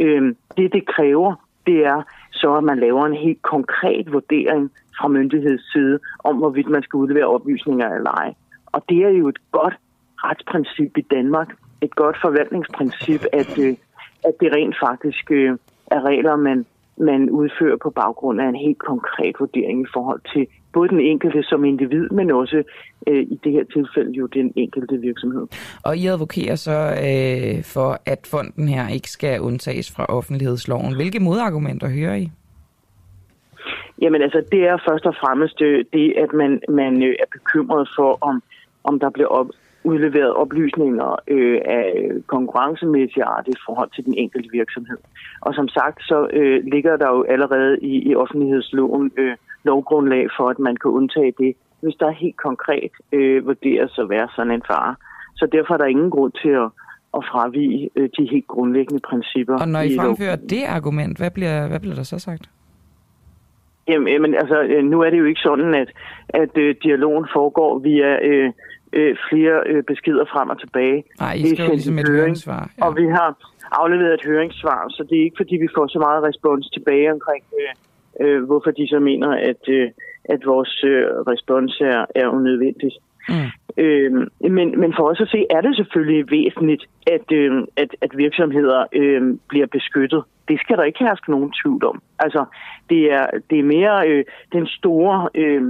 Øh, 0.00 0.22
det, 0.56 0.72
det 0.72 0.86
kræver, 0.86 1.34
det 1.66 1.78
er 1.86 2.02
så, 2.32 2.54
at 2.54 2.64
man 2.64 2.78
laver 2.78 3.06
en 3.06 3.18
helt 3.26 3.42
konkret 3.42 4.12
vurdering 4.12 4.70
fra 4.98 5.08
myndigheds 5.08 5.72
side 5.72 5.98
om, 6.24 6.36
hvorvidt 6.36 6.68
man 6.68 6.82
skal 6.82 6.96
udlevere 6.96 7.32
oplysninger 7.36 7.88
eller 7.96 8.10
ej. 8.10 8.34
Og 8.66 8.84
det 8.88 8.98
er 9.04 9.08
jo 9.08 9.28
et 9.28 9.38
godt 9.52 9.74
retsprincip 10.24 10.92
i 10.96 11.04
Danmark, 11.10 11.48
et 11.82 11.94
godt 11.94 12.16
forvaltningsprincip, 12.20 13.22
at, 13.32 13.58
øh, 13.58 13.76
at 14.24 14.34
det 14.40 14.52
rent 14.52 14.76
faktisk 14.86 15.30
øh, 15.30 15.50
er 15.86 16.00
regler, 16.10 16.36
man, 16.36 16.66
man 16.96 17.30
udfører 17.30 17.76
på 17.82 17.90
baggrund 17.90 18.40
af 18.40 18.48
en 18.48 18.56
helt 18.56 18.78
konkret 18.78 19.34
vurdering 19.38 19.82
i 19.82 19.90
forhold 19.94 20.20
til 20.32 20.46
både 20.72 20.88
den 20.88 21.00
enkelte 21.00 21.42
som 21.42 21.64
individ, 21.64 22.08
men 22.10 22.30
også 22.30 22.62
øh, 23.06 23.22
i 23.22 23.40
det 23.44 23.52
her 23.52 23.64
tilfælde 23.64 24.12
jo 24.12 24.26
den 24.26 24.52
enkelte 24.56 24.96
virksomhed. 25.00 25.46
Og 25.84 25.96
I 25.96 26.06
advokerer 26.06 26.54
så 26.54 26.78
øh, 27.08 27.64
for, 27.64 27.90
at 28.06 28.26
fonden 28.30 28.68
her 28.68 28.88
ikke 28.88 29.10
skal 29.10 29.40
undtages 29.40 29.92
fra 29.96 30.04
offentlighedsloven. 30.04 30.94
Hvilke 30.94 31.20
modargumenter 31.20 31.88
hører 31.88 32.14
I? 32.14 32.30
Jamen 34.02 34.22
altså, 34.22 34.42
det 34.52 34.62
er 34.70 34.78
først 34.88 35.06
og 35.06 35.14
fremmest 35.22 35.62
øh, 35.62 35.84
det, 35.92 36.14
at 36.16 36.32
man, 36.32 36.60
man 36.68 37.02
øh, 37.02 37.14
er 37.22 37.28
bekymret 37.32 37.88
for, 37.96 38.18
om, 38.20 38.42
om 38.84 39.00
der 39.00 39.10
bliver 39.10 39.28
op, 39.28 39.46
udleveret 39.90 40.32
oplysninger 40.42 41.10
øh, 41.34 41.60
af 41.64 41.88
konkurrencemæssig 42.26 43.22
art 43.22 43.46
i 43.48 43.58
forhold 43.66 43.90
til 43.94 44.04
den 44.04 44.14
enkelte 44.22 44.48
virksomhed. 44.52 45.00
Og 45.40 45.54
som 45.54 45.68
sagt, 45.68 45.98
så 46.10 46.18
øh, 46.32 46.64
ligger 46.72 46.96
der 46.96 47.08
jo 47.16 47.22
allerede 47.34 47.78
i, 47.92 47.94
i 48.08 48.14
offentlighedsloven 48.14 49.10
øh, 49.16 49.36
lovgrundlag 49.64 50.24
for, 50.36 50.46
at 50.50 50.58
man 50.58 50.76
kan 50.76 50.90
undtage 50.90 51.32
det, 51.38 51.52
hvis 51.80 51.96
der 52.00 52.10
helt 52.10 52.36
konkret 52.36 52.92
øh, 53.12 53.46
vurderes 53.46 53.98
at 53.98 54.08
være 54.08 54.28
sådan 54.36 54.52
en 54.52 54.62
fare. 54.70 54.94
Så 55.36 55.44
derfor 55.52 55.74
er 55.74 55.78
der 55.78 55.94
ingen 55.94 56.10
grund 56.10 56.32
til 56.42 56.52
at, 56.64 56.68
at 57.16 57.22
fravige 57.30 57.90
øh, 57.96 58.08
de 58.18 58.28
helt 58.32 58.46
grundlæggende 58.46 59.02
principper. 59.10 59.56
Og 59.62 59.68
når 59.68 59.80
I 59.80 59.96
fremfører 59.96 60.36
det 60.36 60.64
argument, 60.68 61.18
hvad 61.18 61.30
bliver, 61.30 61.68
hvad 61.68 61.80
bliver 61.80 61.94
der 61.94 62.02
så 62.02 62.18
sagt? 62.18 62.50
Jamen, 63.88 64.34
altså, 64.34 64.62
øh, 64.62 64.84
nu 64.84 65.00
er 65.00 65.10
det 65.10 65.18
jo 65.18 65.24
ikke 65.24 65.40
sådan, 65.40 65.74
at, 65.74 65.90
at 66.28 66.58
øh, 66.58 66.74
dialogen 66.82 67.26
foregår 67.32 67.78
via 67.78 68.10
øh, 68.28 68.52
øh, 68.92 69.16
flere 69.30 69.56
øh, 69.66 69.82
beskeder 69.84 70.24
frem 70.32 70.48
og 70.48 70.60
tilbage. 70.60 71.04
Nej, 71.20 71.34
I 71.34 71.54
jo 71.58 71.72
ligesom 71.72 71.98
et 71.98 72.08
høringssvar. 72.08 72.70
Ja. 72.78 72.86
Og 72.86 72.96
vi 72.96 73.06
har 73.06 73.28
afleveret 73.72 74.14
et 74.14 74.24
høringssvar, 74.24 74.86
så 74.88 75.02
det 75.08 75.18
er 75.18 75.24
ikke 75.24 75.40
fordi, 75.42 75.56
vi 75.56 75.68
får 75.76 75.86
så 75.86 75.98
meget 75.98 76.24
respons 76.28 76.70
tilbage 76.70 77.12
omkring, 77.12 77.44
øh, 77.60 77.72
øh, 78.20 78.44
hvorfor 78.44 78.70
de 78.70 78.88
så 78.88 78.98
mener, 78.98 79.28
at, 79.28 79.62
øh, 79.68 79.90
at 80.24 80.40
vores 80.46 80.84
øh, 80.84 81.06
respons 81.32 81.80
er, 81.80 82.04
er 82.14 82.28
unødvendigt. 82.28 82.96
Mm. 83.28 83.34
Øh, 83.76 84.12
men, 84.56 84.80
men 84.80 84.94
for 84.96 85.10
os 85.10 85.20
at 85.20 85.28
se, 85.28 85.46
er 85.50 85.60
det 85.60 85.76
selvfølgelig 85.76 86.30
væsentligt, 86.30 86.84
at, 87.06 87.32
øh, 87.32 87.52
at, 87.76 87.90
at 88.00 88.10
virksomheder 88.16 88.84
øh, 88.92 89.22
bliver 89.48 89.66
beskyttet. 89.66 90.22
Det 90.48 90.60
skal 90.60 90.76
der 90.76 90.84
ikke 90.84 91.04
herske 91.04 91.30
nogen 91.30 91.52
tvivl 91.62 91.84
om. 91.84 92.02
Altså, 92.18 92.44
det 92.90 93.12
er, 93.12 93.26
det 93.50 93.58
er 93.58 93.62
mere 93.76 94.08
øh, 94.08 94.24
den 94.52 94.66
store... 94.66 95.28
Øh, 95.34 95.62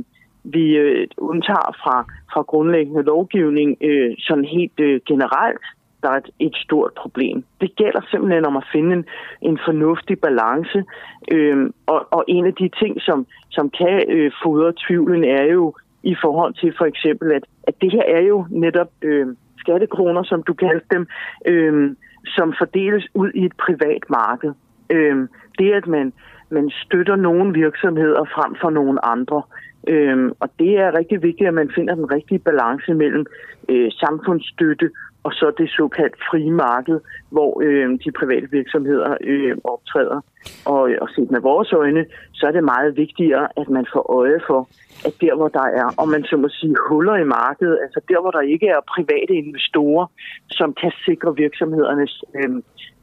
vi 0.45 0.77
øh, 0.77 1.09
undtager 1.19 1.73
fra, 1.83 1.97
fra 2.33 2.43
grundlæggende 2.43 3.03
lovgivning 3.03 3.77
øh, 3.81 4.15
sådan 4.19 4.45
helt 4.45 4.81
øh, 4.81 5.01
generelt, 5.07 5.65
der 6.03 6.09
er 6.11 6.17
et, 6.17 6.31
et 6.39 6.57
stort 6.57 6.93
problem. 6.97 7.45
Det 7.61 7.77
gælder 7.77 8.01
simpelthen 8.11 8.47
om 8.47 8.57
at 8.57 8.69
finde 8.73 8.93
en, 8.97 9.05
en 9.43 9.59
fornuftig 9.65 10.19
balance. 10.19 10.85
Øh, 11.33 11.71
og, 11.87 12.07
og 12.11 12.25
en 12.29 12.47
af 12.47 12.55
de 12.55 12.69
ting, 12.81 13.01
som, 13.01 13.27
som 13.51 13.71
kan 13.71 14.05
øh, 14.09 14.33
fodre 14.43 14.73
tvivlen, 14.87 15.25
er 15.25 15.45
jo 15.45 15.75
i 16.03 16.15
forhold 16.23 16.55
til 16.55 16.75
for 16.79 16.85
eksempel, 16.85 17.33
at, 17.33 17.45
at 17.63 17.75
det 17.81 17.93
her 17.93 18.03
er 18.19 18.23
jo 18.23 18.47
netop 18.51 18.91
øh, 19.03 19.27
skattekroner, 19.59 20.23
som 20.23 20.43
du 20.43 20.55
kaldte 20.55 20.87
dem, 20.91 21.07
øh, 21.47 21.97
som 22.27 22.55
fordeles 22.59 23.07
ud 23.15 23.31
i 23.35 23.45
et 23.45 23.57
privat 23.67 24.03
marked. 24.09 24.53
Øh, 24.91 25.29
det, 25.59 25.73
at 25.73 25.87
man, 25.87 26.13
man 26.51 26.71
støtter 26.71 27.17
nogle 27.17 27.53
virksomheder 27.53 28.25
frem 28.35 28.57
for 28.61 28.71
nogle 28.71 29.05
andre, 29.05 29.43
Øhm, 29.89 30.33
og 30.41 30.49
det 30.59 30.73
er 30.79 30.99
rigtig 30.99 31.23
vigtigt, 31.23 31.49
at 31.49 31.55
man 31.55 31.71
finder 31.75 31.95
den 31.95 32.13
rigtige 32.13 32.39
balance 32.39 32.95
mellem 32.95 33.27
øh, 33.69 33.91
samfundsstøtte 33.93 34.91
og 35.23 35.33
så 35.33 35.53
det 35.59 35.71
såkaldt 35.71 36.17
frie 36.31 36.51
marked, 36.51 37.01
hvor 37.31 37.63
øh, 37.67 37.89
de 38.05 38.11
private 38.21 38.49
virksomheder 38.51 39.17
øh, 39.21 39.57
optræder. 39.65 40.21
Og, 40.65 40.91
øh, 40.91 40.99
og 41.01 41.09
set 41.15 41.31
med 41.31 41.41
vores 41.41 41.73
øjne, 41.73 42.07
så 42.33 42.47
er 42.47 42.53
det 42.53 42.65
meget 42.65 42.97
vigtigere, 42.97 43.49
at 43.57 43.69
man 43.69 43.87
får 43.93 44.05
øje 44.21 44.41
for, 44.47 44.69
at 45.07 45.15
der 45.21 45.35
hvor 45.37 45.49
der 45.49 45.67
er, 45.81 45.87
om 45.97 46.09
man 46.09 46.25
så 46.25 46.37
må 46.37 46.49
sige, 46.49 46.77
huller 46.89 47.17
i 47.17 47.25
markedet, 47.25 47.79
altså 47.83 48.01
der 48.09 48.21
hvor 48.21 48.31
der 48.31 48.41
ikke 48.41 48.69
er 48.69 48.89
private 48.95 49.35
investorer, 49.35 50.07
som 50.51 50.75
kan 50.81 50.93
sikre 51.07 51.37
virksomhedernes 51.37 52.25
øh, 52.37 52.51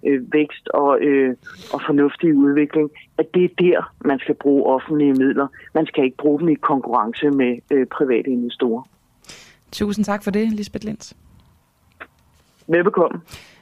øh, 0.06 0.34
vækst 0.34 0.68
og, 0.68 0.99
øh, 1.01 1.36
og 1.74 1.82
fornuftig 1.86 2.36
udvikling, 2.36 2.89
at 3.18 3.26
det 3.34 3.43
er 3.43 3.49
der, 3.60 3.93
man 4.06 4.20
skal 4.20 4.36
bruge 4.36 4.66
offentlige 4.66 5.14
midler. 5.14 5.47
Man 5.74 5.86
skal 5.86 6.03
ikke 6.03 6.18
bruge 6.18 6.39
dem 6.39 6.49
i 6.49 6.53
konkurrence 6.53 7.30
med 7.30 7.58
øh, 7.72 7.86
private 7.86 8.30
investorer. 8.30 8.84
Tusind 9.72 10.06
tak 10.06 10.24
for 10.24 10.32
det, 10.32 10.51
Lisbeth 10.51 10.86
Linds. 10.86 11.18
Velbekomme. 12.68 13.22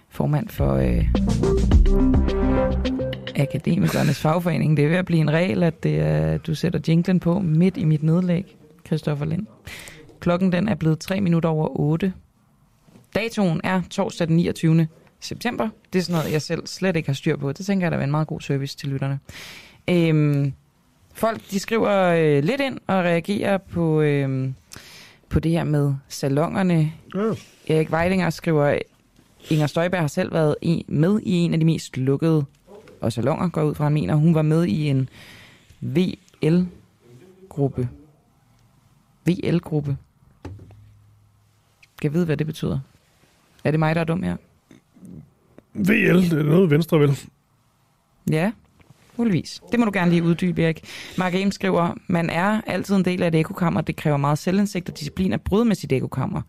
Formand 0.09 0.49
for 0.49 0.73
øh, 0.73 1.05
Akademikernes 3.35 4.21
Fagforening. 4.21 4.77
Det 4.77 4.85
er 4.85 4.89
ved 4.89 4.97
at 4.97 5.05
blive 5.05 5.21
en 5.21 5.31
regel, 5.31 5.63
at 5.63 5.83
det 5.83 5.99
er, 5.99 6.37
du 6.37 6.55
sætter 6.55 6.79
jinglen 6.87 7.19
på 7.19 7.39
midt 7.39 7.77
i 7.77 7.85
mit 7.85 8.03
nedlæg, 8.03 8.57
Christoffer 8.85 9.25
Lind. 9.25 9.47
Klokken 10.19 10.51
den 10.51 10.69
er 10.69 10.75
blevet 10.75 10.99
3 10.99 11.21
minutter 11.21 11.49
over 11.49 11.79
8. 11.79 12.13
Datoen 13.15 13.61
er 13.63 13.81
torsdag 13.89 14.27
den 14.27 14.35
29. 14.35 14.87
september. 15.25 15.69
Det 15.93 15.99
er 15.99 16.03
sådan 16.03 16.19
noget, 16.19 16.31
jeg 16.31 16.41
selv 16.41 16.67
slet 16.67 16.95
ikke 16.95 17.09
har 17.09 17.13
styr 17.13 17.37
på. 17.37 17.51
Det 17.51 17.65
tænker 17.65 17.85
jeg, 17.85 17.91
der 17.91 17.97
er 17.97 18.03
en 18.03 18.11
meget 18.11 18.27
god 18.27 18.41
service 18.41 18.77
til 18.77 18.89
lytterne. 18.89 19.19
Øhm, 19.89 20.53
folk, 21.13 21.41
de 21.51 21.59
skriver 21.59 21.91
øh, 21.91 22.43
lidt 22.43 22.61
ind 22.61 22.79
og 22.87 22.95
reagerer 22.95 23.57
på, 23.57 24.01
øh, 24.01 24.51
på 25.29 25.39
det 25.39 25.51
her 25.51 25.63
med 25.63 25.93
salongerne. 26.07 26.93
Ja. 27.15 27.33
Erik 27.67 27.91
Weidinger 27.91 28.29
skriver, 28.29 28.77
Inger 29.49 29.67
Støjberg 29.67 30.01
har 30.01 30.07
selv 30.07 30.33
været 30.33 30.55
i, 30.61 30.85
med 30.87 31.19
i 31.23 31.31
en 31.31 31.53
af 31.53 31.59
de 31.59 31.65
mest 31.65 31.97
lukkede 31.97 32.45
og 33.01 33.13
salonger, 33.13 33.49
går 33.49 33.63
ud 33.63 33.75
fra, 33.75 33.83
han 33.83 33.93
mener. 33.93 34.15
Hun 34.15 34.35
var 34.35 34.41
med 34.41 34.65
i 34.65 34.89
en 34.89 35.09
VL-gruppe. 35.81 37.89
VL-gruppe. 39.25 39.97
Kan 42.01 42.09
jeg 42.09 42.13
vide, 42.13 42.25
hvad 42.25 42.37
det 42.37 42.47
betyder? 42.47 42.79
Er 43.63 43.71
det 43.71 43.79
mig, 43.79 43.95
der 43.95 44.01
er 44.01 44.05
dum 44.05 44.23
her? 44.23 44.35
VL, 45.75 46.29
det 46.29 46.39
er 46.39 46.43
noget 46.43 46.69
venstre 46.69 46.99
vel? 46.99 47.19
Ja, 48.31 48.51
muligvis. 49.17 49.61
Det 49.71 49.79
må 49.79 49.85
du 49.85 49.91
gerne 49.93 50.11
lige 50.11 50.23
uddybe, 50.23 50.63
Erik. 50.63 50.81
Mark 51.17 51.33
Ames 51.33 51.55
skriver, 51.55 51.93
man 52.07 52.29
er 52.29 52.61
altid 52.67 52.95
en 52.95 53.05
del 53.05 53.23
af 53.23 53.27
et 53.27 53.35
ekokammer. 53.35 53.81
Det 53.81 53.95
kræver 53.95 54.17
meget 54.17 54.37
selvindsigt 54.37 54.89
og 54.89 54.97
disciplin 54.99 55.33
at 55.33 55.41
bryde 55.41 55.65
med 55.65 55.75
sit 55.75 55.91
ekokammer 55.91 56.41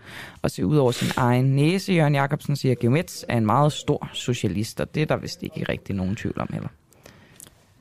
og 0.42 0.50
se 0.50 0.66
ud 0.66 0.76
over 0.76 0.90
sin 0.92 1.08
egen 1.16 1.44
næse. 1.56 1.92
Jørgen 1.92 2.14
Jacobsen 2.14 2.56
siger, 2.56 2.72
at 2.72 2.78
Geomets 2.78 3.24
er 3.28 3.36
en 3.36 3.46
meget 3.46 3.72
stor 3.72 4.08
socialist, 4.12 4.80
og 4.80 4.94
det 4.94 5.02
er 5.02 5.06
der 5.06 5.16
vist 5.16 5.42
ikke 5.42 5.64
rigtig 5.68 5.94
nogen 5.94 6.16
tvivl 6.16 6.40
om 6.40 6.48
heller. 6.52 6.68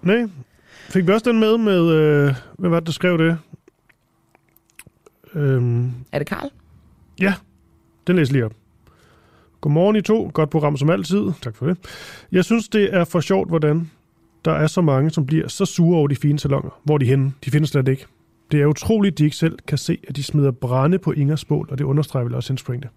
Nej. 0.02 0.26
Fik 0.89 1.08
vi 1.08 1.12
også 1.12 1.32
den 1.32 1.39
med 1.39 1.58
med, 1.58 1.91
øh, 1.91 2.36
hvad 2.60 2.70
var 2.70 2.80
det, 2.80 2.88
der 2.88 2.94
skrev 2.94 3.18
det? 3.18 3.38
Øhm, 5.34 5.91
Er 6.12 6.18
det 6.20 6.28
Karl? 6.28 6.50
ja, 7.20 7.34
den 8.08 8.16
læser 8.16 8.34
lige 8.34 8.46
op. 8.46 8.54
Godmorgen 9.64 9.95
I 9.95 10.01
to. 10.01 10.32
Godt 10.34 10.49
program 10.49 10.78
som 10.78 10.89
altid. 10.89 11.32
Tak 11.41 11.55
for 11.55 11.66
det. 11.66 11.78
Jeg 12.32 12.45
synes, 12.45 12.70
det 12.70 12.95
er 12.95 13.03
for 13.03 13.20
sjovt, 13.20 13.49
hvordan 13.49 13.91
der 14.45 14.51
er 14.51 14.68
så 14.68 14.82
mange, 14.82 15.09
som 15.09 15.26
bliver 15.26 15.47
så 15.47 15.66
sure 15.66 15.97
over 15.97 16.07
de 16.07 16.16
fine 16.16 16.39
salonger. 16.39 16.80
Hvor 16.84 16.93
er 16.93 16.97
de 16.97 17.05
henne? 17.05 17.34
De 17.45 17.51
findes 17.51 17.70
slet 17.70 17.88
ikke. 17.88 18.05
Det 18.51 18.61
er 18.61 18.66
utroligt, 18.66 19.14
at 19.14 19.18
de 19.18 19.24
ikke 19.24 19.36
selv 19.36 19.57
kan 19.68 19.78
se, 19.78 19.97
at 20.07 20.16
de 20.16 20.24
smider 20.24 20.51
brænde 20.51 20.99
på 20.99 21.11
Ingers 21.11 21.45
bål, 21.45 21.68
og 21.72 21.78
det 21.78 21.84
understreger 21.84 22.24
vel 22.24 22.36
også 22.36 22.49
hendes 22.49 22.64
pointe. 22.64 22.89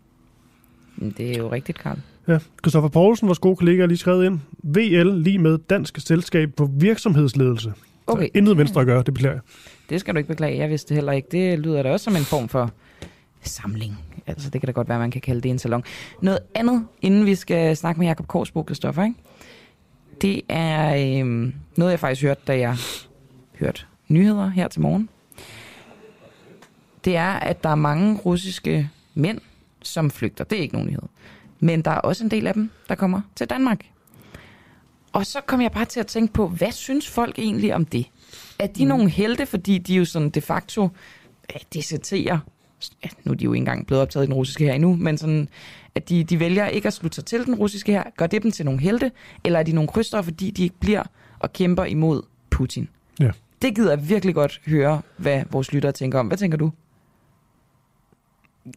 Det 1.17 1.31
er 1.31 1.39
jo 1.39 1.53
rigtigt, 1.53 1.79
Karl. 1.79 1.99
Ja, 2.29 2.39
Christoffer 2.39 2.89
Poulsen, 2.89 3.29
vores 3.29 3.39
gode 3.39 3.57
kollega, 3.57 3.81
har 3.83 3.87
lige 3.87 3.99
skrevet 3.99 4.27
ind. 4.27 4.41
VL 4.63 5.23
lige 5.23 5.39
med 5.39 5.59
Dansk 5.59 6.01
Selskab 6.01 6.55
på 6.57 6.71
Virksomhedsledelse. 6.73 7.73
Okay. 8.07 8.25
Så 8.25 8.31
intet 8.35 8.59
venstre 8.59 8.81
at 8.81 8.87
gøre, 8.87 9.03
det 9.03 9.15
beklager 9.15 9.35
jeg. 9.35 9.43
Det 9.91 10.01
skal 10.01 10.15
du 10.15 10.19
ikke 10.19 10.29
beklage. 10.29 10.59
Jeg 10.59 10.71
vidste 10.71 10.89
det 10.89 10.97
heller 10.97 11.13
ikke. 11.13 11.29
Det 11.33 11.59
lyder 11.59 11.83
da 11.83 11.93
også 11.93 12.05
som 12.05 12.17
en 12.17 12.25
form 12.25 12.49
for 12.49 12.71
samling. 13.43 13.99
Altså, 14.27 14.51
det 14.51 14.61
kan 14.61 14.67
da 14.67 14.73
godt 14.73 14.89
være, 14.89 14.99
man 14.99 15.11
kan 15.11 15.21
kalde 15.21 15.41
det 15.41 15.51
en 15.51 15.59
salon. 15.59 15.85
Noget 16.23 16.39
andet, 16.55 16.87
inden 17.03 17.27
vi 17.27 17.35
skal 17.35 17.77
snakke 17.77 17.99
med 17.99 18.07
Jakob 18.07 18.27
Korsbo, 18.27 18.63
Kristoffer, 18.63 19.05
ikke? 19.05 19.17
Det 20.21 20.43
er 20.49 21.19
øhm, 21.21 21.55
noget, 21.77 21.91
jeg 21.91 22.01
faktisk 22.01 22.23
hørte, 22.23 22.41
da 22.47 22.59
jeg 22.59 22.77
hørte 23.59 23.83
nyheder 24.09 24.49
her 24.49 24.69
til 24.69 24.81
morgen. 24.81 25.09
Det 27.05 27.17
er, 27.17 27.33
at 27.33 27.65
der 27.65 27.71
er 27.71 27.75
mange 27.75 28.17
russiske 28.17 28.91
mænd, 29.15 29.41
som 29.83 30.11
flygter. 30.11 30.45
Det 30.45 30.59
er 30.59 30.63
ikke 30.63 30.75
nogen 30.75 30.89
nyhed. 30.89 31.03
Men 31.61 31.83
der 31.83 31.91
er 31.91 31.99
også 31.99 32.25
en 32.25 32.31
del 32.31 32.47
af 32.47 32.55
dem, 32.55 32.71
der 32.89 32.95
kommer 32.95 33.21
til 33.37 33.51
Danmark. 33.51 33.87
Og 35.13 35.27
så 35.27 35.41
kom 35.41 35.61
jeg 35.61 35.73
bare 35.73 35.85
til 35.85 36.01
at 36.01 36.07
tænke 36.07 36.33
på, 36.33 36.49
hvad 36.49 36.73
synes 36.73 37.09
folk 37.09 37.39
egentlig 37.39 37.75
om 37.75 37.85
det? 37.85 38.07
Er 38.59 38.67
de 38.67 38.85
mm. 38.85 38.89
nogle 38.89 39.09
helte, 39.09 39.47
fordi 39.47 39.79
de 39.79 39.95
jo 39.95 40.05
sådan 40.05 40.31
de 40.31 40.41
facto 40.41 40.89
øh, 41.55 41.61
deserterer 41.75 42.39
ja, 43.05 43.09
nu 43.25 43.33
er 43.33 43.37
de 43.37 43.45
jo 43.45 43.53
ikke 43.53 43.61
engang 43.61 43.87
blevet 43.87 44.03
optaget 44.03 44.25
i 44.25 44.27
den 44.27 44.35
russiske 44.35 44.65
her 44.65 44.73
endnu, 44.73 44.97
men 44.97 45.19
sådan, 45.19 45.49
at 45.95 46.09
de, 46.09 46.25
de 46.25 46.41
vælger 46.41 46.67
ikke 46.67 46.87
at 46.87 46.93
slutte 46.93 47.15
sig 47.15 47.25
til 47.25 47.47
den 47.47 47.55
russiske 47.55 47.93
her, 47.93 48.03
gør 48.17 48.27
det 48.27 48.43
dem 48.43 48.51
til 48.51 48.65
nogle 48.65 48.81
helte, 48.81 49.11
eller 49.45 49.59
er 49.59 49.63
de 49.63 49.73
nogle 49.73 49.89
krystere, 49.89 50.25
fordi 50.25 50.51
de 50.51 50.63
ikke 50.63 50.81
bliver 50.81 51.03
og 51.39 51.53
kæmper 51.53 51.85
imod 51.85 52.23
Putin? 52.51 52.89
Ja. 53.21 53.31
Det 53.63 53.75
gider 53.75 53.91
jeg 53.91 54.09
virkelig 54.09 54.35
godt 54.35 54.61
høre, 54.67 55.01
hvad 55.17 55.43
vores 55.51 55.73
lyttere 55.73 55.93
tænker 55.93 56.19
om. 56.19 56.27
Hvad 56.27 56.39
tænker 56.39 56.59
du? 56.59 56.73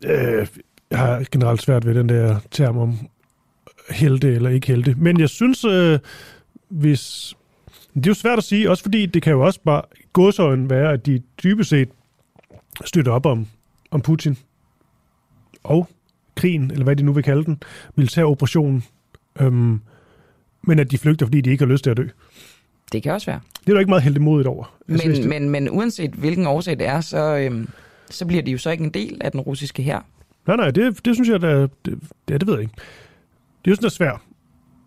Øh, 0.05 0.47
jeg 0.91 0.99
har 0.99 1.25
generelt 1.31 1.61
svært 1.61 1.85
ved 1.85 1.95
den 1.95 2.09
der 2.09 2.39
term 2.51 2.77
om 2.77 2.97
helte 3.89 4.35
eller 4.35 4.49
ikke 4.49 4.67
helte. 4.67 4.95
Men 4.97 5.19
jeg 5.19 5.29
synes, 5.29 5.65
øh, 5.65 5.99
hvis... 6.69 7.35
Det 7.93 8.05
er 8.05 8.09
jo 8.09 8.13
svært 8.13 8.37
at 8.37 8.43
sige, 8.43 8.69
også 8.69 8.83
fordi 8.83 9.05
det 9.05 9.21
kan 9.21 9.33
jo 9.33 9.45
også 9.45 9.59
bare 9.65 9.81
godsøjen 10.13 10.69
være, 10.69 10.93
at 10.93 11.05
de 11.05 11.21
dybest 11.43 11.69
set 11.69 11.89
støtter 12.85 13.11
op 13.11 13.25
om, 13.25 13.47
om 13.91 14.01
Putin 14.01 14.37
og 15.63 15.89
krigen, 16.35 16.71
eller 16.71 16.83
hvad 16.83 16.95
de 16.95 17.03
nu 17.03 17.13
vil 17.13 17.23
kalde 17.23 17.45
den, 17.45 17.63
militæroperationen, 17.95 18.83
øhm, 19.41 19.79
men 20.61 20.79
at 20.79 20.91
de 20.91 20.97
flygter, 20.97 21.25
fordi 21.25 21.41
de 21.41 21.49
ikke 21.49 21.65
har 21.65 21.71
lyst 21.71 21.83
til 21.83 21.91
at 21.91 21.97
dø. 21.97 22.07
Det 22.91 23.03
kan 23.03 23.11
også 23.11 23.25
være. 23.31 23.39
Det 23.61 23.69
er 23.69 23.73
der 23.73 23.79
ikke 23.79 23.89
meget 23.89 24.03
heldemodigt 24.03 24.47
over. 24.47 24.75
Men, 24.87 24.97
det- 24.99 25.29
men, 25.29 25.49
men 25.49 25.69
uanset 25.69 26.11
hvilken 26.11 26.47
årsag 26.47 26.79
det 26.79 26.87
er, 26.87 27.01
så, 27.01 27.37
øhm, 27.37 27.69
så 28.09 28.25
bliver 28.25 28.43
de 28.43 28.51
jo 28.51 28.57
så 28.57 28.69
ikke 28.71 28.83
en 28.83 28.89
del 28.89 29.17
af 29.21 29.31
den 29.31 29.39
russiske 29.39 29.83
her. 29.83 29.99
Nej, 30.47 30.55
nej, 30.55 30.71
det, 30.71 31.05
det 31.05 31.15
synes 31.15 31.29
jeg, 31.29 31.41
der, 31.41 31.67
det, 31.85 31.99
ja, 32.29 32.37
det 32.37 32.47
ved 32.47 32.53
jeg 32.53 32.61
ikke. 32.61 32.73
Det 33.65 33.67
er 33.67 33.71
jo 33.71 33.75
sådan, 33.75 33.89
svært. 33.89 34.19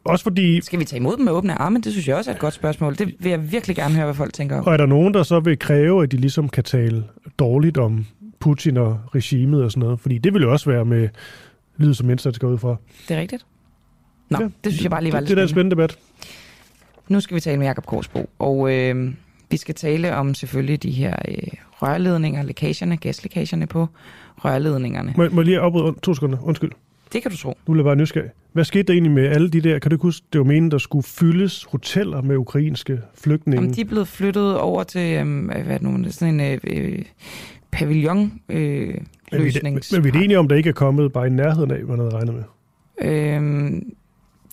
Også 0.05 0.23
fordi, 0.23 0.61
Skal 0.61 0.79
vi 0.79 0.85
tage 0.85 1.01
imod 1.01 1.17
dem 1.17 1.25
med 1.25 1.33
åbne 1.33 1.55
arme? 1.55 1.81
Det 1.81 1.93
synes 1.93 2.09
jeg 2.09 2.17
også 2.17 2.31
er 2.31 2.35
et 2.35 2.41
godt 2.41 2.55
spørgsmål. 2.55 2.99
Det 2.99 3.15
vil 3.19 3.31
jeg 3.31 3.53
virkelig 3.53 3.77
gerne 3.77 3.95
høre, 3.95 4.05
hvad 4.05 4.15
folk 4.15 4.33
tænker 4.33 4.59
om. 4.59 4.67
og 4.67 4.73
er 4.73 4.77
der 4.77 4.87
nogen, 4.87 5.15
der 5.15 5.23
så 5.23 5.41
vil 5.41 5.59
kræve, 5.59 6.03
at 6.03 6.13
de 6.13 6.17
ligesom 6.17 6.49
kan 6.49 6.65
tale 6.65 7.05
dårligt 7.39 7.79
om 7.79 8.07
Putin 8.43 8.77
og 8.77 9.01
regimet 9.15 9.65
og 9.65 9.71
sådan 9.71 9.81
noget? 9.81 10.01
Fordi 10.01 10.19
det 10.19 10.35
vil 10.35 10.43
jo 10.43 10.53
også 10.53 10.71
være 10.71 10.85
med 10.85 11.09
lyd 11.77 11.95
som 11.95 12.11
indsats 12.11 12.39
går 12.39 12.49
ud 12.49 12.59
fra. 12.59 12.77
Det 13.09 13.17
er 13.17 13.21
rigtigt? 13.21 13.47
Nå, 14.31 14.39
Ja, 14.41 14.45
det 14.65 14.73
synes 14.73 14.83
jeg 14.83 14.91
bare 14.91 15.03
lige 15.03 15.13
var 15.13 15.21
det, 15.21 15.29
lidt 15.29 15.37
det 15.37 15.43
er 15.43 15.47
en 15.47 15.49
spændende. 15.49 15.71
debat. 15.77 15.99
Nu 17.09 17.21
skal 17.21 17.35
vi 17.35 17.41
tale 17.41 17.59
med 17.59 17.67
Jakob 17.67 17.87
Korsbo, 17.87 18.31
og 18.39 18.73
øh, 18.75 19.13
vi 19.51 19.57
skal 19.57 19.75
tale 19.75 20.17
om 20.17 20.35
selvfølgelig 20.35 20.83
de 20.83 20.91
her 20.91 21.17
øh, 21.29 21.35
rørledninger, 21.73 22.43
lækagerne, 22.43 22.97
gaslækagerne 22.97 23.67
på 23.67 23.87
rørledningerne. 24.37 25.15
Må, 25.17 25.29
må 25.31 25.41
jeg 25.41 25.45
lige 25.47 25.59
afbryde 25.59 25.95
to 26.03 26.15
sekunder? 26.15 26.39
Undskyld. 26.43 26.71
Det 27.13 27.23
kan 27.23 27.31
du 27.31 27.37
tro. 27.37 27.59
Nu 27.67 27.73
bliver 27.73 27.85
bare 27.85 27.97
nysgerrig. 27.97 28.31
Hvad 28.53 28.65
skete 28.65 28.83
der 28.83 28.93
egentlig 28.93 29.13
med 29.13 29.27
alle 29.29 29.51
de 29.51 29.61
der, 29.61 29.79
kan 29.79 29.91
du 29.91 29.95
ikke 29.95 30.03
huske, 30.03 30.27
det 30.33 30.39
var 30.39 30.45
meningen, 30.45 30.71
der 30.71 30.79
skulle 30.79 31.03
fyldes 31.03 31.65
hoteller 31.65 32.23
med 32.23 32.37
ukrainske 32.37 32.99
flygtninge? 33.15 33.67
Om 33.67 33.73
de 33.75 33.81
er 33.81 33.85
blevet 33.85 34.09
flyttet 34.09 34.59
over 34.59 34.83
til, 34.83 35.13
øh, 35.27 35.45
hvad 35.45 35.57
er 35.67 35.79
det 35.79 35.83
nu, 35.83 36.11
sådan 36.11 36.41
en 36.41 36.53
øh, 36.53 36.59
øh, 36.65 36.99
pavillon 37.73 38.41
øh, 38.49 38.95
men, 39.33 39.45
vi, 39.45 39.61
men 39.93 40.05
vi 40.05 40.09
er 40.09 40.13
enige 40.23 40.39
om, 40.39 40.49
der 40.49 40.57
ikke 40.57 40.69
er 40.69 40.73
kommet 40.75 41.13
bare 41.13 41.27
i 41.27 41.31
nærheden 41.31 41.71
af, 41.71 41.77
hvad 41.79 41.97
man 41.97 41.99
havde 41.99 42.15
regnet 42.15 42.35
med. 42.35 42.45
Øhm, 43.03 43.95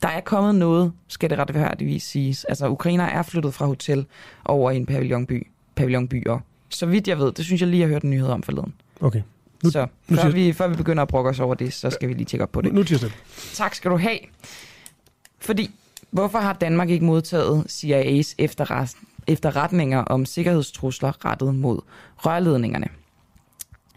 der 0.01 0.07
er 0.07 0.21
kommet 0.21 0.55
noget, 0.55 0.91
skal 1.07 1.29
det 1.29 1.37
retfærdigvis 1.39 2.03
siges. 2.03 2.43
Altså, 2.43 2.67
ukrainer 2.69 3.03
er 3.03 3.21
flyttet 3.23 3.53
fra 3.53 3.65
hotel 3.65 4.05
over 4.45 4.71
i 4.71 4.75
en 4.77 4.85
pavillonby, 4.85 5.47
pavillonby 5.75 6.27
og 6.27 6.41
så 6.69 6.85
vidt 6.85 7.07
jeg 7.07 7.17
ved, 7.17 7.31
det 7.31 7.45
synes 7.45 7.61
jeg 7.61 7.69
lige, 7.69 7.79
jeg 7.79 7.87
har 7.87 7.93
hørt 7.93 8.03
en 8.03 8.09
nyhed 8.09 8.27
om 8.27 8.43
forleden. 8.43 8.73
Okay. 9.01 9.21
Nu- 9.63 9.69
så 9.69 9.87
nu 10.07 10.17
før, 10.17 10.29
vi, 10.29 10.53
før 10.53 10.67
vi 10.67 10.75
begynder 10.75 11.01
at 11.01 11.07
brokke 11.07 11.29
os 11.29 11.39
over 11.39 11.53
det, 11.55 11.73
så 11.73 11.89
skal 11.89 12.09
vi 12.09 12.13
lige 12.13 12.25
tjekke 12.25 12.43
op 12.43 12.51
på 12.51 12.61
det. 12.61 12.73
Nu, 12.73 12.79
nu 12.79 12.83
tirsdag. 12.83 13.09
Tak 13.53 13.75
skal 13.75 13.91
du 13.91 13.97
have. 13.97 14.17
Fordi, 15.39 15.71
hvorfor 16.11 16.39
har 16.39 16.53
Danmark 16.53 16.89
ikke 16.89 17.05
modtaget 17.05 17.63
CIA's 17.69 18.35
efterret, 18.37 18.91
efterretninger 19.27 19.99
om 19.99 20.25
sikkerhedstrusler 20.25 21.25
rettet 21.25 21.55
mod 21.55 21.79
rørledningerne? 22.17 22.87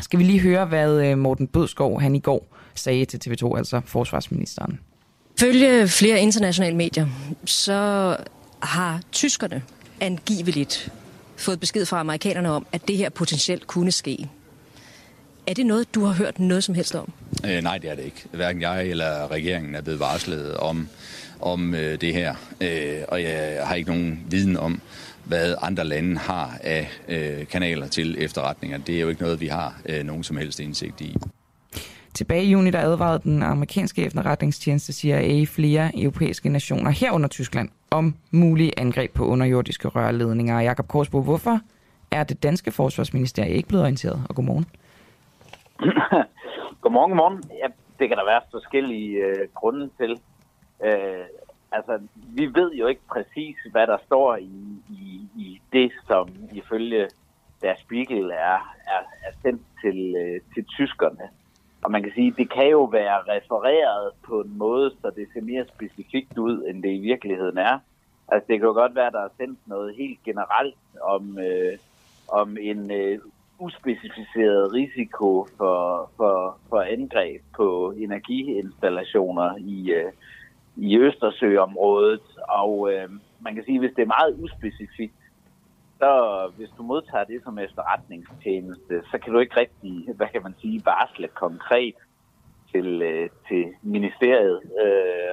Skal 0.02 0.18
vi 0.18 0.24
lige 0.24 0.40
høre, 0.40 0.64
hvad 0.64 1.06
øh, 1.06 1.18
Morten 1.18 1.46
Bødskov 1.46 2.00
han 2.00 2.16
i 2.16 2.20
går 2.20 2.46
sagde 2.74 3.04
til 3.04 3.20
TV2, 3.26 3.56
altså 3.56 3.80
forsvarsministeren. 3.84 4.80
Følge 5.40 5.88
flere 5.88 6.20
internationale 6.20 6.76
medier, 6.76 7.06
så 7.44 8.16
har 8.62 9.00
tyskerne 9.12 9.62
angiveligt 10.00 10.92
fået 11.36 11.60
besked 11.60 11.86
fra 11.86 12.00
amerikanerne 12.00 12.50
om, 12.50 12.66
at 12.72 12.88
det 12.88 12.96
her 12.96 13.08
potentielt 13.08 13.66
kunne 13.66 13.90
ske. 13.90 14.28
Er 15.46 15.54
det 15.54 15.66
noget, 15.66 15.94
du 15.94 16.04
har 16.04 16.14
hørt 16.14 16.38
noget 16.38 16.64
som 16.64 16.74
helst 16.74 16.94
om? 16.94 17.12
Øh, 17.46 17.62
nej, 17.62 17.78
det 17.78 17.90
er 17.90 17.94
det 17.94 18.04
ikke. 18.04 18.24
Hverken 18.30 18.62
jeg 18.62 18.86
eller 18.86 19.30
regeringen 19.30 19.74
er 19.74 19.80
blevet 19.80 20.00
varslet 20.00 20.56
om, 20.56 20.88
om 21.40 21.74
øh, 21.74 22.00
det 22.00 22.14
her, 22.14 22.34
øh, 22.60 22.98
og 23.08 23.22
jeg 23.22 23.60
har 23.64 23.74
ikke 23.74 23.90
nogen 23.90 24.20
viden 24.30 24.56
om, 24.56 24.80
hvad 25.24 25.54
andre 25.62 25.84
lande 25.84 26.18
har 26.18 26.50
af 26.60 26.88
øh, 27.08 27.46
kanaler 27.46 27.86
til 27.86 28.24
efterretninger. 28.24 28.78
Det 28.78 28.96
er 28.96 29.00
jo 29.00 29.08
ikke 29.08 29.22
noget, 29.22 29.40
vi 29.40 29.46
har 29.46 29.74
øh, 29.88 30.04
nogen 30.04 30.24
som 30.24 30.36
helst 30.36 30.60
indsigt 30.60 31.00
i. 31.00 31.16
Tilbage 32.14 32.44
i 32.44 32.50
juni, 32.50 32.70
der 32.70 32.78
advarede 32.78 33.20
den 33.22 33.42
amerikanske 33.42 34.04
efterretningstjeneste 34.04 34.92
CIA 34.92 35.44
flere 35.44 35.90
europæiske 35.94 36.48
nationer, 36.48 36.90
herunder 36.90 37.28
Tyskland, 37.28 37.68
om 37.90 38.14
mulige 38.30 38.72
angreb 38.78 39.14
på 39.14 39.26
underjordiske 39.26 39.88
rørledninger. 39.88 40.60
Jakob 40.60 40.88
Korsbo, 40.88 41.22
hvorfor 41.22 41.60
er 42.10 42.24
det 42.24 42.42
danske 42.42 42.72
forsvarsministerium 42.72 43.56
ikke 43.56 43.68
blevet 43.68 43.82
orienteret? 43.82 44.22
Og 44.28 44.34
godmorgen. 44.34 44.66
Godmorgen, 46.82 47.10
godmorgen. 47.10 47.42
Ja, 47.62 47.66
det 47.98 48.08
kan 48.08 48.18
der 48.18 48.24
være 48.24 48.40
forskellige 48.50 49.16
øh, 49.16 49.48
grunde 49.54 49.90
til. 49.98 50.20
Øh, 50.84 51.24
altså, 51.72 52.00
vi 52.16 52.46
ved 52.46 52.72
jo 52.72 52.86
ikke 52.86 53.00
præcis, 53.10 53.56
hvad 53.72 53.86
der 53.86 53.98
står 54.06 54.36
i, 54.36 54.82
i, 54.90 55.11
i 55.36 55.60
det, 55.72 55.92
som 56.06 56.28
ifølge 56.52 57.08
Der 57.62 57.74
Spiegel 57.78 58.30
er, 58.30 58.74
er, 58.94 59.02
er 59.26 59.32
sendt 59.42 59.62
til, 59.82 60.16
øh, 60.16 60.40
til 60.54 60.64
tyskerne. 60.64 61.28
Og 61.82 61.90
man 61.90 62.02
kan 62.02 62.12
sige, 62.14 62.34
det 62.36 62.50
kan 62.50 62.68
jo 62.68 62.84
være 62.84 63.18
refereret 63.22 64.12
på 64.26 64.40
en 64.40 64.58
måde, 64.58 64.90
så 65.00 65.10
det 65.16 65.28
ser 65.32 65.40
mere 65.40 65.64
specifikt 65.74 66.38
ud, 66.38 66.64
end 66.68 66.82
det 66.82 66.94
i 66.94 67.00
virkeligheden 67.00 67.58
er. 67.58 67.78
Altså, 68.28 68.46
det 68.48 68.58
kan 68.58 68.66
jo 68.66 68.72
godt 68.72 68.94
være, 68.94 69.06
at 69.06 69.12
der 69.12 69.24
er 69.24 69.36
sendt 69.36 69.58
noget 69.66 69.94
helt 69.96 70.22
generelt 70.24 70.76
om, 71.02 71.38
øh, 71.38 71.78
om 72.28 72.56
en 72.60 72.90
øh, 72.90 73.18
uspecificeret 73.58 74.72
risiko 74.72 75.46
for, 75.56 76.10
for, 76.16 76.58
for 76.68 76.80
angreb 76.80 77.42
på 77.56 77.94
energiinstallationer 77.96 79.56
i, 79.56 79.90
øh, 79.90 80.12
i 80.76 80.98
Østersøområdet. 80.98 82.38
Og 82.48 82.92
øh, 82.92 83.08
man 83.40 83.54
kan 83.54 83.64
sige, 83.64 83.74
at 83.74 83.80
hvis 83.80 83.94
det 83.96 84.02
er 84.02 84.16
meget 84.18 84.36
uspecifikt, 84.38 85.21
så 86.02 86.12
hvis 86.56 86.70
du 86.78 86.82
modtager 86.82 87.24
det 87.24 87.40
som 87.44 87.58
efterretningstjeneste, 87.58 88.94
så 89.10 89.16
kan 89.22 89.32
du 89.32 89.38
ikke 89.38 89.56
rigtig, 89.62 89.94
hvad 90.16 90.26
kan 90.32 90.42
man 90.42 90.54
sige, 90.60 90.82
varsle 90.84 91.28
konkret 91.28 91.94
til, 92.72 93.02
øh, 93.02 93.28
til 93.48 93.64
ministeriet 93.82 94.60
øh, 94.84 95.32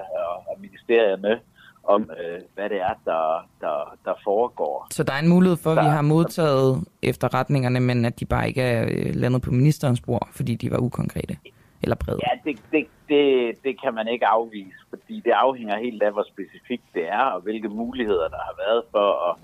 og, 0.50 0.56
ministerierne 0.60 1.40
om, 1.84 2.02
øh, 2.20 2.40
hvad 2.56 2.70
det 2.70 2.80
er, 2.82 2.94
der, 3.06 3.48
der, 3.62 3.98
der 4.06 4.14
foregår. 4.24 4.88
Så 4.92 5.04
der 5.04 5.14
er 5.14 5.20
en 5.20 5.30
mulighed 5.30 5.58
for, 5.64 5.72
at 5.72 5.86
vi 5.86 5.90
har 5.90 6.02
modtaget 6.02 6.88
efterretningerne, 7.02 7.80
men 7.80 8.06
at 8.06 8.20
de 8.20 8.26
bare 8.26 8.48
ikke 8.48 8.62
er 8.62 8.84
øh, 8.92 9.16
landet 9.16 9.42
på 9.42 9.52
ministerens 9.52 10.02
bord, 10.02 10.28
fordi 10.32 10.56
de 10.56 10.72
var 10.72 10.78
ukonkrete 10.78 11.38
eller 11.84 11.96
brede? 11.96 12.20
Ja, 12.28 12.52
det, 12.52 12.60
det, 12.72 12.88
det, 13.10 13.54
det 13.64 13.82
kan 13.82 13.94
man 13.94 14.08
ikke 14.08 14.26
afvise, 14.26 14.80
fordi 14.90 15.22
det 15.26 15.32
afhænger 15.32 15.78
helt 15.78 16.04
af, 16.04 16.12
hvor 16.12 16.26
specifikt 16.34 16.88
det 16.94 17.08
er, 17.08 17.26
og 17.36 17.42
hvilke 17.42 17.70
muligheder 17.70 18.28
der 18.28 18.42
har 18.50 18.56
været 18.66 18.84
for 18.92 19.30
at, 19.30 19.36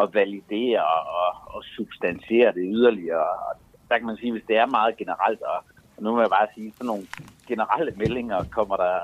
at 0.00 0.14
validere 0.14 0.84
og, 1.22 1.32
og 1.54 1.64
substantiere 1.76 2.52
det 2.52 2.64
yderligere. 2.74 3.28
Og 3.46 3.52
der 3.88 3.98
kan 3.98 4.06
man 4.06 4.16
sige, 4.16 4.32
hvis 4.32 4.48
det 4.48 4.56
er 4.56 4.66
meget 4.66 4.96
generelt, 4.96 5.42
og 5.42 5.64
og 5.96 6.02
nu 6.02 6.14
må 6.14 6.20
jeg 6.20 6.30
bare 6.30 6.46
sige, 6.54 6.72
sådan 6.72 6.86
nogle 6.86 7.06
generelle 7.48 7.92
meldinger 7.96 8.44
kommer 8.50 8.76
der, 8.76 8.98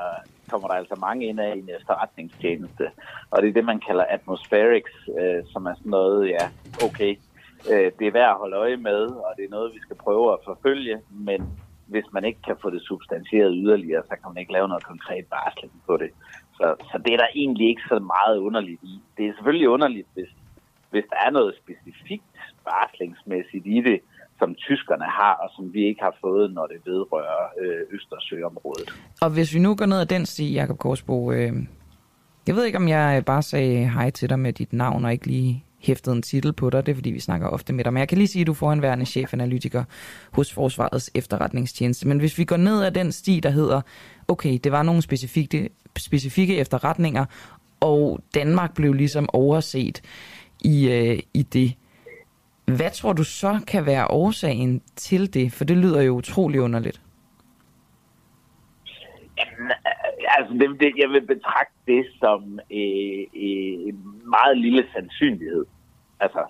kommer 0.50 0.68
der 0.68 0.74
altså 0.74 0.96
mange 1.00 1.26
ind 1.26 1.40
af 1.40 1.56
i 1.56 1.58
en 1.58 1.70
efterretningstjeneste. 1.80 2.84
Og 3.30 3.42
det 3.42 3.48
er 3.48 3.52
det, 3.52 3.64
man 3.64 3.80
kalder 3.80 4.04
atmospherics, 4.08 4.94
øh, 5.20 5.42
som 5.52 5.66
er 5.66 5.74
sådan 5.74 5.90
noget, 5.90 6.28
ja, 6.28 6.44
okay, 6.86 7.12
øh, 7.70 7.92
det 7.98 8.06
er 8.06 8.12
værd 8.12 8.30
at 8.30 8.40
holde 8.42 8.56
øje 8.56 8.76
med, 8.76 9.02
og 9.06 9.30
det 9.36 9.44
er 9.44 9.50
noget, 9.50 9.74
vi 9.74 9.80
skal 9.80 9.96
prøve 9.96 10.32
at 10.32 10.38
forfølge, 10.44 11.00
men 11.10 11.40
hvis 11.86 12.04
man 12.12 12.24
ikke 12.24 12.42
kan 12.46 12.56
få 12.62 12.70
det 12.70 12.82
substantieret 12.82 13.52
yderligere, 13.54 14.02
så 14.02 14.14
kan 14.20 14.28
man 14.32 14.40
ikke 14.40 14.52
lave 14.52 14.68
noget 14.68 14.84
konkret 14.84 15.24
varsling 15.30 15.72
på 15.86 15.96
det. 15.96 16.10
Så, 16.56 16.74
så 16.90 16.98
det 17.04 17.12
er 17.12 17.16
der 17.16 17.30
egentlig 17.34 17.68
ikke 17.68 17.82
så 17.88 17.98
meget 17.98 18.38
underligt 18.38 18.82
i. 18.82 19.00
Det 19.16 19.26
er 19.26 19.32
selvfølgelig 19.34 19.68
underligt, 19.68 20.08
hvis, 20.14 20.28
hvis 20.90 21.04
der 21.10 21.16
er 21.26 21.30
noget 21.30 21.54
specifikt 21.62 22.24
varslingsmæssigt 22.64 23.66
i 23.66 23.80
det, 23.88 24.00
som 24.38 24.54
tyskerne 24.54 25.04
har, 25.04 25.34
og 25.34 25.50
som 25.56 25.72
vi 25.74 25.84
ikke 25.84 26.02
har 26.02 26.16
fået, 26.20 26.52
når 26.52 26.66
det 26.66 26.76
vedrører 26.84 27.42
øh, 27.60 27.80
Østersøområdet. 27.90 28.88
Og 29.20 29.30
hvis 29.30 29.54
vi 29.54 29.58
nu 29.58 29.74
går 29.74 29.86
ned 29.86 30.00
ad 30.00 30.06
den 30.06 30.26
sti, 30.26 30.52
Jakob 30.52 30.78
Korsbo, 30.78 31.32
øh, 31.32 31.52
jeg 32.46 32.56
ved 32.56 32.64
ikke, 32.64 32.78
om 32.78 32.88
jeg 32.88 33.16
øh, 33.18 33.24
bare 33.24 33.42
sagde 33.42 33.88
hej 33.88 34.10
til 34.10 34.28
dig 34.28 34.38
med 34.38 34.52
dit 34.52 34.72
navn, 34.72 35.04
og 35.04 35.12
ikke 35.12 35.26
lige 35.26 35.64
hæftet 35.78 36.12
en 36.12 36.22
titel 36.22 36.52
på 36.52 36.70
dig, 36.70 36.86
det 36.86 36.92
er 36.92 36.96
fordi, 36.96 37.10
vi 37.10 37.20
snakker 37.20 37.48
ofte 37.48 37.72
med 37.72 37.84
dig. 37.84 37.92
Men 37.92 38.00
jeg 38.00 38.08
kan 38.08 38.18
lige 38.18 38.28
sige, 38.28 38.40
at 38.40 38.46
du 38.46 38.54
får 38.54 38.66
foranværende 38.66 39.06
chefanalytiker 39.06 39.84
hos 40.32 40.52
Forsvarets 40.52 41.10
efterretningstjeneste. 41.14 42.08
Men 42.08 42.18
hvis 42.18 42.38
vi 42.38 42.44
går 42.44 42.56
ned 42.56 42.82
ad 42.82 42.90
den 42.90 43.12
sti, 43.12 43.40
der 43.40 43.50
hedder, 43.50 43.80
okay, 44.28 44.58
det 44.64 44.72
var 44.72 44.82
nogle 44.82 45.02
specifikke, 45.02 45.68
specifikke 45.96 46.56
efterretninger, 46.56 47.24
og 47.80 48.20
Danmark 48.34 48.74
blev 48.74 48.92
ligesom 48.92 49.28
overset 49.32 50.02
i, 50.60 50.90
øh, 50.90 51.18
i 51.34 51.42
det. 51.42 51.74
Hvad 52.76 52.90
tror 52.90 53.12
du 53.12 53.24
så 53.24 53.60
kan 53.66 53.86
være 53.86 54.06
årsagen 54.10 54.82
til 54.96 55.34
det? 55.34 55.52
For 55.52 55.64
det 55.64 55.76
lyder 55.76 56.02
jo 56.02 56.12
utrolig 56.12 56.60
underligt. 56.60 57.00
Jamen, 59.38 59.72
altså, 60.28 60.54
det, 60.54 60.80
det, 60.80 60.92
jeg 60.98 61.08
vil 61.08 61.26
betragte 61.26 61.74
det 61.86 62.06
som 62.20 62.60
øh, 62.70 63.20
øh, 63.44 63.88
en 63.88 63.98
meget 64.24 64.58
lille 64.58 64.84
sandsynlighed. 64.92 65.64
Altså, 66.20 66.44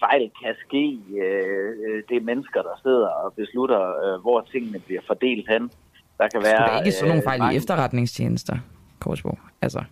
fejl 0.00 0.30
kan 0.42 0.54
ske. 0.66 0.98
Øh, 1.22 2.02
det 2.08 2.16
er 2.16 2.20
mennesker, 2.20 2.62
der 2.62 2.80
sidder 2.82 3.08
og 3.08 3.32
beslutter, 3.32 3.80
øh, 4.04 4.20
hvor 4.20 4.46
tingene 4.52 4.78
bliver 4.78 5.00
fordelt 5.06 5.48
hen. 5.48 5.70
Der 6.18 6.28
kan 6.28 6.42
være... 6.42 6.56
Der 6.56 6.72
er 6.72 6.82
ikke 6.82 6.92
sådan 6.92 7.08
nogle 7.08 7.22
fejl 7.22 7.42
øh, 7.42 7.52
i 7.52 7.56
efterretningstjenester, 7.56 8.56
Korsbo. 9.00 9.38
Altså, 9.62 9.84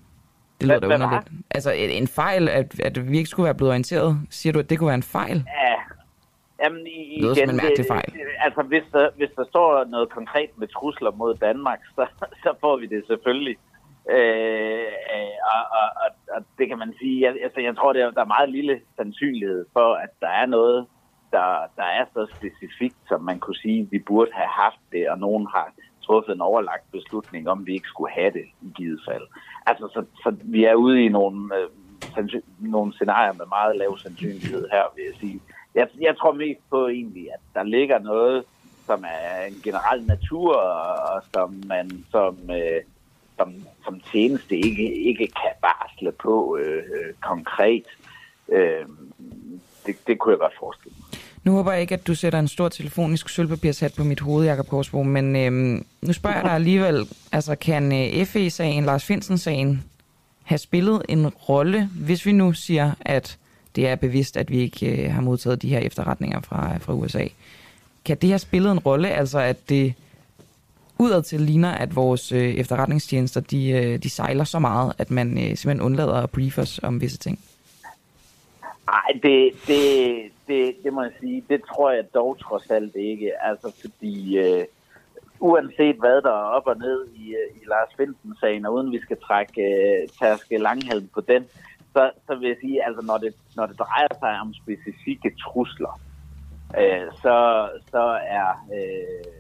det 0.60 0.68
lyder 0.68 0.80
da 0.80 0.86
underligt. 0.86 1.28
Altså, 1.50 1.70
en 1.72 2.08
fejl, 2.08 2.48
at, 2.48 2.80
at 2.80 3.10
vi 3.10 3.16
ikke 3.16 3.30
skulle 3.30 3.44
være 3.44 3.54
blevet 3.54 3.70
orienteret, 3.70 4.18
siger 4.30 4.52
du, 4.52 4.58
at 4.58 4.70
det 4.70 4.78
kunne 4.78 4.86
være 4.86 4.94
en 4.94 5.02
fejl? 5.02 5.44
Ja, 5.62 5.74
Jamen, 6.62 6.86
i, 6.86 7.20
det 7.22 7.36
igen, 7.36 7.48
som 7.48 7.50
en 7.50 7.56
mærkelig 7.64 7.86
fejl. 7.88 8.12
Det, 8.12 8.20
altså, 8.40 8.62
hvis 8.62 8.82
der, 8.92 9.10
hvis 9.16 9.30
der 9.36 9.44
står 9.44 9.84
noget 9.84 10.08
konkret 10.10 10.50
med 10.56 10.68
trusler 10.68 11.10
mod 11.10 11.34
Danmark, 11.34 11.80
så, 11.94 12.06
så 12.44 12.54
får 12.60 12.76
vi 12.76 12.86
det 12.86 13.04
selvfølgelig. 13.06 13.56
Øh, 14.10 14.92
og, 15.54 15.62
og, 15.80 15.88
og, 16.04 16.10
og 16.34 16.40
det 16.58 16.68
kan 16.68 16.78
man 16.78 16.94
sige, 16.98 17.20
jeg, 17.20 17.36
altså, 17.42 17.60
jeg 17.60 17.76
tror, 17.76 17.90
er, 17.90 18.10
der 18.10 18.20
er 18.20 18.34
meget 18.36 18.50
lille 18.50 18.80
sandsynlighed 18.96 19.64
for, 19.72 19.94
at 19.94 20.10
der 20.20 20.28
er 20.28 20.46
noget, 20.46 20.86
der, 21.30 21.48
der 21.76 21.88
er 21.98 22.04
så 22.14 22.26
specifikt, 22.36 22.96
som 23.08 23.20
man 23.22 23.38
kunne 23.40 23.56
sige, 23.56 23.88
vi 23.90 23.98
burde 23.98 24.30
have 24.34 24.52
haft 24.64 24.82
det, 24.92 25.08
og 25.08 25.18
nogen 25.18 25.46
har 25.54 25.72
truffet 26.06 26.34
en 26.34 26.40
overlagt 26.40 26.92
beslutning 26.92 27.48
om, 27.48 27.66
vi 27.66 27.72
ikke 27.72 27.88
skulle 27.88 28.12
have 28.12 28.32
det 28.32 28.46
i 28.62 28.68
givet 28.74 29.00
fald. 29.08 29.26
Altså, 29.66 29.88
så, 29.94 30.04
så 30.22 30.36
vi 30.42 30.64
er 30.64 30.74
ude 30.74 31.04
i 31.04 31.08
nogle, 31.08 31.50
øh, 31.56 32.28
nogle 32.58 32.92
scenarier 32.92 33.32
med 33.32 33.46
meget 33.46 33.76
lav 33.76 33.98
sandsynlighed 33.98 34.68
her, 34.72 34.82
vil 34.96 35.04
jeg 35.04 35.14
sige 35.20 35.40
jeg, 35.76 35.88
jeg 36.00 36.16
tror 36.16 36.32
mest 36.32 36.60
på 36.70 36.88
egentlig, 36.88 37.32
at 37.32 37.40
der 37.54 37.62
ligger 37.62 37.98
noget, 37.98 38.44
som 38.86 39.04
er 39.04 39.44
en 39.44 39.60
generel 39.64 40.06
natur, 40.06 40.56
og 41.10 41.22
som 41.34 41.62
man 41.66 42.04
som, 42.10 42.38
øh, 42.50 42.82
som, 43.36 43.54
som 43.84 44.00
tjeneste 44.12 44.56
ikke, 44.56 44.94
ikke 44.94 45.26
kan 45.26 45.52
varsle 45.62 46.12
på 46.12 46.56
øh, 46.60 46.82
øh, 46.96 47.14
konkret. 47.20 47.86
Øh, 48.48 48.86
det, 49.86 49.96
det 50.06 50.18
kunne 50.18 50.32
jeg 50.32 50.38
godt 50.38 50.58
forestille 50.58 50.96
mig. 50.98 51.05
Nu 51.46 51.52
håber 51.52 51.72
jeg 51.72 51.80
ikke, 51.80 51.94
at 51.94 52.06
du 52.06 52.14
sætter 52.14 52.38
en 52.38 52.48
stor 52.48 52.68
telefonisk 52.68 53.28
sølvpapirshat 53.28 53.94
på 53.94 54.04
mit 54.04 54.20
hoved, 54.20 54.46
Jakob 54.46 54.68
Korsbo, 54.68 55.02
men 55.02 55.36
øhm, 55.36 55.86
nu 56.02 56.12
spørger 56.12 56.36
jeg 56.36 56.44
dig 56.44 56.52
alligevel, 56.52 57.08
altså 57.32 57.54
kan 57.54 57.92
øh, 57.92 58.26
FE-sagen, 58.26 58.84
Lars 58.84 59.04
Finsen-sagen, 59.04 59.84
have 60.42 60.58
spillet 60.58 61.02
en 61.08 61.28
rolle, 61.28 61.90
hvis 61.94 62.26
vi 62.26 62.32
nu 62.32 62.52
siger, 62.52 62.92
at 63.00 63.38
det 63.76 63.88
er 63.88 63.94
bevidst, 63.94 64.36
at 64.36 64.50
vi 64.50 64.58
ikke 64.58 64.86
øh, 64.86 65.12
har 65.12 65.20
modtaget 65.20 65.62
de 65.62 65.68
her 65.68 65.78
efterretninger 65.78 66.40
fra, 66.40 66.78
fra 66.78 66.92
USA. 66.92 67.24
Kan 68.04 68.16
det 68.16 68.28
have 68.28 68.38
spillet 68.38 68.72
en 68.72 68.78
rolle, 68.78 69.10
altså 69.10 69.38
at 69.38 69.68
det 69.68 69.94
udadtil 70.98 71.40
ligner, 71.40 71.70
at 71.70 71.96
vores 71.96 72.32
øh, 72.32 72.54
efterretningstjenester, 72.54 73.40
de, 73.40 73.68
øh, 73.68 73.98
de 73.98 74.10
sejler 74.10 74.44
så 74.44 74.58
meget, 74.58 74.92
at 74.98 75.10
man 75.10 75.38
øh, 75.38 75.56
simpelthen 75.56 75.80
undlader 75.80 76.14
at 76.14 76.30
briefe 76.30 76.60
os 76.60 76.80
om 76.82 77.00
visse 77.00 77.18
ting? 77.18 77.38
Nej, 78.86 79.20
det, 79.22 79.52
det, 79.66 80.32
det, 80.46 80.76
det 80.84 80.92
må 80.92 81.02
jeg 81.02 81.12
sige, 81.20 81.44
det 81.48 81.62
tror 81.64 81.90
jeg 81.90 82.14
dog 82.14 82.38
trods 82.38 82.70
alt 82.70 82.96
ikke. 82.96 83.42
Altså 83.42 83.80
fordi 83.80 84.38
øh, 84.38 84.64
uanset 85.40 85.96
hvad 85.96 86.22
der 86.22 86.30
er 86.30 86.50
op 86.56 86.66
og 86.66 86.78
ned 86.78 87.06
i, 87.14 87.28
øh, 87.30 87.62
i 87.62 87.64
Lars 87.66 87.94
Finsen-sagen, 87.96 88.66
og 88.66 88.74
uden 88.74 88.92
vi 88.92 89.00
skal 89.00 89.16
trække 89.22 89.62
øh, 89.62 90.08
Terske 90.18 90.58
langhalm 90.58 91.08
på 91.14 91.20
den, 91.20 91.44
så, 91.92 92.10
så 92.26 92.34
vil 92.34 92.48
jeg 92.48 92.56
sige, 92.60 92.86
altså 92.86 93.02
når 93.06 93.18
det, 93.18 93.34
når 93.56 93.66
det 93.66 93.78
drejer 93.78 94.08
sig 94.18 94.40
om 94.40 94.54
specifikke 94.54 95.36
trusler, 95.40 96.00
øh, 96.78 97.12
så, 97.22 97.68
så 97.90 98.18
er 98.22 98.66
øh, 98.74 99.32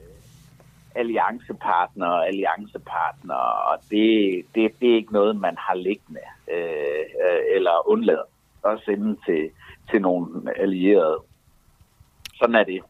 alliancepartner 0.94 2.06
og 2.06 2.28
alliancepartner, 2.28 3.34
og 3.70 3.78
det, 3.90 4.42
det, 4.54 4.80
det 4.80 4.90
er 4.90 4.96
ikke 4.96 5.12
noget, 5.12 5.36
man 5.36 5.56
har 5.58 5.74
liggende 5.74 6.20
øh, 6.52 7.04
øh 7.24 7.40
eller 7.56 7.88
undlader 7.88 8.35
at 8.72 8.80
sende 8.84 9.16
til, 9.26 9.50
til 9.90 10.02
nogle 10.02 10.58
allierede. 10.60 11.18
Sådan 12.34 12.54
er 12.54 12.64
det. 12.64 12.80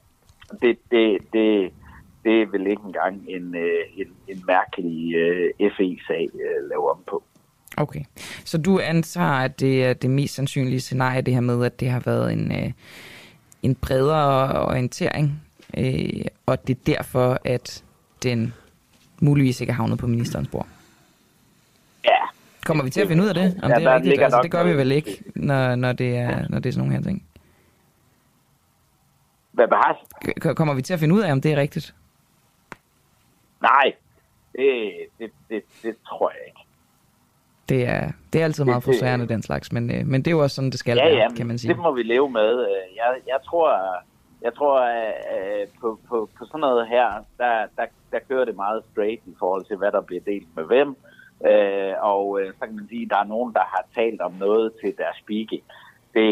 Det, 0.62 0.78
det, 0.90 1.18
det, 1.32 1.72
det 2.24 2.42
er 2.42 2.46
vel 2.46 2.66
ikke 2.66 2.82
engang 2.86 3.24
en, 3.28 3.54
øh, 3.54 3.84
en, 3.96 4.06
en 4.28 4.42
mærkelig 4.46 5.14
øh, 5.14 5.52
FE-sag 5.76 6.28
øh, 6.34 6.68
lave 6.68 6.90
om 6.90 6.98
på. 7.10 7.22
Okay, 7.76 8.04
så 8.44 8.58
du 8.58 8.78
antager, 8.78 9.32
at 9.32 9.60
det 9.60 9.84
er 9.84 9.92
det 9.92 10.10
mest 10.10 10.34
sandsynlige 10.34 10.80
scenarie, 10.80 11.22
det 11.22 11.34
her 11.34 11.40
med, 11.40 11.64
at 11.64 11.80
det 11.80 11.90
har 11.90 12.00
været 12.00 12.32
en, 12.32 12.74
en 13.62 13.74
bredere 13.74 14.66
orientering, 14.66 15.42
og 16.46 16.66
det 16.66 16.76
er 16.76 16.80
derfor, 16.86 17.38
at 17.44 17.84
den 18.22 18.54
muligvis 19.20 19.60
ikke 19.60 19.72
har 19.72 19.82
havnet 19.82 19.98
på 19.98 20.06
ministerens 20.06 20.48
bord? 20.48 20.66
Ja. 22.04 22.22
Kommer 22.66 22.84
vi 22.84 22.90
til 22.90 23.00
at 23.00 23.08
finde 23.08 23.22
ud 23.22 23.28
af 23.28 23.34
det? 23.34 23.60
Om 23.62 23.70
ja, 23.70 23.76
det 23.76 23.86
er 23.86 23.94
rigtigt? 23.94 24.22
Altså, 24.22 24.40
det 24.42 24.50
gør 24.50 24.64
vi 24.64 24.76
vel 24.76 24.92
ikke, 24.92 25.24
når, 25.34 25.74
når, 25.74 25.92
det 25.92 26.16
er, 26.16 26.48
når 26.48 26.58
det 26.58 26.68
er 26.68 26.72
sådan 26.72 26.88
nogle 26.88 26.96
her 26.96 27.02
ting? 27.02 27.26
Hvad 29.52 29.68
behar? 29.68 30.54
Kommer 30.54 30.74
vi 30.74 30.82
til 30.82 30.94
at 30.94 31.00
finde 31.00 31.14
ud 31.14 31.20
af, 31.20 31.32
om 31.32 31.40
det 31.40 31.52
er 31.52 31.56
rigtigt? 31.56 31.94
Nej, 33.62 33.92
det, 34.52 34.92
det, 35.18 35.30
det, 35.50 35.62
det 35.82 35.96
tror 36.08 36.30
jeg 36.30 36.40
ikke. 36.46 36.60
Det 37.68 37.88
er, 37.88 38.12
det 38.32 38.40
er 38.40 38.44
altid 38.44 38.64
meget 38.64 38.82
frustrerende, 38.82 39.28
den 39.28 39.42
slags, 39.42 39.72
men, 39.72 39.90
øh, 39.90 40.06
men 40.06 40.22
det 40.22 40.26
er 40.26 40.36
jo 40.36 40.42
også 40.42 40.56
sådan, 40.56 40.70
det 40.70 40.78
skal 40.78 40.96
ja, 40.96 41.04
være, 41.04 41.14
ja, 41.14 41.28
kan 41.36 41.46
man 41.46 41.58
sige. 41.58 41.72
det 41.72 41.78
må 41.78 41.94
vi 41.94 42.02
leve 42.02 42.30
med. 42.30 42.60
Øh, 42.60 42.96
jeg, 42.96 43.14
jeg 43.26 43.38
tror, 43.44 43.70
jeg 44.42 44.54
tror 44.54 44.80
at 44.80 45.68
på, 45.80 45.98
på, 46.08 46.28
på 46.38 46.44
sådan 46.44 46.60
noget 46.60 46.88
her, 46.88 47.24
der, 47.38 47.66
der, 47.76 47.86
der 48.12 48.18
kører 48.28 48.44
det 48.44 48.56
meget 48.56 48.82
straight 48.92 49.22
i 49.26 49.34
forhold 49.38 49.64
til, 49.64 49.76
hvad 49.76 49.92
der 49.92 50.00
bliver 50.00 50.22
delt 50.26 50.56
med 50.56 50.64
hvem, 50.64 50.96
Øh, 51.44 51.94
og 52.00 52.40
øh, 52.40 52.52
så 52.52 52.66
kan 52.66 52.76
man 52.76 52.88
sige, 52.88 53.02
at 53.02 53.10
der 53.10 53.18
er 53.18 53.24
nogen, 53.24 53.54
der 53.54 53.60
har 53.60 53.84
talt 53.94 54.20
om 54.20 54.32
noget 54.32 54.72
til 54.80 54.94
deres 54.98 55.16
speaking. 55.16 55.62
Det, 56.14 56.28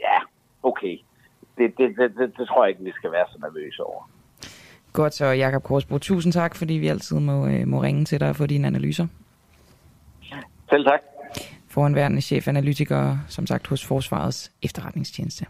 ja, 0.00 0.18
okay. 0.62 0.98
Det, 1.58 1.78
det, 1.78 1.96
det, 1.98 2.16
det, 2.18 2.32
det 2.38 2.48
tror 2.48 2.64
jeg 2.64 2.70
ikke, 2.70 2.84
vi 2.84 2.92
skal 2.92 3.12
være 3.12 3.26
så 3.32 3.38
nervøse 3.40 3.82
over. 3.84 4.10
Godt 4.92 5.14
så, 5.14 5.26
Jakob 5.26 5.62
Korsbro. 5.62 5.98
Tusind 5.98 6.32
tak, 6.32 6.56
fordi 6.56 6.74
vi 6.74 6.88
altid 6.88 7.20
må, 7.20 7.46
øh, 7.46 7.68
må 7.68 7.82
ringe 7.82 8.04
til 8.04 8.20
dig 8.20 8.28
og 8.28 8.36
få 8.36 8.46
dine 8.46 8.66
analyser. 8.66 9.06
Selv 10.70 10.84
tak. 10.84 11.00
Foranværende 11.68 12.20
chefanalytiker, 12.20 13.18
som 13.28 13.46
sagt, 13.46 13.66
hos 13.66 13.86
Forsvarets 13.86 14.52
efterretningstjeneste. 14.62 15.46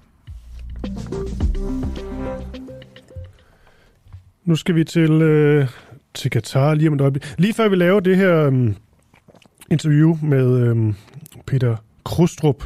Nu 4.45 4.57
skal 4.57 4.75
vi 4.75 4.85
til, 4.85 5.23
øh, 5.23 5.69
til 6.15 6.31
Katar 6.31 6.75
lige 6.75 6.89
om 6.89 6.95
et 6.95 7.01
øjeblik. 7.01 7.35
Lige 7.39 7.55
før 7.55 7.69
vi 7.69 7.77
laver 7.77 8.01
det 8.01 8.17
her 8.17 8.47
øh, 8.47 8.75
interview 9.71 10.19
med 10.23 10.59
øh, 10.59 10.95
Peter 11.47 11.77
Krustrup 12.05 12.65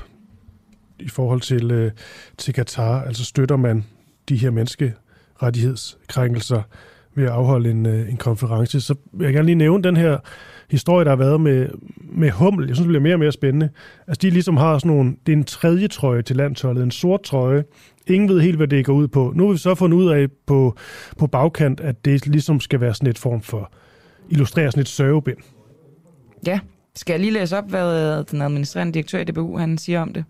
i 0.98 1.08
forhold 1.08 1.40
til, 1.40 1.70
øh, 1.70 1.92
til 2.38 2.54
Katar, 2.54 3.02
altså 3.02 3.24
støtter 3.24 3.56
man 3.56 3.84
de 4.28 4.36
her 4.36 4.50
menneskerettighedskrænkelser 4.50 6.62
ved 7.14 7.24
at 7.24 7.30
afholde 7.30 7.70
en, 7.70 7.86
øh, 7.86 8.10
en 8.10 8.16
konference, 8.16 8.80
så 8.80 8.94
vil 9.12 9.24
jeg 9.24 9.34
gerne 9.34 9.46
lige 9.46 9.56
nævne 9.56 9.82
den 9.82 9.96
her 9.96 10.18
historie, 10.70 11.04
der 11.04 11.10
har 11.10 11.16
været 11.16 11.40
med, 11.40 11.68
med 11.96 12.30
Hummel. 12.30 12.66
Jeg 12.66 12.76
synes, 12.76 12.84
det 12.84 12.88
bliver 12.88 13.02
mere 13.02 13.14
og 13.14 13.18
mere 13.18 13.32
spændende. 13.32 13.68
Altså, 14.06 14.18
de 14.22 14.30
ligesom 14.30 14.56
har 14.56 14.78
sådan 14.78 14.96
nogle, 14.96 15.16
det 15.26 15.32
er 15.32 15.36
en 15.36 15.44
tredje 15.44 15.88
trøje 15.88 16.22
til 16.22 16.36
landsholdet, 16.36 16.82
en 16.82 16.90
sort 16.90 17.22
trøje. 17.22 17.64
Ingen 18.06 18.28
ved 18.28 18.40
helt, 18.40 18.56
hvad 18.56 18.68
det 18.68 18.84
går 18.84 18.92
ud 18.92 19.08
på. 19.08 19.32
Nu 19.34 19.46
har 19.46 19.52
vi 19.52 19.58
så 19.58 19.74
fundet 19.74 19.96
ud 19.96 20.10
af 20.10 20.26
på, 20.46 20.76
på 21.18 21.26
bagkant, 21.26 21.80
at 21.80 22.04
det 22.04 22.26
ligesom 22.26 22.60
skal 22.60 22.80
være 22.80 22.94
sådan 22.94 23.08
et 23.08 23.18
form 23.18 23.42
for, 23.42 23.72
illustrere 24.28 24.70
sådan 24.70 24.80
et 24.80 24.88
sørgebind. 24.88 25.38
Ja, 26.46 26.60
skal 26.94 27.12
jeg 27.12 27.20
lige 27.20 27.32
læse 27.32 27.58
op, 27.58 27.70
hvad 27.70 28.24
den 28.24 28.42
administrerende 28.42 28.92
direktør 28.92 29.18
i 29.18 29.24
DBU 29.24 29.58
han 29.58 29.78
siger 29.78 30.00
om 30.00 30.12
det? 30.12 30.24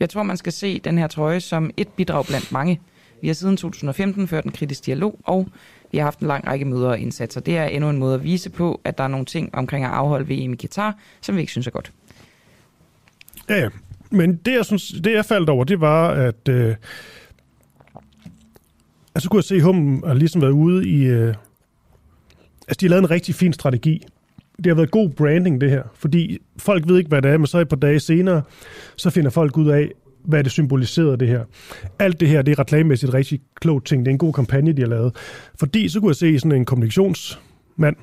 Jeg 0.00 0.10
tror, 0.10 0.22
man 0.22 0.36
skal 0.36 0.52
se 0.52 0.78
den 0.78 0.98
her 0.98 1.06
trøje 1.06 1.40
som 1.40 1.70
et 1.76 1.88
bidrag 1.88 2.26
blandt 2.26 2.52
mange. 2.52 2.80
Vi 3.20 3.26
har 3.26 3.34
siden 3.34 3.56
2015 3.56 4.28
ført 4.28 4.44
en 4.44 4.52
kritisk 4.52 4.86
dialog, 4.86 5.18
og 5.24 5.48
vi 5.92 5.98
har 5.98 6.04
haft 6.04 6.18
en 6.18 6.26
lang 6.26 6.46
række 6.46 6.64
møder 6.64 6.88
og 6.88 6.98
indsatser. 6.98 7.40
Det 7.40 7.58
er 7.58 7.64
endnu 7.64 7.90
en 7.90 7.98
måde 7.98 8.14
at 8.14 8.24
vise 8.24 8.50
på, 8.50 8.80
at 8.84 8.98
der 8.98 9.04
er 9.04 9.08
nogle 9.08 9.26
ting 9.26 9.54
omkring 9.54 9.84
at 9.84 9.90
afholde 9.90 10.24
VM 10.24 10.52
i 10.52 10.56
Katar, 10.56 10.98
som 11.20 11.36
vi 11.36 11.40
ikke 11.40 11.52
synes 11.52 11.66
er 11.66 11.70
godt. 11.70 11.92
Ja, 13.48 13.56
ja. 13.56 13.68
Men 14.10 14.36
det, 14.36 14.52
jeg, 14.52 14.64
synes, 14.64 14.94
det, 15.04 15.12
jeg 15.12 15.24
faldt 15.24 15.48
over, 15.48 15.64
det 15.64 15.80
var, 15.80 16.08
at... 16.10 16.48
Øh, 16.48 16.74
altså, 19.14 19.30
kunne 19.30 19.38
jeg 19.38 19.44
se, 19.44 19.54
at 19.54 19.62
Hummen 19.62 20.02
har 20.06 20.14
ligesom 20.14 20.42
været 20.42 20.52
ude 20.52 20.88
i... 20.88 21.04
Øh, 21.04 21.34
altså, 22.68 22.76
de 22.80 22.86
har 22.86 22.90
lavet 22.90 23.02
en 23.02 23.10
rigtig 23.10 23.34
fin 23.34 23.52
strategi. 23.52 24.02
Det 24.56 24.66
har 24.66 24.74
været 24.74 24.90
god 24.90 25.10
branding, 25.10 25.60
det 25.60 25.70
her. 25.70 25.82
Fordi 25.94 26.38
folk 26.58 26.88
ved 26.88 26.98
ikke, 26.98 27.08
hvad 27.08 27.22
det 27.22 27.30
er, 27.30 27.38
men 27.38 27.46
så 27.46 27.58
et 27.58 27.68
par 27.68 27.76
dage 27.76 28.00
senere, 28.00 28.42
så 28.96 29.10
finder 29.10 29.30
folk 29.30 29.56
ud 29.56 29.68
af, 29.68 29.90
hvad 30.24 30.44
det 30.44 30.52
symboliserede, 30.52 31.16
det 31.16 31.28
her. 31.28 31.44
Alt 31.98 32.20
det 32.20 32.28
her, 32.28 32.42
det 32.42 32.52
er 32.52 32.58
reklamemæssigt 32.58 33.14
rigtig 33.14 33.40
klogt 33.54 33.86
ting. 33.86 34.04
Det 34.04 34.10
er 34.10 34.14
en 34.14 34.18
god 34.18 34.32
kampagne, 34.32 34.72
de 34.72 34.82
har 34.82 34.88
lavet. 34.88 35.16
Fordi 35.58 35.88
så 35.88 36.00
kunne 36.00 36.08
jeg 36.08 36.16
se 36.16 36.38
sådan 36.38 36.52
en 36.52 36.64
kommunikationsmand, 36.64 37.96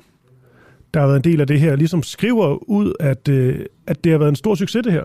der 0.94 1.00
har 1.00 1.06
været 1.06 1.26
en 1.26 1.32
del 1.32 1.40
af 1.40 1.46
det 1.46 1.60
her, 1.60 1.76
ligesom 1.76 2.02
skriver 2.02 2.70
ud, 2.70 2.92
at, 3.00 3.28
øh, 3.28 3.66
at 3.86 4.04
det 4.04 4.12
har 4.12 4.18
været 4.18 4.28
en 4.28 4.36
stor 4.36 4.54
succes, 4.54 4.82
det 4.84 4.92
her. 4.92 5.04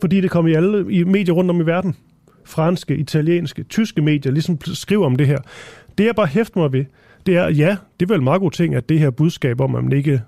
Fordi 0.00 0.20
det 0.20 0.30
kom 0.30 0.46
i 0.46 0.54
alle 0.54 0.92
i 0.92 1.04
medier 1.04 1.34
rundt 1.34 1.50
om 1.50 1.60
i 1.60 1.66
verden. 1.66 1.96
Franske, 2.44 2.96
italienske, 2.96 3.62
tyske 3.62 4.02
medier 4.02 4.32
ligesom 4.32 4.58
skriver 4.64 5.06
om 5.06 5.16
det 5.16 5.26
her. 5.26 5.38
Det 5.98 6.04
jeg 6.04 6.14
bare 6.16 6.26
hæfter 6.26 6.60
mig 6.60 6.72
ved, 6.72 6.84
det 7.26 7.36
er, 7.36 7.48
ja, 7.48 7.76
det 8.00 8.06
er 8.06 8.12
vel 8.12 8.18
en 8.18 8.24
meget 8.24 8.40
god 8.40 8.50
ting, 8.50 8.74
at 8.74 8.88
det 8.88 8.98
her 8.98 9.10
budskab 9.10 9.60
om, 9.60 9.74
at 9.74 9.84
man 9.84 9.92
ikke 9.92 10.22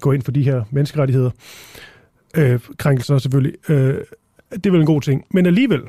går 0.00 0.12
ind 0.12 0.22
for 0.22 0.32
de 0.32 0.42
her 0.42 0.64
menneskerettigheder, 0.70 1.30
øh, 2.36 2.60
krænkelser 2.78 3.18
selvfølgelig, 3.18 3.70
øh, 3.70 3.98
det 4.50 4.66
er 4.66 4.70
vel 4.70 4.80
en 4.80 4.86
god 4.86 5.00
ting. 5.00 5.24
Men 5.30 5.46
alligevel, 5.46 5.80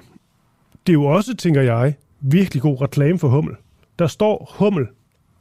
det 0.87 0.89
er 0.89 0.93
jo 0.93 1.03
også, 1.03 1.35
tænker 1.35 1.61
jeg, 1.61 1.95
virkelig 2.21 2.61
god 2.61 2.81
reklame 2.81 3.19
for 3.19 3.27
Hummel. 3.27 3.55
Der 3.99 4.07
står 4.07 4.55
Hummel 4.59 4.87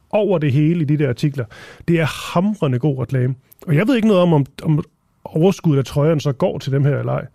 over 0.09 0.37
det 0.37 0.51
hele 0.51 0.81
i 0.81 0.85
de 0.85 0.97
der 0.97 1.09
artikler. 1.09 1.45
Det 1.87 1.99
er 1.99 2.33
hamrende 2.33 2.79
god 2.79 2.99
reklame. 2.99 3.35
Og 3.67 3.75
jeg 3.75 3.87
ved 3.87 3.95
ikke 3.95 4.07
noget 4.07 4.23
om, 4.23 4.33
om, 4.33 4.45
om 4.63 4.83
overskuddet 5.25 5.79
af 5.79 5.85
trøjerne 5.85 6.21
så 6.21 6.31
går 6.31 6.57
til 6.59 6.71
dem 6.71 6.85
her 6.85 6.99
eller 6.99 7.13
ej. 7.13 7.25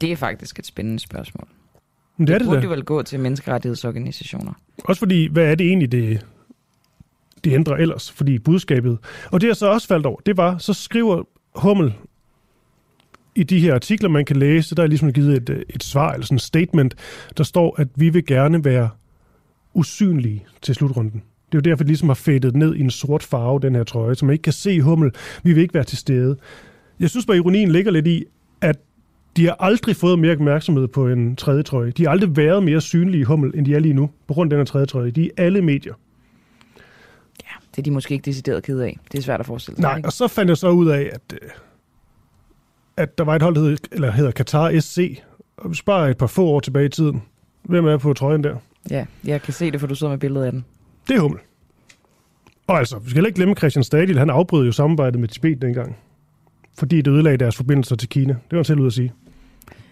Det 0.00 0.12
er 0.12 0.16
faktisk 0.16 0.58
et 0.58 0.66
spændende 0.66 0.98
spørgsmål. 0.98 1.48
Men 2.16 2.26
det, 2.26 2.34
det 2.34 2.42
er 2.42 2.46
burde 2.46 2.56
det 2.56 2.64
jo 2.64 2.70
da. 2.70 2.74
vel 2.74 2.84
gå 2.84 3.02
til 3.02 3.20
menneskerettighedsorganisationer. 3.20 4.52
Også 4.84 4.98
fordi, 4.98 5.28
hvad 5.32 5.44
er 5.44 5.54
det 5.54 5.66
egentlig, 5.66 5.92
det, 5.92 6.26
det 7.44 7.52
ændrer 7.52 7.76
ellers? 7.76 8.10
Fordi 8.10 8.38
budskabet... 8.38 8.98
Og 9.30 9.40
det 9.40 9.46
jeg 9.46 9.56
så 9.56 9.66
også 9.66 9.88
faldt 9.88 10.06
over, 10.06 10.20
det 10.26 10.36
var, 10.36 10.58
så 10.58 10.72
skriver 10.72 11.22
Hummel 11.54 11.94
i 13.34 13.42
de 13.42 13.60
her 13.60 13.74
artikler, 13.74 14.08
man 14.08 14.24
kan 14.24 14.36
læse, 14.36 14.74
der 14.74 14.82
er 14.82 14.86
ligesom 14.86 15.12
givet 15.12 15.50
et, 15.50 15.64
et 15.68 15.84
svar, 15.84 16.12
eller 16.12 16.26
sådan 16.26 16.36
et 16.36 16.42
statement, 16.42 16.94
der 17.36 17.44
står, 17.44 17.80
at 17.80 17.88
vi 17.94 18.08
vil 18.08 18.26
gerne 18.26 18.64
være 18.64 18.88
usynlige 19.74 20.44
til 20.62 20.74
slutrunden. 20.74 21.22
Det 21.52 21.58
er 21.58 21.58
jo 21.58 21.70
derfor, 21.70 21.84
det 21.84 21.86
ligesom 21.86 22.08
har 22.08 22.14
fadet 22.14 22.56
ned 22.56 22.74
i 22.74 22.80
en 22.80 22.90
sort 22.90 23.22
farve, 23.22 23.60
den 23.60 23.74
her 23.74 23.84
trøje, 23.84 24.14
så 24.14 24.24
man 24.24 24.32
ikke 24.32 24.42
kan 24.42 24.52
se 24.52 24.80
Hummel. 24.80 25.10
Vi 25.42 25.52
vil 25.52 25.62
ikke 25.62 25.74
være 25.74 25.84
til 25.84 25.98
stede. 25.98 26.36
Jeg 27.00 27.10
synes 27.10 27.26
bare, 27.26 27.36
ironien 27.36 27.70
ligger 27.70 27.90
lidt 27.90 28.06
i, 28.06 28.24
at 28.60 28.76
de 29.36 29.44
har 29.44 29.56
aldrig 29.60 29.96
fået 29.96 30.18
mere 30.18 30.32
opmærksomhed 30.32 30.88
på 30.88 31.08
en 31.08 31.36
tredje 31.36 31.62
trøje. 31.62 31.90
De 31.90 32.04
har 32.04 32.10
aldrig 32.10 32.36
været 32.36 32.62
mere 32.62 32.80
synlige 32.80 33.20
i 33.20 33.24
Hummel, 33.24 33.52
end 33.54 33.66
de 33.66 33.74
er 33.74 33.78
lige 33.78 33.94
nu, 33.94 34.10
på 34.26 34.34
grund 34.34 34.52
af 34.52 34.56
den 34.56 34.60
her 34.60 34.64
tredje 34.64 34.86
trøje. 34.86 35.10
De 35.10 35.20
er 35.20 35.24
i 35.24 35.30
alle 35.36 35.62
medier. 35.62 35.94
Det 37.76 37.78
er 37.78 37.82
de 37.82 37.90
måske 37.90 38.14
ikke 38.14 38.24
decideret 38.24 38.62
ked 38.62 38.80
af. 38.80 38.98
Det 39.12 39.18
er 39.18 39.22
svært 39.22 39.40
at 39.40 39.46
forestille 39.46 39.76
sig. 39.76 39.82
Nej, 39.82 39.96
ikke? 39.96 40.08
og 40.08 40.12
så 40.12 40.28
fandt 40.28 40.48
jeg 40.48 40.56
så 40.56 40.68
ud 40.68 40.88
af, 40.88 41.10
at, 41.12 41.20
øh, 41.42 41.48
at 42.96 43.18
der 43.18 43.24
var 43.24 43.36
et 43.36 43.42
hold, 43.42 43.54
der 43.54 43.60
hed, 43.60 43.76
eller 43.92 44.10
hedder 44.10 44.30
Qatar 44.30 44.80
SC, 44.80 45.22
og 45.56 45.70
vi 45.70 45.74
sparer 45.74 46.10
et 46.10 46.16
par 46.16 46.26
få 46.26 46.46
år 46.46 46.60
tilbage 46.60 46.86
i 46.86 46.88
tiden. 46.88 47.22
Hvem 47.62 47.86
er 47.86 47.96
på 47.96 48.12
trøjen 48.12 48.44
der? 48.44 48.56
Ja, 48.90 49.06
jeg 49.24 49.42
kan 49.42 49.52
se 49.52 49.70
det, 49.70 49.80
for 49.80 49.86
du 49.86 49.94
sidder 49.94 50.10
med 50.12 50.18
billedet 50.18 50.46
af 50.46 50.52
den. 50.52 50.64
Det 51.08 51.16
er 51.16 51.20
Hummel. 51.20 51.40
Og 52.66 52.78
altså, 52.78 52.98
vi 52.98 53.04
skal 53.04 53.14
heller 53.14 53.28
ikke 53.28 53.36
glemme 53.36 53.54
Christian 53.54 53.84
Stadil, 53.84 54.18
han 54.18 54.30
afbrød 54.30 54.66
jo 54.66 54.72
samarbejdet 54.72 55.20
med 55.20 55.28
Tibet 55.28 55.62
dengang. 55.62 55.96
Fordi 56.78 57.02
det 57.02 57.10
ødelagde 57.10 57.38
deres 57.38 57.56
forbindelser 57.56 57.96
til 57.96 58.08
Kina. 58.08 58.32
Det 58.32 58.50
var 58.50 58.58
han 58.58 58.64
selv 58.64 58.80
ud 58.80 58.86
at 58.86 58.92
sige. 58.92 59.12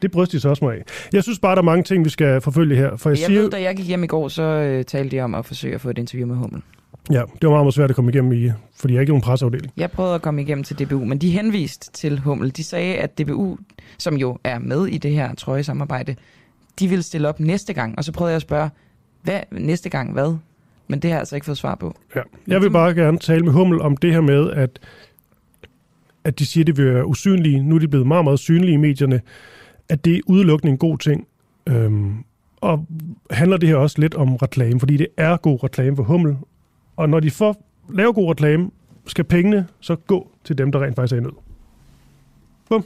Det 0.02 0.10
bryster 0.10 0.38
de 0.38 0.40
så 0.40 0.48
også 0.48 0.64
mig 0.64 0.74
af. 0.74 0.82
Jeg 1.12 1.22
synes 1.22 1.38
bare, 1.38 1.54
der 1.54 1.62
er 1.62 1.64
mange 1.64 1.82
ting, 1.82 2.04
vi 2.04 2.10
skal 2.10 2.40
forfølge 2.40 2.76
her. 2.76 2.96
For 2.96 3.10
jeg, 3.10 3.18
Jeg, 3.18 3.26
siger, 3.26 3.40
ved, 3.40 3.50
da 3.50 3.62
jeg 3.62 3.76
gik 3.76 3.86
hjem 3.86 4.04
i 4.04 4.06
går, 4.06 4.28
så 4.28 4.42
øh, 4.42 4.84
talte 4.84 5.16
de 5.16 5.20
om 5.20 5.34
at 5.34 5.46
forsøge 5.46 5.74
at 5.74 5.80
få 5.80 5.90
et 5.90 5.98
interview 5.98 6.28
med 6.28 6.36
Hummel. 6.36 6.62
ja, 7.10 7.14
det 7.20 7.42
var 7.42 7.50
meget, 7.50 7.64
meget 7.64 7.74
svært 7.74 7.90
at 7.90 7.96
komme 7.96 8.10
igennem 8.10 8.32
i, 8.32 8.50
fordi 8.76 8.92
jeg 8.94 8.98
er 8.98 9.00
ikke 9.00 9.10
nogen 9.10 9.22
presseafdeling. 9.22 9.72
Jeg 9.76 9.90
prøvede 9.90 10.14
at 10.14 10.22
komme 10.22 10.42
igennem 10.42 10.64
til 10.64 10.78
DBU, 10.78 11.04
men 11.04 11.18
de 11.18 11.30
henviste 11.30 11.92
til 11.92 12.18
Hummel. 12.20 12.56
De 12.56 12.64
sagde, 12.64 12.94
at 12.96 13.18
DBU, 13.18 13.58
som 13.98 14.16
jo 14.16 14.38
er 14.44 14.58
med 14.58 14.86
i 14.86 14.98
det 14.98 15.10
her 15.10 15.34
trøjesamarbejde, 15.34 16.16
de 16.78 16.88
ville 16.88 17.02
stille 17.02 17.28
op 17.28 17.40
næste 17.40 17.72
gang. 17.72 17.94
Og 17.98 18.04
så 18.04 18.12
prøvede 18.12 18.30
jeg 18.30 18.36
at 18.36 18.42
spørge, 18.42 18.70
hvad 19.22 19.40
næste 19.50 19.88
gang 19.88 20.12
hvad? 20.12 20.36
Men 20.88 20.98
det 20.98 21.10
har 21.10 21.14
jeg 21.16 21.18
altså 21.20 21.34
ikke 21.34 21.44
fået 21.44 21.58
svar 21.58 21.74
på. 21.74 21.96
Ja. 22.16 22.20
Jeg 22.46 22.60
vil 22.62 22.70
bare 22.70 22.94
gerne 22.94 23.18
tale 23.18 23.44
med 23.44 23.52
Hummel 23.52 23.80
om 23.80 23.96
det 23.96 24.12
her 24.12 24.20
med, 24.20 24.50
at, 24.50 24.78
at 26.24 26.38
de 26.38 26.46
siger, 26.46 26.62
at 26.62 26.66
de 26.66 26.76
vil 26.76 26.94
være 26.94 27.06
usynlige. 27.06 27.62
Nu 27.62 27.74
er 27.74 27.78
de 27.78 27.88
blevet 27.88 28.06
meget, 28.06 28.24
meget 28.24 28.38
synlige 28.38 28.72
i 28.74 28.76
medierne. 28.76 29.20
At 29.88 30.04
det 30.04 30.16
er 30.16 30.20
udelukkende 30.26 30.70
en 30.72 30.78
god 30.78 30.98
ting. 30.98 31.26
Øhm, 31.66 32.24
og 32.60 32.86
handler 33.30 33.56
det 33.56 33.68
her 33.68 33.76
også 33.76 34.00
lidt 34.00 34.14
om 34.14 34.36
reklame, 34.36 34.80
fordi 34.80 34.96
det 34.96 35.06
er 35.16 35.36
god 35.36 35.64
reklame 35.64 35.96
for 35.96 36.02
Hummel. 36.02 36.36
Og 36.96 37.08
når 37.08 37.20
de 37.20 37.30
får 37.30 37.64
laver 37.90 38.12
god 38.12 38.30
reklame, 38.30 38.70
skal 39.06 39.24
pengene 39.24 39.66
så 39.80 39.96
gå 39.96 40.30
til 40.44 40.58
dem, 40.58 40.72
der 40.72 40.82
rent 40.84 40.96
faktisk 40.96 41.12
er 41.12 41.16
i 41.16 41.20
nød. 41.20 41.32
Bum. 42.68 42.84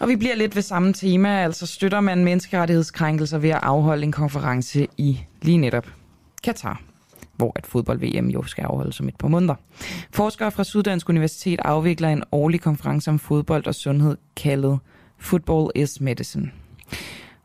Og 0.00 0.08
vi 0.08 0.16
bliver 0.16 0.34
lidt 0.36 0.54
ved 0.54 0.62
samme 0.62 0.92
tema, 0.92 1.28
altså 1.28 1.66
støtter 1.66 2.00
man 2.00 2.24
menneskerettighedskrænkelser 2.24 3.38
ved 3.38 3.50
at 3.50 3.60
afholde 3.62 4.02
en 4.02 4.12
konference 4.12 4.88
i 4.96 5.20
lige 5.42 5.58
netop 5.58 5.86
Katar, 6.44 6.82
hvor 7.38 7.52
at 7.56 7.66
fodbold-VM 7.66 8.28
jo 8.28 8.42
skal 8.42 8.64
afholdes 8.64 9.00
om 9.00 9.08
et 9.08 9.16
par 9.16 9.28
måneder. 9.28 9.54
Forskere 10.10 10.50
fra 10.50 10.64
Syddansk 10.64 11.08
Universitet 11.08 11.60
afvikler 11.64 12.08
en 12.08 12.24
årlig 12.32 12.60
konference 12.60 13.10
om 13.10 13.18
fodbold 13.18 13.66
og 13.66 13.74
sundhed 13.74 14.16
kaldet 14.36 14.78
Football 15.18 15.70
is 15.74 16.00
Medicine. 16.00 16.50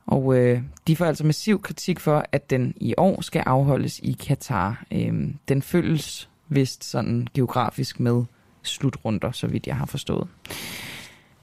Og 0.06 0.38
øh, 0.38 0.62
de 0.88 0.96
får 0.96 1.06
altså 1.06 1.26
massiv 1.26 1.62
kritik 1.62 2.00
for, 2.00 2.26
at 2.32 2.50
den 2.50 2.74
i 2.78 2.94
år 2.98 3.22
skal 3.22 3.44
afholdes 3.46 4.00
i 4.00 4.12
Katar. 4.12 4.86
Øhm, 4.92 5.36
den 5.48 5.62
følges 5.62 6.30
vist 6.50 6.84
sådan 6.84 7.28
geografisk 7.34 8.00
med 8.00 8.24
slutrunder, 8.64 9.32
så 9.32 9.48
vidt 9.48 9.68
jeg 9.68 9.76
har 9.76 9.86
forstået. 9.86 10.28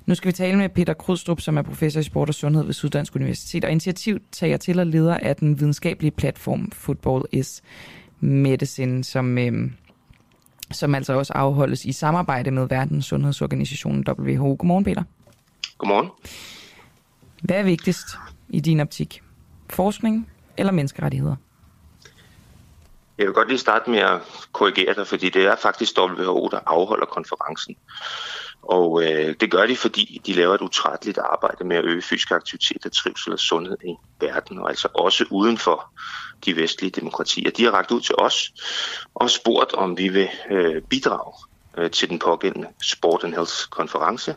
Nu 0.06 0.14
skal 0.14 0.28
vi 0.28 0.32
tale 0.32 0.58
med 0.58 0.68
Peter 0.68 0.94
Krudstrup, 0.94 1.40
som 1.40 1.56
er 1.56 1.62
professor 1.62 2.00
i 2.00 2.02
sport 2.02 2.28
og 2.28 2.34
sundhed 2.34 2.64
ved 2.64 2.72
Syddansk 2.72 3.16
Universitet, 3.16 3.64
og 3.64 3.70
initiativtager 3.70 4.56
til 4.56 4.78
og 4.78 4.86
leder 4.86 5.16
af 5.16 5.36
den 5.36 5.60
videnskabelige 5.60 6.10
platform 6.10 6.70
Football 6.70 7.24
is 7.32 7.62
Medicine, 8.20 9.04
som, 9.04 9.38
øhm, 9.38 9.72
som 10.72 10.94
altså 10.94 11.12
også 11.12 11.32
afholdes 11.32 11.84
i 11.84 11.92
samarbejde 11.92 12.50
med 12.50 12.68
Verdens 12.68 13.06
Sundhedsorganisation 13.06 14.04
WHO. 14.08 14.56
Godmorgen, 14.58 14.84
Peter. 14.84 15.02
Godmorgen. 15.78 16.08
Hvad 17.42 17.56
er 17.56 17.62
vigtigst 17.62 18.06
i 18.48 18.60
din 18.60 18.80
optik? 18.80 19.22
Forskning 19.70 20.30
eller 20.56 20.72
menneskerettigheder? 20.72 21.36
Jeg 23.18 23.26
vil 23.26 23.34
godt 23.34 23.48
lige 23.48 23.58
starte 23.58 23.90
med 23.90 23.98
at 23.98 24.20
korrigere 24.52 24.94
dig, 24.94 25.06
fordi 25.06 25.28
det 25.28 25.46
er 25.46 25.56
faktisk 25.56 25.98
WHO, 25.98 26.48
der 26.48 26.60
afholder 26.66 27.06
konferencen. 27.06 27.76
Og 28.62 29.02
øh, 29.02 29.34
det 29.40 29.50
gør 29.50 29.66
de, 29.66 29.76
fordi 29.76 30.20
de 30.26 30.32
laver 30.32 30.54
et 30.54 30.60
utrætteligt 30.60 31.18
arbejde 31.18 31.64
med 31.64 31.76
at 31.76 31.84
øge 31.84 32.02
fysisk 32.02 32.30
aktivitet 32.30 32.86
og 32.86 32.92
trivsel 32.92 33.32
og 33.32 33.38
sundhed 33.38 33.76
i 33.84 33.94
verden, 34.20 34.58
og 34.58 34.68
altså 34.68 34.88
også 34.94 35.24
uden 35.30 35.58
for 35.58 35.92
de 36.44 36.56
vestlige 36.56 36.90
demokratier. 36.90 37.50
De 37.50 37.64
har 37.64 37.70
ragt 37.70 37.90
ud 37.90 38.00
til 38.00 38.14
os 38.18 38.52
og 39.14 39.30
spurgt, 39.30 39.74
om 39.74 39.98
vi 39.98 40.08
vil 40.08 40.28
øh, 40.50 40.82
bidrage 40.82 41.32
øh, 41.78 41.90
til 41.90 42.08
den 42.08 42.18
pågældende 42.18 42.68
Sport 42.82 43.24
and 43.24 43.34
Health 43.34 43.54
konference 43.70 44.34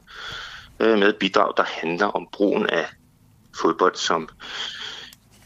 øh, 0.79 0.99
med 0.99 1.13
bidrag, 1.13 1.53
der 1.57 1.63
handler 1.67 2.05
om 2.05 2.27
brugen 2.31 2.69
af 2.69 2.85
fodbold 3.61 3.95
som 3.95 4.29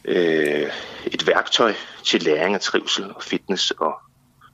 øh, 0.06 0.72
et 1.06 1.28
værktøj 1.28 1.74
til 2.04 2.24
læring 2.24 2.56
af 2.56 2.62
trivsel 2.62 3.14
og 3.16 3.24
fitness 3.24 3.72
og 3.72 3.94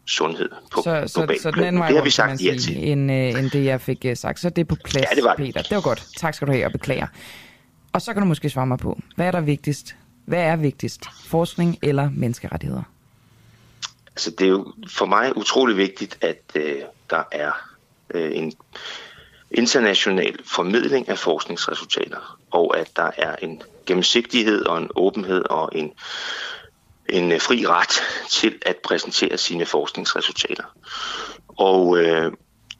sundhed 0.07 0.49
på 0.71 0.81
så, 0.81 1.03
så, 1.07 1.35
så 1.41 1.51
den 1.51 1.63
anden 1.63 1.79
vej 1.79 1.87
det 1.87 1.97
har 1.97 2.03
vi 2.03 2.09
sagt 2.09 2.45
ja 2.45 2.57
til. 2.57 2.89
end, 2.91 3.11
øh, 3.11 3.39
end 3.39 3.51
det, 3.51 3.65
jeg 3.65 3.81
fik 3.81 4.05
øh, 4.05 4.17
sagt. 4.17 4.39
Så 4.39 4.49
det 4.49 4.61
er 4.61 4.65
på 4.65 4.75
plads, 4.85 5.05
Ja, 5.11 5.15
det 5.15 5.23
var 5.23 5.35
det. 5.35 5.45
Peter. 5.45 5.61
Det 5.61 5.75
var 5.75 5.81
godt. 5.81 6.07
Tak 6.17 6.33
skal 6.33 6.47
du 6.47 6.51
have, 6.51 6.65
og 6.65 6.71
beklager. 6.71 7.07
Og 7.93 8.01
så 8.01 8.13
kan 8.13 8.21
du 8.21 8.27
måske 8.27 8.49
svare 8.49 8.67
mig 8.67 8.77
på, 8.77 8.99
hvad 9.15 9.27
er 9.27 9.31
der 9.31 9.41
vigtigst? 9.41 9.95
Hvad 10.25 10.43
er 10.43 10.55
vigtigst? 10.55 11.09
Forskning 11.25 11.77
eller 11.81 12.09
menneskerettigheder? 12.09 12.83
Altså, 14.07 14.31
det 14.31 14.45
er 14.45 14.49
jo 14.49 14.73
for 14.87 15.05
mig 15.05 15.37
utrolig 15.37 15.77
vigtigt, 15.77 16.17
at 16.21 16.41
øh, 16.55 16.81
der 17.09 17.23
er 17.31 17.51
øh, 18.13 18.37
en 18.37 18.53
international 19.51 20.39
formidling 20.45 21.09
af 21.09 21.17
forskningsresultater, 21.17 22.39
og 22.51 22.77
at 22.77 22.91
der 22.95 23.11
er 23.17 23.35
en 23.35 23.61
gennemsigtighed 23.85 24.65
og 24.65 24.77
en 24.77 24.89
åbenhed 24.95 25.43
og 25.49 25.69
en, 25.75 25.93
en 27.09 27.31
øh, 27.31 27.41
fri 27.41 27.65
ret 27.67 28.01
til 28.29 28.59
at 28.65 28.77
præsentere 28.77 29.37
sine 29.37 29.65
forskningsresultater. 29.65 30.63
Og 31.47 31.97
øh, 31.97 32.31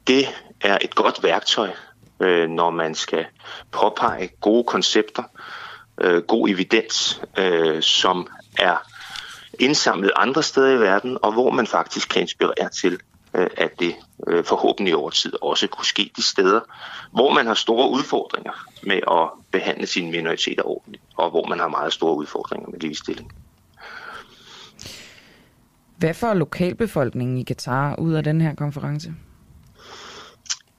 det 0.08 0.28
er 0.62 0.78
et 0.82 0.96
godt 0.96 1.24
værktøj, 1.24 1.72
øh, 2.20 2.50
når 2.50 2.70
man 2.70 2.96
skal 2.96 3.26
påpege 3.72 4.30
gode 4.42 4.64
koncepter, 4.64 5.24
øh, 5.24 5.63
god 6.28 6.50
evidens, 6.50 7.22
øh, 7.38 7.82
som 7.82 8.28
er 8.60 8.78
indsamlet 9.60 10.12
andre 10.16 10.44
steder 10.44 10.78
i 10.78 10.80
verden, 10.80 11.18
og 11.22 11.34
hvor 11.34 11.52
man 11.52 11.68
faktisk 11.68 12.10
kan 12.10 12.22
inspirere 12.22 12.70
til, 12.70 13.00
øh, 13.34 13.48
at 13.58 13.80
det 13.80 13.96
øh, 14.28 14.44
forhåbentlig 14.44 14.96
over 14.96 15.10
tid 15.10 15.34
også 15.42 15.68
kunne 15.68 15.86
ske 15.86 16.12
de 16.16 16.22
steder, 16.22 16.60
hvor 17.12 17.34
man 17.34 17.48
har 17.48 17.54
store 17.54 17.90
udfordringer 17.90 18.68
med 18.84 19.00
at 19.12 19.30
behandle 19.52 19.88
sine 19.88 20.12
minoriteter 20.12 20.64
ordentligt, 20.64 21.04
og 21.18 21.30
hvor 21.30 21.46
man 21.48 21.60
har 21.60 21.68
meget 21.68 21.94
store 21.94 22.16
udfordringer 22.16 22.70
med 22.70 22.80
ligestilling. 22.80 23.32
Hvad 25.98 26.14
får 26.14 26.34
lokalbefolkningen 26.34 27.38
i 27.38 27.44
Katar 27.44 27.96
ud 27.96 28.14
af 28.14 28.24
den 28.24 28.42
her 28.42 28.56
konference? 28.56 29.14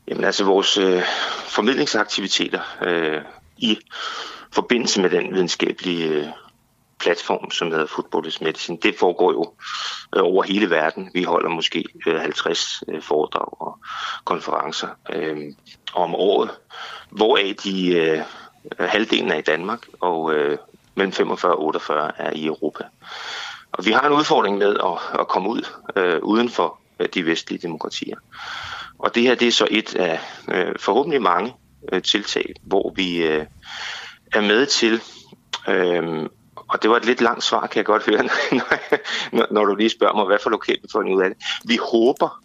Jamen 0.09 0.25
altså 0.25 0.45
vores 0.45 0.79
øh, 0.79 1.03
formidlingsaktiviteter 1.47 2.61
øh, 2.83 3.21
i 3.57 3.79
forbindelse 4.55 5.01
med 5.01 5.11
den 5.11 5.35
videnskabelige 5.35 6.09
øh, 6.09 6.27
platform, 7.01 7.51
som 7.51 7.71
hedder 7.71 7.87
Football 7.87 8.27
is 8.27 8.41
Medicine, 8.41 8.79
det 8.83 8.99
foregår 8.99 9.33
jo 9.33 9.53
øh, 10.17 10.23
over 10.23 10.43
hele 10.43 10.71
verden. 10.71 11.11
Vi 11.15 11.23
holder 11.23 11.49
måske 11.49 11.85
øh, 12.07 12.21
50 12.21 12.83
foredrag 13.01 13.63
og 13.63 13.79
konferencer 14.25 14.89
øh, 15.13 15.37
om 15.95 16.15
året, 16.15 16.51
hvoraf 17.11 17.55
de 17.65 17.97
øh, 17.97 18.21
halvdelen 18.79 19.31
er 19.31 19.37
i 19.37 19.43
Danmark, 19.43 19.87
og 20.01 20.35
øh, 20.35 20.59
mellem 20.95 21.13
45 21.13 21.53
og 21.53 21.63
48 21.63 22.13
er 22.17 22.31
i 22.33 22.47
Europa. 22.47 22.85
Og 23.73 23.87
vi 23.87 23.91
har 23.91 24.07
en 24.07 24.13
udfordring 24.13 24.59
med 24.59 24.77
at, 24.85 25.21
at 25.21 25.29
komme 25.29 25.49
ud 25.49 25.67
øh, 25.97 26.19
uden 26.23 26.49
for 26.49 26.79
de 27.15 27.27
vestlige 27.27 27.59
demokratier. 27.63 28.17
Og 28.99 29.15
det 29.15 29.23
her 29.23 29.35
det 29.35 29.49
er 29.49 29.53
så 29.53 29.69
et 29.71 29.95
af 29.95 30.21
øh, 30.49 30.75
forhåbentlig 30.79 31.23
mange 31.23 31.55
øh, 31.93 32.03
tiltag, 32.03 32.55
hvor 32.63 32.93
vi 32.97 33.17
øh, 33.17 33.47
er 34.35 34.41
med 34.41 34.67
til, 34.67 35.01
Øhm, 35.69 36.29
og 36.57 36.83
det 36.83 36.91
var 36.91 36.97
et 36.97 37.05
lidt 37.05 37.21
langt 37.21 37.45
svar, 37.45 37.67
kan 37.67 37.77
jeg 37.77 37.85
godt 37.85 38.07
høre, 38.07 38.23
når, 39.37 39.47
når 39.53 39.65
du 39.65 39.75
lige 39.75 39.91
spørger 39.91 40.15
mig, 40.15 40.27
hvad 40.27 40.39
for 40.43 40.51
lokalbefolkningen 40.51 41.19
ud 41.19 41.25
af 41.25 41.31
det. 41.31 41.39
Vi 41.65 41.79
håber, 41.93 42.43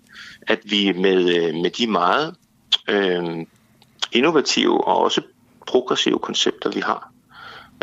at 0.48 0.60
vi 0.64 0.91
med, 0.91 1.36
øh, 1.36 1.56
med 1.56 1.70
de 1.70 1.88
meget 1.88 2.36
øh, 2.88 3.45
innovative 4.11 4.88
og 4.88 4.98
også 4.98 5.22
progressive 5.68 6.20
koncepter, 6.20 6.72
vi 6.72 6.80
har, 6.80 7.11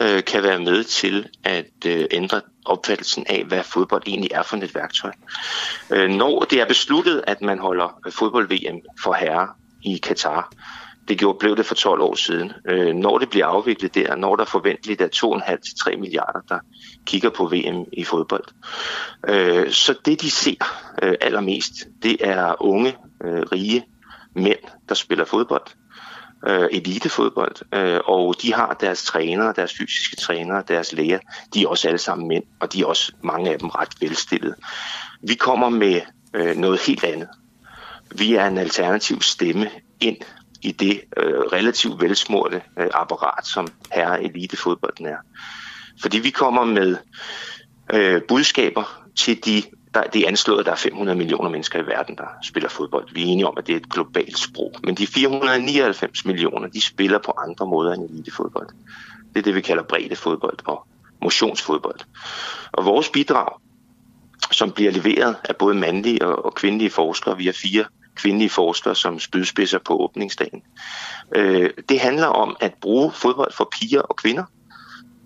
øh, 0.00 0.24
kan 0.24 0.42
være 0.42 0.58
med 0.58 0.84
til 0.84 1.28
at 1.44 1.86
øh, 1.86 2.06
ændre 2.10 2.40
opfattelsen 2.64 3.26
af, 3.28 3.44
hvad 3.44 3.62
fodbold 3.62 4.02
egentlig 4.06 4.30
er 4.34 4.42
for 4.42 4.56
et 4.56 4.74
værktøj. 4.74 5.12
Øh, 5.90 6.10
når 6.10 6.40
det 6.40 6.60
er 6.60 6.66
besluttet, 6.66 7.24
at 7.26 7.42
man 7.42 7.58
holder 7.58 8.00
fodbold-VM 8.10 8.80
for 9.02 9.12
herrer 9.12 9.46
i 9.82 9.96
Katar, 9.96 10.52
det 11.08 11.18
gjorde, 11.18 11.38
blev 11.38 11.56
det 11.56 11.66
for 11.66 11.74
12 11.74 12.00
år 12.00 12.14
siden. 12.14 12.52
Øh, 12.68 12.94
når 12.94 13.18
det 13.18 13.30
bliver 13.30 13.46
afviklet 13.46 13.94
der, 13.94 14.16
når 14.16 14.36
der 14.36 14.44
forventeligt 14.44 15.00
er 15.00 15.08
2,5-3 15.92 15.96
milliarder, 15.96 16.40
der 16.48 16.58
kigger 17.06 17.30
på 17.30 17.46
VM 17.46 17.84
i 17.92 18.04
fodbold. 18.04 18.44
Øh, 19.28 19.70
så 19.70 19.94
det, 20.04 20.20
de 20.20 20.30
ser 20.30 20.86
øh, 21.02 21.14
allermest, 21.20 21.72
det 22.02 22.16
er 22.20 22.62
unge, 22.62 22.96
øh, 23.24 23.42
rige 23.42 23.84
mænd, 24.34 24.58
der 24.88 24.94
spiller 24.94 25.24
fodbold 25.24 25.66
øh, 26.46 26.68
elitefodbold, 26.72 27.74
øh, 27.74 28.00
og 28.04 28.34
de 28.42 28.54
har 28.54 28.76
deres 28.80 29.04
trænere, 29.04 29.52
deres 29.56 29.74
fysiske 29.78 30.16
trænere, 30.16 30.62
deres 30.68 30.92
læger, 30.92 31.18
de 31.54 31.62
er 31.62 31.68
også 31.68 31.88
alle 31.88 31.98
sammen 31.98 32.28
mænd, 32.28 32.44
og 32.60 32.72
de 32.72 32.80
er 32.80 32.86
også 32.86 33.12
mange 33.22 33.50
af 33.52 33.58
dem 33.58 33.68
ret 33.68 33.94
velstillede. 34.00 34.54
Vi 35.22 35.34
kommer 35.34 35.68
med 35.68 36.00
øh, 36.34 36.56
noget 36.56 36.80
helt 36.80 37.04
andet. 37.04 37.28
Vi 38.14 38.34
er 38.34 38.46
en 38.46 38.58
alternativ 38.58 39.22
stemme 39.22 39.70
ind 40.00 40.16
i 40.66 40.72
det 40.72 41.00
øh, 41.16 41.40
relativt 41.52 42.00
velsmurte 42.00 42.62
øh, 42.78 42.88
apparat, 42.94 43.46
som 43.46 43.68
herre 43.92 44.24
elitefodbolden 44.24 45.06
er. 45.06 45.16
Fordi 46.02 46.18
vi 46.18 46.30
kommer 46.30 46.64
med 46.64 46.96
øh, 47.92 48.22
budskaber 48.28 49.02
til 49.16 49.44
de 49.44 49.62
der, 49.94 50.02
det 50.02 50.22
er 50.22 50.28
anslået, 50.28 50.60
at 50.60 50.66
der 50.66 50.72
er 50.72 50.76
500 50.76 51.18
millioner 51.18 51.50
mennesker 51.50 51.82
i 51.82 51.86
verden, 51.86 52.16
der 52.16 52.26
spiller 52.42 52.68
fodbold. 52.68 53.08
Vi 53.12 53.22
er 53.22 53.26
enige 53.26 53.46
om, 53.46 53.54
at 53.58 53.66
det 53.66 53.72
er 53.72 53.76
et 53.76 53.90
globalt 53.90 54.38
sprog. 54.38 54.72
Men 54.84 54.94
de 54.94 55.06
499 55.06 56.24
millioner, 56.24 56.68
de 56.68 56.80
spiller 56.80 57.18
på 57.18 57.32
andre 57.38 57.66
måder 57.66 57.94
end 57.94 58.10
elitefodbold. 58.10 58.68
Det 59.34 59.38
er 59.38 59.42
det, 59.42 59.54
vi 59.54 59.60
kalder 59.60 59.82
breddefodbold 59.82 60.58
og 60.64 60.86
motionsfodbold. 61.22 62.00
Og 62.72 62.84
vores 62.84 63.08
bidrag, 63.08 63.48
som 64.52 64.72
bliver 64.72 64.92
leveret 64.92 65.36
af 65.44 65.56
både 65.56 65.74
mandlige 65.74 66.26
og 66.26 66.54
kvindelige 66.54 66.90
forskere, 66.90 67.36
via 67.36 67.50
fire 67.50 67.84
kvindelige 68.16 68.50
forskere 68.50 68.94
som 68.94 69.18
spydspidser 69.18 69.78
på 69.78 69.96
åbningsdagen, 69.96 70.62
øh, 71.34 71.70
det 71.88 72.00
handler 72.00 72.26
om 72.26 72.56
at 72.60 72.74
bruge 72.74 73.12
fodbold 73.12 73.52
for 73.52 73.68
piger 73.80 74.00
og 74.00 74.16
kvinder. 74.16 74.44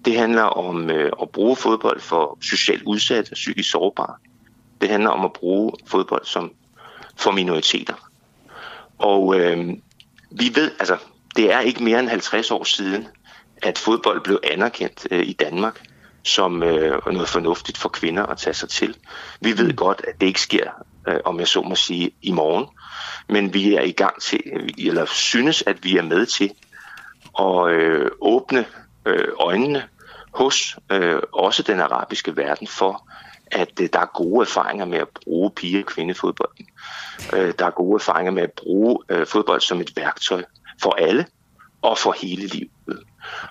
Det 0.05 0.19
handler 0.19 0.43
om 0.43 0.91
øh, 0.91 1.12
at 1.23 1.31
bruge 1.31 1.57
fodbold 1.57 2.01
for 2.01 2.39
socialt 2.43 2.83
udsatte 2.83 3.33
og 3.33 3.35
psykisk 3.35 3.71
sårbare. 3.71 4.15
Det 4.81 4.89
handler 4.89 5.11
om 5.11 5.25
at 5.25 5.33
bruge 5.33 5.73
fodbold 5.87 6.25
som 6.25 6.53
for 7.17 7.31
minoriteter. 7.31 7.95
Og 8.99 9.41
øh, 9.41 9.69
vi 10.31 10.53
ved, 10.55 10.71
altså, 10.79 10.97
det 11.37 11.53
er 11.53 11.61
ikke 11.61 11.85
mere 11.85 12.01
end 12.01 12.09
50 12.09 12.51
år 12.51 12.65
siden, 12.65 13.09
at 13.62 13.79
fodbold 13.79 14.21
blev 14.21 14.41
anerkendt 14.45 15.07
øh, 15.11 15.27
i 15.27 15.33
Danmark 15.33 15.81
som 16.23 16.62
øh, 16.62 17.07
noget 17.07 17.29
fornuftigt 17.29 17.79
for 17.79 17.89
kvinder 17.89 18.27
at 18.27 18.39
tage 18.39 18.55
sig 18.55 18.69
til. 18.69 18.97
Vi 19.41 19.59
ved 19.59 19.77
godt, 19.77 20.03
at 20.09 20.21
det 20.21 20.27
ikke 20.27 20.41
sker, 20.41 20.71
øh, 21.09 21.17
om 21.25 21.39
jeg 21.39 21.49
så 21.49 21.62
må 21.62 21.75
sige, 21.75 22.11
i 22.23 22.33
morgen. 22.33 22.67
Men 23.28 23.55
vi 23.55 23.74
er 23.74 23.82
i 23.82 23.93
gang 23.93 24.22
til, 24.22 24.40
eller 24.78 25.05
synes, 25.05 25.62
at 25.66 25.85
vi 25.85 25.97
er 25.97 26.02
med 26.02 26.27
til 26.27 26.52
at 27.39 27.70
øh, 27.70 28.10
åbne 28.20 28.64
øh, 29.06 29.28
øjnene 29.39 29.89
hos 30.35 30.77
øh, 30.93 31.22
også 31.32 31.62
den 31.62 31.81
arabiske 31.81 32.36
verden 32.36 32.66
for, 32.66 33.09
at 33.47 33.81
øh, 33.81 33.89
der 33.93 34.01
er 34.01 34.06
gode 34.14 34.43
erfaringer 34.43 34.85
med 34.85 34.98
at 34.98 35.09
bruge 35.09 35.51
pige- 35.51 35.78
og 35.78 35.86
kvindefodbolden. 35.86 36.66
Øh, 37.32 37.55
der 37.59 37.66
er 37.66 37.70
gode 37.70 37.94
erfaringer 37.94 38.32
med 38.32 38.43
at 38.43 38.52
bruge 38.52 38.98
øh, 39.09 39.27
fodbold 39.27 39.60
som 39.60 39.81
et 39.81 39.97
værktøj 39.97 40.44
for 40.82 40.93
alle 40.93 41.27
og 41.82 41.98
for 41.98 42.15
hele 42.23 42.47
livet. 42.47 42.70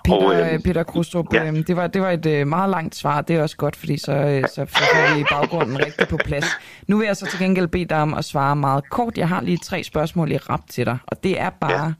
Peter, 0.04 0.16
og, 0.16 0.52
øh, 0.52 0.60
Peter 0.60 0.82
Krustrup, 0.82 1.34
ja. 1.34 1.50
øh, 1.50 1.66
det, 1.66 1.76
var, 1.76 1.86
det 1.86 2.02
var 2.02 2.10
et 2.10 2.26
øh, 2.26 2.46
meget 2.46 2.70
langt 2.70 2.94
svar. 2.94 3.20
Det 3.20 3.36
er 3.36 3.42
også 3.42 3.56
godt, 3.56 3.76
fordi 3.76 3.96
så, 3.96 4.12
øh, 4.12 4.48
så 4.48 4.64
får 4.64 5.16
vi 5.16 5.24
baggrunden 5.30 5.78
rigtig 5.78 6.08
på 6.08 6.16
plads. 6.24 6.44
Nu 6.86 6.98
vil 6.98 7.06
jeg 7.06 7.16
så 7.16 7.26
til 7.26 7.38
gengæld 7.38 7.68
bede 7.68 7.84
dig 7.84 8.02
om 8.02 8.14
at 8.14 8.24
svare 8.24 8.56
meget 8.56 8.90
kort. 8.90 9.18
Jeg 9.18 9.28
har 9.28 9.40
lige 9.40 9.58
tre 9.58 9.84
spørgsmål 9.84 10.32
i 10.32 10.36
rap 10.36 10.60
til 10.68 10.86
dig, 10.86 10.98
og 11.06 11.24
det 11.24 11.40
er 11.40 11.50
bare 11.50 11.84
ja. 11.84 11.92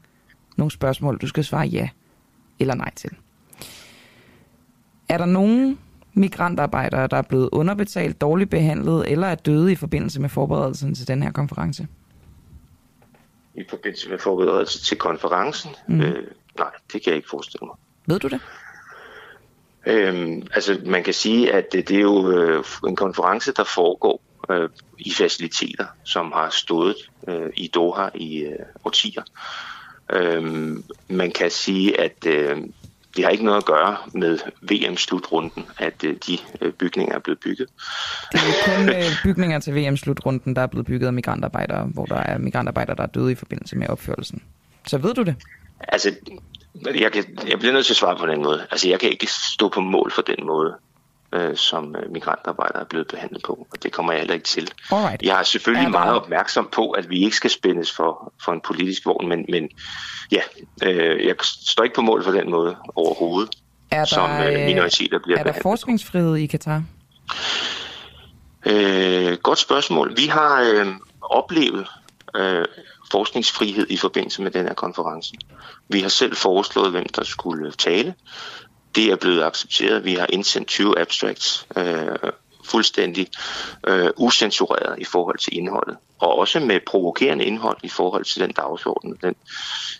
nogle 0.57 0.71
spørgsmål, 0.71 1.17
du 1.17 1.27
skal 1.27 1.43
svare 1.43 1.67
ja 1.67 1.89
eller 2.59 2.75
nej 2.75 2.91
til. 2.95 3.09
Er 5.09 5.17
der 5.17 5.25
nogen 5.25 5.79
migrantarbejdere, 6.13 7.07
der 7.07 7.17
er 7.17 7.21
blevet 7.21 7.49
underbetalt, 7.51 8.21
dårligt 8.21 8.49
behandlet 8.49 9.11
eller 9.11 9.27
er 9.27 9.35
døde 9.35 9.71
i 9.71 9.75
forbindelse 9.75 10.21
med 10.21 10.29
forberedelsen 10.29 10.95
til 10.95 11.07
den 11.07 11.23
her 11.23 11.31
konference? 11.31 11.87
I 13.55 13.63
forbindelse 13.69 14.09
med 14.09 14.19
forberedelse 14.19 14.85
til 14.85 14.97
konferencen? 14.97 15.75
Mm. 15.87 16.01
Øh, 16.01 16.27
nej, 16.57 16.71
det 16.93 17.03
kan 17.03 17.09
jeg 17.09 17.15
ikke 17.15 17.29
forestille 17.29 17.65
mig. 17.65 17.75
Ved 18.07 18.19
du 18.19 18.27
det? 18.27 18.41
Øhm, 19.85 20.47
altså, 20.53 20.81
man 20.85 21.03
kan 21.03 21.13
sige, 21.13 21.53
at 21.53 21.71
det, 21.71 21.87
det 21.87 21.97
er 21.97 22.01
jo 22.01 22.31
øh, 22.31 22.63
en 22.87 22.95
konference, 22.95 23.53
der 23.53 23.63
foregår 23.63 24.21
øh, 24.49 24.69
i 24.99 25.11
faciliteter, 25.11 25.85
som 26.03 26.31
har 26.31 26.49
stået 26.49 26.95
øh, 27.27 27.49
i 27.53 27.67
Doha 27.67 28.09
i 28.15 28.37
øh, 28.37 28.59
årtier. 28.85 29.23
Øh, 30.11 30.43
man 31.09 31.31
kan 31.31 31.51
sige, 31.51 31.99
at 31.99 32.25
øh, 32.27 32.57
det 33.15 33.23
har 33.23 33.31
ikke 33.31 33.45
noget 33.45 33.57
at 33.57 33.65
gøre 33.65 33.97
med 34.13 34.39
VM-slutrunden, 34.61 35.65
at 35.77 36.03
øh, 36.03 36.15
de 36.27 36.37
øh, 36.61 36.73
bygninger 36.73 37.15
er 37.15 37.19
blevet 37.19 37.39
bygget. 37.39 37.67
Det 38.31 38.39
er 38.39 38.77
kun 38.77 38.89
øh, 38.89 39.03
bygninger 39.23 39.59
til 39.59 39.75
VM-slutrunden, 39.75 40.55
der 40.55 40.61
er 40.61 40.67
blevet 40.67 40.85
bygget 40.85 41.07
af 41.07 41.13
migrantarbejdere, 41.13 41.83
hvor 41.83 42.05
der 42.05 42.15
er 42.15 42.37
migrantarbejdere, 42.37 42.95
der 42.95 43.03
er 43.03 43.07
døde 43.07 43.31
i 43.31 43.35
forbindelse 43.35 43.75
med 43.75 43.87
opførelsen. 43.87 44.41
Så 44.87 44.97
ved 44.97 45.13
du 45.13 45.23
det? 45.23 45.35
Altså, 45.79 46.15
jeg, 46.95 47.11
kan, 47.11 47.23
jeg 47.47 47.59
bliver 47.59 47.73
nødt 47.73 47.85
til 47.85 47.93
at 47.93 47.97
svare 47.97 48.17
på 48.17 48.25
den 48.25 48.43
måde. 48.43 48.67
Altså, 48.71 48.89
jeg 48.89 48.99
kan 48.99 49.09
ikke 49.09 49.27
stå 49.53 49.69
på 49.69 49.81
mål 49.81 50.11
for 50.11 50.21
den 50.21 50.45
måde, 50.45 50.75
øh, 51.33 51.55
som 51.57 51.95
øh, 51.95 52.11
migrantarbejdere 52.11 52.81
er 52.81 52.85
blevet 52.85 53.07
behandlet 53.07 53.43
på, 53.43 53.67
og 53.71 53.83
det 53.83 53.91
kommer 53.91 54.11
jeg 54.11 54.19
heller 54.19 54.33
ikke 54.33 54.45
til. 54.45 54.71
Alright. 54.91 55.21
Jeg 55.21 55.39
er 55.39 55.43
selvfølgelig 55.43 55.85
er 55.85 55.89
meget 55.89 56.15
opmærksom 56.15 56.69
på, 56.71 56.91
at 56.91 57.09
vi 57.09 57.23
ikke 57.23 57.35
skal 57.35 57.49
spændes 57.49 57.91
for, 57.91 58.33
for 58.45 58.51
en 58.51 58.61
politisk 58.61 59.05
vogn, 59.05 59.29
men, 59.29 59.45
men 59.49 59.69
ja, 60.31 60.41
øh, 60.83 61.27
jeg 61.27 61.35
står 61.41 61.83
ikke 61.83 61.95
på 61.95 62.01
mål 62.01 62.23
for 62.23 62.31
den 62.31 62.49
måde 62.49 62.75
overhovedet, 62.95 63.55
er 63.91 63.97
der, 63.97 64.05
som 64.05 64.29
øh, 64.29 64.65
minoriteter 64.65 65.19
bliver 65.23 65.39
Er 65.39 65.43
der 65.43 65.53
forskningsfrihed 65.61 66.35
i 66.35 66.45
Katar? 66.45 66.83
Øh, 68.65 69.37
godt 69.37 69.59
spørgsmål. 69.59 70.13
Vi 70.17 70.25
har 70.25 70.61
øh, 70.61 70.87
oplevet 71.21 71.87
øh, 72.35 72.65
forskningsfrihed 73.11 73.87
i 73.89 73.97
forbindelse 73.97 74.41
med 74.41 74.51
den 74.51 74.65
her 74.65 74.73
konference. 74.73 75.33
Vi 75.89 75.99
har 75.99 76.09
selv 76.09 76.35
foreslået, 76.35 76.91
hvem 76.91 77.05
der 77.15 77.23
skulle 77.23 77.71
tale. 77.71 78.13
Det 78.95 79.11
er 79.11 79.15
blevet 79.15 79.43
accepteret. 79.43 80.05
Vi 80.05 80.13
har 80.13 80.27
indsendt 80.29 80.67
20 80.67 80.99
abstracts 80.99 81.67
øh, 81.77 82.31
fuldstændig 82.65 83.27
øh, 83.87 84.09
usensureret 84.17 84.99
i 84.99 85.05
forhold 85.05 85.37
til 85.37 85.57
indholdet. 85.57 85.97
Og 86.19 86.37
også 86.37 86.59
med 86.59 86.79
provokerende 86.87 87.45
indhold 87.45 87.77
i 87.83 87.89
forhold 87.89 88.25
til 88.25 88.41
den 88.41 88.51
dagsorden, 88.51 89.17
den, 89.21 89.35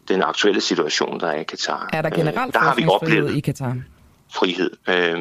den 0.07 0.21
aktuelle 0.21 0.61
situation, 0.61 1.19
der 1.19 1.27
er 1.27 1.39
i 1.39 1.43
Katar. 1.43 1.89
Er 1.93 2.01
der 2.01 2.09
generelt 2.09 2.47
øh, 2.47 2.53
der 2.53 2.59
har 2.59 2.75
vi 2.75 2.87
oplevet 2.87 3.35
i 3.35 3.39
Katar? 3.39 3.77
Frihed. 4.33 4.71
Øh, 4.87 5.19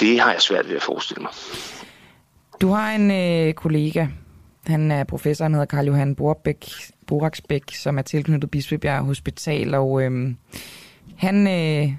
det 0.00 0.20
har 0.20 0.32
jeg 0.32 0.40
svært 0.40 0.68
ved 0.68 0.76
at 0.76 0.82
forestille 0.82 1.22
mig. 1.22 1.32
Du 2.60 2.68
har 2.68 2.92
en 2.92 3.10
øh, 3.10 3.54
kollega, 3.54 4.06
han 4.66 4.90
er 4.90 5.04
professor, 5.04 5.44
han 5.44 5.52
hedder 5.52 5.66
Karl 5.66 5.86
Johan 5.86 6.14
Borbæk, 6.14 6.66
Boraksbæk, 7.06 7.74
som 7.74 7.98
er 7.98 8.02
tilknyttet 8.02 8.50
Bispebjerg 8.50 9.04
Hospital, 9.04 9.74
og 9.74 10.02
øh, 10.02 10.34
han, 11.18 11.46
øh, 11.46 11.92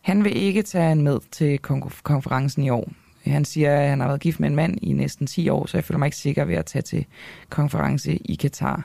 han 0.00 0.24
vil 0.24 0.36
ikke 0.36 0.62
tage 0.62 0.92
en 0.92 1.02
med 1.02 1.20
til 1.30 1.58
konferencen 2.02 2.62
i 2.62 2.70
år. 2.70 2.92
Han 3.24 3.44
siger, 3.44 3.80
at 3.80 3.88
han 3.88 4.00
har 4.00 4.06
været 4.06 4.20
gift 4.20 4.40
med 4.40 4.48
en 4.48 4.56
mand 4.56 4.78
i 4.82 4.92
næsten 4.92 5.26
10 5.26 5.48
år, 5.48 5.66
så 5.66 5.76
jeg 5.76 5.84
føler 5.84 5.98
mig 5.98 6.06
ikke 6.06 6.16
sikker 6.16 6.44
ved 6.44 6.54
at 6.54 6.66
tage 6.66 6.82
til 6.82 7.06
konference 7.50 8.16
i 8.16 8.34
Katar. 8.34 8.84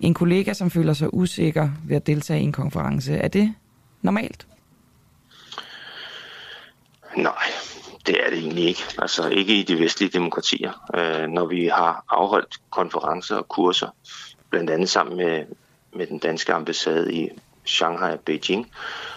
En 0.00 0.14
kollega, 0.14 0.52
som 0.52 0.70
føler 0.70 0.92
sig 0.92 1.14
usikker 1.14 1.68
ved 1.84 1.96
at 1.96 2.06
deltage 2.06 2.40
i 2.40 2.42
en 2.42 2.52
konference, 2.52 3.14
er 3.14 3.28
det 3.28 3.54
normalt? 4.02 4.46
Nej, 7.16 7.44
det 8.06 8.26
er 8.26 8.30
det 8.30 8.38
egentlig 8.38 8.64
ikke. 8.64 8.82
Altså 8.98 9.28
ikke 9.28 9.54
i 9.54 9.62
de 9.62 9.78
vestlige 9.78 10.10
demokratier. 10.10 10.72
Øh, 10.94 11.28
når 11.28 11.46
vi 11.46 11.66
har 11.66 12.04
afholdt 12.08 12.56
konferencer 12.70 13.36
og 13.36 13.48
kurser, 13.48 13.88
blandt 14.50 14.70
andet 14.70 14.88
sammen 14.88 15.16
med, 15.16 15.44
med 15.96 16.06
den 16.06 16.18
danske 16.18 16.52
ambassade 16.52 17.14
i 17.14 17.28
Shanghai 17.64 18.12
og 18.12 18.20
Beijing, 18.20 18.72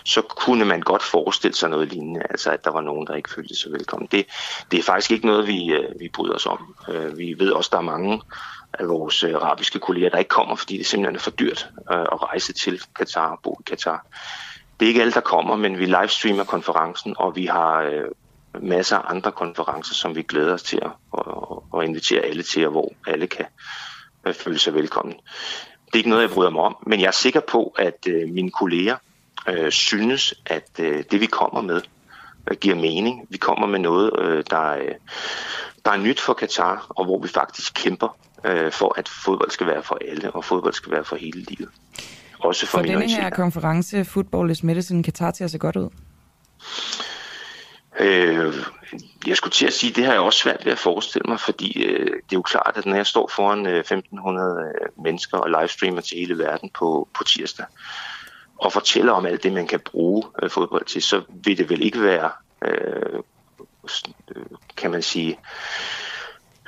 så 0.06 0.22
kunne 0.22 0.66
man 0.66 0.82
godt 0.82 1.04
forestille 1.04 1.56
sig 1.56 1.70
noget 1.70 1.88
lignende, 1.88 2.22
altså 2.30 2.52
at 2.52 2.64
der 2.66 2.72
var 2.72 2.82
nogen, 2.82 3.08
der 3.08 3.16
ikke 3.16 3.34
følte 3.36 3.56
sig 3.56 3.72
velkommen. 3.72 4.08
Det, 4.12 4.26
det 4.72 4.80
er 4.80 4.84
faktisk 4.84 5.12
ikke 5.12 5.28
noget, 5.28 5.48
vi, 5.48 5.74
øh, 5.74 6.00
vi 6.00 6.10
bryder 6.14 6.34
os 6.34 6.46
om. 6.46 6.76
Øh, 6.90 7.18
vi 7.18 7.36
ved 7.38 7.52
også, 7.52 7.68
at 7.68 7.72
der 7.72 7.78
er 7.78 7.82
mange 7.82 8.22
af 8.74 8.88
vores 8.88 9.24
øh, 9.24 9.36
arabiske 9.36 9.80
kolleger, 9.80 10.10
der 10.10 10.18
ikke 10.18 10.30
kommer, 10.30 10.56
fordi 10.56 10.78
det 10.78 10.86
simpelthen 10.86 11.16
er 11.16 11.20
for 11.20 11.32
dyrt 11.32 11.70
at 11.90 12.24
rejse 12.24 12.54
til 12.54 12.82
Katar 12.96 13.32
og 13.32 13.40
bo 13.44 13.60
i 13.60 13.64
Katar. 13.70 14.06
Det 14.80 14.86
er 14.86 14.88
ikke 14.88 15.02
alle, 15.02 15.14
der 15.14 15.22
kommer, 15.22 15.56
men 15.56 15.80
vi 15.80 15.86
livestreamer 15.86 16.44
konferencen, 16.44 17.16
og 17.18 17.36
vi 17.36 17.46
har 17.46 17.92
masser 18.62 18.98
af 18.98 19.12
andre 19.12 19.32
konferencer, 19.32 19.94
som 19.94 20.16
vi 20.16 20.22
glæder 20.22 20.54
os 20.54 20.64
til 20.64 20.80
at, 20.82 20.92
at, 21.18 21.80
at 21.80 21.88
invitere 21.88 22.22
alle 22.22 22.44
til, 22.44 22.66
og 22.66 22.72
hvor 22.72 22.94
alle 23.08 23.28
kan 23.28 23.46
føle 24.34 24.60
sig 24.60 24.74
velkommen. 24.74 25.16
Det 25.88 25.94
er 25.94 25.98
ikke 25.98 26.10
noget, 26.10 26.24
jeg 26.24 26.32
bryder 26.32 26.50
mig 26.50 26.62
om, 26.62 26.76
men 26.88 27.00
jeg 27.00 27.08
er 27.08 27.12
sikker 27.12 27.40
på, 27.40 27.76
at 27.78 28.08
øh, 28.08 28.30
mine 28.30 28.52
kolleger 28.52 28.96
øh, 29.48 29.72
synes, 29.72 30.34
at 30.46 30.70
øh, 30.80 31.04
det 31.12 31.22
vi 31.22 31.26
kommer 31.26 31.62
med 31.62 31.82
øh, 32.52 32.58
giver 32.58 32.76
mening. 32.76 33.28
Vi 33.30 33.38
kommer 33.38 33.68
med 33.68 33.80
noget, 33.80 34.20
øh, 34.20 34.44
der, 34.50 34.72
øh, 34.72 34.92
der 35.86 35.92
er 35.92 35.98
nyt 35.98 36.20
for 36.20 36.34
Katar, 36.34 36.86
og 36.90 37.06
hvor 37.06 37.22
vi 37.22 37.28
faktisk 37.28 37.74
kæmper 37.74 38.18
øh, 38.44 38.72
for, 38.72 39.00
at 39.00 39.10
fodbold 39.10 39.52
skal 39.52 39.68
være 39.68 39.84
for 39.84 39.98
alle, 40.10 40.32
og 40.32 40.46
fodbold 40.46 40.74
skal 40.74 40.92
være 40.92 41.04
for 41.04 41.16
hele 41.16 41.46
livet. 41.50 41.70
Også 42.40 42.66
for, 42.66 42.78
for 42.78 42.86
denne 42.86 43.10
her 43.10 43.30
konference, 43.30 44.06
Football 44.06 44.52
is 44.52 44.64
Medicine, 44.64 45.04
Katar 45.04 45.32
til 45.32 45.44
at 45.44 45.52
se 45.52 45.58
godt 45.58 45.76
ud? 45.76 45.90
Øh, 48.00 48.54
jeg 49.28 49.38
skulle 49.38 49.52
til 49.52 49.68
at 49.68 49.74
sige, 49.74 49.94
det 49.94 50.06
har 50.06 50.12
jeg 50.12 50.22
også 50.22 50.40
svært 50.40 50.66
ved 50.66 50.72
at 50.72 50.80
forestille 50.80 51.26
mig, 51.28 51.40
fordi 51.40 51.84
øh, 51.84 52.06
det 52.06 52.32
er 52.32 52.34
jo 52.34 52.42
klart, 52.42 52.74
at 52.76 52.86
når 52.86 52.96
jeg 52.96 53.06
står 53.06 53.32
foran 53.36 53.68
øh, 53.68 53.80
1500 53.80 54.74
øh, 54.82 55.04
mennesker 55.04 55.38
og 55.38 55.50
livestreamer 55.50 56.02
til 56.02 56.18
hele 56.18 56.38
verden 56.38 56.70
på, 56.70 57.08
på 57.18 57.24
tirsdag, 57.24 57.66
og 58.58 58.74
fortæller 58.74 59.12
om 59.12 59.26
alt 59.26 59.44
det, 59.44 59.54
man 59.54 59.68
kan 59.68 59.80
bruge 59.80 60.24
øh, 60.44 60.50
fodbold 60.50 60.86
til, 60.86 61.02
så 61.02 61.22
vil 61.30 61.58
det 61.58 61.70
vel 61.70 61.82
ikke 61.82 62.02
være, 62.02 62.32
øh, 62.66 63.20
øh 64.36 64.46
kan 64.78 64.92
man 64.92 65.02
sige, 65.02 65.40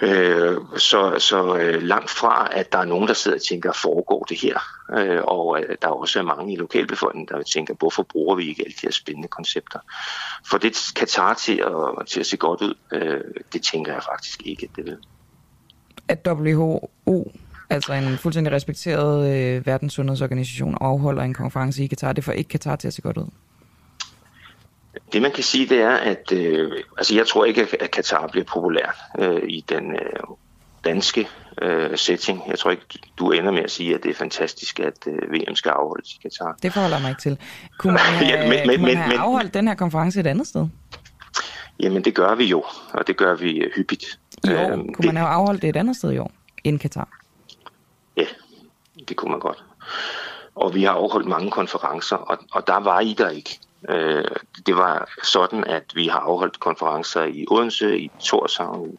Øh, 0.02 0.58
så 0.78 1.16
så 1.18 1.58
øh, 1.58 1.82
langt 1.82 2.10
fra, 2.10 2.50
at 2.52 2.72
der 2.72 2.78
er 2.78 2.86
nogen, 2.86 3.08
der 3.08 3.14
sidder 3.14 3.38
og 3.38 3.44
tænker, 3.44 3.72
foregår 3.72 4.24
det 4.24 4.42
her? 4.42 4.60
Øh, 4.98 5.22
og 5.24 5.60
øh, 5.60 5.76
der 5.82 5.88
er 5.88 5.92
også 5.92 6.24
mange 6.24 6.54
i 6.54 6.56
lokalbefolkningen, 6.56 7.28
der 7.36 7.44
tænker, 7.44 7.74
hvorfor 7.80 8.04
bruger 8.04 8.36
vi 8.36 8.50
ikke 8.50 8.64
alle 8.66 8.74
de 8.74 8.82
her 8.84 8.92
spændende 8.92 9.28
koncepter? 9.28 9.80
For 10.50 10.58
det 10.58 10.78
Katar 10.96 11.34
til 11.34 11.64
at, 11.66 12.08
til 12.08 12.20
at 12.20 12.26
se 12.26 12.38
godt 12.38 12.62
ud, 12.62 12.74
øh, 12.92 13.22
det 13.54 13.64
tænker 13.64 13.94
jeg 13.94 14.04
faktisk 14.04 14.42
ikke, 14.46 14.70
at 14.72 14.76
det 14.76 14.86
vil. 14.86 14.98
At 16.08 16.28
WHO, 16.28 17.32
altså 17.70 17.94
en 17.94 18.18
fuldstændig 18.18 18.54
respekteret 18.54 19.36
øh, 19.36 19.66
verdenssundhedsorganisation, 19.66 20.78
afholder 20.82 21.24
en 21.24 21.34
konference 21.34 21.84
i 21.84 21.88
Katar, 21.88 22.14
det 22.14 22.24
får 22.24 22.32
ikke 22.32 22.50
Katar 22.50 22.76
til 22.76 22.88
at 22.88 22.94
se 22.94 23.02
godt 23.02 23.18
ud? 23.18 23.30
Det 25.14 25.22
man 25.22 25.32
kan 25.32 25.44
sige, 25.44 25.70
det 25.70 25.82
er, 25.82 25.96
at 25.96 26.32
øh, 26.32 26.72
altså 26.98 27.16
jeg 27.16 27.28
tror 27.28 27.46
ikke, 27.46 27.68
at 27.80 27.92
Katar 27.92 28.28
bliver 28.28 28.46
populær 28.46 29.10
øh, 29.20 29.42
i 29.48 29.66
den 29.70 29.92
øh, 29.92 30.24
danske 30.84 31.28
øh, 31.62 31.98
setting. 31.98 32.44
Jeg 32.48 32.60
tror 32.60 32.72
ikke, 32.72 32.84
du 33.20 33.32
ender 33.32 33.52
med 33.52 33.64
at 33.64 33.72
sige, 33.72 33.96
at 33.96 34.04
det 34.04 34.10
er 34.12 34.16
fantastisk, 34.16 34.80
at 34.80 35.08
øh, 35.08 35.34
VM 35.34 35.56
skal 35.56 35.70
afholdes 35.70 36.14
i 36.14 36.20
Katar. 36.22 36.58
Det 36.64 36.74
forholder 36.74 37.00
mig 37.00 37.10
ikke 37.10 37.22
til. 37.22 37.38
Kunne 37.80 37.94
man 37.94 38.02
have, 38.02 38.30
ja, 38.30 38.50
men, 38.50 38.68
men, 38.68 38.76
kunne 38.76 38.88
man 38.88 38.98
have 38.98 39.10
men, 39.10 39.20
afholdt 39.20 39.54
den 39.54 39.68
her 39.68 39.76
konference 39.76 40.20
et 40.20 40.28
andet 40.28 40.48
sted? 40.48 40.68
Jamen 41.80 42.06
det 42.06 42.16
gør 42.16 42.36
vi 42.36 42.46
jo, 42.46 42.64
og 42.94 43.08
det 43.08 43.18
gør 43.18 43.36
vi 43.36 43.58
øh, 43.58 43.72
hyppigt. 43.76 44.20
År? 44.48 44.72
Øhm, 44.72 44.94
kunne 44.94 44.96
det, 44.98 45.06
man 45.06 45.18
have 45.18 45.30
afholdt 45.30 45.62
det 45.62 45.70
et 45.70 45.76
andet 45.76 45.96
sted 45.96 46.12
i 46.12 46.18
år 46.18 46.32
end 46.64 46.80
Katar? 46.80 47.08
Ja, 48.18 48.26
det 49.10 49.18
kunne 49.18 49.32
man 49.32 49.40
godt. 49.40 49.64
Og 50.56 50.74
vi 50.74 50.84
har 50.84 50.92
afholdt 50.92 51.28
mange 51.28 51.52
konferencer, 51.52 52.16
og, 52.16 52.38
og 52.52 52.68
der 52.68 52.80
var 52.80 53.00
I 53.00 53.14
der 53.14 53.30
ikke. 53.30 53.60
Øh, 53.90 54.24
det 54.66 54.78
var 54.78 55.10
sådan, 55.24 55.64
at 55.64 55.84
vi 55.96 56.08
har 56.08 56.20
afholdt 56.20 56.60
konferencer 56.60 57.24
i 57.24 57.46
Odense, 57.52 58.00
i 58.00 58.12
Torshavn, 58.20 58.98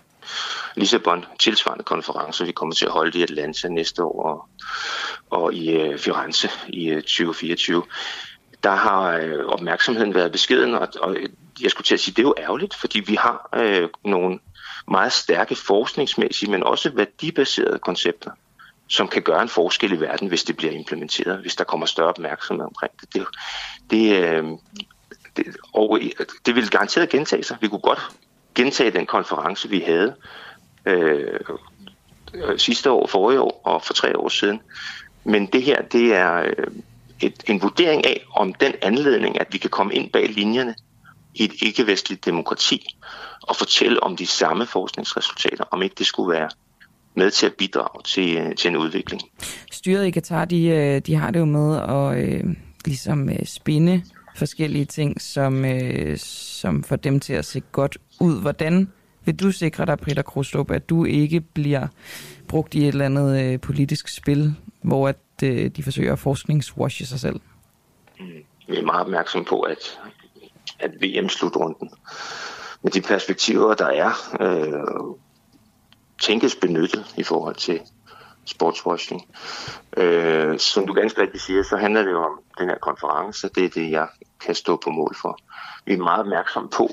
Lissabon, 0.76 1.24
tilsvarende 1.38 1.84
konferencer. 1.84 2.44
Vi 2.44 2.52
kommer 2.52 2.74
til 2.74 2.86
at 2.86 2.92
holde 2.92 3.18
i 3.18 3.22
Atlanta 3.22 3.68
næste 3.68 4.04
år 4.04 4.22
og, 4.22 4.48
og 5.30 5.54
i 5.54 5.70
øh, 5.70 5.98
Firenze 5.98 6.50
i 6.68 6.88
øh, 6.88 7.02
2024. 7.02 7.82
Der 8.62 8.70
har 8.70 9.16
øh, 9.16 9.44
opmærksomheden 9.46 10.14
været 10.14 10.32
beskeden, 10.32 10.74
og, 10.74 10.88
og 11.00 11.16
jeg 11.62 11.70
skulle 11.70 11.84
til 11.84 11.94
at 11.94 12.00
sige, 12.00 12.14
det 12.14 12.22
er 12.22 12.28
jo 12.28 12.34
ærgerligt, 12.38 12.74
fordi 12.74 13.00
vi 13.00 13.14
har 13.14 13.48
øh, 13.54 13.88
nogle 14.04 14.38
meget 14.88 15.12
stærke 15.12 15.54
forskningsmæssige, 15.54 16.50
men 16.50 16.62
også 16.62 16.90
værdibaserede 16.94 17.78
koncepter, 17.78 18.30
som 18.90 19.08
kan 19.08 19.22
gøre 19.22 19.42
en 19.42 19.48
forskel 19.48 19.92
i 19.92 20.00
verden, 20.00 20.28
hvis 20.28 20.44
det 20.44 20.56
bliver 20.56 20.72
implementeret, 20.72 21.38
hvis 21.38 21.56
der 21.56 21.64
kommer 21.64 21.86
større 21.86 22.08
opmærksomhed 22.08 22.66
omkring 22.66 22.92
det. 23.00 23.14
Det, 23.14 23.26
det, 23.90 24.24
øh, 24.24 24.44
det, 25.36 25.56
og 25.72 26.00
det 26.46 26.54
vil 26.54 26.70
garanteret 26.70 27.08
gentage 27.08 27.42
sig. 27.42 27.56
Vi 27.60 27.68
kunne 27.68 27.80
godt 27.80 28.00
gentage 28.54 28.90
den 28.90 29.06
konference, 29.06 29.68
vi 29.68 29.80
havde 29.80 30.14
øh, 30.86 31.40
sidste 32.56 32.90
år, 32.90 33.06
forrige 33.06 33.40
år 33.40 33.60
og 33.64 33.82
for 33.82 33.94
tre 33.94 34.18
år 34.18 34.28
siden. 34.28 34.60
Men 35.24 35.46
det 35.46 35.62
her, 35.62 35.82
det 35.82 36.14
er 36.14 36.34
øh, 36.36 36.66
et, 37.20 37.42
en 37.46 37.62
vurdering 37.62 38.06
af, 38.06 38.24
om 38.34 38.54
den 38.54 38.74
anledning, 38.82 39.40
at 39.40 39.46
vi 39.52 39.58
kan 39.58 39.70
komme 39.70 39.94
ind 39.94 40.12
bag 40.12 40.28
linjerne 40.28 40.74
i 41.34 41.44
et 41.44 41.52
ikke-vestligt 41.62 42.24
demokrati 42.24 42.96
og 43.42 43.56
fortælle 43.56 44.02
om 44.02 44.16
de 44.16 44.26
samme 44.26 44.66
forskningsresultater, 44.66 45.64
om 45.70 45.82
ikke 45.82 45.94
det 45.98 46.06
skulle 46.06 46.38
være 46.38 46.48
med 47.14 47.30
til 47.30 47.46
at 47.46 47.54
bidrage 47.58 48.02
til, 48.04 48.36
øh, 48.36 48.54
til 48.56 48.68
en 48.68 48.76
udvikling. 48.76 49.22
Styret 49.72 50.06
i 50.06 50.10
Katar, 50.10 50.44
de, 50.44 50.66
øh, 50.66 51.00
de 51.00 51.14
har 51.14 51.30
det 51.30 51.40
jo 51.40 51.44
med 51.44 51.76
at 51.76 52.24
øh, 52.24 52.56
ligesom 52.84 53.28
øh, 53.28 53.44
spinde 53.44 54.02
forskellige 54.36 54.84
ting, 54.84 55.20
som, 55.20 55.64
øh, 55.64 56.18
som 56.18 56.84
får 56.84 56.96
dem 56.96 57.20
til 57.20 57.32
at 57.32 57.44
se 57.44 57.60
godt 57.72 57.98
ud. 58.20 58.40
Hvordan 58.40 58.92
vil 59.24 59.40
du 59.40 59.52
sikre 59.52 59.86
dig, 59.86 59.98
Peter 59.98 60.22
Krustrup, 60.22 60.70
at 60.70 60.88
du 60.88 61.04
ikke 61.04 61.40
bliver 61.40 61.86
brugt 62.48 62.74
i 62.74 62.82
et 62.82 62.88
eller 62.88 63.04
andet 63.04 63.42
øh, 63.44 63.60
politisk 63.60 64.08
spil, 64.08 64.54
hvor 64.82 65.08
at, 65.08 65.16
øh, 65.44 65.70
de 65.70 65.82
forsøger 65.82 66.12
at 66.12 66.18
forskningswashe 66.18 67.06
sig 67.06 67.20
selv? 67.20 67.40
Vi 68.68 68.76
er 68.76 68.82
meget 68.82 69.00
opmærksom 69.00 69.44
på, 69.44 69.60
at, 69.60 70.00
at 70.78 70.90
VM-slutrunden 71.02 71.90
med 72.82 72.92
de 72.92 73.00
perspektiver, 73.00 73.74
der 73.74 73.86
er, 73.86 74.10
øh, 74.40 75.14
tænkes 76.20 76.56
benyttet 76.56 77.14
i 77.16 77.22
forhold 77.22 77.54
til 77.54 77.80
sportswashing. 78.44 79.36
Øh, 79.96 80.58
som 80.58 80.86
du 80.86 80.92
ganske 80.92 81.22
rigtigt 81.22 81.44
siger, 81.44 81.62
så 81.62 81.76
handler 81.76 82.02
det 82.02 82.10
jo 82.10 82.24
om 82.24 82.40
den 82.58 82.68
her 82.68 82.78
konference. 82.78 83.48
Det 83.48 83.64
er 83.64 83.68
det, 83.68 83.90
jeg 83.90 84.08
kan 84.40 84.54
stå 84.54 84.76
på 84.76 84.90
mål 84.90 85.16
for. 85.22 85.38
Vi 85.84 85.92
er 85.92 85.98
meget 85.98 86.20
opmærksomme 86.20 86.68
på 86.68 86.90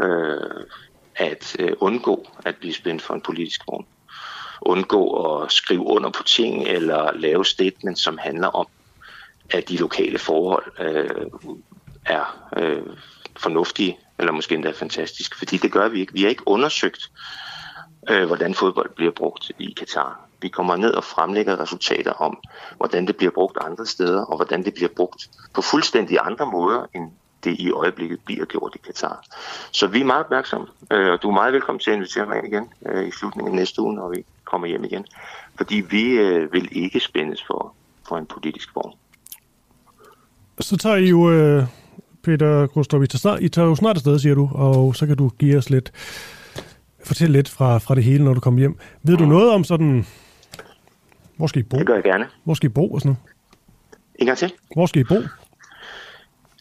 øh, 0.00 0.64
at 1.16 1.56
øh, 1.58 1.72
undgå 1.80 2.26
at 2.44 2.56
blive 2.56 2.74
spændt 2.74 3.02
for 3.02 3.14
en 3.14 3.20
politisk 3.20 3.60
vogn. 3.68 3.86
Undgå 4.60 5.32
at 5.32 5.52
skrive 5.52 5.86
under 5.86 6.10
på 6.10 6.22
ting 6.22 6.62
eller 6.62 7.12
lave 7.12 7.44
statements, 7.44 8.02
som 8.02 8.18
handler 8.18 8.48
om, 8.48 8.66
at 9.50 9.68
de 9.68 9.76
lokale 9.76 10.18
forhold 10.18 10.64
øh, 10.80 11.26
er 12.06 12.48
øh, 12.56 12.82
fornuftige, 13.36 13.98
eller 14.18 14.32
måske 14.32 14.54
endda 14.54 14.70
fantastiske. 14.70 15.38
Fordi 15.38 15.56
det 15.56 15.72
gør 15.72 15.88
vi 15.88 16.00
ikke. 16.00 16.12
Vi 16.12 16.22
har 16.22 16.28
ikke 16.28 16.48
undersøgt, 16.48 17.10
øh, 17.12 17.57
Øh, 18.10 18.26
hvordan 18.26 18.54
fodbold 18.54 18.90
bliver 18.96 19.12
brugt 19.12 19.52
i 19.58 19.74
Katar. 19.78 20.20
Vi 20.42 20.48
kommer 20.48 20.76
ned 20.76 20.90
og 20.90 21.04
fremlægger 21.04 21.60
resultater 21.60 22.12
om, 22.12 22.38
hvordan 22.76 23.06
det 23.06 23.16
bliver 23.16 23.30
brugt 23.30 23.58
andre 23.60 23.86
steder, 23.86 24.24
og 24.24 24.36
hvordan 24.36 24.64
det 24.64 24.74
bliver 24.74 24.88
brugt 24.96 25.30
på 25.54 25.62
fuldstændig 25.62 26.18
andre 26.22 26.46
måder, 26.46 26.86
end 26.94 27.10
det 27.44 27.58
i 27.58 27.70
øjeblikket 27.70 28.20
bliver 28.24 28.44
gjort 28.44 28.74
i 28.74 28.78
Katar. 28.78 29.24
Så 29.72 29.86
vi 29.86 30.00
er 30.00 30.04
meget 30.04 30.24
opmærksomme, 30.24 30.66
øh, 30.92 31.12
og 31.12 31.22
du 31.22 31.28
er 31.28 31.34
meget 31.34 31.52
velkommen 31.52 31.80
til 31.80 31.90
at 31.90 31.96
invitere 31.96 32.26
mig 32.26 32.44
igen 32.44 32.64
øh, 32.86 33.08
i 33.08 33.10
slutningen 33.10 33.54
af 33.54 33.56
næste 33.56 33.82
uge, 33.82 33.94
når 33.94 34.08
vi 34.08 34.24
kommer 34.44 34.66
hjem 34.66 34.84
igen. 34.84 35.06
Fordi 35.56 35.74
vi 35.90 36.04
øh, 36.10 36.52
vil 36.52 36.68
ikke 36.72 37.00
spændes 37.00 37.44
for, 37.46 37.74
for 38.08 38.18
en 38.18 38.26
politisk 38.26 38.72
form. 38.72 38.92
Så 40.60 40.76
tager 40.76 40.96
I 40.96 41.08
jo, 41.08 41.30
øh, 41.30 41.64
Peter 42.22 42.66
Grustrup, 42.66 43.02
I 43.02 43.06
tager, 43.06 43.38
I 43.38 43.48
tager 43.48 43.68
jo 43.68 43.74
snart 43.74 43.96
afsted, 43.96 44.18
siger 44.18 44.34
du, 44.34 44.50
og 44.54 44.96
så 44.96 45.06
kan 45.06 45.16
du 45.16 45.28
give 45.28 45.58
os 45.58 45.70
lidt, 45.70 45.92
fortælle 47.04 47.32
lidt 47.32 47.48
fra, 47.48 47.78
fra 47.78 47.94
det 47.94 48.04
hele, 48.04 48.24
når 48.24 48.34
du 48.34 48.40
kommer 48.40 48.60
hjem. 48.60 48.78
Ved 49.02 49.16
du 49.16 49.24
noget 49.24 49.50
om 49.50 49.64
sådan, 49.64 50.06
hvor 51.36 51.46
skal 51.46 51.60
I 51.60 51.62
bo? 51.62 51.78
Det 51.78 51.86
gør 51.86 51.94
jeg 51.94 52.04
gerne. 52.04 52.28
Hvor 52.44 52.54
skal 52.54 52.70
I 52.70 52.72
bo 52.72 52.88
og 52.88 53.00
sådan 53.00 53.08
noget? 53.08 53.34
En 54.14 54.26
gang 54.26 54.38
til. 54.38 54.52
Hvor 54.74 54.86
skal 54.86 55.00
I 55.00 55.04
bo? 55.04 55.16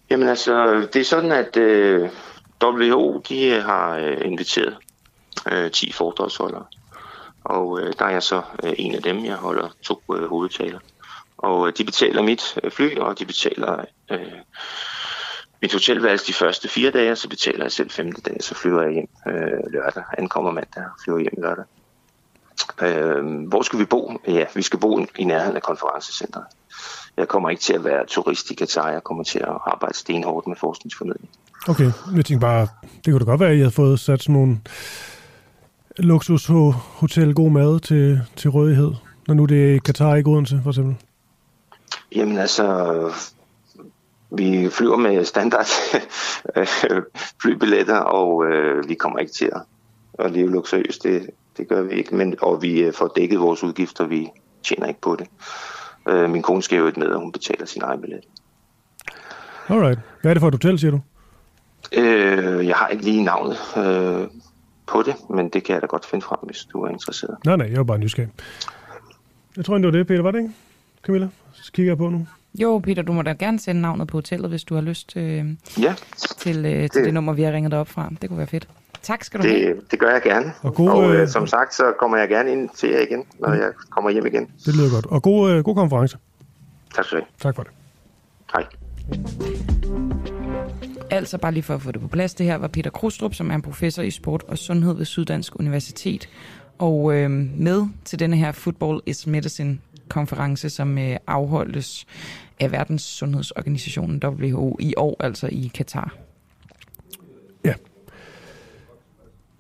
Jamen 0.10 0.30
altså, 0.30 0.88
det 0.94 0.96
er 0.96 1.04
sådan, 1.04 1.32
at 1.32 1.58
øh, 1.58 2.10
WHO 2.64 3.24
de 3.30 3.48
øh, 3.48 3.64
har 3.64 3.98
øh, 3.98 4.18
inviteret 4.26 4.78
øh, 5.52 5.72
10 5.72 5.92
foredragsholdere. 5.92 6.64
Og 7.44 7.80
øh, 7.82 7.94
der 8.00 8.06
er 8.06 8.10
jeg 8.10 8.24
så 8.24 8.42
øh, 8.64 8.74
en 8.78 8.96
af 8.96 9.04
dem. 9.04 9.26
Jeg 9.26 9.36
holder 9.36 9.70
to 9.82 10.02
øh, 10.16 10.30
hovedtaler. 10.30 10.80
Og 11.38 11.68
øh, 11.68 11.74
de 11.78 11.84
betaler 11.84 12.22
mit 12.22 12.60
øh, 12.64 12.72
fly, 12.72 12.98
og 12.98 13.20
de 13.20 13.26
betaler 13.26 13.86
øh, 14.12 14.20
mit 15.62 15.74
hotelværelse 15.74 16.28
de 16.28 16.34
første 16.34 16.68
fire 16.68 16.92
dage, 16.92 17.16
så 17.16 17.30
betaler 17.30 17.64
jeg 17.64 17.72
selv 17.72 17.90
femte 17.90 18.22
dag, 18.22 18.38
så 18.40 18.56
flyver 18.56 18.82
jeg 18.82 18.94
hjem 18.94 19.10
øh, 19.28 19.72
lørdag. 19.74 20.04
Ankommer 20.18 20.52
mandag 20.52 20.84
og 20.84 20.92
flyver 21.04 21.20
hjem 21.20 21.34
lørdag. 21.38 21.66
Øh, 22.82 23.48
hvor 23.48 23.62
skal 23.62 23.80
vi 23.80 23.86
bo? 23.86 24.12
Ja, 24.28 24.46
vi 24.56 24.62
skal 24.62 24.80
bo 24.80 25.06
i 25.16 25.24
nærheden 25.24 25.56
af 25.56 25.62
konferencecenteret. 25.62 26.46
Jeg 27.18 27.28
kommer 27.28 27.50
ikke 27.50 27.62
til 27.62 27.74
at 27.74 27.84
være 27.84 28.06
turist 28.06 28.52
i 28.52 28.56
Katar, 28.56 28.92
jeg 28.92 29.04
kommer 29.04 29.24
til 29.24 29.40
at 29.40 29.58
arbejde 29.66 29.98
stenhårdt 29.98 30.48
med 30.48 30.56
forskningsformidling. 30.56 31.30
Okay, 31.68 31.92
jeg 32.16 32.26
tænker 32.26 32.48
bare, 32.48 32.68
det 33.06 33.14
kunne 33.14 33.20
da 33.20 33.26
godt 33.26 33.40
være, 33.40 33.50
at 33.50 33.56
I 33.56 33.60
havde 33.60 33.72
fået 33.72 34.00
sat 34.00 34.24
sådan 34.24 34.34
nogle 34.34 34.60
luksushotel 35.98 37.34
god 37.34 37.52
mad 37.52 37.80
til, 37.80 38.22
til 38.36 38.50
rådighed, 38.50 38.92
når 39.28 39.36
nu 39.36 39.46
det 39.46 39.76
er 39.76 39.80
Katar 39.80 40.16
i 40.16 40.24
Odense, 40.26 40.60
for 40.64 40.70
eksempel. 40.70 40.96
Jamen 42.16 42.38
altså, 42.38 42.66
vi 44.32 44.70
flyver 44.70 44.98
med 44.98 45.26
standard 45.26 45.68
flybilletter, 47.42 47.98
og 47.98 48.46
øh, 48.46 48.90
vi 48.90 48.94
kommer 48.94 49.20
ikke 49.20 49.32
til 49.32 49.52
at, 50.20 50.32
leve 50.32 50.52
luksuriøst. 50.52 51.04
Det, 51.04 51.30
det 51.58 51.68
gør 51.68 51.82
vi 51.82 51.96
ikke, 51.96 52.16
men, 52.16 52.36
og 52.42 52.62
vi 52.62 52.80
øh, 52.84 52.94
får 52.94 53.14
dækket 53.16 53.40
vores 53.40 53.64
udgifter, 53.64 54.06
vi 54.06 54.30
tjener 54.64 54.88
ikke 54.88 55.02
på 55.02 55.16
det. 55.16 55.28
Øh, 56.08 56.30
min 56.30 56.42
kone 56.42 56.64
skal 56.64 56.78
jo 56.78 56.92
med, 56.98 57.08
og 57.08 57.20
hun 57.20 57.32
betaler 57.32 57.66
sin 57.66 57.82
egen 57.82 58.02
billet. 58.02 58.20
Alright. 59.70 60.00
Hvad 60.22 60.32
er 60.32 60.34
det 60.34 60.42
for 60.42 60.48
et 60.48 60.54
hotel, 60.54 60.80
siger 60.80 60.92
du? 60.92 61.02
Øh, 61.92 62.68
jeg 62.68 62.76
har 62.76 62.88
ikke 62.88 63.04
lige 63.04 63.24
navnet 63.24 63.58
øh, 63.78 64.28
på 64.88 65.04
det, 65.04 65.16
men 65.30 65.50
det 65.50 65.64
kan 65.64 65.74
jeg 65.74 65.82
da 65.82 65.88
godt 65.88 66.06
finde 66.06 66.26
frem, 66.26 66.40
hvis 66.44 66.68
du 66.74 66.84
er 66.84 66.90
interesseret. 66.90 67.38
Nej, 67.46 67.56
nej, 67.56 67.68
jeg 67.70 67.78
var 67.78 67.84
bare 67.84 67.98
nysgerrig. 67.98 68.30
Jeg 69.58 69.66
tror 69.66 69.78
det 69.78 69.86
var 69.86 69.92
det, 69.92 70.08
Peter, 70.08 70.22
var 70.22 70.32
det 70.32 70.40
ikke? 70.40 70.54
Camilla, 71.06 71.30
så 71.54 71.72
kigger 71.72 71.92
jeg 71.92 71.98
på 71.98 72.10
nu. 72.10 72.28
Jo, 72.58 72.80
Peter, 72.80 73.02
du 73.02 73.14
må 73.14 73.22
da 73.22 73.34
gerne 73.34 73.60
sende 73.60 73.82
navnet 73.82 74.08
på 74.08 74.18
hotellet, 74.18 74.50
hvis 74.50 74.64
du 74.64 74.76
har 74.76 74.82
lyst 74.82 75.18
øh, 75.18 75.46
ja, 75.82 75.96
til, 76.38 76.66
øh, 76.66 76.72
til 76.72 76.82
det. 76.82 77.06
det 77.06 77.14
nummer, 77.14 77.34
vi 77.34 77.42
har 77.44 77.52
ringet 77.52 77.72
dig 77.72 77.80
op 77.80 77.88
fra. 77.88 78.10
Det 78.22 78.30
kunne 78.30 78.38
være 78.38 78.48
fedt. 78.48 78.68
Tak 79.02 79.24
skal 79.24 79.40
du 79.40 79.48
det, 79.48 79.62
have. 79.62 79.82
Det 79.92 80.00
gør 80.00 80.12
jeg 80.12 80.22
gerne. 80.22 80.54
Og, 80.62 80.74
god, 80.76 80.90
og 80.90 81.16
øh, 81.16 81.22
øh, 81.22 81.28
som 81.28 81.48
sagt, 81.48 81.76
så 81.76 81.94
kommer 82.00 82.18
jeg 82.18 82.30
gerne 82.30 82.52
ind 82.52 82.70
til 82.76 82.90
jer 82.90 83.00
igen, 83.00 83.24
når 83.40 83.54
jeg 83.54 83.72
kommer 83.90 84.10
hjem 84.10 84.26
igen. 84.26 84.52
Det 84.66 84.76
lyder 84.76 84.94
godt. 84.94 85.06
Og 85.06 85.24
god, 85.24 85.52
øh, 85.52 85.64
god 85.64 85.76
konference. 85.76 86.18
Tak 86.96 87.06
skal 87.06 87.20
du 87.20 87.24
have. 87.24 87.28
Tak 87.42 87.56
for 87.56 87.64
det. 87.64 87.72
Hej. 88.54 88.66
Altså 91.12 91.38
bare 91.38 91.52
lige 91.52 91.64
for 91.64 91.74
at 91.74 91.82
få 91.82 91.92
det 91.92 92.02
på 92.02 92.08
plads, 92.08 92.34
det 92.34 92.46
her 92.46 92.56
var 92.56 92.68
Peter 92.68 92.90
Krustrup, 92.90 93.34
som 93.34 93.52
er 93.52 93.56
en 93.56 93.62
professor 93.62 94.04
i 94.04 94.12
sport 94.12 94.44
og 94.48 94.58
sundhed 94.58 94.94
ved 94.94 95.06
Syddansk 95.06 95.60
Universitet. 95.60 96.30
Og 96.78 97.14
øh, 97.14 97.32
med 97.56 97.86
til 98.06 98.20
denne 98.20 98.36
her 98.36 98.52
Football 98.52 99.02
is 99.06 99.28
Medicine 99.28 99.80
konference, 100.10 100.70
som 100.70 100.98
øh, 100.98 101.18
afholdes 101.28 102.06
af 102.60 102.72
Verdens 102.72 103.02
Sundhedsorganisationen 103.02 104.22
WHO 104.24 104.78
i 104.80 104.94
år, 104.98 105.16
altså 105.20 105.48
i 105.52 105.72
Katar. 105.74 106.16
Ja. 107.66 107.74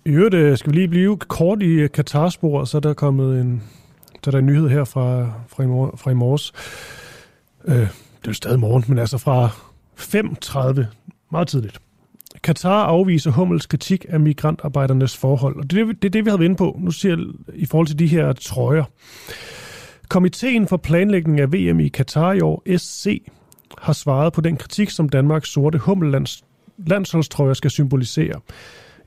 I 0.05 0.09
øvrigt 0.09 0.35
øh, 0.35 0.57
skal 0.57 0.71
vi 0.71 0.77
lige 0.77 0.87
blive 0.87 1.17
kort 1.17 1.61
i 1.61 1.65
øh, 1.65 1.89
Katarspor, 1.91 2.63
så 2.65 2.77
er 2.77 2.81
der 2.81 2.93
kommet 2.93 3.41
en, 3.41 3.63
så 4.23 4.29
er 4.29 4.31
der 4.31 4.39
en 4.39 4.45
nyhed 4.45 4.69
her 4.69 4.83
fra, 4.83 5.31
fra, 5.47 5.63
i, 5.63 5.67
mor, 5.67 5.95
fra 5.97 6.11
i 6.11 6.13
morges. 6.13 6.53
Øh, 7.65 7.75
det 7.75 7.83
er 7.83 8.27
jo 8.27 8.33
stadig 8.33 8.59
morgen, 8.59 8.83
men 8.87 8.97
altså 8.97 9.17
fra 9.17 9.49
5.30, 9.97 10.83
meget 11.31 11.47
tidligt. 11.47 11.81
Katar 12.43 12.83
afviser 12.83 13.31
Hummels 13.31 13.65
kritik 13.65 14.05
af 14.09 14.19
migrantarbejdernes 14.19 15.17
forhold. 15.17 15.55
Og 15.55 15.71
det 15.71 15.81
er 15.81 15.85
det, 15.85 16.01
det, 16.01 16.07
er 16.07 16.11
det 16.11 16.25
vi 16.25 16.29
havde 16.29 16.39
været 16.39 16.45
inde 16.45 16.57
på, 16.57 16.77
nu 16.79 16.91
siger 16.91 17.17
jeg, 17.17 17.25
i 17.53 17.65
forhold 17.65 17.87
til 17.87 17.99
de 17.99 18.07
her 18.07 18.33
trøjer. 18.33 18.83
Komiteen 20.09 20.67
for 20.67 20.77
planlægning 20.77 21.39
af 21.39 21.53
VM 21.53 21.79
i 21.79 21.87
Katar 21.87 22.33
i 22.33 22.41
år, 22.41 22.77
SC, 22.77 23.21
har 23.77 23.93
svaret 23.93 24.33
på 24.33 24.41
den 24.41 24.57
kritik, 24.57 24.89
som 24.89 25.09
Danmarks 25.09 25.49
sorte 25.49 25.77
Hummellands 25.77 26.43
landsholdstrøjer 26.77 27.53
skal 27.53 27.71
symbolisere. 27.71 28.39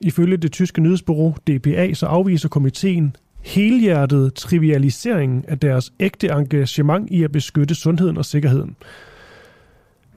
Ifølge 0.01 0.37
det 0.37 0.51
tyske 0.51 0.81
nyhedsbureau 0.81 1.35
DPA, 1.47 1.93
så 1.93 2.05
afviser 2.05 2.49
komiteen 2.49 3.15
helhjertet 3.41 4.33
trivialiseringen 4.33 5.45
af 5.47 5.59
deres 5.59 5.93
ægte 5.99 6.27
engagement 6.27 7.09
i 7.11 7.23
at 7.23 7.31
beskytte 7.31 7.75
sundheden 7.75 8.17
og 8.17 8.25
sikkerheden. 8.25 8.75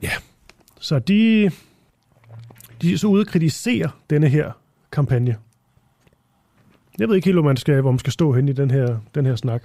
Ja, 0.03 0.11
så 0.79 0.99
de, 0.99 1.51
de 2.81 2.93
er 2.93 2.97
så 2.97 3.07
ude 3.07 3.25
kritisere 3.25 3.89
denne 4.09 4.27
her 4.27 4.51
kampagne. 4.91 5.37
Jeg 6.99 7.07
ved 7.07 7.15
ikke 7.15 7.25
helt, 7.25 7.35
hvor 7.35 7.43
man 7.43 7.57
skal, 7.57 7.81
hvor 7.81 7.91
man 7.91 7.99
skal 7.99 8.13
stå 8.13 8.33
hen 8.33 8.49
i 8.49 8.53
den 8.53 8.71
her, 8.71 8.97
den 9.15 9.25
her 9.25 9.35
snak. 9.35 9.63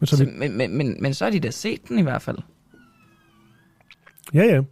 Men 0.00 0.06
så, 0.06 0.16
så 0.16 0.24
vi... 0.24 0.30
men, 0.36 0.56
men, 0.56 0.76
men, 0.76 0.96
men 1.00 1.14
så 1.14 1.24
har 1.24 1.30
de 1.30 1.40
da 1.40 1.50
set 1.50 1.88
den 1.88 1.98
i 1.98 2.02
hvert 2.02 2.22
fald. 2.22 2.38
Ja, 4.34 4.44
ja. 4.44 4.62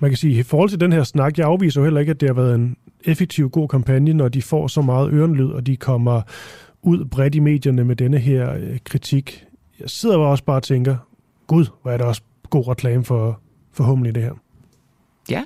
Man 0.00 0.10
kan 0.10 0.16
sige, 0.16 0.38
i 0.38 0.42
forhold 0.42 0.70
til 0.70 0.80
den 0.80 0.92
her 0.92 1.04
snak, 1.04 1.38
jeg 1.38 1.46
afviser 1.46 1.80
jo 1.80 1.84
heller 1.84 2.00
ikke, 2.00 2.10
at 2.10 2.20
det 2.20 2.28
har 2.28 2.34
været 2.34 2.54
en 2.54 2.76
effektiv, 3.04 3.50
god 3.50 3.68
kampagne, 3.68 4.12
når 4.12 4.28
de 4.28 4.42
får 4.42 4.68
så 4.68 4.82
meget 4.82 5.12
ørenlyd, 5.12 5.48
og 5.48 5.66
de 5.66 5.76
kommer 5.76 6.22
ud 6.82 7.04
bredt 7.04 7.34
i 7.34 7.38
medierne 7.38 7.84
med 7.84 7.96
denne 7.96 8.18
her 8.18 8.54
øh, 8.54 8.78
kritik. 8.84 9.44
Jeg 9.80 9.90
sidder 9.90 10.18
også 10.18 10.44
bare 10.44 10.56
og 10.56 10.62
tænker, 10.62 10.96
gud, 11.46 11.66
hvor 11.82 11.90
er 11.90 11.96
det 11.96 12.06
også 12.06 12.22
god 12.50 12.68
reklame 12.68 13.04
for, 13.04 13.40
for 13.72 14.06
i 14.06 14.10
det 14.10 14.22
her. 14.22 14.32
Ja, 15.30 15.44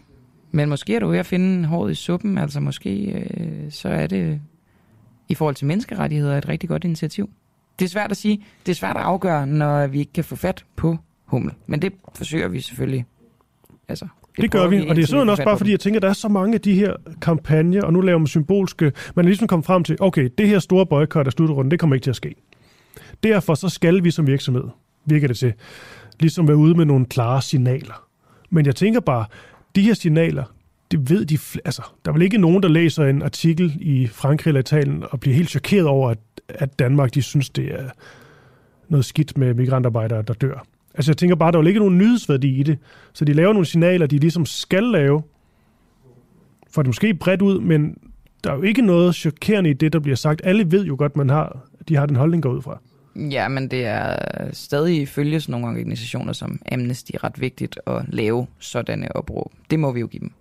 men 0.51 0.69
måske 0.69 0.95
er 0.95 1.01
du 1.01 1.09
ved 1.09 1.19
at 1.19 1.27
finde 1.27 1.69
håret 1.69 1.91
i 1.91 1.95
suppen, 1.95 2.39
altså 2.39 2.61
måske 2.61 3.11
øh, 3.11 3.73
så 3.73 3.89
er 3.89 4.07
det 4.07 4.41
i 5.29 5.35
forhold 5.35 5.55
til 5.55 5.67
menneskerettigheder 5.67 6.39
et 6.39 6.49
rigtig 6.49 6.69
godt 6.69 6.85
initiativ. 6.85 7.31
Det 7.79 7.85
er 7.85 7.89
svært 7.89 8.11
at 8.11 8.17
sige, 8.17 8.45
det 8.67 8.73
er 8.73 8.77
svært 8.77 8.97
at 8.97 9.03
afgøre, 9.03 9.47
når 9.47 9.87
vi 9.87 9.99
ikke 9.99 10.13
kan 10.13 10.25
få 10.25 10.37
fat 10.37 10.65
på 10.77 10.97
Hummel, 11.25 11.53
men 11.67 11.83
det 11.83 11.93
forsøger 12.15 12.49
vi 12.49 12.61
selvfølgelig. 12.61 13.07
Altså, 13.89 14.07
det, 14.37 14.43
det 14.43 14.51
gør 14.51 14.69
vi, 14.69 14.87
og 14.89 14.97
det 14.97 15.03
er 15.03 15.07
sådan 15.07 15.29
også 15.29 15.45
bare 15.45 15.59
fordi, 15.59 15.71
jeg 15.71 15.81
tænker, 15.81 15.99
at 15.99 16.03
der 16.03 16.09
er 16.09 16.13
så 16.13 16.29
mange 16.29 16.55
af 16.55 16.61
de 16.61 16.75
her 16.75 16.95
kampagner, 17.23 17.83
og 17.83 17.93
nu 17.93 18.01
laver 18.01 18.19
man 18.19 18.27
symbolske, 18.27 18.93
man 19.15 19.25
er 19.25 19.29
ligesom 19.29 19.47
kommet 19.47 19.67
frem 19.67 19.85
til, 19.85 19.97
okay, 20.01 20.31
det 20.39 20.49
her 20.49 20.59
store 20.59 20.87
boykot 20.87 21.27
af 21.27 21.33
slutrunden, 21.33 21.71
det 21.71 21.81
kommer 21.81 21.95
ikke 21.97 22.05
til 22.05 22.11
at 22.11 22.17
ske. 22.17 22.35
Derfor 23.23 23.55
så 23.55 23.69
skal 23.69 24.05
vi 24.05 24.11
som 24.11 24.27
virksomhed, 24.27 24.65
virker 25.05 25.29
det 25.29 25.39
til, 25.39 25.53
ligesom 26.21 26.49
være 26.49 26.57
ude 26.57 26.75
med 26.75 26.85
nogle 26.85 27.07
klare 27.07 27.43
signaler. 27.43 28.05
Men 28.51 28.67
jeg 28.67 28.77
tænker 28.77 29.01
bare, 29.01 29.25
de 29.77 29.83
her 29.83 29.95
signaler, 29.95 30.45
det 30.91 31.11
ved 31.11 31.25
de, 31.25 31.39
altså, 31.65 31.83
der 32.05 32.11
er 32.11 32.13
vel 32.13 32.23
ikke 32.23 32.39
nogen, 32.39 32.63
der 32.63 32.69
læser 32.69 33.05
en 33.05 33.23
artikel 33.23 33.77
i 33.81 34.07
Frankrig 34.07 34.51
eller 34.51 34.61
Italien 34.61 35.05
og 35.11 35.21
bliver 35.21 35.37
helt 35.37 35.51
chokeret 35.51 35.87
over, 35.87 36.11
at, 36.11 36.19
at 36.49 36.79
Danmark, 36.79 37.15
de 37.15 37.23
synes, 37.23 37.51
det 37.51 37.75
er 37.75 37.85
noget 38.89 39.05
skidt 39.05 39.39
med 39.39 39.55
migrantarbejdere, 39.55 40.23
der 40.23 40.35
dør. 40.35 40.67
Altså 40.95 41.11
jeg 41.11 41.17
tænker 41.17 41.37
bare, 41.37 41.53
der 41.53 41.59
er 41.59 41.63
jo 41.63 41.69
ikke 41.69 41.81
nogen 41.81 41.99
nyhedsværdi 41.99 42.61
i 42.61 42.63
det, 42.63 42.79
så 43.13 43.25
de 43.25 43.33
laver 43.33 43.53
nogle 43.53 43.67
signaler, 43.67 44.07
de 44.07 44.19
ligesom 44.19 44.47
skal 44.47 44.83
lave, 44.83 45.23
for 46.71 46.83
det 46.83 46.89
måske 46.89 47.15
bredt 47.15 47.43
ud, 47.43 47.61
men 47.61 47.97
der 48.45 48.51
er 48.51 48.57
jo 48.57 48.63
ikke 48.63 48.83
noget 48.83 49.15
chokerende 49.15 49.71
i 49.71 49.73
det, 49.73 49.93
der 49.93 49.99
bliver 49.99 50.17
sagt. 50.17 50.41
Alle 50.45 50.71
ved 50.71 50.85
jo 50.85 50.95
godt, 50.99 51.17
man 51.17 51.29
har, 51.29 51.59
de 51.89 51.97
har 51.97 52.07
den 52.07 52.17
holdning 52.17 52.43
går 52.43 52.51
ud 52.51 52.63
fra. 52.63 52.81
Ja, 53.31 53.49
men 53.49 53.69
det 53.69 53.87
er 53.87 54.17
stadig 54.53 55.01
ifølge 55.01 55.41
sådan 55.41 55.61
nogle 55.61 55.67
organisationer 55.67 56.33
som 56.33 56.61
Amnesty 56.73 57.13
ret 57.25 57.41
vigtigt 57.41 57.79
at 57.87 58.05
lave 58.09 58.47
sådanne 58.59 59.17
opråb. 59.17 59.53
Det 59.71 59.79
må 59.79 59.93
vi 59.93 60.01
jo 60.01 60.07
give 60.07 60.21
dem. 60.21 60.33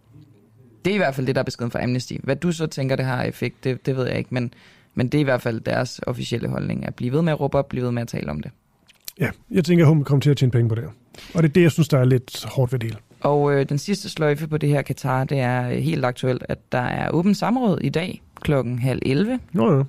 Det 0.88 0.94
er 0.94 0.96
i 0.96 0.98
hvert 0.98 1.16
fald 1.16 1.28
det, 1.28 1.36
der 1.36 1.42
er 1.42 1.46
beskeden 1.46 1.72
fra 1.72 1.84
Amnesty. 1.84 2.14
Hvad 2.24 2.36
du 2.36 2.52
så 2.52 2.68
tænker, 2.68 2.96
det 2.96 3.06
har 3.06 3.24
effekt, 3.24 3.64
det, 3.64 3.86
det 3.86 3.98
ved 3.98 4.08
jeg 4.08 4.18
ikke, 4.18 4.34
men, 4.34 4.54
men 4.96 5.08
det 5.08 5.18
er 5.18 5.20
i 5.20 5.24
hvert 5.24 5.42
fald 5.42 5.62
deres 5.62 6.02
officielle 6.08 6.48
holdning, 6.50 6.86
at 6.86 6.96
blive 6.96 7.14
ved 7.14 7.22
med 7.22 7.34
at 7.34 7.40
råbe 7.40 7.58
op, 7.58 7.70
blive 7.70 7.84
ved 7.84 7.92
med 7.92 8.02
at 8.02 8.08
tale 8.08 8.32
om 8.32 8.42
det. 8.42 8.52
Ja, 9.20 9.30
jeg 9.52 9.66
tænker, 9.66 9.86
at 9.86 9.90
hun 9.90 10.04
kommer 10.04 10.22
til 10.22 10.30
at 10.30 10.38
tjene 10.38 10.52
penge 10.52 10.70
på 10.70 10.76
det. 10.76 10.84
Og 11.34 11.44
det 11.44 11.50
er 11.50 11.54
det, 11.54 11.62
jeg 11.62 11.72
synes, 11.72 11.88
der 11.88 12.00
er 12.00 12.06
lidt 12.06 12.46
hårdt 12.46 12.72
ved 12.72 12.80
det 12.80 12.98
Og 13.22 13.54
øh, 13.54 13.70
den 13.70 13.78
sidste 13.78 14.10
sløjfe 14.10 14.48
på 14.48 14.58
det 14.58 14.70
her 14.70 14.82
Katar, 14.82 15.24
det 15.24 15.40
er 15.40 15.70
helt 15.70 16.06
aktuelt, 16.06 16.44
at 16.50 16.60
der 16.72 16.82
er 16.82 17.10
åben 17.12 17.36
samråd 17.36 17.80
i 17.82 17.90
dag 17.90 18.22
klokken 18.42 18.80
halv 18.80 19.02
11. 19.06 19.40
Nå 19.54 19.78
ja. 19.78 19.84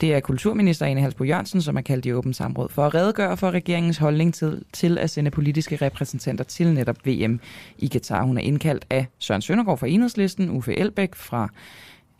Det 0.00 0.14
er 0.14 0.20
kulturminister 0.20 0.86
Ane 0.86 1.00
Halsbo 1.00 1.24
Jørgensen, 1.24 1.62
som 1.62 1.76
er 1.76 1.80
kaldt 1.80 2.06
i 2.06 2.12
åbent 2.12 2.36
samråd 2.36 2.68
for 2.68 2.86
at 2.86 2.94
redegøre 2.94 3.36
for 3.36 3.50
regeringens 3.50 3.98
holdning 3.98 4.34
til, 4.34 4.64
til 4.72 4.98
at 4.98 5.10
sende 5.10 5.30
politiske 5.30 5.76
repræsentanter 5.76 6.44
til 6.44 6.74
netop 6.74 7.06
VM 7.06 7.40
i 7.78 7.86
Katar. 7.86 8.22
Hun 8.22 8.38
er 8.38 8.42
indkaldt 8.42 8.86
af 8.90 9.06
Søren 9.18 9.42
Søndergaard 9.42 9.78
fra 9.78 9.86
Enhedslisten, 9.86 10.50
Uffe 10.50 10.78
Elbæk 10.78 11.14
fra 11.14 11.48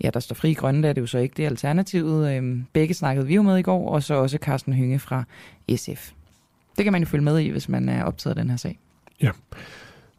Ja, 0.04 0.10
der 0.14 0.20
står 0.20 0.34
fri 0.34 0.52
grønne, 0.52 0.82
der 0.82 0.88
er 0.88 0.92
det 0.92 1.00
jo 1.00 1.06
så 1.06 1.18
ikke 1.18 1.34
det 1.36 1.46
alternativet. 1.46 2.36
Øhm, 2.36 2.64
begge 2.72 2.94
snakkede 2.94 3.26
vi 3.26 3.34
jo 3.34 3.42
med 3.42 3.58
i 3.58 3.62
går, 3.62 3.90
og 3.90 4.02
så 4.02 4.14
også 4.14 4.38
Carsten 4.40 4.72
Hynge 4.72 4.98
fra 4.98 5.24
SF. 5.76 6.10
Det 6.76 6.84
kan 6.84 6.92
man 6.92 7.02
jo 7.02 7.08
følge 7.08 7.24
med 7.24 7.38
i, 7.38 7.48
hvis 7.48 7.68
man 7.68 7.88
er 7.88 8.04
optaget 8.04 8.36
af 8.36 8.42
den 8.42 8.50
her 8.50 8.56
sag. 8.56 8.78
Ja. 9.22 9.30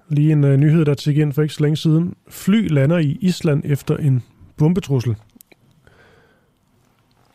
Lige 0.10 0.32
en 0.32 0.44
uh, 0.44 0.56
nyhed, 0.56 0.86
der 0.86 0.94
til 0.94 1.18
ind 1.18 1.34
for 1.34 1.42
ikke 1.42 1.54
så 1.54 1.64
længe 1.64 1.78
siden. 1.78 2.16
Fly 2.30 2.68
lander 2.68 2.98
i 2.98 3.18
Island 3.22 3.62
efter 3.66 3.98
en 3.98 4.24
bombetrussel. 4.58 5.16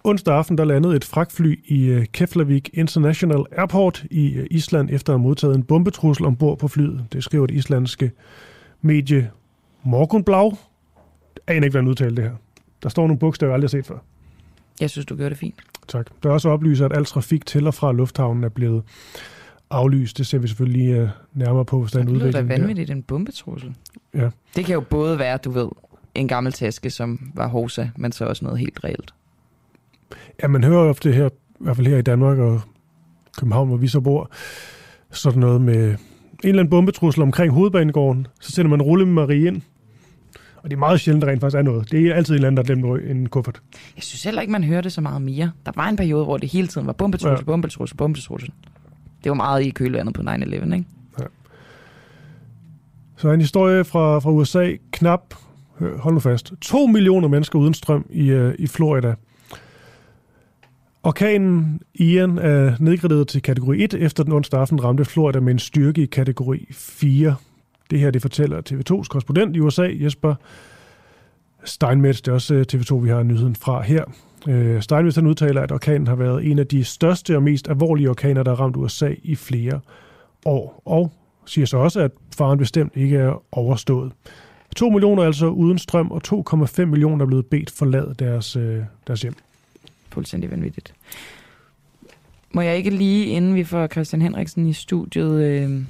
Onsdag 0.07 0.35
aften 0.35 0.59
der 0.59 0.65
landede 0.65 0.97
et 0.97 1.05
fragtfly 1.05 1.61
i 1.65 1.97
uh, 1.97 2.05
Keflavik 2.13 2.71
International 2.73 3.45
Airport 3.53 4.05
i 4.11 4.39
uh, 4.39 4.45
Island 4.51 4.91
efter 4.93 5.13
at 5.13 5.19
have 5.19 5.23
modtaget 5.23 5.57
en 5.57 5.63
bombetrussel 5.63 6.27
ombord 6.27 6.59
på 6.59 6.69
flyet. 6.69 7.05
Det 7.13 7.25
skriver 7.25 7.47
det 7.47 7.55
islandske 7.55 8.11
medie 8.83 9.31
Morgunblau. 9.83 10.57
Jeg 11.49 11.57
aner 11.57 11.65
ikke, 11.65 11.73
hvordan 11.73 11.89
udtale 11.89 12.17
det 12.17 12.25
her. 12.25 12.33
Der 12.83 12.89
står 12.89 13.07
nogle 13.07 13.19
bogstaver, 13.19 13.51
jeg 13.51 13.55
aldrig 13.55 13.69
har 13.69 13.83
set 13.83 13.87
før. 13.87 13.99
Jeg 14.81 14.91
synes, 14.91 15.07
du 15.07 15.17
gør 15.17 15.29
det 15.29 15.39
fint. 15.39 15.61
Tak. 15.89 16.07
Der 16.23 16.29
er 16.29 16.33
også 16.33 16.49
oplyser, 16.49 16.87
at 16.87 16.97
al 16.97 17.05
trafik 17.05 17.47
til 17.47 17.67
og 17.67 17.75
fra 17.75 17.93
lufthavnen 17.93 18.45
er 18.45 18.49
blevet 18.49 18.83
aflyst. 19.71 20.19
Det 20.19 20.27
ser 20.27 20.39
vi 20.39 20.49
selvfølgelig 20.49 21.03
uh, 21.03 21.09
nærmere 21.35 21.65
på, 21.65 21.81
hvis 21.81 21.93
der 21.93 21.99
er 21.99 22.03
en 22.03 22.09
udvikling. 22.09 22.49
Det 22.49 22.55
er 22.55 22.59
vanvittigt, 22.59 22.91
en 22.91 23.03
bombetrussel. 23.03 23.75
Ja. 24.15 24.31
Det 24.57 24.65
kan 24.65 24.75
jo 24.75 24.81
både 24.81 25.19
være, 25.19 25.37
du 25.37 25.51
ved, 25.51 25.69
en 26.15 26.29
gammel 26.29 26.53
taske, 26.53 26.91
som 26.91 27.31
var 27.35 27.49
hosa, 27.49 27.89
men 27.97 28.13
så 28.13 28.25
også 28.25 28.45
noget 28.45 28.61
helt 28.61 28.85
reelt. 28.85 29.15
Ja, 30.43 30.49
man 30.49 30.65
hører 30.65 30.89
ofte 30.89 31.13
her, 31.13 31.29
i 31.29 31.31
hvert 31.61 31.77
fald 31.77 31.87
her 31.87 31.99
i 31.99 32.03
Danmark 32.03 32.39
og 32.39 32.61
København, 33.39 33.69
hvor 33.69 33.77
vi 33.77 33.89
så 33.89 34.01
bor, 34.01 34.31
sådan 35.11 35.41
noget 35.41 35.61
med 35.61 35.85
en 35.85 35.97
eller 36.43 36.61
anden 36.61 36.71
bombetrussel 36.71 37.23
omkring 37.23 37.53
hovedbanegården. 37.53 38.27
Så 38.41 38.53
sender 38.53 38.71
man 38.71 38.83
rulle 38.83 39.07
med 39.07 39.15
Marie 39.15 39.47
ind, 39.47 39.63
og 40.57 40.71
det 40.71 40.77
er 40.77 40.79
meget 40.79 41.01
sjældent, 41.01 41.23
der 41.23 41.29
rent 41.31 41.41
faktisk 41.41 41.59
er 41.59 41.63
noget. 41.63 41.91
Det 41.91 42.07
er 42.07 42.15
altid 42.15 42.35
en 42.35 42.35
eller 42.35 42.49
anden, 42.49 42.57
der 42.57 42.63
glemmer 42.63 42.97
en 42.97 43.29
kuffert. 43.29 43.63
Jeg 43.97 44.03
synes 44.03 44.25
heller 44.25 44.41
ikke, 44.41 44.53
man 44.53 44.65
hører 44.65 44.81
det 44.81 44.93
så 44.93 45.01
meget 45.01 45.23
mere. 45.23 45.51
Der 45.67 45.73
var 45.77 45.89
en 45.89 45.97
periode, 45.97 46.25
hvor 46.25 46.37
det 46.37 46.53
hele 46.53 46.67
tiden 46.67 46.87
var 46.87 46.93
bombetrussel, 46.93 47.43
ja. 47.43 47.45
bombetrussel, 47.45 47.97
bombetrussel. 47.97 48.51
Det 49.25 49.31
var 49.31 49.35
meget 49.35 49.63
i 49.63 49.71
kølevandet 49.71 50.15
på 50.15 50.23
9-11, 50.23 50.45
ikke? 50.55 50.85
Ja. 51.21 51.25
Så 53.17 53.31
en 53.31 53.41
historie 53.41 53.85
fra, 53.85 54.19
fra 54.19 54.31
USA. 54.31 54.73
Knap, 54.93 55.35
hold 55.79 56.15
nu 56.15 56.21
fast, 56.21 56.53
2 56.61 56.87
millioner 56.87 57.29
mennesker 57.29 57.59
uden 57.59 57.75
strøm 57.75 58.07
i, 58.11 58.33
uh, 58.33 58.53
i 58.59 58.67
Florida. 58.67 59.15
Orkanen 61.07 61.81
Ian 61.95 62.39
er 62.39 62.77
nedgraderet 62.81 63.29
til 63.29 63.43
kategori 63.43 63.85
1, 63.85 63.95
efter 63.95 64.25
den 64.25 64.33
onsdag 64.33 64.61
aften 64.61 64.85
ramte 64.85 65.05
Florida 65.05 65.41
med 65.41 65.53
en 65.53 65.59
styrke 65.59 66.03
i 66.03 66.07
kategori 66.07 66.67
4. 66.73 67.35
Det 67.91 68.01
her, 68.01 68.11
det 68.11 68.23
fortæller 68.23 68.59
TV2's 68.71 69.09
korrespondent 69.09 69.57
i 69.57 69.61
USA, 69.61 69.89
Jesper 69.93 70.35
Steinmetz. 71.65 72.21
Det 72.21 72.29
er 72.29 72.33
også 72.33 72.55
øh, 72.55 72.65
TV2, 72.73 72.95
vi 72.95 73.09
har 73.09 73.23
nyheden 73.23 73.55
fra 73.55 73.83
her. 73.83 74.05
Øh, 74.49 74.83
Steinmetz 74.83 75.17
han 75.17 75.27
udtaler, 75.27 75.61
at 75.61 75.73
orkanen 75.73 76.07
har 76.07 76.15
været 76.15 76.51
en 76.51 76.59
af 76.59 76.67
de 76.67 76.85
største 76.85 77.37
og 77.37 77.43
mest 77.43 77.69
alvorlige 77.69 78.11
orkaner, 78.11 78.43
der 78.43 78.51
har 78.51 78.65
ramt 78.65 78.77
USA 78.77 79.15
i 79.23 79.35
flere 79.35 79.81
år. 80.45 80.83
Og 80.85 81.13
siger 81.47 81.67
så 81.67 81.77
også, 81.77 82.01
at 82.01 82.11
faren 82.37 82.59
bestemt 82.59 82.93
ikke 82.97 83.17
er 83.17 83.43
overstået. 83.53 84.13
2 84.77 84.89
millioner 84.89 85.23
altså 85.23 85.47
uden 85.47 85.79
strøm, 85.79 86.11
og 86.11 86.21
2,5 86.29 86.85
millioner 86.85 87.25
er 87.25 87.27
blevet 87.27 87.47
bedt 87.47 87.71
forlade 87.71 88.15
deres, 88.19 88.57
øh, 88.57 88.83
deres 89.07 89.23
hjem. 89.23 89.35
Fuldstændig 90.15 90.51
vanvittigt. 90.51 90.95
Må 92.53 92.61
jeg 92.61 92.77
ikke 92.77 92.91
lige, 92.91 93.27
inden 93.27 93.55
vi 93.55 93.65
får 93.65 93.87
Christian 93.87 94.23
Henriksen 94.23 94.69
i 94.69 94.73
studiet, 94.73 95.43
øh, 95.43 95.83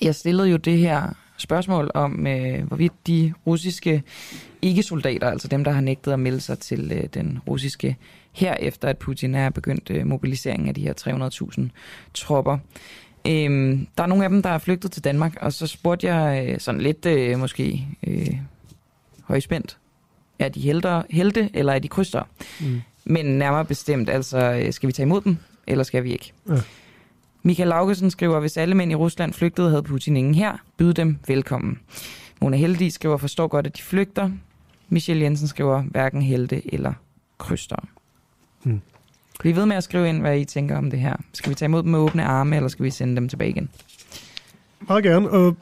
jeg 0.00 0.14
stillede 0.14 0.48
jo 0.48 0.56
det 0.56 0.78
her 0.78 1.14
spørgsmål 1.36 1.90
om, 1.94 2.26
øh, 2.26 2.64
hvorvidt 2.64 3.06
de 3.06 3.32
russiske 3.46 4.02
ikke-soldater, 4.62 5.30
altså 5.30 5.48
dem, 5.48 5.64
der 5.64 5.70
har 5.70 5.80
nægtet 5.80 6.12
at 6.12 6.18
melde 6.18 6.40
sig 6.40 6.58
til 6.58 6.92
øh, 6.92 7.04
den 7.14 7.38
russiske 7.48 7.96
her 8.32 8.54
efter 8.54 8.88
at 8.88 8.98
Putin 8.98 9.34
er 9.34 9.50
begyndt 9.50 9.90
øh, 9.90 10.06
mobiliseringen 10.06 10.68
af 10.68 10.74
de 10.74 10.82
her 10.82 10.92
300.000 11.58 11.62
tropper. 12.14 12.58
Øhm, 13.26 13.86
der 13.98 14.02
er 14.02 14.06
nogle 14.06 14.24
af 14.24 14.30
dem, 14.30 14.42
der 14.42 14.50
er 14.50 14.58
flygtet 14.58 14.92
til 14.92 15.04
Danmark, 15.04 15.36
og 15.40 15.52
så 15.52 15.66
spurgte 15.66 16.14
jeg 16.14 16.48
øh, 16.48 16.60
sådan 16.60 16.80
lidt 16.80 17.06
øh, 17.06 17.38
måske 17.38 17.86
øh, 18.06 18.36
højspændt, 19.22 19.78
er 20.38 20.48
de 20.48 20.60
helte, 20.60 21.02
helte 21.10 21.50
eller 21.54 21.72
er 21.72 21.78
de 21.78 21.88
krydster? 21.88 22.22
Mm. 22.60 22.80
Men 23.04 23.26
nærmere 23.26 23.64
bestemt, 23.64 24.08
altså 24.08 24.38
øh, 24.38 24.72
skal 24.72 24.86
vi 24.86 24.92
tage 24.92 25.06
imod 25.06 25.20
dem, 25.20 25.36
eller 25.66 25.84
skal 25.84 26.04
vi 26.04 26.12
ikke? 26.12 26.32
Ja. 26.48 26.60
Michael 27.42 27.68
Laugesen 27.68 28.10
skriver, 28.10 28.40
hvis 28.40 28.56
alle 28.56 28.74
mænd 28.74 28.92
i 28.92 28.94
Rusland 28.94 29.32
flygtede, 29.32 29.70
havde 29.70 29.82
Putin 29.82 30.16
ingen 30.16 30.34
her. 30.34 30.56
Byd 30.76 30.94
dem 30.94 31.16
velkommen. 31.26 31.78
Mona 32.40 32.56
Heldig 32.56 32.92
skriver, 32.92 33.16
forstår 33.16 33.46
godt, 33.46 33.66
at 33.66 33.76
de 33.76 33.82
flygter. 33.82 34.30
Michelle 34.88 35.24
Jensen 35.24 35.48
skriver, 35.48 35.82
hverken 35.82 36.22
helte 36.22 36.74
eller 36.74 36.92
kryster. 37.38 37.76
Hmm. 38.62 38.80
Bliv 39.40 39.56
ved 39.56 39.66
med 39.66 39.76
at 39.76 39.84
skrive 39.84 40.08
ind, 40.08 40.20
hvad 40.20 40.38
I 40.38 40.44
tænker 40.44 40.76
om 40.76 40.90
det 40.90 41.00
her. 41.00 41.16
Skal 41.32 41.50
vi 41.50 41.54
tage 41.54 41.66
imod 41.66 41.82
dem 41.82 41.90
med 41.90 41.98
åbne 41.98 42.24
arme, 42.24 42.56
eller 42.56 42.68
skal 42.68 42.84
vi 42.84 42.90
sende 42.90 43.16
dem 43.16 43.28
tilbage 43.28 43.50
igen? 43.50 43.70
Meget 44.88 45.04
gerne. 45.04 45.30
Og 45.30 45.56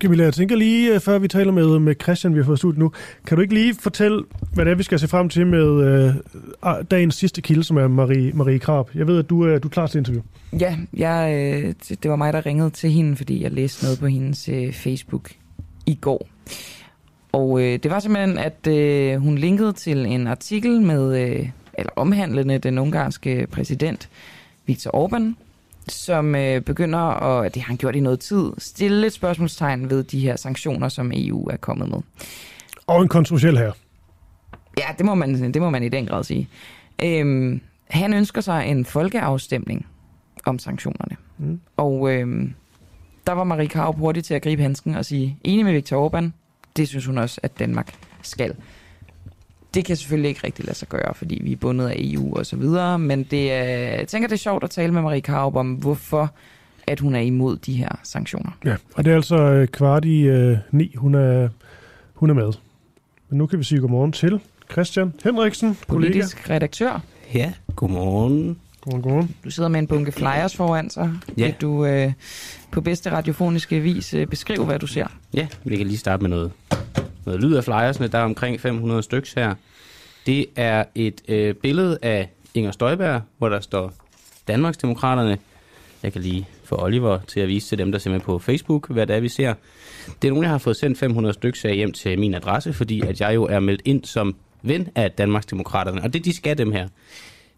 Camilla, 0.00 0.24
jeg 0.24 0.34
tænker 0.34 0.56
lige, 0.56 0.94
øh, 0.94 1.00
før 1.00 1.18
vi 1.18 1.28
taler 1.28 1.52
med, 1.52 1.78
med 1.78 1.94
Christian, 2.02 2.34
vi 2.34 2.38
har 2.38 2.44
fået 2.44 2.58
studiet 2.58 2.78
nu, 2.78 2.92
kan 3.26 3.36
du 3.36 3.42
ikke 3.42 3.54
lige 3.54 3.74
fortælle, 3.74 4.24
hvad 4.54 4.64
det 4.64 4.70
er, 4.70 4.74
vi 4.74 4.82
skal 4.82 4.98
se 4.98 5.08
frem 5.08 5.28
til 5.28 5.46
med 5.46 5.84
øh, 5.84 6.84
dagens 6.90 7.14
sidste 7.14 7.40
kilde, 7.40 7.64
som 7.64 7.76
er 7.76 7.88
Marie, 7.88 8.32
Marie 8.32 8.58
Krab? 8.58 8.90
Jeg 8.94 9.06
ved, 9.06 9.18
at 9.18 9.30
du, 9.30 9.46
øh, 9.46 9.62
du 9.62 9.68
er 9.68 9.70
klar 9.70 9.86
til 9.86 9.98
interview. 9.98 10.22
Ja, 10.60 10.76
jeg, 10.94 11.34
øh, 11.34 11.74
det 12.02 12.10
var 12.10 12.16
mig, 12.16 12.32
der 12.32 12.46
ringede 12.46 12.70
til 12.70 12.90
hende, 12.90 13.16
fordi 13.16 13.42
jeg 13.42 13.50
læste 13.50 13.84
noget 13.84 13.98
på 13.98 14.06
hendes 14.06 14.48
øh, 14.48 14.72
Facebook 14.72 15.30
i 15.86 15.98
går. 16.00 16.28
Og 17.32 17.62
øh, 17.62 17.78
det 17.82 17.90
var 17.90 18.00
simpelthen, 18.00 18.38
at 18.38 18.66
øh, 18.66 19.16
hun 19.16 19.38
linkede 19.38 19.72
til 19.72 20.06
en 20.06 20.26
artikel 20.26 20.80
med, 20.80 21.22
øh, 21.22 21.48
eller 21.74 21.92
omhandlende 21.96 22.58
den 22.58 22.78
ungarske 22.78 23.46
præsident 23.50 24.08
Viktor 24.66 24.90
Orbán, 24.90 25.34
som 25.90 26.34
øh, 26.34 26.60
begynder, 26.60 26.98
og 26.98 27.54
det 27.54 27.62
har 27.62 27.66
han 27.66 27.76
gjort 27.76 27.96
i 27.96 28.00
noget 28.00 28.20
tid, 28.20 28.52
stille 28.58 29.06
et 29.06 29.12
spørgsmålstegn 29.12 29.90
ved 29.90 30.04
de 30.04 30.20
her 30.20 30.36
sanktioner, 30.36 30.88
som 30.88 31.12
EU 31.14 31.48
er 31.48 31.56
kommet 31.56 31.88
med. 31.88 31.98
Og 32.86 33.02
en 33.02 33.08
kontroversiel 33.08 33.58
her. 33.58 33.72
Ja, 34.78 34.86
det 34.98 35.06
må 35.06 35.14
man, 35.14 35.52
det 35.52 35.62
må 35.62 35.70
man 35.70 35.82
i 35.82 35.88
den 35.88 36.06
grad 36.06 36.24
sige. 36.24 36.48
Øhm, 37.02 37.60
han 37.88 38.14
ønsker 38.14 38.40
sig 38.40 38.66
en 38.66 38.84
folkeafstemning 38.84 39.86
om 40.46 40.58
sanktionerne. 40.58 41.16
Mm. 41.38 41.60
Og 41.76 42.12
øhm, 42.12 42.54
der 43.26 43.32
var 43.32 43.44
Marie 43.44 43.68
Karup 43.68 43.98
hurtigt 43.98 44.26
til 44.26 44.34
at 44.34 44.42
gribe 44.42 44.62
handsken 44.62 44.94
og 44.94 45.04
sige, 45.04 45.38
enig 45.44 45.64
med 45.64 45.72
Viktor 45.72 46.08
Orbán, 46.08 46.30
det 46.76 46.88
synes 46.88 47.06
hun 47.06 47.18
også, 47.18 47.40
at 47.42 47.58
Danmark 47.58 47.94
skal. 48.22 48.54
Det 49.74 49.84
kan 49.84 49.96
selvfølgelig 49.96 50.28
ikke 50.28 50.40
rigtig 50.44 50.64
lade 50.64 50.76
sig 50.76 50.88
gøre, 50.88 51.14
fordi 51.14 51.40
vi 51.44 51.52
er 51.52 51.56
bundet 51.56 51.88
af 51.88 51.94
EU 51.98 52.36
og 52.36 52.46
så 52.46 52.56
videre, 52.56 52.98
men 52.98 53.22
det 53.22 53.52
er, 53.52 53.64
jeg 53.98 54.08
tænker, 54.08 54.28
det 54.28 54.34
er 54.34 54.38
sjovt 54.38 54.64
at 54.64 54.70
tale 54.70 54.92
med 54.92 55.02
Marie 55.02 55.20
Karup 55.20 55.56
om, 55.56 55.72
hvorfor 55.72 56.30
at 56.86 57.00
hun 57.00 57.14
er 57.14 57.20
imod 57.20 57.56
de 57.56 57.72
her 57.72 57.88
sanktioner. 58.02 58.50
Ja, 58.64 58.76
og 58.94 59.04
det 59.04 59.10
er 59.10 59.14
altså 59.16 59.36
øh, 59.36 59.68
kvart 59.68 60.04
i 60.04 60.20
øh, 60.20 60.56
ni, 60.70 60.94
hun 60.96 61.14
er, 61.14 61.48
hun 62.14 62.30
er 62.30 62.34
med. 62.34 62.52
Men 63.28 63.38
nu 63.38 63.46
kan 63.46 63.58
vi 63.58 63.64
sige 63.64 63.80
godmorgen 63.80 64.12
til 64.12 64.40
Christian 64.72 65.12
Henriksen, 65.24 65.78
Politisk 65.88 66.36
kollega. 66.36 66.54
redaktør. 66.54 67.00
Ja, 67.34 67.52
godmorgen. 67.76 68.56
Godmorgen, 68.80 69.02
godmorgen. 69.02 69.34
Du 69.44 69.50
sidder 69.50 69.68
med 69.68 69.80
en 69.80 69.86
bunke 69.86 70.12
flyers 70.12 70.56
foran 70.56 70.90
sig. 70.90 71.12
Ja. 71.38 71.44
Vil 71.44 71.54
du 71.60 71.84
øh, 71.84 72.12
på 72.70 72.80
bedste 72.80 73.10
radiofoniske 73.10 73.80
vis 73.80 74.14
øh, 74.14 74.26
beskrive, 74.26 74.64
hvad 74.64 74.78
du 74.78 74.86
ser? 74.86 75.06
Ja, 75.34 75.46
vi 75.64 75.76
kan 75.76 75.86
lige 75.86 75.98
starte 75.98 76.22
med 76.22 76.30
noget, 76.30 76.52
noget 77.26 77.40
lyd 77.40 77.54
af 77.54 77.64
flyersne. 77.64 78.08
Der 78.08 78.18
er 78.18 78.22
omkring 78.22 78.60
500 78.60 79.02
stykker 79.02 79.30
her. 79.36 79.54
Det 80.26 80.46
er 80.56 80.84
et 80.94 81.20
øh, 81.28 81.54
billede 81.54 81.98
af 82.02 82.30
Inger 82.54 82.70
Støjberg, 82.70 83.22
hvor 83.38 83.48
der 83.48 83.60
står 83.60 83.92
Danmarksdemokraterne. 84.48 85.38
Jeg 86.02 86.12
kan 86.12 86.22
lige 86.22 86.48
få 86.64 86.82
Oliver 86.82 87.18
til 87.26 87.40
at 87.40 87.48
vise 87.48 87.68
til 87.68 87.78
dem, 87.78 87.92
der 87.92 87.98
ser 87.98 88.10
med 88.10 88.20
på 88.20 88.38
Facebook, 88.38 88.90
hvad 88.90 89.06
det 89.06 89.16
er, 89.16 89.20
vi 89.20 89.28
ser. 89.28 89.54
Det 90.22 90.28
er 90.28 90.32
nogen, 90.32 90.42
jeg 90.44 90.50
har 90.50 90.58
fået 90.58 90.76
sendt 90.76 90.98
500 90.98 91.34
stykker 91.34 91.68
af 91.68 91.76
hjem 91.76 91.92
til 91.92 92.18
min 92.18 92.34
adresse, 92.34 92.72
fordi 92.72 93.00
at 93.00 93.20
jeg 93.20 93.34
jo 93.34 93.44
er 93.44 93.60
meldt 93.60 93.82
ind 93.84 94.04
som 94.04 94.36
ven 94.62 94.88
af 94.94 95.10
Danmarksdemokraterne. 95.10 96.02
Og 96.02 96.12
det, 96.12 96.24
de 96.24 96.36
skal 96.36 96.58
dem 96.58 96.72
her, 96.72 96.88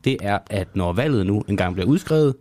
det 0.05 0.17
er, 0.23 0.39
at 0.51 0.77
når 0.77 0.93
valget 0.93 1.27
nu 1.27 1.45
engang 1.49 1.75
bliver 1.75 1.89
udskrevet, 1.89 2.35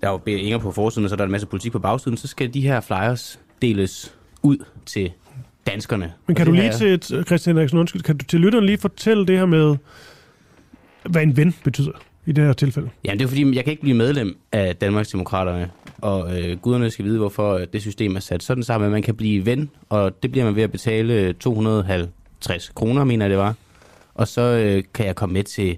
der 0.00 0.08
er 0.08 0.12
jo 0.12 0.20
Inger 0.26 0.58
på 0.58 0.72
forsiden, 0.72 1.04
og 1.04 1.10
så 1.10 1.14
er 1.14 1.16
der 1.16 1.24
en 1.24 1.30
masse 1.30 1.46
politik 1.46 1.72
på 1.72 1.78
bagsiden, 1.78 2.16
så 2.16 2.28
skal 2.28 2.54
de 2.54 2.60
her 2.60 2.80
flyers 2.80 3.40
deles 3.62 4.14
ud 4.42 4.64
til 4.86 5.12
danskerne. 5.66 6.12
Men 6.26 6.36
kan 6.36 6.46
du 6.46 6.52
lige 6.52 6.72
til, 6.72 7.24
Christian 7.24 7.58
Eriksen, 7.58 7.78
undskyld, 7.78 8.02
kan 8.02 8.16
du 8.16 8.24
til 8.24 8.40
lytteren 8.40 8.66
lige 8.66 8.78
fortælle 8.78 9.26
det 9.26 9.38
her 9.38 9.46
med, 9.46 9.76
hvad 11.02 11.22
en 11.22 11.36
ven 11.36 11.54
betyder 11.64 11.92
i 12.26 12.32
det 12.32 12.44
her 12.44 12.52
tilfælde? 12.52 12.90
Ja, 13.04 13.12
det 13.12 13.22
er 13.22 13.26
fordi, 13.26 13.56
jeg 13.56 13.64
kan 13.64 13.70
ikke 13.70 13.82
blive 13.82 13.96
medlem 13.96 14.36
af 14.52 14.76
Danmarksdemokraterne, 14.76 15.70
og 15.98 16.40
øh, 16.40 16.58
guderne 16.58 16.90
skal 16.90 17.04
vide, 17.04 17.18
hvorfor 17.18 17.54
øh, 17.54 17.66
det 17.72 17.80
system 17.80 18.16
er 18.16 18.20
sat 18.20 18.42
sådan 18.42 18.62
sammen, 18.62 18.86
at 18.86 18.92
man 18.92 19.02
kan 19.02 19.14
blive 19.14 19.46
ven, 19.46 19.70
og 19.88 20.22
det 20.22 20.32
bliver 20.32 20.44
man 20.44 20.56
ved 20.56 20.62
at 20.62 20.72
betale 20.72 21.32
250 21.32 22.68
kroner, 22.74 23.04
mener 23.04 23.24
jeg 23.24 23.30
det 23.30 23.38
var. 23.38 23.54
Og 24.14 24.28
så 24.28 24.40
øh, 24.40 24.82
kan 24.94 25.06
jeg 25.06 25.16
komme 25.16 25.32
med 25.32 25.42
til 25.42 25.76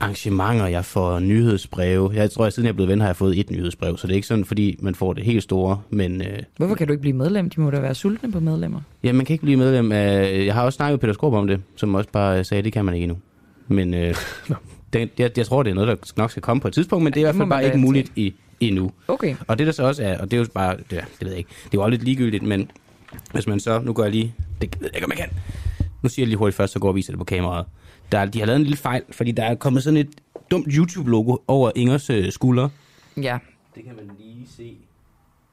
arrangementer, 0.00 0.66
jeg 0.66 0.84
får 0.84 1.18
nyhedsbreve. 1.18 2.10
Jeg 2.14 2.30
tror, 2.30 2.46
at 2.46 2.52
siden 2.52 2.66
jeg 2.66 2.70
er 2.70 2.74
blevet 2.74 2.88
ven, 2.90 3.00
har 3.00 3.08
jeg 3.08 3.16
fået 3.16 3.38
et 3.38 3.50
nyhedsbrev, 3.50 3.96
så 3.96 4.06
det 4.06 4.12
er 4.12 4.16
ikke 4.16 4.26
sådan, 4.28 4.44
fordi 4.44 4.76
man 4.82 4.94
får 4.94 5.12
det 5.12 5.24
helt 5.24 5.42
store, 5.42 5.80
men... 5.90 6.22
Øh, 6.22 6.38
Hvorfor 6.56 6.74
kan 6.74 6.86
du 6.86 6.92
ikke 6.92 7.00
blive 7.00 7.16
medlem? 7.16 7.50
De 7.50 7.60
må 7.60 7.70
da 7.70 7.80
være 7.80 7.94
sultne 7.94 8.32
på 8.32 8.40
medlemmer. 8.40 8.80
Ja, 9.04 9.12
man 9.12 9.26
kan 9.26 9.34
ikke 9.34 9.42
blive 9.44 9.56
medlem 9.56 9.92
af... 9.92 10.42
Jeg 10.46 10.54
har 10.54 10.62
også 10.64 10.76
snakket 10.76 10.92
med 10.92 10.98
Peter 11.00 11.12
Skorp 11.14 11.32
om 11.32 11.46
det, 11.46 11.60
som 11.76 11.94
også 11.94 12.10
bare 12.12 12.44
sagde, 12.44 12.58
at 12.58 12.64
det 12.64 12.72
kan 12.72 12.84
man 12.84 12.94
ikke 12.94 13.04
endnu. 13.04 13.18
Men 13.68 13.94
øh, 13.94 14.14
det, 14.92 15.10
jeg, 15.18 15.38
jeg 15.38 15.46
tror, 15.46 15.62
det 15.62 15.70
er 15.70 15.74
noget, 15.74 15.88
der 15.88 16.12
nok 16.16 16.30
skal 16.30 16.42
komme 16.42 16.60
på 16.60 16.68
et 16.68 16.74
tidspunkt, 16.74 17.04
men 17.04 17.12
det 17.12 17.20
er 17.20 17.22
i 17.22 17.24
hvert 17.24 17.34
fald 17.34 17.38
man 17.38 17.48
bare 17.48 17.64
ikke 17.64 17.78
muligt 17.78 18.12
i, 18.16 18.34
endnu. 18.60 18.90
Okay. 19.08 19.34
Og 19.46 19.58
det 19.58 19.66
der 19.66 19.72
så 19.72 19.82
også 19.82 20.02
er, 20.02 20.18
og 20.18 20.30
det 20.30 20.36
er 20.36 20.40
jo 20.40 20.46
bare, 20.54 20.76
det, 20.76 20.90
det 20.90 21.00
ved 21.20 21.28
jeg 21.28 21.38
ikke, 21.38 21.50
det 21.64 21.64
er 21.64 21.70
jo 21.74 21.82
også 21.82 21.90
lidt 21.90 22.02
ligegyldigt, 22.04 22.42
men 22.42 22.70
hvis 23.32 23.46
man 23.46 23.60
så, 23.60 23.80
nu 23.80 23.92
går 23.92 24.02
jeg 24.02 24.12
lige, 24.12 24.34
det 24.60 24.76
ved 24.80 24.88
jeg 24.92 24.96
ikke, 24.96 25.04
om 25.06 25.10
jeg 25.10 25.18
kan. 25.18 25.28
Nu 26.02 26.08
siger 26.08 26.24
jeg 26.24 26.28
lige 26.28 26.38
hurtigt 26.38 26.56
først, 26.56 26.72
så 26.72 26.78
går 26.78 26.88
og 26.88 26.94
viser 26.94 27.12
det 27.12 27.18
på 27.18 27.24
kameraet. 27.24 27.66
Der, 28.12 28.18
er- 28.18 28.26
de 28.26 28.38
har 28.38 28.46
lavet 28.46 28.56
en 28.56 28.62
lille 28.62 28.76
fejl, 28.76 29.02
fordi 29.10 29.32
der 29.32 29.44
er 29.44 29.54
kommet 29.54 29.82
sådan 29.82 29.96
et 29.96 30.08
dumt 30.50 30.66
YouTube-logo 30.68 31.36
over 31.48 31.70
Ingers 31.76 32.10
øh, 32.10 32.32
skulder. 32.32 32.68
Ja. 33.16 33.38
Det 33.74 33.84
kan 33.84 33.92
man 33.96 34.04
lige 34.18 34.46
se. 34.56 34.76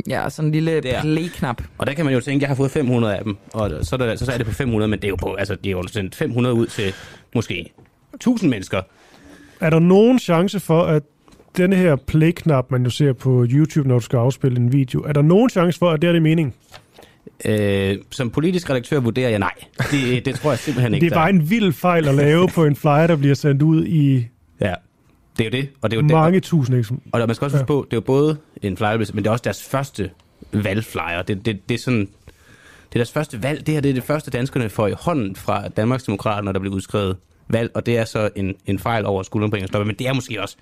Ja, 0.09 0.29
sådan 0.29 0.47
en 0.47 0.51
lille 0.51 0.81
Der. 0.81 1.01
play-knap. 1.01 1.61
Og 1.77 1.87
der 1.87 1.93
kan 1.93 2.05
man 2.05 2.13
jo 2.13 2.19
tænke, 2.19 2.37
at 2.37 2.41
jeg 2.41 2.49
har 2.49 2.55
fået 2.55 2.71
500 2.71 3.17
af 3.17 3.23
dem, 3.23 3.37
og 3.53 3.71
så 3.85 3.95
er, 3.95 3.97
der, 3.97 4.15
så 4.15 4.31
er 4.31 4.37
det 4.37 4.45
på 4.45 4.51
500, 4.51 4.87
men 4.89 4.99
det 4.99 5.05
er 5.05 5.09
jo, 5.09 5.15
på, 5.15 5.33
altså, 5.33 5.55
det 5.55 5.65
er 5.65 5.71
jo 5.71 5.87
sendt 5.87 6.15
500 6.15 6.55
ud 6.55 6.67
til 6.67 6.93
måske 7.35 7.71
1000 8.13 8.49
mennesker. 8.49 8.81
Er 9.61 9.69
der 9.69 9.79
nogen 9.79 10.19
chance 10.19 10.59
for, 10.59 10.83
at 10.83 11.03
denne 11.57 11.75
her 11.75 11.95
play-knap, 11.95 12.71
man 12.71 12.83
jo 12.83 12.89
ser 12.89 13.13
på 13.13 13.45
YouTube, 13.49 13.87
når 13.87 13.95
du 13.95 14.01
skal 14.05 14.17
afspille 14.17 14.57
en 14.59 14.71
video, 14.73 15.01
er 15.01 15.13
der 15.13 15.21
nogen 15.21 15.49
chance 15.49 15.79
for, 15.79 15.91
at 15.91 16.01
det 16.01 16.07
er 16.07 16.11
det 16.13 16.21
mening? 16.21 16.55
Øh, 17.45 17.97
som 18.11 18.29
politisk 18.29 18.69
redaktør 18.69 18.99
vurderer 18.99 19.29
jeg 19.29 19.39
nej. 19.39 19.53
Det, 19.91 20.25
det 20.25 20.35
tror 20.35 20.51
jeg 20.51 20.59
simpelthen 20.59 20.93
ikke. 20.93 21.05
Det 21.05 21.11
er 21.11 21.15
bare 21.15 21.29
en 21.29 21.49
vild 21.49 21.73
fejl 21.73 22.07
at 22.07 22.15
lave 22.15 22.47
på 22.47 22.65
en 22.65 22.75
flyer, 22.75 23.07
der 23.07 23.15
bliver 23.15 23.35
sendt 23.35 23.61
ud 23.61 23.85
i 23.85 24.27
Ja, 24.61 24.73
det 25.37 25.43
er 25.43 25.45
jo 25.45 25.61
det. 25.61 25.69
Og 25.81 25.91
det 25.91 25.97
er 25.97 26.01
jo 26.01 26.07
mange 26.07 26.35
det. 26.35 26.43
tusind 26.43 26.77
eksempler. 26.77 27.21
Og 27.21 27.27
man 27.27 27.35
skal 27.35 27.45
også 27.45 27.57
huske 27.57 27.67
på, 27.67 27.87
det 27.91 27.93
er 27.93 27.97
jo 27.97 28.01
både 28.01 28.37
en 28.61 28.77
flyer, 28.77 29.11
men 29.13 29.23
det 29.23 29.27
er 29.27 29.31
også 29.31 29.43
deres 29.43 29.63
første 29.63 30.09
valgflyer. 30.51 31.21
Det, 31.21 31.45
det, 31.45 31.69
det 31.69 31.75
er 31.75 31.79
sådan... 31.79 31.99
Det 31.99 32.99
er 32.99 33.03
deres 33.03 33.11
første 33.11 33.43
valg. 33.43 33.65
Det 33.65 33.73
her 33.73 33.81
det 33.81 33.89
er 33.89 33.93
det 33.93 34.03
første, 34.03 34.31
danskerne 34.31 34.69
får 34.69 34.87
i 34.87 34.93
hånden 34.99 35.35
fra 35.35 35.67
Danmarksdemokraterne, 35.67 36.45
når 36.45 36.51
der 36.51 36.59
bliver 36.59 36.75
udskrevet 36.75 37.17
valg, 37.47 37.71
og 37.73 37.85
det 37.85 37.97
er 37.97 38.05
så 38.05 38.29
en, 38.35 38.55
en 38.65 38.79
fejl 38.79 39.05
over 39.05 39.23
skulderen 39.23 39.51
på 39.51 39.55
Inger 39.55 39.67
Støjberg. 39.67 39.87
Men 39.87 39.95
det 39.95 40.07
er 40.07 40.13
måske 40.13 40.41
også 40.41 40.57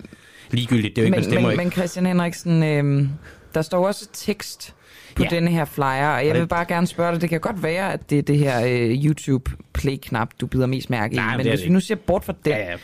ligegyldigt. 0.50 0.96
Det 0.96 1.02
er 1.02 1.02
jo 1.02 1.06
ikke, 1.06 1.10
man 1.16 1.20
Men, 1.20 1.30
stemmer 1.30 1.48
men, 1.48 1.52
ikke. 1.52 1.64
men 1.64 1.72
Christian 1.72 2.06
Henriksen, 2.06 2.62
øh, 2.62 3.08
der 3.54 3.62
står 3.62 3.86
også 3.86 4.08
tekst 4.12 4.74
på 5.16 5.22
Ja. 5.22 5.28
denne 5.28 5.50
her 5.50 5.64
flyer, 5.64 5.84
og 6.08 6.26
jeg 6.26 6.32
Og 6.34 6.40
vil 6.40 6.46
bare 6.46 6.64
gerne 6.64 6.86
spørge 6.86 7.12
dig, 7.12 7.20
det 7.20 7.30
kan 7.30 7.40
godt 7.40 7.62
være, 7.62 7.92
at 7.92 8.10
det 8.10 8.18
er 8.18 8.22
det 8.22 8.38
her 8.38 8.66
øh, 8.66 9.04
YouTube-play-knap, 9.04 10.28
du 10.40 10.46
bider 10.46 10.66
mest 10.66 10.90
mærke 10.90 11.12
i, 11.14 11.16
Nej, 11.16 11.36
men 11.36 11.46
men 11.46 11.54
hvis 11.56 11.64
vi 11.64 11.70
nu 11.70 11.80
ser 11.80 11.94
bort 11.94 12.24
fra 12.24 12.34
det, 12.44 12.50
Ja, 12.50 12.58
ja. 12.70 12.76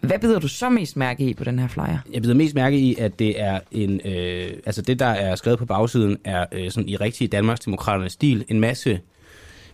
hvad 0.00 0.18
bider 0.18 0.38
du 0.38 0.48
så 0.48 0.68
mest 0.68 0.96
mærke 0.96 1.24
i 1.24 1.34
på 1.34 1.44
den 1.44 1.58
her 1.58 1.68
flyer? 1.68 1.98
Jeg 2.12 2.22
bider 2.22 2.34
mest 2.34 2.54
mærke 2.54 2.78
i, 2.78 2.96
at 2.98 3.18
det 3.18 3.40
er 3.40 3.60
en, 3.72 4.00
øh, 4.04 4.50
altså 4.66 4.82
det, 4.82 4.98
der 4.98 5.06
er 5.06 5.34
skrevet 5.36 5.58
på 5.58 5.66
bagsiden, 5.66 6.18
er 6.24 6.46
øh, 6.52 6.70
sådan 6.70 6.88
i 6.88 6.96
rigtig 6.96 7.32
Danmarksdemokraternes 7.32 8.12
stil. 8.12 8.44
En 8.48 8.60
masse 8.60 9.00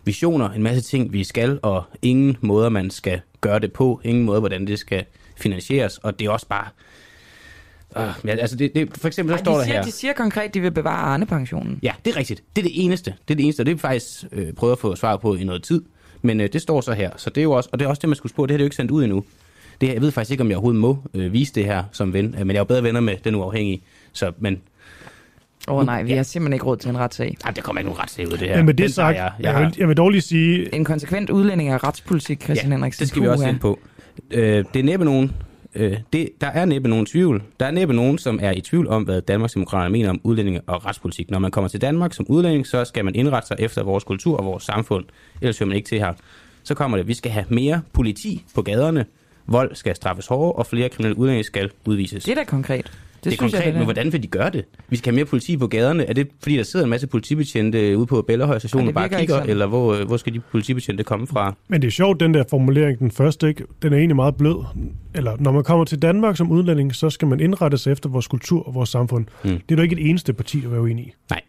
visioner, 0.05 0.49
en 0.49 0.63
masse 0.63 0.81
ting, 0.81 1.13
vi 1.13 1.23
skal, 1.23 1.59
og 1.61 1.83
ingen 2.01 2.37
måder, 2.41 2.69
man 2.69 2.89
skal 2.89 3.21
gøre 3.41 3.59
det 3.59 3.73
på. 3.73 4.01
Ingen 4.03 4.23
måde, 4.23 4.39
hvordan 4.39 4.67
det 4.67 4.79
skal 4.79 5.05
finansieres. 5.37 5.97
Og 5.97 6.19
det 6.19 6.25
er 6.25 6.29
også 6.31 6.47
bare... 6.47 6.67
Øh, 7.97 8.03
ja, 8.25 8.31
altså 8.35 8.55
det, 8.55 8.71
det, 8.75 8.89
for 8.97 9.07
eksempel 9.07 9.33
så 9.33 9.37
Ej, 9.37 9.43
står 9.43 9.53
de, 9.53 9.57
der 9.57 9.63
siger, 9.63 9.75
her... 9.75 9.83
de 9.83 9.91
siger 9.91 10.13
konkret, 10.13 10.43
at 10.43 10.53
de 10.53 10.59
vil 10.59 10.71
bevare 10.71 10.97
Arne-pensionen. 10.97 11.79
Ja, 11.83 11.91
det 12.05 12.13
er 12.13 12.17
rigtigt. 12.17 12.43
Det 12.55 12.61
er 12.61 12.63
det 12.63 12.85
eneste. 12.85 13.13
Det 13.27 13.33
er 13.33 13.35
det 13.35 13.43
eneste, 13.43 13.61
og 13.61 13.65
det 13.65 13.71
er 13.71 13.75
vi 13.75 13.79
faktisk 13.79 14.23
øh, 14.31 14.53
prøvet 14.53 14.71
at 14.71 14.79
få 14.79 14.95
svar 14.95 15.17
på 15.17 15.35
i 15.35 15.43
noget 15.43 15.63
tid. 15.63 15.81
Men 16.21 16.41
øh, 16.41 16.49
det 16.53 16.61
står 16.61 16.81
så 16.81 16.93
her. 16.93 17.11
Så 17.17 17.29
det 17.29 17.37
er 17.37 17.43
jo 17.43 17.51
også, 17.51 17.69
og 17.73 17.79
det 17.79 17.85
er 17.85 17.89
også 17.89 17.99
det, 17.99 18.09
man 18.09 18.15
skulle 18.15 18.29
spørge. 18.29 18.47
Det 18.47 18.53
her 18.53 18.57
det 18.57 18.61
er 18.61 18.65
jo 18.65 18.67
ikke 18.67 18.75
sendt 18.75 18.91
ud 18.91 19.03
endnu. 19.03 19.23
Det 19.81 19.89
her, 19.89 19.93
jeg 19.93 20.01
ved 20.01 20.11
faktisk 20.11 20.31
ikke, 20.31 20.41
om 20.41 20.49
jeg 20.49 20.57
overhovedet 20.57 20.81
må 20.81 20.97
øh, 21.13 21.33
vise 21.33 21.53
det 21.53 21.65
her 21.65 21.83
som 21.91 22.13
ven. 22.13 22.35
Øh, 22.39 22.39
men 22.39 22.49
jeg 22.49 22.55
er 22.55 22.59
jo 22.59 22.63
bedre 22.63 22.83
venner 22.83 22.99
med 22.99 23.15
den 23.23 23.35
uafhængige. 23.35 23.81
Så, 24.13 24.31
men... 24.39 24.61
Åh 25.67 25.75
oh, 25.77 25.85
nej, 25.85 26.03
vi 26.03 26.11
har 26.11 26.23
simpelthen 26.23 26.53
ikke 26.53 26.65
råd 26.65 26.77
til 26.77 26.89
en 26.89 26.97
retssag. 26.97 27.37
Nej, 27.43 27.51
der 27.51 27.61
kommer 27.61 27.79
ikke 27.79 27.89
nogen 27.89 28.01
retssag 28.01 28.27
ud 28.27 28.33
af 28.33 28.39
det 28.39 28.47
her. 28.47 28.57
Ja, 28.57 28.63
med 28.63 28.73
det 28.73 28.83
Den 28.83 28.91
sagt, 28.91 29.17
jeg, 29.17 29.23
jeg, 29.23 29.33
jeg 29.39 29.45
jeg, 29.45 29.53
har, 29.53 29.65
vil, 29.65 29.75
jeg 29.77 29.87
vil 29.87 29.97
dog 29.97 30.09
lige 30.09 30.21
sige, 30.21 30.75
En 30.75 30.85
konsekvent 30.85 31.29
udlænding 31.29 31.69
af 31.69 31.83
retspolitik, 31.83 32.43
Christian 32.43 32.71
ja, 32.71 32.75
Henriksen. 32.75 32.99
det 32.99 33.09
skal 33.09 33.21
vi 33.21 33.27
også 33.27 33.47
ind 33.47 33.59
på. 33.59 33.79
Øh, 34.31 34.65
det 34.73 34.79
er 34.79 34.83
næppe 34.83 35.05
nogen... 35.05 35.31
Øh, 35.75 35.97
det, 36.13 36.29
der 36.41 36.47
er 36.47 36.65
næppe 36.65 36.89
nogen 36.89 37.05
tvivl. 37.05 37.43
Der 37.59 37.65
er 37.65 37.71
næppe 37.71 37.93
nogen, 37.93 38.17
som 38.17 38.39
er 38.41 38.51
i 38.51 38.61
tvivl 38.61 38.87
om, 38.87 39.03
hvad 39.03 39.21
Danmarksdemokraterne 39.21 39.91
mener 39.91 40.09
om 40.09 40.21
udlændinge 40.23 40.61
og 40.67 40.85
retspolitik. 40.85 41.31
Når 41.31 41.39
man 41.39 41.51
kommer 41.51 41.67
til 41.67 41.81
Danmark 41.81 42.13
som 42.13 42.25
udlænding, 42.29 42.67
så 42.67 42.85
skal 42.85 43.05
man 43.05 43.15
indrette 43.15 43.47
sig 43.47 43.57
efter 43.59 43.83
vores 43.83 44.03
kultur 44.03 44.37
og 44.37 44.45
vores 44.45 44.63
samfund. 44.63 45.05
Ellers 45.41 45.59
hører 45.59 45.67
man 45.67 45.75
ikke 45.75 45.87
til 45.87 45.99
her. 45.99 46.13
Så 46.63 46.73
kommer 46.73 46.97
det, 46.97 47.03
at 47.03 47.07
vi 47.07 47.13
skal 47.13 47.31
have 47.31 47.45
mere 47.49 47.81
politi 47.93 48.43
på 48.55 48.61
gaderne. 48.61 49.05
Vold 49.47 49.75
skal 49.75 49.95
straffes 49.95 50.27
hårdere, 50.27 50.51
og 50.51 50.65
flere 50.65 50.89
kriminelle 50.89 51.17
udlændinge 51.17 51.43
skal 51.43 51.71
udvises. 51.85 52.23
Det 52.23 52.31
er 52.31 52.35
da 52.35 52.43
konkret. 52.43 52.91
Det, 53.29 53.39
er 53.39 53.43
jeg, 53.45 53.51
konkret, 53.51 53.63
det 53.65 53.73
er. 53.73 53.77
men 53.77 53.83
hvordan 53.83 54.13
vil 54.13 54.23
de 54.23 54.27
gøre 54.27 54.49
det? 54.49 54.65
Vi 54.89 54.97
skal 54.97 55.11
have 55.11 55.15
mere 55.15 55.25
politi 55.25 55.57
på 55.57 55.67
gaderne. 55.67 56.05
Er 56.05 56.13
det 56.13 56.27
fordi, 56.39 56.57
der 56.57 56.63
sidder 56.63 56.83
en 56.83 56.89
masse 56.89 57.07
politibetjente 57.07 57.97
ude 57.97 58.05
på 58.05 58.21
Bellahøj 58.21 58.59
station 58.59 58.81
Ej, 58.81 58.87
og 58.87 58.93
bare 58.93 59.09
kigger? 59.09 59.41
Eller 59.41 59.65
hvor, 59.65 60.05
hvor 60.05 60.17
skal 60.17 60.33
de 60.33 60.39
politibetjente 60.39 61.03
komme 61.03 61.27
fra? 61.27 61.55
men 61.67 61.81
det 61.81 61.87
er 61.87 61.91
sjovt, 61.91 62.19
den 62.19 62.33
der 62.33 62.43
formulering, 62.49 62.99
den 62.99 63.11
første, 63.11 63.47
ikke? 63.47 63.63
den 63.81 63.93
er 63.93 63.97
egentlig 63.97 64.15
meget 64.15 64.35
blød. 64.35 64.65
Eller 65.15 65.37
når 65.39 65.51
man 65.51 65.63
kommer 65.63 65.85
til 65.85 66.01
Danmark 66.01 66.37
som 66.37 66.51
udlænding, 66.51 66.95
så 66.95 67.09
skal 67.09 67.27
man 67.27 67.39
indrette 67.39 67.77
sig 67.77 67.91
efter 67.91 68.09
vores 68.09 68.27
kultur 68.27 68.67
og 68.67 68.73
vores 68.73 68.89
samfund. 68.89 69.25
Mm. 69.43 69.49
Det 69.49 69.71
er 69.71 69.75
der 69.75 69.83
ikke 69.83 69.95
et 69.95 70.09
eneste 70.09 70.33
parti, 70.33 70.59
der 70.59 70.75
er 70.75 70.79
uenig 70.79 71.05
i. 71.05 71.13
Nej. 71.29 71.41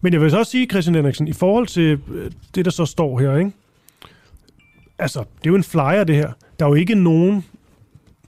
Men 0.00 0.12
jeg 0.12 0.20
vil 0.20 0.30
så 0.30 0.38
også 0.38 0.50
sige, 0.50 0.66
Christian 0.66 0.94
Henriksen, 0.94 1.28
i 1.28 1.32
forhold 1.32 1.66
til 1.66 1.98
øh, 2.14 2.30
det, 2.54 2.64
der 2.64 2.70
så 2.70 2.84
står 2.84 3.18
her, 3.18 3.36
ikke? 3.36 3.52
altså, 4.98 5.18
det 5.18 5.46
er 5.46 5.50
jo 5.50 5.54
en 5.56 5.64
flyer, 5.64 6.04
det 6.04 6.16
her. 6.16 6.32
Der 6.58 6.64
er 6.64 6.68
jo 6.68 6.74
ikke 6.74 6.94
nogen, 6.94 7.44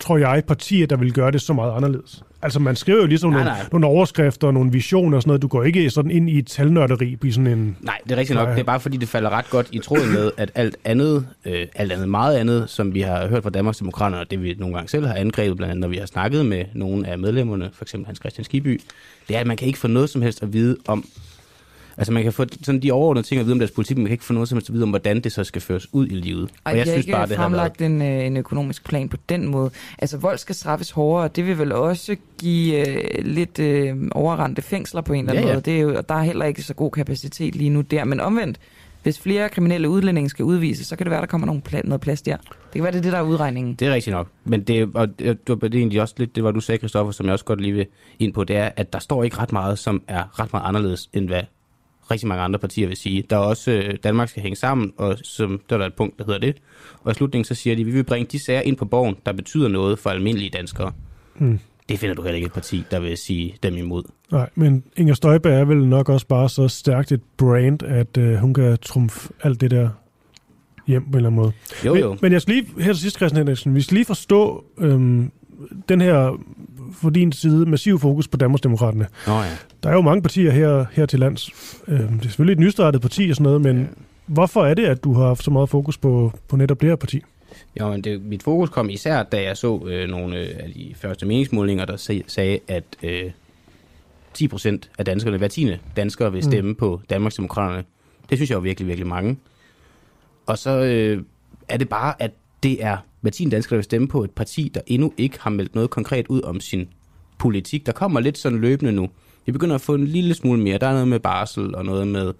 tror 0.00 0.18
jeg, 0.18 0.42
partier, 0.48 0.86
der 0.86 0.96
vil 0.96 1.12
gøre 1.12 1.30
det 1.30 1.40
så 1.40 1.52
meget 1.52 1.72
anderledes. 1.76 2.24
Altså, 2.46 2.60
man 2.60 2.76
skriver 2.76 3.00
jo 3.00 3.06
ligesom 3.06 3.30
Nej, 3.30 3.44
nogle, 3.44 3.58
nej. 3.58 3.68
nogle 3.72 3.86
overskrifter 3.86 4.46
og 4.46 4.54
nogle 4.54 4.72
visioner 4.72 5.16
og 5.16 5.22
sådan 5.22 5.28
noget. 5.28 5.42
Du 5.42 5.48
går 5.48 5.64
ikke 5.64 5.90
sådan 5.90 6.10
ind 6.10 6.30
i 6.30 6.38
et 6.38 6.46
talnørderi 6.46 7.16
i 7.24 7.30
sådan 7.30 7.46
en... 7.46 7.76
Nej, 7.80 7.98
det 8.04 8.12
er 8.12 8.16
rigtigt 8.16 8.38
nok. 8.38 8.48
Det 8.48 8.58
er 8.58 8.64
bare 8.64 8.80
fordi, 8.80 8.96
det 8.96 9.08
falder 9.08 9.30
ret 9.30 9.50
godt 9.50 9.68
i 9.72 9.78
tråd 9.78 10.12
med, 10.12 10.30
at 10.36 10.50
alt 10.54 10.76
andet, 10.84 11.26
øh, 11.44 11.66
alt 11.74 11.92
andet, 11.92 12.08
meget 12.08 12.36
andet, 12.36 12.70
som 12.70 12.94
vi 12.94 13.00
har 13.00 13.26
hørt 13.26 13.42
fra 13.42 13.50
Danmarksdemokraterne, 13.50 14.20
og 14.20 14.30
det 14.30 14.42
vi 14.42 14.54
nogle 14.58 14.74
gange 14.74 14.88
selv 14.88 15.06
har 15.06 15.14
angrebet, 15.14 15.56
blandt 15.56 15.70
andet 15.70 15.80
når 15.80 15.88
vi 15.88 15.96
har 15.96 16.06
snakket 16.06 16.46
med 16.46 16.64
nogle 16.74 17.08
af 17.08 17.18
medlemmerne, 17.18 17.70
for 17.72 17.84
eksempel 17.84 18.06
Hans 18.06 18.18
Christian 18.18 18.44
Skiby, 18.44 18.80
det 19.28 19.36
er, 19.36 19.40
at 19.40 19.46
man 19.46 19.56
kan 19.56 19.66
ikke 19.66 19.78
få 19.78 19.88
noget 19.88 20.10
som 20.10 20.22
helst 20.22 20.42
at 20.42 20.52
vide 20.52 20.76
om, 20.88 21.04
altså 21.96 22.12
man 22.12 22.22
kan 22.22 22.32
få 22.32 22.44
sådan 22.62 22.82
de 22.82 22.92
overordnede 22.92 23.26
ting 23.26 23.38
at 23.40 23.46
vide 23.46 23.52
om 23.52 23.58
deres 23.58 23.70
politik, 23.70 23.96
men 23.96 24.02
man 24.02 24.08
kan 24.08 24.14
ikke 24.14 24.24
få 24.24 24.32
noget 24.32 24.48
som 24.48 24.56
helst 24.56 24.70
at 24.70 24.74
vide 24.74 24.82
om, 24.82 24.88
hvordan 24.90 25.20
det 25.20 25.32
så 25.32 25.44
skal 25.44 25.62
føres 25.62 25.94
ud 25.94 26.06
i 26.06 26.14
livet. 26.14 26.50
Ej, 26.66 26.72
og 26.72 26.78
jeg 26.78 26.84
har 26.84 26.92
synes 26.92 27.06
bare, 27.06 27.26
det 27.26 27.36
har 27.36 27.48
været... 27.48 27.80
en, 27.80 28.02
øh, 28.02 28.26
en 28.26 28.36
økonomisk 28.36 28.84
plan 28.84 29.08
på 29.08 29.16
den 29.28 29.48
måde. 29.48 29.70
Altså, 29.98 30.16
vold 30.16 30.38
skal 30.38 30.54
straffes 30.54 30.90
hårdere, 30.90 31.24
og 31.24 31.36
det 31.36 31.46
vil 31.46 31.58
vel 31.58 31.72
også 31.72 32.16
give 32.38 32.88
øh, 32.88 33.24
lidt 33.24 33.58
øh, 33.58 33.96
overrendte 34.12 34.62
fængsler 34.62 35.00
på 35.00 35.12
en 35.12 35.18
eller 35.18 35.32
anden 35.32 35.44
Ja, 35.44 35.48
ja. 35.48 35.54
måde. 35.54 35.62
Det 35.64 35.76
er 35.76 35.80
jo, 35.80 35.96
og 35.96 36.08
der 36.08 36.14
er 36.14 36.22
heller 36.22 36.44
ikke 36.44 36.62
så 36.62 36.74
god 36.74 36.90
kapacitet 36.90 37.54
lige 37.54 37.70
nu 37.70 37.80
der. 37.80 38.04
Men 38.04 38.20
omvendt, 38.20 38.58
hvis 39.02 39.20
flere 39.20 39.48
kriminelle 39.48 39.88
udlændinge 39.88 40.30
skal 40.30 40.44
udvises, 40.44 40.86
så 40.86 40.96
kan 40.96 41.06
det 41.06 41.10
være, 41.10 41.20
der 41.20 41.26
kommer 41.26 41.46
nogle 41.46 41.62
pla- 41.68 41.80
noget 41.88 42.00
plads 42.00 42.22
der. 42.22 42.36
Det 42.36 42.48
kan 42.72 42.82
være, 42.82 42.92
det 42.92 42.98
er 42.98 43.02
det, 43.02 43.12
der 43.12 43.18
er 43.18 43.22
udregningen. 43.22 43.74
Det 43.74 43.88
er 43.88 43.94
rigtigt 43.94 44.14
nok. 44.14 44.28
Men 44.44 44.62
det, 44.62 44.88
og 44.94 45.18
det, 45.18 45.48
det 45.48 45.62
var 45.62 45.68
egentlig 45.68 46.00
også 46.00 46.14
lidt 46.18 46.36
det, 46.36 46.44
var 46.44 46.50
du 46.50 46.60
sagde, 46.60 46.78
Christoffer, 46.78 47.12
som 47.12 47.26
jeg 47.26 47.32
også 47.32 47.44
godt 47.44 47.60
lige 47.60 47.72
vil 47.72 47.86
ind 48.18 48.32
på, 48.32 48.44
det 48.44 48.56
er, 48.56 48.70
at 48.76 48.92
der 48.92 48.98
står 48.98 49.24
ikke 49.24 49.38
ret 49.38 49.52
meget, 49.52 49.78
som 49.78 50.02
er 50.08 50.40
ret 50.40 50.52
meget 50.52 50.64
anderledes, 50.68 51.08
end 51.12 51.26
hvad 51.26 51.42
rigtig 52.10 52.28
mange 52.28 52.44
andre 52.44 52.58
partier 52.58 52.86
vil 52.88 52.96
sige. 52.96 53.24
Der 53.30 53.36
er 53.36 53.40
også, 53.40 53.70
øh, 53.70 53.94
Danmark 54.04 54.28
skal 54.28 54.42
hænge 54.42 54.56
sammen, 54.56 54.92
og 54.96 55.18
som, 55.22 55.60
der 55.70 55.78
er 55.78 55.86
et 55.86 55.94
punkt, 55.94 56.18
der 56.18 56.24
hedder 56.24 56.40
det. 56.40 56.56
Og 57.02 57.10
i 57.10 57.14
slutningen 57.14 57.44
så 57.44 57.54
siger 57.54 57.76
de, 57.76 57.84
vi 57.84 57.90
vil 57.90 58.04
bringe 58.04 58.28
de 58.32 58.38
sager 58.38 58.60
ind 58.60 58.76
på 58.76 58.84
borgen, 58.84 59.16
der 59.26 59.32
betyder 59.32 59.68
noget 59.68 59.98
for 59.98 60.10
almindelige 60.10 60.50
danskere. 60.50 60.92
Mm. 61.38 61.58
Det 61.88 61.98
finder 61.98 62.14
du 62.14 62.22
heller 62.22 62.36
ikke 62.36 62.46
et 62.46 62.52
parti, 62.52 62.84
der 62.90 63.00
vil 63.00 63.16
sige 63.16 63.54
dem 63.62 63.76
imod. 63.76 64.02
Nej, 64.32 64.48
men 64.54 64.84
Inger 64.96 65.14
Støjberg 65.14 65.60
er 65.60 65.64
vel 65.64 65.86
nok 65.86 66.08
også 66.08 66.26
bare 66.26 66.48
så 66.48 66.68
stærkt 66.68 67.12
et 67.12 67.20
brand, 67.36 67.82
at 67.82 68.16
øh, 68.16 68.34
hun 68.34 68.54
kan 68.54 68.78
trumfe 68.82 69.32
alt 69.42 69.60
det 69.60 69.70
der 69.70 69.88
hjem 70.86 71.02
på 71.02 71.08
en 71.08 71.16
eller 71.16 71.28
anden 71.28 71.42
måde. 71.42 71.52
Jo, 71.84 71.94
men, 71.94 72.02
jo. 72.02 72.16
Men 72.22 72.32
jeg 72.32 72.42
skal 72.42 72.54
lige, 72.54 72.66
her 72.78 72.92
til 72.92 73.02
sidst, 73.02 73.16
Christian 73.16 73.38
Henriksen, 73.38 73.74
vi 73.74 73.80
skal 73.80 73.94
lige 73.94 74.04
forstå 74.04 74.64
øhm, 74.78 75.30
den 75.88 76.00
her, 76.00 76.40
for 76.92 77.10
din 77.10 77.32
side, 77.32 77.66
massiv 77.66 77.98
fokus 77.98 78.28
på 78.28 78.36
Danmarksdemokraterne. 78.36 79.06
Nå 79.26 79.32
ja. 79.32 79.56
Der 79.82 79.90
er 79.90 79.94
jo 79.94 80.00
mange 80.00 80.22
partier 80.22 80.50
her, 80.50 80.84
her 80.92 81.06
til 81.06 81.18
lands. 81.18 81.50
Øhm, 81.88 82.08
det 82.08 82.18
er 82.18 82.22
selvfølgelig 82.22 82.52
et 82.52 82.58
nystartet 82.58 83.02
parti 83.02 83.30
og 83.30 83.36
sådan 83.36 83.44
noget, 83.44 83.60
men 83.60 83.78
ja. 83.78 83.86
hvorfor 84.26 84.64
er 84.64 84.74
det, 84.74 84.84
at 84.84 85.04
du 85.04 85.12
har 85.12 85.26
haft 85.26 85.44
så 85.44 85.50
meget 85.50 85.68
fokus 85.68 85.98
på, 85.98 86.32
på 86.48 86.56
netop 86.56 86.80
det 86.80 86.88
her 86.88 86.96
parti? 86.96 87.22
Jo, 87.80 87.90
men 87.90 88.04
det, 88.04 88.22
mit 88.22 88.42
fokus 88.42 88.70
kom 88.70 88.90
især, 88.90 89.22
da 89.22 89.42
jeg 89.42 89.56
så 89.56 89.86
øh, 89.86 90.08
nogle 90.08 90.38
øh, 90.38 90.48
af 90.58 90.70
de 90.74 90.94
første 90.96 91.26
meningsmålinger, 91.26 91.84
der 91.84 91.96
sag, 91.96 92.24
sagde, 92.26 92.58
at 92.68 92.84
øh, 93.02 93.30
10 94.34 94.48
procent 94.48 94.90
af 94.98 95.04
danskerne, 95.04 95.38
hver 95.38 95.48
tiende 95.48 95.78
danskere, 95.96 96.32
vil 96.32 96.42
stemme 96.42 96.70
mm. 96.70 96.74
på 96.74 97.00
Danmarksdemokraterne. 97.10 97.84
Det 98.30 98.38
synes 98.38 98.50
jeg 98.50 98.56
er 98.56 98.60
virkelig, 98.60 98.88
virkelig 98.88 99.06
mange. 99.06 99.36
Og 100.46 100.58
så 100.58 100.70
øh, 100.70 101.22
er 101.68 101.76
det 101.76 101.88
bare, 101.88 102.22
at 102.22 102.30
det 102.62 102.84
er 102.84 102.96
hver 103.26 103.30
tiende 103.30 103.54
danskere, 103.54 103.70
der 103.70 103.76
vil 103.76 103.84
stemme 103.84 104.08
på 104.08 104.24
et 104.24 104.30
parti, 104.30 104.70
der 104.74 104.80
endnu 104.86 105.12
ikke 105.16 105.38
har 105.40 105.50
meldt 105.50 105.74
noget 105.74 105.90
konkret 105.90 106.26
ud 106.28 106.42
om 106.42 106.60
sin 106.60 106.88
politik. 107.38 107.86
Der 107.86 107.92
kommer 107.92 108.20
lidt 108.20 108.38
sådan 108.38 108.58
løbende 108.58 108.92
nu. 108.92 109.08
Vi 109.46 109.52
begynder 109.52 109.74
at 109.74 109.80
få 109.80 109.94
en 109.94 110.06
lille 110.06 110.34
smule 110.34 110.60
mere. 110.62 110.78
Der 110.78 110.86
er 110.86 110.92
noget 110.92 111.08
med 111.08 111.20
barsel 111.20 111.74
og 111.74 111.84
noget 111.84 112.08
med 112.08 112.32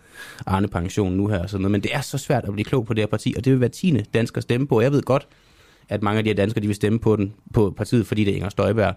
Arne 0.47 0.69
Pension 0.69 1.13
nu 1.13 1.27
her 1.27 1.43
og 1.43 1.51
sådan 1.51 1.63
noget. 1.63 1.73
Men 1.73 1.81
det 1.81 1.95
er 1.95 2.01
så 2.01 2.19
svært 2.19 2.45
at 2.45 2.53
blive 2.53 2.65
klog 2.65 2.87
på 2.87 2.95
det 2.95 3.03
her 3.03 3.07
parti, 3.07 3.35
og 3.37 3.45
det 3.45 3.51
vil 3.51 3.59
hver 3.59 3.69
tiende 3.69 4.05
dansker 4.15 4.41
stemme 4.41 4.67
på. 4.67 4.81
Jeg 4.81 4.93
ved 4.93 5.03
godt, 5.03 5.29
at 5.89 6.03
mange 6.03 6.19
af 6.19 6.25
de 6.25 6.31
her 6.31 6.35
danskere, 6.35 6.63
de 6.63 6.67
vil 6.67 6.77
stemme 6.77 6.99
på, 6.99 7.17
den, 7.17 7.33
på 7.55 7.75
partiet, 7.77 8.07
fordi 8.07 8.25
det 8.25 8.31
er 8.31 8.37
Inger 8.37 8.49
Støjberg. 8.49 8.95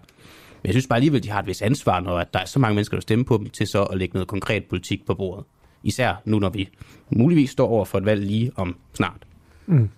Men 0.62 0.66
jeg 0.66 0.72
synes 0.72 0.86
bare 0.86 0.96
alligevel, 0.96 1.22
de 1.22 1.30
har 1.30 1.40
et 1.40 1.46
vis 1.46 1.62
ansvar, 1.62 2.00
når 2.00 2.18
at 2.18 2.34
der 2.34 2.40
er 2.40 2.44
så 2.46 2.58
mange 2.58 2.74
mennesker, 2.74 2.96
der 2.96 3.02
stemmer 3.02 3.24
på 3.24 3.36
dem, 3.36 3.50
til 3.50 3.66
så 3.66 3.82
at 3.82 3.98
lægge 3.98 4.12
noget 4.12 4.28
konkret 4.28 4.64
politik 4.64 5.06
på 5.06 5.14
bordet. 5.14 5.44
Især 5.82 6.22
nu, 6.24 6.38
når 6.38 6.50
vi 6.50 6.68
muligvis 7.10 7.50
står 7.50 7.68
over 7.68 7.84
for 7.84 7.98
et 7.98 8.04
valg 8.04 8.24
lige 8.24 8.52
om 8.56 8.76
snart. 8.94 9.26
Mm. 9.66 9.88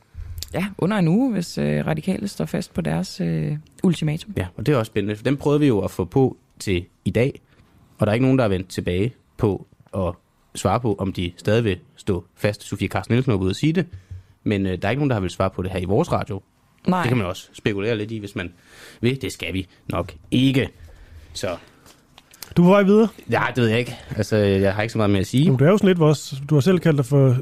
Ja, 0.55 0.67
under 0.79 0.97
en 0.97 1.09
uge, 1.09 1.33
hvis 1.33 1.59
øh, 1.59 1.87
radikale 1.87 2.29
står 2.29 2.45
fast 2.45 2.75
på 2.75 2.81
deres 2.81 3.21
øh, 3.21 3.57
ultimatum. 3.83 4.35
Ja, 4.37 4.47
og 4.57 4.67
det 4.67 4.75
er 4.75 4.79
også 4.79 4.91
spændende, 4.91 5.17
for 5.17 5.25
dem 5.25 5.37
prøvede 5.37 5.61
vi 5.61 5.67
jo 5.67 5.81
at 5.81 5.91
få 5.91 6.05
på 6.05 6.37
til 6.59 6.85
i 7.05 7.11
dag, 7.11 7.41
og 7.99 8.07
der 8.07 8.11
er 8.11 8.15
ikke 8.15 8.25
nogen, 8.25 8.39
der 8.39 8.45
er 8.45 8.49
vendt 8.49 8.69
tilbage 8.69 9.15
på 9.37 9.67
at 9.97 10.15
svare 10.55 10.81
på, 10.81 10.95
om 10.99 11.13
de 11.13 11.33
stadig 11.37 11.65
vil 11.65 11.79
stå 11.97 12.25
fast. 12.35 12.63
Sofie 12.63 12.89
Carsten 12.89 13.15
Nielsen 13.15 13.33
er 13.33 13.37
ude 13.37 13.51
at 13.51 13.57
sige 13.57 13.73
det, 13.73 13.87
men 14.45 14.67
øh, 14.67 14.83
der 14.83 14.89
er 14.89 14.91
ikke 14.91 15.01
nogen, 15.01 15.11
der 15.11 15.17
har 15.17 15.21
vil 15.21 15.31
svare 15.31 15.51
på 15.51 15.63
det 15.63 15.71
her 15.71 15.79
i 15.79 15.85
vores 15.85 16.13
radio. 16.13 16.43
Nej. 16.87 17.03
Det 17.03 17.09
kan 17.09 17.17
man 17.17 17.27
også 17.27 17.49
spekulere 17.53 17.97
lidt 17.97 18.11
i, 18.11 18.19
hvis 18.19 18.35
man 18.37 18.53
vil. 19.01 19.23
Det 19.23 19.33
skal 19.33 19.55
vi 19.55 19.67
nok 19.89 20.15
ikke. 20.31 20.69
Så 21.33 21.57
Du 22.57 22.63
er 22.63 22.67
på 22.67 22.71
vej 22.71 22.83
videre. 22.83 23.09
ja, 23.31 23.43
det 23.55 23.63
ved 23.63 23.71
jeg 23.71 23.79
ikke. 23.79 23.97
Altså, 24.17 24.37
jeg 24.37 24.75
har 24.75 24.83
ikke 24.83 24.93
så 24.93 24.99
meget 24.99 25.11
mere 25.11 25.21
at 25.21 25.27
sige. 25.27 25.45
Jamen, 25.45 25.59
det 25.59 25.67
er 25.67 25.71
jo 25.71 25.77
sådan 25.79 25.89
lidt 25.89 25.99
vores... 25.99 26.35
Du 26.51 26.55
har 26.55 26.61
selv 26.61 26.79
kaldt 26.79 26.97
dig 26.99 27.07
for... 27.07 27.29
øh, 27.29 27.37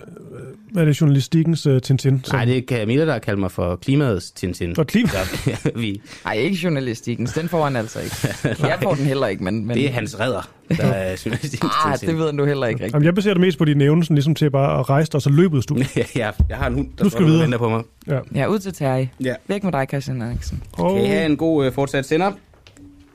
Hvad 0.72 0.82
er 0.82 0.86
det, 0.86 1.00
journalistikkens 1.00 1.66
uh, 1.66 1.78
Tintin? 1.78 2.20
som- 2.24 2.36
Nej, 2.36 2.44
det 2.44 2.56
er 2.58 2.62
Camilla, 2.68 3.06
der 3.06 3.12
har 3.12 3.18
kaldt 3.18 3.40
mig 3.40 3.50
for 3.52 3.76
klimaets 3.76 4.30
Tintin. 4.30 4.74
For 4.74 4.84
klima? 4.84 5.08
Ja, 5.46 5.56
vi, 5.74 6.00
Nej, 6.24 6.34
ikke 6.34 6.58
journalistikken. 6.64 7.26
Den 7.26 7.48
får 7.48 7.64
han 7.64 7.76
altså 7.76 8.00
ikke. 8.00 8.16
Jeg 8.68 8.78
får 8.82 8.94
den 8.94 9.04
heller 9.06 9.26
ikke, 9.26 9.44
men... 9.44 9.66
men... 9.66 9.76
det 9.76 9.86
er 9.86 9.90
hans 9.92 10.20
redder, 10.20 10.48
der 10.68 10.84
er 10.84 11.22
journalistikens 11.26 11.72
Ah, 11.84 11.92
Tintin. 11.98 12.08
det 12.08 12.18
ved 12.18 12.32
du 12.32 12.44
heller 12.44 12.66
ikke 12.66 12.78
rigtigt. 12.78 12.92
Jamen, 12.94 13.06
jeg 13.06 13.14
baserer 13.14 13.34
det 13.34 13.40
mest 13.40 13.58
på 13.58 13.64
dine 13.64 13.84
evner, 13.84 14.02
sådan 14.02 14.14
ligesom 14.14 14.34
til 14.34 14.50
bare 14.50 14.80
at 14.80 14.90
rejse 14.90 15.08
dig 15.12 15.14
og 15.16 15.22
så 15.22 15.30
løbe 15.30 15.52
ud 15.54 15.58
af 15.58 15.62
studiet. 15.68 15.96
ja, 15.96 16.02
ja, 16.16 16.30
jeg 16.48 16.56
har 16.56 16.66
en 16.66 16.74
hund, 16.74 16.88
der 16.98 17.04
Nu 17.04 17.10
skal 17.10 17.24
videre. 17.26 17.42
venter 17.42 17.58
på 17.58 17.68
mig. 17.68 17.82
Ja. 18.06 18.18
Ja, 18.34 18.46
ud 18.46 18.58
til 18.58 18.72
Terje. 18.72 19.10
Ja. 19.24 19.34
Væk 19.48 19.64
med 19.64 19.72
dig, 19.72 19.86
Christian 19.88 20.22
Eriksen. 20.22 20.62
Og... 20.72 20.96
Kan 20.96 21.04
I 21.04 21.08
have 21.08 21.26
en 21.26 21.36
god 21.36 21.66
uh, 21.66 21.72
fortsat 21.72 22.06
sender? 22.06 22.32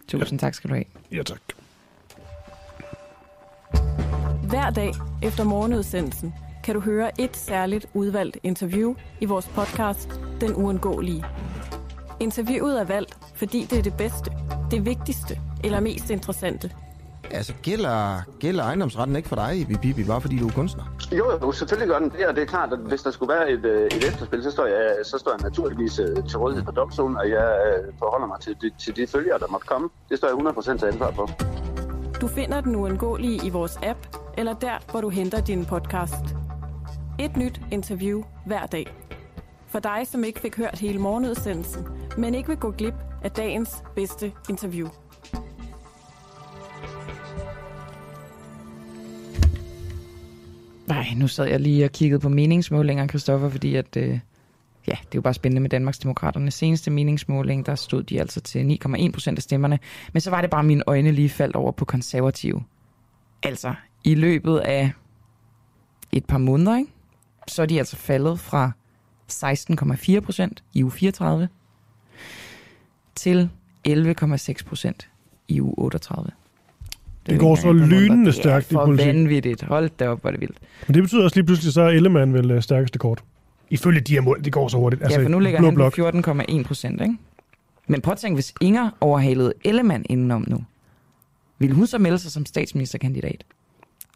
Tusind 0.07 0.39
tak 0.39 0.53
skal 0.53 0.69
du 0.69 0.73
have. 0.75 0.85
Ja, 1.11 1.23
tak. 1.23 1.37
Hver 4.49 4.69
dag 4.69 4.93
efter 5.23 5.43
morgenudsendelsen 5.43 6.33
kan 6.63 6.75
du 6.75 6.81
høre 6.81 7.21
et 7.21 7.37
særligt 7.37 7.85
udvalgt 7.93 8.37
interview 8.43 8.95
i 9.21 9.25
vores 9.25 9.47
podcast 9.47 10.19
Den 10.41 10.55
Uundgåelige. 10.55 11.25
Interviewet 12.19 12.79
er 12.79 12.83
valgt, 12.83 13.17
fordi 13.35 13.67
det 13.69 13.79
er 13.79 13.83
det 13.83 13.93
bedste, 13.97 14.31
det 14.71 14.85
vigtigste 14.85 15.39
eller 15.63 15.79
mest 15.79 16.09
interessante. 16.09 16.71
Altså, 17.31 17.53
gælder, 17.63 18.21
gælder 18.39 18.63
ejendomsretten 18.63 19.15
ikke 19.15 19.29
for 19.29 19.35
dig, 19.35 19.59
Ibi 19.59 19.75
Bibi, 19.81 20.03
bare 20.03 20.21
fordi 20.21 20.37
du 20.39 20.47
er 20.47 20.51
kunstner? 20.51 20.83
Jo, 21.11 21.31
jo, 21.41 21.51
selvfølgelig 21.51 21.89
gør 21.89 21.99
den 21.99 22.09
det, 22.09 22.27
og 22.27 22.35
det 22.35 22.41
er 22.41 22.47
klart, 22.47 22.73
at 22.73 22.79
hvis 22.79 23.01
der 23.01 23.11
skulle 23.11 23.33
være 23.33 23.51
et, 23.51 23.65
øh, 23.65 23.85
et 23.85 24.07
efterspil, 24.07 24.43
så 24.43 24.51
står 24.51 24.65
jeg, 24.65 24.95
så 25.03 25.17
står 25.17 25.31
jeg 25.31 25.39
naturligvis 25.49 25.99
øh, 25.99 26.27
til 26.29 26.37
rådighed 26.37 26.65
for 26.65 26.71
domstolen, 26.71 27.17
og 27.17 27.29
jeg 27.29 27.57
øh, 27.67 27.93
forholder 27.99 28.27
mig 28.27 28.39
til 28.39 28.55
de, 28.61 28.71
til 28.79 28.95
de 28.95 29.07
følger, 29.07 29.37
der 29.37 29.47
måtte 29.47 29.67
komme. 29.67 29.89
Det 30.09 30.17
står 30.17 30.27
jeg 30.27 30.73
100% 30.75 30.77
til 30.77 30.85
ansvar 30.85 31.11
for. 31.11 31.64
Du 32.21 32.27
finder 32.27 32.61
Den 32.61 32.75
Uundgåelige 32.75 33.45
i 33.45 33.49
vores 33.49 33.77
app, 33.83 33.99
eller 34.37 34.53
der, 34.53 34.91
hvor 34.91 35.01
du 35.01 35.09
henter 35.09 35.41
din 35.41 35.65
podcast. 35.65 36.25
Et 37.19 37.37
nyt 37.37 37.61
interview 37.71 38.23
hver 38.45 38.65
dag. 38.65 38.87
For 39.67 39.79
dig, 39.79 40.01
som 40.07 40.23
ikke 40.23 40.39
fik 40.39 40.57
hørt 40.57 40.79
hele 40.79 40.99
morgenudsendelsen, 40.99 41.83
men 42.17 42.35
ikke 42.35 42.49
vil 42.49 42.57
gå 42.57 42.71
glip 42.71 42.93
af 43.23 43.31
dagens 43.31 43.83
bedste 43.95 44.31
interview. 44.49 44.87
Nej, 50.87 51.05
nu 51.17 51.27
sad 51.27 51.45
jeg 51.45 51.59
lige 51.59 51.85
og 51.85 51.91
kiggede 51.91 52.19
på 52.19 52.29
meningsmålinger, 52.29 53.07
Kristoffer, 53.07 53.49
fordi 53.49 53.75
at, 53.75 53.97
øh, 53.97 54.19
ja, 54.87 54.91
det 54.91 55.05
er 55.05 55.15
jo 55.15 55.21
bare 55.21 55.33
spændende 55.33 55.61
med 55.61 55.69
Danmarksdemokraternes 55.69 56.53
seneste 56.53 56.91
meningsmåling. 56.91 57.65
Der 57.65 57.75
stod 57.75 58.03
de 58.03 58.19
altså 58.19 58.41
til 58.41 58.79
9,1 58.85 59.11
procent 59.11 59.39
af 59.39 59.43
stemmerne. 59.43 59.79
Men 60.13 60.21
så 60.21 60.29
var 60.29 60.41
det 60.41 60.49
bare, 60.49 60.63
mine 60.63 60.83
øjne 60.87 61.11
lige 61.11 61.29
faldt 61.29 61.55
over 61.55 61.71
på 61.71 61.85
konservative. 61.85 62.63
Altså, 63.43 63.73
i 64.03 64.15
løbet 64.15 64.57
af 64.59 64.91
et 66.11 66.25
par 66.25 66.37
måneder, 66.37 66.77
ikke? 66.77 66.91
så 67.47 67.61
er 67.61 67.65
de 67.65 67.77
altså 67.77 67.95
faldet 67.95 68.39
fra 68.39 68.71
16,4 69.31 70.19
procent 70.19 70.63
i 70.73 70.83
uge 70.83 70.91
34 70.91 71.47
til 73.15 73.49
11,6 73.87 74.53
procent 74.67 75.09
i 75.47 75.61
uge 75.61 75.73
38. 75.77 76.31
Det 77.25 77.35
er 77.35 77.39
går 77.39 77.55
så 77.55 77.71
lynende 77.73 78.31
stærkt 78.33 78.65
i 78.65 78.69
Det 78.69 78.75
er 78.75 78.79
for 78.79 78.85
politik. 78.85 79.07
vanvittigt. 79.07 79.61
Hold 79.63 79.89
da 79.99 80.09
op, 80.09 80.21
hvor 80.21 80.31
det 80.31 80.41
vildt. 80.41 80.57
Men 80.87 80.93
det 80.95 81.03
betyder 81.03 81.23
også 81.23 81.35
lige 81.35 81.45
pludselig, 81.45 81.73
så 81.73 81.81
er 81.81 81.89
Ellemann 81.89 82.33
vel 82.33 82.51
øh, 82.51 82.61
stærkeste 82.61 82.99
kort. 82.99 83.23
Ifølge 83.69 83.99
de 84.01 84.13
her 84.13 84.21
mål, 84.21 84.43
det 84.43 84.53
går 84.53 84.67
så 84.67 84.77
hurtigt. 84.77 85.03
Altså, 85.03 85.19
ja, 85.19 85.25
for 85.25 85.29
nu 85.29 85.39
ligger 85.39 85.61
han 85.61 85.75
på 85.75 85.87
14,1 86.61 86.63
procent, 86.63 87.01
ikke? 87.01 87.15
Men 87.87 88.01
prøv 88.01 88.11
at 88.11 88.17
tænke, 88.17 88.33
hvis 88.35 88.53
Inger 88.61 88.89
overhalede 89.01 89.53
Ellemann 89.63 90.05
indenom 90.09 90.45
nu, 90.47 90.63
ville 91.59 91.75
hun 91.75 91.87
så 91.87 91.97
melde 91.97 92.17
sig 92.17 92.31
som 92.31 92.45
statsministerkandidat? 92.45 93.43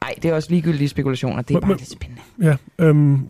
Nej, 0.03 0.13
det 0.21 0.31
er 0.31 0.35
også 0.35 0.49
ligegyldige 0.51 0.89
spekulationer. 0.89 1.41
Det 1.41 1.49
er 1.49 1.53
Men- 1.55 1.61
bare 1.61 1.67
men- 1.69 1.77
lidt 1.77 1.89
spændende. 1.91 2.21
Ja, 2.41 2.55
øhm, 2.85 3.27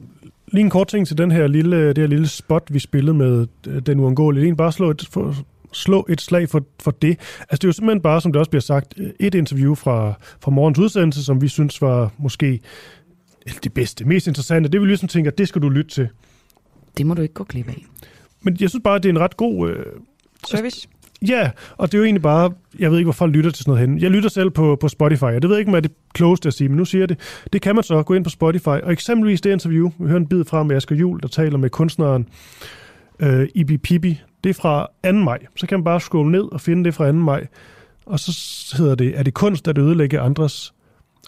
lige 0.47 0.63
en 0.63 0.69
kort 0.69 0.87
ting 0.87 1.07
til 1.07 1.17
den 1.17 1.31
her 1.31 1.47
lille, 1.47 1.87
det 1.87 1.97
her 1.97 2.07
lille 2.07 2.27
spot, 2.27 2.63
vi 2.71 2.79
spillede 2.79 3.13
med 3.17 3.47
øh, 3.67 3.81
den 3.81 3.99
uundgåelige. 3.99 4.49
Er 4.49 4.55
bare 4.55 4.71
slå 4.71 4.89
et, 4.89 5.07
for, 5.11 5.35
slå 5.71 6.05
et 6.09 6.21
slag 6.21 6.49
for, 6.49 6.63
for 6.79 6.91
det. 6.91 7.09
Altså 7.39 7.47
det 7.51 7.63
er 7.63 7.67
jo 7.67 7.71
simpelthen 7.71 8.01
bare, 8.01 8.21
som 8.21 8.31
det 8.31 8.39
også 8.39 8.49
bliver 8.51 8.61
sagt, 8.61 8.93
øh, 8.97 9.09
et 9.19 9.35
interview 9.35 9.75
fra, 9.75 10.13
fra 10.41 10.51
morgens 10.51 10.79
udsendelse, 10.79 11.23
som 11.25 11.41
vi 11.41 11.47
synes 11.47 11.81
var 11.81 12.11
måske 12.17 12.59
det 13.63 13.73
bedste, 13.73 14.05
mest 14.05 14.27
interessante. 14.27 14.69
Det 14.69 14.81
vi 14.81 14.85
ligesom 14.85 15.07
tænker, 15.07 15.31
det 15.31 15.47
skal 15.47 15.61
du 15.61 15.69
lytte 15.69 15.91
til. 15.91 16.09
Det 16.97 17.05
må 17.05 17.13
du 17.13 17.21
ikke 17.21 17.33
gå 17.33 17.43
glip 17.43 17.67
af. 17.67 17.85
Men 18.41 18.57
jeg 18.59 18.69
synes 18.69 18.83
bare, 18.83 18.97
det 18.99 19.05
er 19.05 19.09
en 19.09 19.19
ret 19.19 19.37
god... 19.37 19.69
Øh, 19.69 19.85
Service? 20.47 20.87
Ja, 21.27 21.51
og 21.77 21.91
det 21.91 21.97
er 21.97 21.99
jo 21.99 22.05
egentlig 22.05 22.21
bare, 22.21 22.53
jeg 22.79 22.91
ved 22.91 22.97
ikke, 22.97 23.05
hvor 23.05 23.13
folk 23.13 23.35
lytter 23.35 23.51
til 23.51 23.63
sådan 23.63 23.71
noget 23.71 23.89
hen. 23.89 23.99
Jeg 23.99 24.11
lytter 24.11 24.29
selv 24.29 24.49
på, 24.49 24.77
på 24.81 24.87
Spotify, 24.87 25.23
og 25.23 25.41
det 25.41 25.49
ved 25.49 25.55
jeg 25.55 25.59
ikke, 25.59 25.69
om 25.69 25.75
er 25.75 25.79
det 25.79 25.91
klogeste 26.13 26.47
at 26.47 26.53
sige, 26.53 26.69
men 26.69 26.77
nu 26.77 26.85
siger 26.85 27.01
jeg 27.01 27.09
det. 27.09 27.19
Det 27.53 27.61
kan 27.61 27.75
man 27.75 27.83
så 27.83 28.03
gå 28.03 28.13
ind 28.13 28.23
på 28.23 28.29
Spotify, 28.29 28.67
og 28.67 28.91
eksempelvis 28.91 29.41
det 29.41 29.51
interview, 29.51 29.91
vi 29.99 30.07
hører 30.07 30.17
en 30.17 30.27
bid 30.27 30.43
fra 30.43 30.63
med 30.63 30.75
Asger 30.75 30.95
Jul, 30.95 31.19
der 31.21 31.27
taler 31.27 31.57
med 31.57 31.69
kunstneren 31.69 32.27
øh, 33.19 33.47
Ibi 33.55 33.77
Pibi. 33.77 34.21
Det 34.43 34.49
er 34.49 34.53
fra 34.53 34.87
2. 35.05 35.11
maj. 35.11 35.39
Så 35.55 35.67
kan 35.67 35.79
man 35.79 35.83
bare 35.83 35.99
scrolle 35.99 36.31
ned 36.31 36.51
og 36.51 36.61
finde 36.61 36.83
det 36.83 36.93
fra 36.93 37.11
2. 37.11 37.13
maj. 37.13 37.47
Og 38.05 38.19
så 38.19 38.31
hedder 38.77 38.95
det, 38.95 39.19
er 39.19 39.23
det 39.23 39.33
kunst 39.33 39.67
at 39.67 39.77
ødelægge 39.77 40.19
andres, 40.19 40.73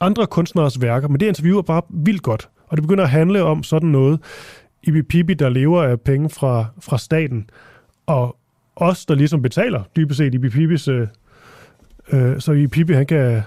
andre 0.01 0.27
kunstneres 0.27 0.81
værker? 0.81 1.07
Men 1.07 1.19
det 1.19 1.25
interview 1.25 1.57
er 1.57 1.61
bare 1.61 1.81
vildt 1.89 2.23
godt, 2.23 2.49
og 2.67 2.77
det 2.77 2.83
begynder 2.83 3.03
at 3.03 3.09
handle 3.09 3.43
om 3.43 3.63
sådan 3.63 3.89
noget. 3.89 4.19
Ibi 4.83 5.01
Pibi, 5.01 5.33
der 5.33 5.49
lever 5.49 5.83
af 5.83 6.01
penge 6.01 6.29
fra, 6.29 6.65
fra 6.79 6.97
staten, 6.97 7.49
og 8.05 8.37
os, 8.75 9.05
der 9.05 9.15
ligesom 9.15 9.41
betaler 9.41 9.83
dybest 9.95 10.17
set 10.17 10.33
Ibi 10.33 10.49
Pibis, 10.49 10.87
øh, 10.87 11.07
øh, 12.11 12.39
så 12.39 12.51
Ibi 12.51 12.67
Pibi, 12.67 12.93
han 12.93 13.05
kan 13.05 13.41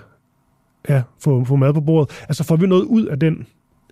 ja, 0.89 1.03
få, 1.21 1.45
få 1.45 1.57
mad 1.57 1.75
på 1.75 1.81
bordet. 1.81 2.23
Altså 2.29 2.45
får 2.45 2.57
vi 2.57 2.67
noget 2.67 2.85
ud 2.85 3.07
af 3.07 3.21
den 3.21 3.47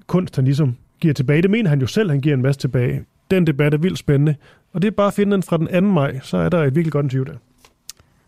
kunst, 0.06 0.36
han 0.36 0.44
ligesom 0.44 0.76
giver 1.00 1.14
tilbage. 1.14 1.42
Det 1.42 1.50
mener 1.50 1.70
han 1.70 1.80
jo 1.80 1.86
selv, 1.86 2.10
han 2.10 2.20
giver 2.20 2.34
en 2.34 2.42
masse 2.42 2.60
tilbage. 2.60 3.04
Den 3.30 3.46
debat 3.46 3.74
er 3.74 3.78
vildt 3.78 3.98
spændende. 3.98 4.34
Og 4.72 4.82
det 4.82 4.88
er 4.88 4.92
bare 4.92 5.06
at 5.06 5.14
finde 5.14 5.32
den 5.32 5.42
fra 5.42 5.56
den 5.56 5.66
2. 5.66 5.80
maj, 5.80 6.18
så 6.22 6.36
er 6.36 6.48
der 6.48 6.64
et 6.64 6.74
virkelig 6.74 6.92
godt 6.92 7.04
interview 7.04 7.24
der. 7.24 7.38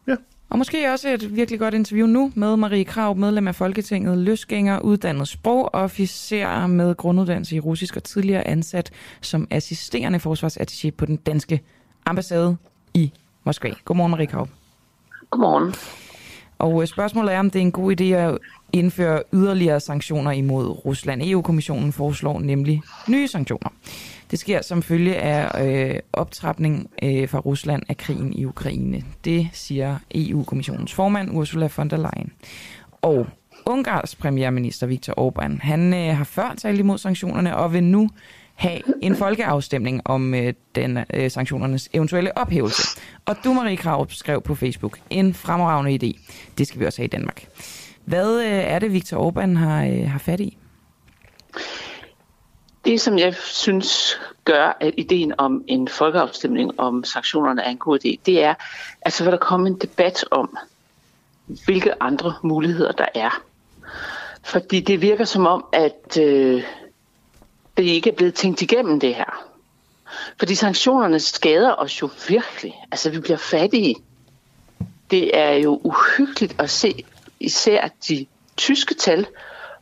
Ja. 0.06 0.16
Og 0.50 0.58
måske 0.58 0.92
også 0.92 1.08
et 1.08 1.36
virkelig 1.36 1.60
godt 1.60 1.74
interview 1.74 2.06
nu 2.06 2.32
med 2.34 2.56
Marie 2.56 2.84
Krav, 2.84 3.16
medlem 3.16 3.48
af 3.48 3.54
Folketinget, 3.54 4.18
løsgænger, 4.18 4.80
uddannet 4.80 5.28
sprogofficer 5.28 6.66
med 6.66 6.94
grunduddannelse 6.94 7.56
i 7.56 7.60
russisk 7.60 7.96
og 7.96 8.02
tidligere 8.02 8.46
ansat 8.46 8.90
som 9.20 9.46
assisterende 9.50 10.18
forsvarsattaché 10.18 10.90
på 10.90 11.06
den 11.06 11.16
danske 11.16 11.60
ambassade 12.06 12.56
i 12.94 13.12
Moskva. 13.44 13.70
Godmorgen, 13.84 14.10
Marie 14.10 14.26
Krav. 14.26 14.48
Godmorgen. 15.30 15.74
Og 16.58 16.82
øh, 16.82 16.88
spørgsmålet 16.88 17.34
er, 17.34 17.38
om 17.38 17.50
det 17.50 17.58
er 17.58 17.62
en 17.62 17.72
god 17.72 18.00
idé 18.00 18.04
at 18.04 18.38
indføre 18.72 19.22
yderligere 19.32 19.80
sanktioner 19.80 20.30
imod 20.30 20.84
Rusland. 20.86 21.22
EU-kommissionen 21.24 21.92
foreslår 21.92 22.40
nemlig 22.40 22.82
nye 23.08 23.28
sanktioner. 23.28 23.68
Det 24.34 24.40
sker 24.40 24.62
som 24.62 24.82
følge 24.82 25.16
af 25.16 25.64
øh, 25.64 26.00
optrapning 26.12 26.90
øh, 27.02 27.28
fra 27.28 27.38
Rusland 27.38 27.82
af 27.88 27.96
krigen 27.96 28.32
i 28.32 28.44
Ukraine. 28.44 29.02
Det 29.24 29.48
siger 29.52 29.98
EU-kommissionens 30.14 30.92
formand 30.92 31.30
Ursula 31.32 31.68
von 31.76 31.90
der 31.90 31.96
Leyen. 31.96 32.32
Og 33.02 33.26
Ungarns 33.66 34.14
premierminister 34.14 34.86
Viktor 34.86 35.14
Orbán, 35.18 35.58
han 35.60 35.94
øh, 35.94 36.16
har 36.16 36.24
før 36.24 36.54
talt 36.58 36.78
imod 36.78 36.98
sanktionerne 36.98 37.56
og 37.56 37.72
vil 37.72 37.84
nu 37.84 38.10
have 38.54 38.80
en 39.02 39.16
folkeafstemning 39.16 40.00
om 40.04 40.34
øh, 40.34 40.52
den 40.74 40.98
øh, 41.14 41.30
sanktionernes 41.30 41.88
eventuelle 41.92 42.38
ophævelse. 42.38 43.00
Og 43.26 43.36
du, 43.44 43.52
Marie 43.52 43.76
Krav, 43.76 44.10
skrev 44.10 44.42
på 44.42 44.54
Facebook, 44.54 44.98
en 45.10 45.34
fremragende 45.34 46.06
idé. 46.06 46.32
Det 46.58 46.66
skal 46.66 46.80
vi 46.80 46.86
også 46.86 46.98
have 46.98 47.06
i 47.06 47.10
Danmark. 47.10 47.46
Hvad 48.04 48.40
øh, 48.40 48.52
er 48.52 48.78
det, 48.78 48.92
Viktor 48.92 49.30
Orbán 49.30 49.58
har, 49.58 49.84
øh, 49.84 50.10
har 50.10 50.18
fat 50.18 50.40
i? 50.40 50.58
Det, 52.84 53.00
som 53.00 53.18
jeg 53.18 53.34
synes 53.34 54.20
gør, 54.44 54.76
at 54.80 54.94
ideen 54.96 55.34
om 55.38 55.64
en 55.66 55.88
folkeafstemning 55.88 56.80
om 56.80 57.04
sanktionerne 57.04 57.62
er 57.62 57.70
en 57.70 57.78
god 57.78 57.98
idé, 57.98 58.16
det 58.26 58.42
er, 58.42 58.54
at 59.00 59.12
så 59.12 59.24
vil 59.24 59.32
der 59.32 59.38
komme 59.38 59.68
en 59.68 59.78
debat 59.78 60.24
om, 60.30 60.58
hvilke 61.64 62.02
andre 62.02 62.34
muligheder 62.42 62.92
der 62.92 63.06
er. 63.14 63.42
Fordi 64.42 64.80
det 64.80 65.02
virker 65.02 65.24
som 65.24 65.46
om, 65.46 65.64
at 65.72 66.18
øh, 66.20 66.62
det 67.76 67.82
ikke 67.82 68.10
er 68.10 68.14
blevet 68.14 68.34
tænkt 68.34 68.62
igennem 68.62 69.00
det 69.00 69.14
her. 69.14 69.44
Fordi 70.38 70.54
sanktionerne 70.54 71.20
skader 71.20 71.74
os 71.74 72.02
jo 72.02 72.10
virkelig. 72.28 72.74
Altså, 72.92 73.10
vi 73.10 73.20
bliver 73.20 73.36
fattige. 73.36 73.96
Det 75.10 75.38
er 75.38 75.52
jo 75.52 75.80
uhyggeligt 75.84 76.60
at 76.60 76.70
se 76.70 77.04
især 77.40 77.88
de 78.08 78.26
tyske 78.56 78.94
tal, 78.94 79.26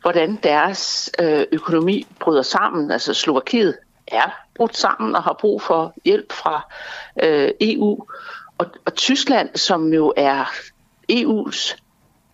hvordan 0.02 0.38
deres 0.42 1.10
øh, 1.20 1.44
økonomi 1.52 2.06
bryder 2.20 2.42
sammen. 2.42 2.90
Altså 2.90 3.14
Slovakiet 3.14 3.78
er 4.06 4.30
brudt 4.54 4.76
sammen 4.76 5.16
og 5.16 5.22
har 5.22 5.36
brug 5.40 5.62
for 5.62 5.94
hjælp 6.04 6.32
fra 6.32 6.72
øh, 7.22 7.50
EU. 7.60 8.06
Og, 8.58 8.66
og 8.84 8.94
Tyskland, 8.94 9.56
som 9.56 9.92
jo 9.92 10.12
er 10.16 10.44
EU's 11.12 11.76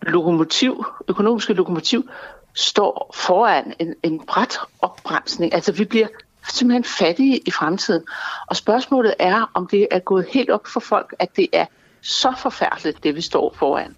lokomotiv, 0.01 0.85
økonomiske 1.07 1.53
lokomotiv, 1.53 2.09
står 2.53 3.11
foran 3.15 3.73
en, 3.79 3.95
en 4.03 4.25
bræt 4.25 4.59
opbremsning. 4.81 5.53
Altså 5.53 5.71
vi 5.71 5.85
bliver 5.85 6.07
simpelthen 6.49 6.83
fattige 6.83 7.37
i 7.37 7.51
fremtiden. 7.51 8.03
Og 8.47 8.55
spørgsmålet 8.55 9.13
er, 9.19 9.51
om 9.53 9.67
det 9.67 9.87
er 9.91 9.99
gået 9.99 10.25
helt 10.29 10.49
op 10.49 10.67
for 10.67 10.79
folk, 10.79 11.15
at 11.19 11.35
det 11.35 11.47
er 11.53 11.65
så 12.01 12.33
forfærdeligt, 12.37 13.03
det 13.03 13.15
vi 13.15 13.21
står 13.21 13.53
foran. 13.57 13.95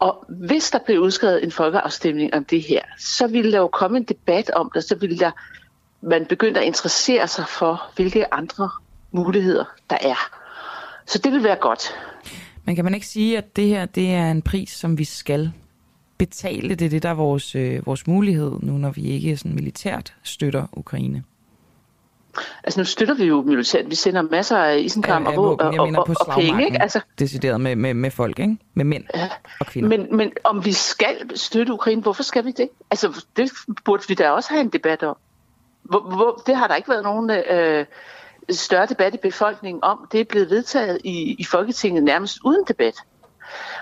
Og 0.00 0.24
hvis 0.28 0.70
der 0.70 0.78
blev 0.86 1.00
udskrevet 1.00 1.44
en 1.44 1.50
folkeafstemning 1.50 2.34
om 2.34 2.44
det 2.44 2.62
her, 2.62 2.82
så 2.98 3.26
ville 3.26 3.52
der 3.52 3.58
jo 3.58 3.68
komme 3.68 3.98
en 3.98 4.04
debat 4.04 4.50
om 4.50 4.70
det, 4.74 4.84
så 4.84 4.94
ville 4.94 5.18
der 5.18 5.30
man 6.02 6.26
begynde 6.26 6.60
at 6.60 6.66
interessere 6.66 7.28
sig 7.28 7.44
for, 7.48 7.82
hvilke 7.96 8.34
andre 8.34 8.70
muligheder 9.12 9.64
der 9.90 9.96
er. 10.00 10.30
Så 11.06 11.18
det 11.18 11.32
vil 11.32 11.44
være 11.44 11.56
godt. 11.56 11.82
Men 12.64 12.76
kan 12.76 12.84
man 12.84 12.94
ikke 12.94 13.06
sige, 13.06 13.38
at 13.38 13.56
det 13.56 13.66
her 13.68 13.86
det 13.86 14.14
er 14.14 14.30
en 14.30 14.42
pris, 14.42 14.70
som 14.70 14.98
vi 14.98 15.04
skal 15.04 15.52
betale? 16.18 16.68
Det 16.68 16.82
er 16.82 16.88
det, 16.88 17.02
der 17.02 17.08
er 17.08 17.14
vores, 17.14 17.54
øh, 17.54 17.86
vores 17.86 18.06
mulighed 18.06 18.52
nu, 18.62 18.72
når 18.72 18.90
vi 18.90 19.02
ikke 19.02 19.36
sådan 19.36 19.54
militært 19.54 20.14
støtter 20.22 20.66
Ukraine. 20.72 21.22
Altså 22.64 22.80
nu 22.80 22.84
støtter 22.84 23.14
vi 23.14 23.24
jo 23.24 23.42
militært. 23.42 23.90
Vi 23.90 23.94
sender 23.94 24.22
masser 24.22 24.56
af 24.56 24.78
isenkram 24.78 25.26
og, 25.26 25.34
og, 25.34 25.60
og, 25.60 25.88
og, 25.96 26.06
og 26.20 26.34
penge. 26.34 26.64
Ikke? 26.64 26.82
Altså, 26.82 27.00
decideret 27.18 27.60
med, 27.60 27.76
med, 27.76 27.94
med 27.94 28.10
folk, 28.10 28.38
ikke? 28.38 28.56
Med 28.74 28.84
mænd 28.84 29.04
ja, 29.14 29.28
og 29.60 29.66
kvinder. 29.66 29.88
Men, 29.88 30.16
men 30.16 30.32
om 30.44 30.64
vi 30.64 30.72
skal 30.72 31.38
støtte 31.38 31.72
Ukraine, 31.72 32.02
hvorfor 32.02 32.22
skal 32.22 32.44
vi 32.44 32.50
det? 32.50 32.68
Altså 32.90 33.24
det 33.36 33.50
burde 33.84 34.02
vi 34.08 34.14
da 34.14 34.30
også 34.30 34.50
have 34.50 34.60
en 34.60 34.68
debat 34.68 35.02
om. 35.02 35.16
Hvor, 35.82 36.00
hvor, 36.00 36.42
det 36.46 36.56
har 36.56 36.66
der 36.66 36.74
ikke 36.74 36.88
været 36.88 37.02
nogen 37.02 37.30
øh, 37.30 37.86
større 38.50 38.86
debat 38.86 39.14
i 39.14 39.18
befolkningen 39.22 39.84
om. 39.84 40.08
Det 40.12 40.20
er 40.20 40.24
blevet 40.24 40.50
vedtaget 40.50 40.98
i, 41.04 41.36
i 41.38 41.44
Folketinget 41.44 42.02
nærmest 42.02 42.38
uden 42.44 42.64
debat. 42.68 42.94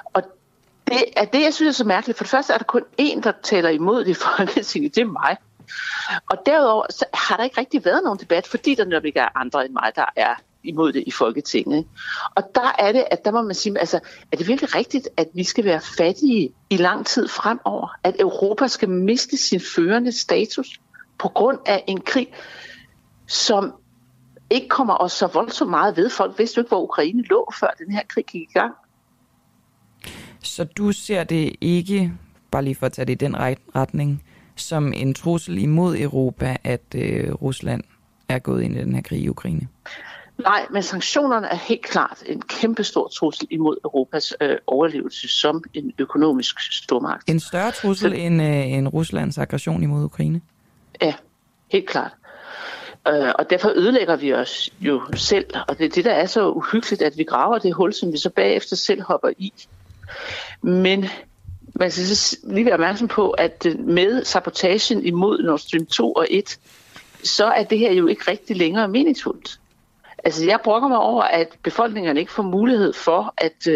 Og 0.04 0.22
det 0.86 1.04
er 1.16 1.24
det, 1.24 1.42
jeg 1.42 1.54
synes 1.54 1.68
er 1.68 1.82
så 1.82 1.84
mærkeligt. 1.84 2.18
For 2.18 2.24
det 2.24 2.30
første 2.30 2.52
er 2.52 2.58
der 2.58 2.64
kun 2.64 2.82
én, 3.00 3.20
der 3.20 3.32
taler 3.42 3.68
imod 3.68 4.04
det 4.04 4.10
i 4.10 4.14
Folketinget. 4.14 4.94
Det 4.94 5.00
er 5.00 5.06
mig. 5.06 5.36
Og 6.30 6.38
derudover 6.46 6.86
så 6.90 7.04
har 7.14 7.36
der 7.36 7.44
ikke 7.44 7.60
rigtig 7.60 7.84
været 7.84 8.00
nogen 8.04 8.18
debat, 8.18 8.46
fordi 8.46 8.74
der 8.74 8.84
netop 8.84 9.04
ikke 9.04 9.20
er 9.20 9.38
andre 9.38 9.64
end 9.64 9.72
mig, 9.72 9.92
der 9.96 10.04
er 10.16 10.34
imod 10.64 10.92
det 10.92 11.04
i 11.06 11.10
Folketinget. 11.10 11.86
Og 12.34 12.42
der 12.54 12.74
er 12.78 12.92
det, 12.92 13.04
at 13.10 13.24
der 13.24 13.30
må 13.30 13.42
man 13.42 13.54
sige, 13.54 13.78
altså, 13.78 14.00
er 14.32 14.36
det 14.36 14.48
virkelig 14.48 14.74
rigtigt, 14.74 15.08
at 15.16 15.28
vi 15.34 15.44
skal 15.44 15.64
være 15.64 15.80
fattige 15.80 16.50
i 16.70 16.76
lang 16.76 17.06
tid 17.06 17.28
fremover? 17.28 17.98
At 18.04 18.16
Europa 18.20 18.66
skal 18.66 18.88
miste 18.88 19.36
sin 19.36 19.60
førende 19.60 20.12
status 20.12 20.80
på 21.18 21.28
grund 21.28 21.58
af 21.66 21.84
en 21.86 22.00
krig, 22.00 22.34
som 23.26 23.72
ikke 24.50 24.68
kommer 24.68 24.96
os 25.00 25.12
så 25.12 25.26
voldsomt 25.26 25.70
meget 25.70 25.96
ved. 25.96 26.10
Folk 26.10 26.38
vidste 26.38 26.58
jo 26.58 26.62
ikke, 26.62 26.68
hvor 26.68 26.82
Ukraine 26.82 27.22
lå, 27.22 27.52
før 27.60 27.68
den 27.78 27.92
her 27.92 28.02
krig 28.08 28.24
gik 28.24 28.42
i 28.42 28.52
gang. 28.52 28.74
Så 30.42 30.64
du 30.64 30.92
ser 30.92 31.24
det 31.24 31.56
ikke, 31.60 32.12
bare 32.50 32.64
lige 32.64 32.74
for 32.74 32.86
at 32.86 32.92
tage 32.92 33.06
det 33.06 33.12
i 33.12 33.24
den 33.24 33.36
retning, 33.76 34.24
som 34.60 34.92
en 34.92 35.14
trussel 35.14 35.58
imod 35.58 35.96
Europa, 35.98 36.56
at 36.64 36.94
øh, 36.94 37.32
Rusland 37.32 37.82
er 38.28 38.38
gået 38.38 38.62
ind 38.62 38.76
i 38.76 38.78
den 38.78 38.94
her 38.94 39.02
krig 39.02 39.20
i 39.20 39.28
Ukraine? 39.28 39.68
Nej, 40.38 40.66
men 40.70 40.82
sanktionerne 40.82 41.46
er 41.46 41.56
helt 41.56 41.82
klart 41.82 42.22
en 42.26 42.42
kæmpe 42.42 42.84
stor 42.84 43.08
trussel 43.08 43.46
imod 43.50 43.76
Europas 43.84 44.34
øh, 44.40 44.56
overlevelse 44.66 45.28
som 45.28 45.64
en 45.74 45.92
økonomisk 45.98 46.72
stormagt. 46.72 47.28
En 47.28 47.40
større 47.40 47.70
trussel 47.70 48.10
Så, 48.10 48.16
end, 48.16 48.42
øh, 48.42 48.72
end 48.72 48.88
Ruslands 48.88 49.38
aggression 49.38 49.82
imod 49.82 50.04
Ukraine? 50.04 50.40
Ja, 51.02 51.14
helt 51.72 51.88
klart. 51.88 52.10
Øh, 53.08 53.32
og 53.38 53.50
derfor 53.50 53.68
ødelægger 53.76 54.16
vi 54.16 54.34
os 54.34 54.70
jo 54.80 55.02
selv, 55.14 55.46
og 55.68 55.78
det 55.78 55.84
er 55.84 55.88
det, 55.88 56.04
der 56.04 56.12
er 56.12 56.26
så 56.26 56.50
uhyggeligt, 56.50 57.02
at 57.02 57.12
vi 57.16 57.24
graver 57.24 57.58
det 57.58 57.74
hul, 57.74 57.92
som 57.92 58.12
vi 58.12 58.18
så 58.18 58.30
bagefter 58.30 58.76
selv 58.76 59.02
hopper 59.02 59.30
i. 59.38 59.52
Men 60.62 61.04
man 61.74 61.90
skal 61.90 62.04
lige 62.52 62.64
være 62.64 62.74
opmærksom 62.74 63.08
på, 63.08 63.30
at 63.30 63.66
øh, 63.66 63.78
med 63.78 64.24
sabotagen 64.24 65.06
imod 65.06 65.42
Nord 65.42 65.58
Stream 65.58 65.86
2 65.86 66.12
og 66.12 66.26
1, 66.30 66.58
så 67.24 67.46
er 67.46 67.64
det 67.64 67.78
her 67.78 67.92
jo 67.92 68.06
ikke 68.06 68.30
rigtig 68.30 68.56
længere 68.56 68.88
meningsfuldt. 68.88 69.60
Altså 70.24 70.44
jeg 70.44 70.60
brokker 70.64 70.88
mig 70.88 70.98
over, 70.98 71.22
at 71.22 71.58
befolkningerne 71.62 72.20
ikke 72.20 72.32
får 72.32 72.42
mulighed 72.42 72.92
for 72.92 73.34
at 73.36 73.66
uh, 73.66 73.74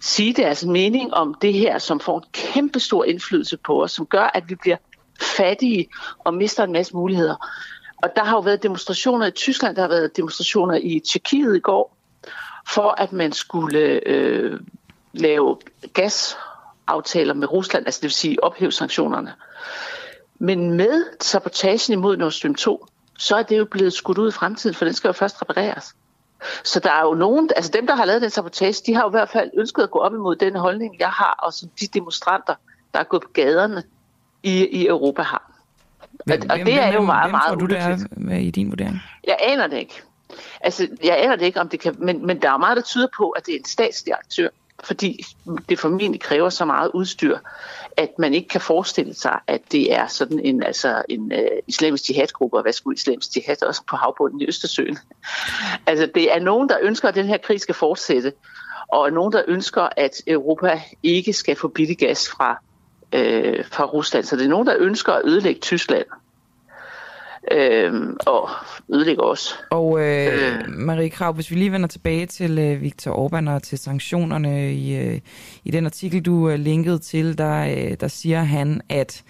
sige 0.00 0.32
deres 0.32 0.64
mening 0.64 1.14
om 1.14 1.34
det 1.42 1.52
her, 1.52 1.78
som 1.78 2.00
får 2.00 2.18
en 2.18 2.24
kæmpe 2.32 2.80
stor 2.80 3.04
indflydelse 3.04 3.56
på 3.56 3.82
os, 3.82 3.92
som 3.92 4.06
gør, 4.06 4.30
at 4.34 4.44
vi 4.48 4.54
bliver 4.54 4.76
fattige 5.20 5.88
og 6.18 6.34
mister 6.34 6.64
en 6.64 6.72
masse 6.72 6.96
muligheder. 6.96 7.36
Og 8.02 8.08
der 8.16 8.24
har 8.24 8.36
jo 8.36 8.40
været 8.40 8.62
demonstrationer 8.62 9.26
i 9.26 9.30
Tyskland, 9.30 9.76
der 9.76 9.82
har 9.82 9.88
været 9.88 10.16
demonstrationer 10.16 10.74
i 10.82 11.00
Tjekkiet 11.12 11.56
i 11.56 11.60
går, 11.60 11.96
for 12.68 12.94
at 12.98 13.12
man 13.12 13.32
skulle 13.32 14.00
øh, 14.06 14.60
lave 15.12 15.56
gasaftaler 16.90 17.34
med 17.34 17.52
Rusland, 17.52 17.86
altså 17.86 17.98
det 17.98 18.06
vil 18.06 18.12
sige 18.12 18.44
ophæve 18.44 18.72
sanktionerne. 18.72 19.32
Men 20.38 20.72
med 20.74 21.04
sabotagen 21.20 21.92
imod 21.92 22.16
Nord 22.16 22.30
Stream 22.30 22.54
2, 22.54 22.86
så 23.18 23.36
er 23.36 23.42
det 23.42 23.58
jo 23.58 23.64
blevet 23.64 23.92
skudt 23.92 24.18
ud 24.18 24.28
i 24.28 24.32
fremtiden, 24.32 24.74
for 24.74 24.84
den 24.84 24.94
skal 24.94 25.08
jo 25.08 25.12
først 25.12 25.42
repareres. 25.42 25.94
Så 26.64 26.80
der 26.80 26.92
er 26.92 27.02
jo 27.02 27.14
nogen, 27.14 27.50
altså 27.56 27.70
dem, 27.74 27.86
der 27.86 27.94
har 27.94 28.04
lavet 28.04 28.22
den 28.22 28.30
sabotage, 28.30 28.82
de 28.86 28.94
har 28.94 29.02
jo 29.02 29.08
i 29.08 29.10
hvert 29.10 29.28
fald 29.28 29.50
ønsket 29.54 29.82
at 29.82 29.90
gå 29.90 29.98
op 29.98 30.14
imod 30.14 30.36
den 30.36 30.56
holdning, 30.56 30.96
jeg 30.98 31.08
har, 31.08 31.38
og 31.42 31.52
som 31.52 31.68
de 31.80 31.86
demonstranter, 31.86 32.54
der 32.94 33.00
er 33.00 33.04
gået 33.04 33.22
på 33.22 33.28
gaderne 33.32 33.82
i, 34.42 34.66
i 34.66 34.86
Europa 34.86 35.22
har. 35.22 35.52
Hvem, 36.26 36.40
og, 36.50 36.58
og 36.60 36.66
det 36.66 36.74
er 36.74 36.92
jo 36.92 37.02
meget, 37.02 37.30
meget 37.30 37.50
hvem 37.50 37.58
tror 37.58 37.66
du, 37.66 37.74
der 37.74 38.34
er 38.34 38.38
i 38.38 38.50
din 38.50 38.70
vurdering? 38.70 39.02
Jeg 39.26 39.36
aner 39.40 39.66
det 39.66 39.76
ikke. 39.76 40.02
Altså, 40.60 40.88
jeg 41.04 41.22
aner 41.22 41.36
det 41.36 41.46
ikke, 41.46 41.60
om 41.60 41.68
det 41.68 41.80
kan, 41.80 41.96
men, 41.98 42.26
men 42.26 42.42
der 42.42 42.50
er 42.50 42.56
meget, 42.56 42.76
der 42.76 42.82
tyder 42.82 43.08
på, 43.16 43.30
at 43.30 43.46
det 43.46 43.54
er 43.54 43.58
en 43.58 43.64
statslig 43.64 44.14
aktør, 44.14 44.48
fordi 44.84 45.24
det 45.68 45.78
formentlig 45.78 46.20
kræver 46.20 46.48
så 46.48 46.64
meget 46.64 46.90
udstyr, 46.94 47.38
at 47.96 48.10
man 48.18 48.34
ikke 48.34 48.48
kan 48.48 48.60
forestille 48.60 49.14
sig, 49.14 49.38
at 49.46 49.60
det 49.72 49.92
er 49.92 50.06
sådan 50.06 50.38
en, 50.38 50.62
altså 50.62 51.02
en 51.08 51.32
øh, 51.32 51.48
islamisk 51.66 52.08
jihadgruppe, 52.08 52.56
og 52.56 52.62
hvad 52.62 52.72
skulle 52.72 52.96
islamisk 52.96 53.36
jihad 53.36 53.62
også 53.62 53.82
på 53.90 53.96
havbunden 53.96 54.40
i 54.40 54.46
Østersøen? 54.48 54.98
altså, 55.86 56.08
det 56.14 56.34
er 56.34 56.40
nogen, 56.40 56.68
der 56.68 56.78
ønsker, 56.82 57.08
at 57.08 57.14
den 57.14 57.26
her 57.26 57.36
krig 57.36 57.60
skal 57.60 57.74
fortsætte, 57.74 58.32
og 58.92 59.12
nogen, 59.12 59.32
der 59.32 59.42
ønsker, 59.48 59.88
at 59.96 60.12
Europa 60.26 60.82
ikke 61.02 61.32
skal 61.32 61.56
få 61.56 61.68
billig 61.68 61.98
gas 61.98 62.28
fra, 62.28 62.62
øh, 63.12 63.64
fra 63.64 63.84
Rusland. 63.84 64.24
Så 64.24 64.36
det 64.36 64.44
er 64.44 64.48
nogen, 64.48 64.66
der 64.66 64.76
ønsker 64.78 65.12
at 65.12 65.22
ødelægge 65.24 65.60
Tyskland 65.60 66.04
øh, 67.52 67.92
og 68.26 68.48
ødelægger 68.94 69.22
os. 69.22 69.58
Og 69.70 70.00
øh, 70.00 70.68
Marie 70.68 71.10
Krav, 71.10 71.32
hvis 71.32 71.50
vi 71.50 71.56
lige 71.56 71.72
vender 71.72 71.88
tilbage 71.88 72.26
til 72.26 72.58
øh, 72.58 72.82
Viktor 72.82 73.28
Orbán 73.28 73.50
og 73.50 73.62
til 73.62 73.78
sanktionerne 73.78 74.74
i, 74.74 74.96
øh, 74.96 75.20
i 75.64 75.70
den 75.70 75.86
artikel, 75.86 76.22
du 76.22 76.48
øh, 76.48 76.58
linkede 76.58 76.98
til, 76.98 77.38
der, 77.38 77.60
øh, 77.60 77.96
der 78.00 78.08
siger 78.08 78.42
han, 78.42 78.80
at 78.88 79.24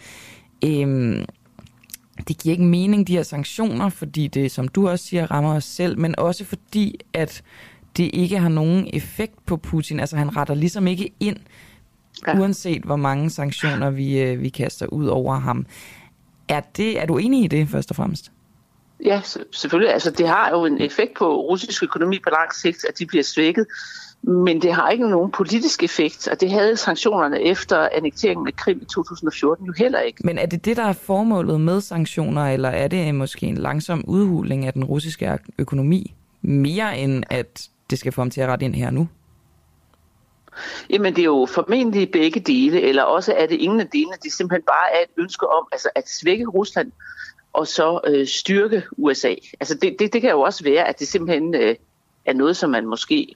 øh, 0.65 1.27
det 2.29 2.39
giver 2.39 2.53
ikke 2.53 2.65
mening, 2.65 3.07
de 3.07 3.17
her 3.17 3.23
sanktioner, 3.23 3.89
fordi 3.89 4.27
det, 4.27 4.51
som 4.51 4.69
du 4.69 4.89
også 4.89 5.05
siger, 5.05 5.31
rammer 5.31 5.55
os 5.55 5.65
selv, 5.65 5.99
men 5.99 6.19
også 6.19 6.45
fordi, 6.45 7.01
at 7.13 7.43
det 7.97 8.11
ikke 8.13 8.39
har 8.39 8.49
nogen 8.49 8.91
effekt 8.93 9.47
på 9.47 9.57
Putin. 9.57 10.01
Altså 10.01 10.17
han 10.17 10.37
retter 10.37 10.55
ligesom 10.55 10.87
ikke 10.87 11.13
ind, 11.21 11.37
ja. 12.27 12.39
uanset 12.39 12.83
hvor 12.83 12.97
mange 12.97 13.31
sanktioner 13.31 13.91
vi, 13.91 14.19
øh, 14.19 14.43
vi 14.43 14.49
kaster 14.49 14.87
ud 14.87 15.07
over 15.07 15.35
ham. 15.35 15.67
Er, 16.51 16.61
det, 16.61 17.01
er 17.01 17.07
du 17.07 17.19
enig 17.19 17.45
i 17.45 17.47
det, 17.47 17.69
først 17.69 17.91
og 17.91 17.97
fremmest? 17.97 18.33
Ja, 19.05 19.21
selvfølgelig. 19.53 19.93
Altså, 19.93 20.11
det 20.11 20.29
har 20.29 20.51
jo 20.51 20.65
en 20.65 20.81
effekt 20.81 21.19
på 21.19 21.41
russisk 21.41 21.83
økonomi 21.83 22.19
på 22.25 22.31
lang 22.31 22.55
sigt, 22.55 22.85
at 22.89 22.99
de 22.99 23.07
bliver 23.07 23.25
svækket. 23.25 23.67
Men 24.23 24.63
det 24.63 24.75
har 24.75 24.91
ikke 24.91 25.11
nogen 25.11 25.31
politisk 25.31 25.83
effekt, 25.83 26.29
og 26.29 26.41
det 26.41 26.51
havde 26.51 26.77
sanktionerne 26.77 27.43
efter 27.43 27.89
annekteringen 27.93 28.47
af 28.47 28.57
Krim 28.57 28.79
i 28.83 28.85
2014 28.85 29.67
jo 29.67 29.73
heller 29.79 30.01
ikke. 30.01 30.21
Men 30.25 30.39
er 30.39 30.47
det 30.47 30.65
det, 30.65 30.77
der 30.77 30.85
er 30.85 30.93
formålet 30.93 31.61
med 31.61 31.81
sanktioner, 31.81 32.47
eller 32.47 32.69
er 32.69 32.89
det 32.89 33.15
måske 33.15 33.47
en 33.47 33.57
langsom 33.57 34.05
udhuling 34.07 34.67
af 34.67 34.73
den 34.73 34.85
russiske 34.85 35.39
økonomi, 35.59 36.15
mere 36.43 36.99
end 36.99 37.25
at 37.31 37.69
det 37.91 37.99
skal 37.99 38.13
få 38.13 38.21
ham 38.21 38.31
til 38.31 38.41
at 38.41 38.49
rette 38.49 38.65
ind 38.65 38.75
her 38.75 38.91
nu? 38.91 39.09
Jamen 40.91 41.17
det 41.17 41.23
er 41.23 41.27
jo 41.27 41.47
formentlig 41.51 42.11
begge 42.11 42.41
dele, 42.41 42.81
eller 42.81 43.03
også 43.03 43.35
er 43.37 43.47
det 43.47 43.57
ingen 43.57 43.81
af 43.81 43.89
delene. 43.89 44.13
Det 44.23 44.27
er 44.27 44.37
simpelthen 44.37 44.63
bare 44.63 44.93
er 44.95 45.03
et 45.03 45.23
ønske 45.23 45.49
om 45.49 45.69
altså, 45.73 45.89
at 45.95 46.09
svække 46.09 46.47
Rusland 46.47 46.93
og 47.53 47.67
så 47.67 48.01
øh, 48.07 48.27
styrke 48.27 48.83
USA. 48.97 49.35
Altså 49.61 49.75
det, 49.75 49.97
det, 49.99 50.13
det 50.13 50.21
kan 50.21 50.31
jo 50.31 50.41
også 50.41 50.65
være, 50.65 50.89
at 50.89 50.99
det 50.99 51.09
simpelthen 51.09 51.55
øh, 51.55 51.77
er 52.25 52.33
noget, 52.33 52.57
som 52.57 52.71
man 52.71 52.87
måske 52.87 53.35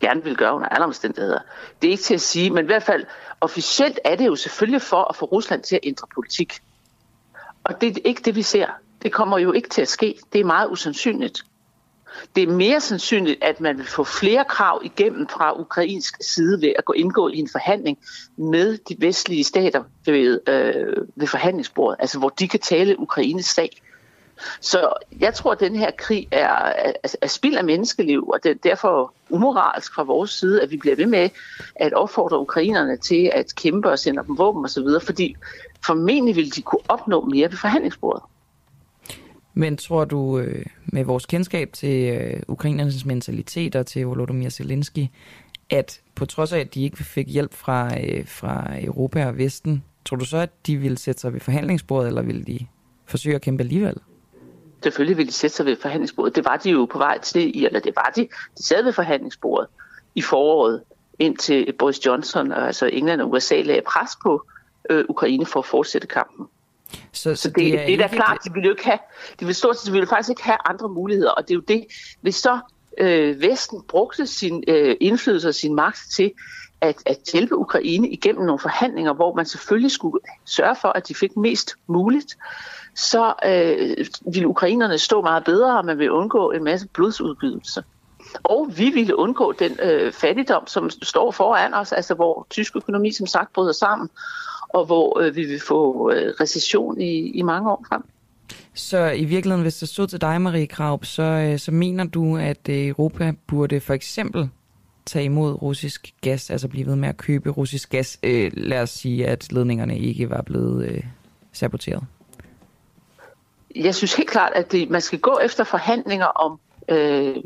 gerne 0.00 0.24
vil 0.24 0.36
gøre 0.36 0.54
under 0.54 0.68
alle 0.68 0.84
omstændigheder. 0.84 1.38
Det 1.82 1.88
er 1.88 1.90
ikke 1.90 2.02
til 2.02 2.14
at 2.14 2.20
sige, 2.20 2.50
men 2.50 2.64
i 2.64 2.66
hvert 2.66 2.82
fald 2.82 3.04
officielt 3.40 4.00
er 4.04 4.16
det 4.16 4.26
jo 4.26 4.36
selvfølgelig 4.36 4.82
for 4.82 5.04
at 5.10 5.16
få 5.16 5.26
Rusland 5.26 5.62
til 5.62 5.76
at 5.76 5.80
ændre 5.82 6.06
politik. 6.14 6.60
Og 7.64 7.80
det 7.80 7.96
er 7.96 8.00
ikke 8.04 8.22
det, 8.24 8.36
vi 8.36 8.42
ser. 8.42 8.66
Det 9.02 9.12
kommer 9.12 9.38
jo 9.38 9.52
ikke 9.52 9.68
til 9.68 9.82
at 9.82 9.88
ske. 9.88 10.18
Det 10.32 10.40
er 10.40 10.44
meget 10.44 10.70
usandsynligt. 10.70 11.44
Det 12.36 12.42
er 12.42 12.52
mere 12.52 12.80
sandsynligt, 12.80 13.44
at 13.44 13.60
man 13.60 13.78
vil 13.78 13.86
få 13.86 14.04
flere 14.04 14.44
krav 14.44 14.80
igennem 14.84 15.28
fra 15.28 15.60
ukrainsk 15.60 16.16
side 16.20 16.60
ved 16.60 16.72
at 16.78 16.84
gå 16.84 16.92
indgå 16.92 17.28
i 17.28 17.38
en 17.38 17.48
forhandling 17.52 17.98
med 18.36 18.78
de 18.88 18.96
vestlige 18.98 19.44
stater 19.44 19.82
ved, 20.06 20.40
øh, 20.48 21.06
ved 21.16 21.26
forhandlingsbordet, 21.26 21.96
altså 22.00 22.18
hvor 22.18 22.28
de 22.28 22.48
kan 22.48 22.60
tale 22.60 23.00
Ukraines 23.00 23.46
sag. 23.46 23.70
Så 24.60 24.92
jeg 25.20 25.34
tror, 25.34 25.52
at 25.52 25.60
den 25.60 25.76
her 25.76 25.90
krig 25.98 26.28
er, 26.30 26.48
er, 26.48 26.92
er 27.22 27.26
spild 27.26 27.56
af 27.56 27.64
menneskeliv, 27.64 28.28
og 28.28 28.44
det 28.44 28.50
er 28.50 28.54
derfor 28.54 29.14
umoralsk 29.30 29.94
fra 29.94 30.02
vores 30.02 30.30
side, 30.30 30.62
at 30.62 30.70
vi 30.70 30.76
bliver 30.76 30.96
ved 30.96 31.06
med 31.06 31.28
at 31.76 31.92
opfordre 31.92 32.38
ukrainerne 32.38 32.96
til 32.96 33.30
at 33.34 33.54
kæmpe 33.54 33.90
og 33.90 33.98
sende 33.98 34.22
dem 34.26 34.38
våben 34.38 34.64
osv., 34.64 34.86
fordi 35.02 35.36
formentlig 35.86 36.36
vil 36.36 36.54
de 36.54 36.62
kunne 36.62 36.82
opnå 36.88 37.24
mere 37.24 37.50
ved 37.50 37.58
forhandlingsbordet. 37.58 38.22
Men 39.54 39.76
tror 39.76 40.04
du, 40.04 40.38
øh, 40.38 40.66
med 40.86 41.04
vores 41.04 41.26
kendskab 41.26 41.72
til 41.72 42.14
øh, 42.14 42.42
ukrainernes 42.48 43.04
mentalitet 43.04 43.76
og 43.76 43.86
til 43.86 44.06
Volodymyr 44.06 44.48
Zelensky, 44.48 45.06
at 45.70 46.00
på 46.14 46.26
trods 46.26 46.52
af, 46.52 46.58
at 46.58 46.74
de 46.74 46.82
ikke 46.82 46.96
fik 46.96 47.28
hjælp 47.28 47.54
fra, 47.54 48.00
øh, 48.00 48.26
fra 48.28 48.66
Europa 48.80 49.26
og 49.26 49.38
Vesten, 49.38 49.84
tror 50.04 50.16
du 50.16 50.24
så, 50.24 50.36
at 50.36 50.66
de 50.66 50.76
ville 50.76 50.98
sætte 50.98 51.20
sig 51.20 51.32
ved 51.32 51.40
forhandlingsbordet, 51.40 52.08
eller 52.08 52.22
ville 52.22 52.44
de 52.44 52.66
forsøge 53.06 53.34
at 53.34 53.42
kæmpe 53.42 53.62
alligevel? 53.62 53.96
Selvfølgelig 54.82 55.16
ville 55.16 55.28
de 55.28 55.34
sætte 55.34 55.56
sig 55.56 55.66
ved 55.66 55.76
forhandlingsbordet. 55.76 56.36
Det 56.36 56.44
var 56.44 56.56
de 56.56 56.70
jo 56.70 56.84
på 56.92 56.98
vej 56.98 57.18
til, 57.18 57.64
eller 57.64 57.80
det 57.80 57.96
var 57.96 58.12
de. 58.16 58.28
De 58.58 58.62
sad 58.62 58.84
ved 58.84 58.92
forhandlingsbordet 58.92 59.68
i 60.14 60.22
foråret, 60.22 60.82
indtil 61.18 61.72
Boris 61.78 62.06
Johnson, 62.06 62.52
altså 62.52 62.86
England 62.86 63.20
og 63.20 63.30
USA, 63.30 63.62
lagde 63.62 63.82
pres 63.86 64.10
på 64.22 64.46
øh, 64.90 65.04
Ukraine 65.08 65.46
for 65.46 65.60
at 65.60 65.66
fortsætte 65.66 66.06
kampen. 66.06 66.46
Så, 67.12 67.34
så, 67.34 67.48
det, 67.48 67.56
det, 67.56 67.80
er, 67.80 67.86
det 67.86 67.94
er 67.94 67.98
da 67.98 68.08
klart, 68.08 68.38
de 68.44 68.52
vil 68.52 68.64
jo 68.64 68.70
ikke 68.70 68.84
have, 68.84 68.98
de 69.40 69.44
vil 69.46 69.54
stort 69.54 69.78
set, 69.78 69.86
de 69.86 69.92
vil 69.92 70.06
faktisk 70.06 70.30
ikke 70.30 70.44
have 70.44 70.56
andre 70.64 70.88
muligheder, 70.88 71.30
og 71.30 71.42
det 71.42 71.50
er 71.50 71.54
jo 71.54 71.60
det, 71.68 71.84
hvis 72.20 72.34
så 72.34 72.58
øh, 72.98 73.40
Vesten 73.40 73.82
brugte 73.88 74.26
sin 74.26 74.64
øh, 74.68 74.96
indflydelse 75.00 75.48
og 75.48 75.54
sin 75.54 75.74
magt 75.74 75.98
til 76.16 76.32
at, 76.80 76.96
at 77.06 77.18
hjælpe 77.32 77.56
Ukraine 77.56 78.08
igennem 78.10 78.44
nogle 78.44 78.58
forhandlinger, 78.58 79.12
hvor 79.12 79.34
man 79.34 79.46
selvfølgelig 79.46 79.90
skulle 79.90 80.18
sørge 80.44 80.76
for, 80.80 80.88
at 80.88 81.08
de 81.08 81.14
fik 81.14 81.36
mest 81.36 81.74
muligt, 81.86 82.36
så 82.94 83.34
øh, 83.44 84.06
ville 84.34 84.48
ukrainerne 84.48 84.98
stå 84.98 85.22
meget 85.22 85.44
bedre, 85.44 85.78
og 85.78 85.84
man 85.84 85.98
vil 85.98 86.10
undgå 86.10 86.50
en 86.50 86.64
masse 86.64 86.88
blodsudgydelse. 86.88 87.84
Og 88.42 88.72
vi 88.76 88.90
ville 88.90 89.16
undgå 89.16 89.52
den 89.52 89.78
øh, 89.82 90.12
fattigdom, 90.12 90.66
som 90.66 90.90
står 90.90 91.30
foran 91.30 91.74
os, 91.74 91.92
altså 91.92 92.14
hvor 92.14 92.46
tysk 92.50 92.76
økonomi 92.76 93.12
som 93.12 93.26
sagt 93.26 93.52
bryder 93.52 93.72
sammen, 93.72 94.10
og 94.74 94.84
hvor 94.86 95.20
øh, 95.20 95.36
vi 95.36 95.44
vil 95.44 95.60
få 95.60 96.10
øh, 96.10 96.34
recession 96.40 97.00
i, 97.00 97.30
i 97.30 97.42
mange 97.42 97.70
år 97.70 97.84
frem. 97.88 98.02
Så 98.74 99.10
i 99.10 99.24
virkeligheden, 99.24 99.62
hvis 99.62 99.78
det 99.78 99.88
stod 99.88 100.06
til 100.06 100.20
dig, 100.20 100.40
Marie 100.40 100.66
Kraup, 100.66 101.04
så, 101.04 101.22
øh, 101.22 101.58
så 101.58 101.70
mener 101.70 102.04
du, 102.04 102.36
at 102.36 102.68
øh, 102.68 102.86
Europa 102.86 103.32
burde 103.46 103.80
for 103.80 103.94
eksempel 103.94 104.48
tage 105.06 105.24
imod 105.24 105.62
russisk 105.62 106.14
gas, 106.20 106.50
altså 106.50 106.68
blive 106.68 106.86
ved 106.86 106.96
med 106.96 107.08
at 107.08 107.16
købe 107.16 107.50
russisk 107.50 107.90
gas. 107.90 108.18
Øh, 108.22 108.50
lad 108.54 108.82
os 108.82 108.90
sige, 108.90 109.26
at 109.26 109.52
ledningerne 109.52 109.98
ikke 109.98 110.30
var 110.30 110.42
blevet 110.42 110.86
øh, 110.86 111.02
saboteret. 111.52 112.04
Jeg 113.76 113.94
synes 113.94 114.14
helt 114.14 114.30
klart, 114.30 114.52
at 114.54 114.72
det, 114.72 114.90
man 114.90 115.00
skal 115.00 115.18
gå 115.18 115.38
efter 115.44 115.64
forhandlinger 115.64 116.26
om 116.26 116.60
øh, 116.88 117.36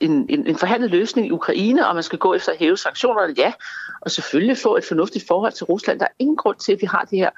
en, 0.00 0.26
en, 0.28 0.46
en 0.46 0.56
forhandlet 0.56 0.90
løsning 0.90 1.26
i 1.26 1.30
Ukraine, 1.30 1.88
og 1.88 1.94
man 1.94 2.02
skal 2.02 2.18
gå 2.18 2.34
efter 2.34 2.52
at 2.52 2.58
hæve 2.58 2.76
sanktionerne, 2.76 3.34
ja, 3.36 3.52
og 4.00 4.10
selvfølgelig 4.10 4.58
få 4.58 4.76
et 4.76 4.84
fornuftigt 4.84 5.26
forhold 5.26 5.52
til 5.52 5.64
Rusland. 5.64 5.98
Der 6.00 6.04
er 6.04 6.14
ingen 6.18 6.36
grund 6.36 6.56
til, 6.56 6.72
at 6.72 6.80
vi 6.80 6.86
har 6.86 7.06
det 7.10 7.18
her 7.18 7.30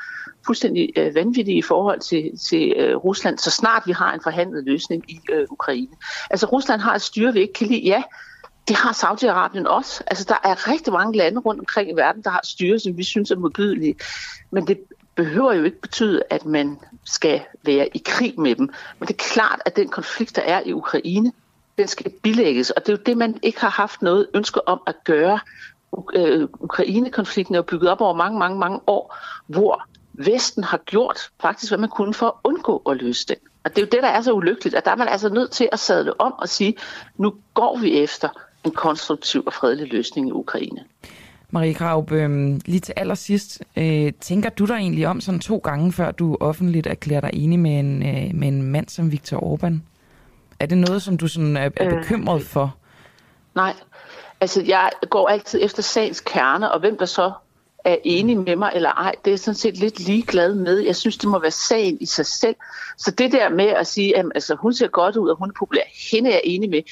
fuldstændig 0.47 0.93
øh, 0.97 1.15
vanvittige 1.15 1.63
forhold 1.63 2.01
til, 2.01 2.31
til 2.49 2.75
øh, 2.77 2.97
Rusland, 2.97 3.39
så 3.39 3.51
snart 3.51 3.83
vi 3.87 3.93
har 3.93 4.13
en 4.13 4.21
forhandlet 4.23 4.65
løsning 4.65 5.11
i 5.11 5.21
øh, 5.33 5.47
Ukraine. 5.51 5.97
Altså 6.31 6.47
Rusland 6.47 6.81
har 6.81 6.95
et 6.95 7.03
styre, 7.03 7.33
vi 7.33 7.41
ikke 7.41 7.53
kan 7.53 7.67
lide, 7.67 7.81
ja, 7.81 8.03
det 8.69 8.77
har 8.77 8.93
Saudi-Arabien 8.93 9.67
også. 9.67 10.03
Altså, 10.07 10.25
der 10.29 10.49
er 10.49 10.71
rigtig 10.71 10.93
mange 10.93 11.17
lande 11.17 11.41
rundt 11.41 11.61
omkring 11.61 11.91
i 11.91 11.97
verden, 11.97 12.23
der 12.23 12.31
har 12.31 12.41
styre, 12.45 12.79
som 12.79 12.97
vi 12.97 13.03
synes 13.05 13.31
er 13.31 13.37
modbydelige. 13.37 13.95
Men 14.51 14.67
det 14.67 14.79
behøver 15.15 15.53
jo 15.53 15.65
ikke 15.65 15.81
betyde, 15.81 16.23
at 16.31 16.45
man 16.45 16.79
skal 17.05 17.41
være 17.65 17.89
i 17.97 18.03
krig 18.05 18.41
med 18.41 18.55
dem. 18.55 18.71
Men 18.99 19.09
det 19.09 19.15
er 19.15 19.25
klart, 19.33 19.61
at 19.67 19.77
den 19.77 19.89
konflikt, 19.89 20.37
der 20.37 20.43
er 20.43 20.63
i 20.67 20.73
Ukraine, 20.73 21.33
den 21.79 21.89
skal 21.89 22.13
bilægges, 22.23 22.71
og 22.71 22.87
det 22.87 22.93
er 22.93 22.97
jo 22.97 23.03
det, 23.07 23.17
man 23.17 23.39
ikke 23.43 23.61
har 23.61 23.69
haft 23.69 24.03
noget 24.03 24.27
ønske 24.35 24.69
om 24.69 24.81
at 24.87 24.95
gøre. 25.05 25.41
Øh, 26.15 26.49
Ukraine-konflikten 26.61 27.55
er 27.55 27.59
jo 27.59 27.63
bygget 27.63 27.91
op 27.91 28.01
over 28.01 28.15
mange, 28.15 28.39
mange, 28.39 28.59
mange 28.59 28.81
år, 28.87 29.17
hvor 29.47 29.87
Vesten 30.13 30.65
har 30.65 30.79
gjort 30.87 31.31
faktisk, 31.41 31.71
hvad 31.71 31.79
man 31.79 31.89
kunne 31.89 32.15
for 32.15 32.27
at 32.27 32.33
undgå 32.45 32.83
at 32.91 32.97
løse 32.97 33.27
den. 33.29 33.37
Og 33.65 33.71
det 33.71 33.79
er 33.79 33.83
jo 33.83 33.89
det, 33.93 34.03
der 34.03 34.09
er 34.09 34.21
så 34.21 34.33
ulykkeligt, 34.33 34.77
at 34.77 34.85
der 34.85 34.91
er 34.91 34.97
man 34.97 35.09
altså 35.09 35.29
nødt 35.29 35.51
til 35.51 35.69
at 35.73 35.79
sadle 35.79 36.21
om 36.21 36.33
og 36.33 36.49
sige, 36.49 36.77
nu 37.17 37.35
går 37.55 37.79
vi 37.79 37.99
efter 38.03 38.29
en 38.65 38.71
konstruktiv 38.71 39.43
og 39.47 39.53
fredelig 39.53 39.93
løsning 39.93 40.29
i 40.29 40.33
Ukraine. 40.33 40.85
Marie 41.51 41.75
Graup, 41.75 42.13
øh, 42.13 42.61
lige 42.67 42.81
til 42.81 42.95
allersidst, 42.97 43.63
øh, 43.77 44.13
tænker 44.21 44.51
du 44.51 44.65
dig 44.65 44.75
egentlig 44.75 45.07
om 45.07 45.21
sådan 45.21 45.41
to 45.41 45.57
gange, 45.57 45.93
før 45.93 46.11
du 46.11 46.37
offentligt 46.41 46.87
erklærer 46.87 47.21
dig 47.21 47.31
enig 47.33 47.59
med 47.59 47.79
en, 47.79 48.03
øh, 48.03 48.35
med 48.35 48.49
en 48.49 48.63
mand 48.63 48.89
som 48.89 49.13
Viktor 49.13 49.37
Orbán? 49.37 49.96
Er 50.61 50.67
det 50.67 50.79
noget, 50.79 51.03
som 51.03 51.17
du 51.17 51.29
sådan 51.29 51.57
er, 51.57 51.71
er 51.77 52.01
bekymret 52.01 52.41
øh, 52.41 52.47
for? 52.47 52.77
Nej, 53.55 53.75
altså 54.41 54.63
jeg 54.63 54.91
går 55.11 55.29
altid 55.29 55.61
efter 55.63 55.83
sagens 55.83 56.21
kerne, 56.21 56.73
og 56.73 56.81
hvem 56.81 56.99
der 56.99 57.07
så 57.07 57.33
er 57.85 57.97
enig 58.05 58.39
med 58.39 58.57
mig 58.57 58.73
eller 58.75 58.91
ej, 58.91 59.15
det 59.25 59.33
er 59.33 59.37
sådan 59.37 59.55
set 59.55 59.77
lidt 59.77 60.01
ligeglad 60.01 60.55
med. 60.55 60.79
Jeg 60.79 60.97
synes, 60.97 61.17
det 61.17 61.29
må 61.29 61.39
være 61.39 61.51
sagen 61.51 61.99
i 62.01 62.07
sig 62.07 62.27
selv. 62.27 62.57
Så 62.99 63.11
det 63.11 63.33
der 63.33 63.49
med 63.49 63.67
at 63.67 63.87
sige, 63.87 64.19
at 64.19 64.27
altså, 64.35 64.55
hun 64.55 64.73
ser 64.73 64.89
godt 64.89 65.17
ud, 65.17 65.29
og 65.29 65.37
hun 65.37 65.49
er 65.49 65.55
populær, 65.59 65.83
hende 66.13 66.31
er 66.31 66.35
jeg 66.35 66.41
enig 66.45 66.71
med, 66.71 66.83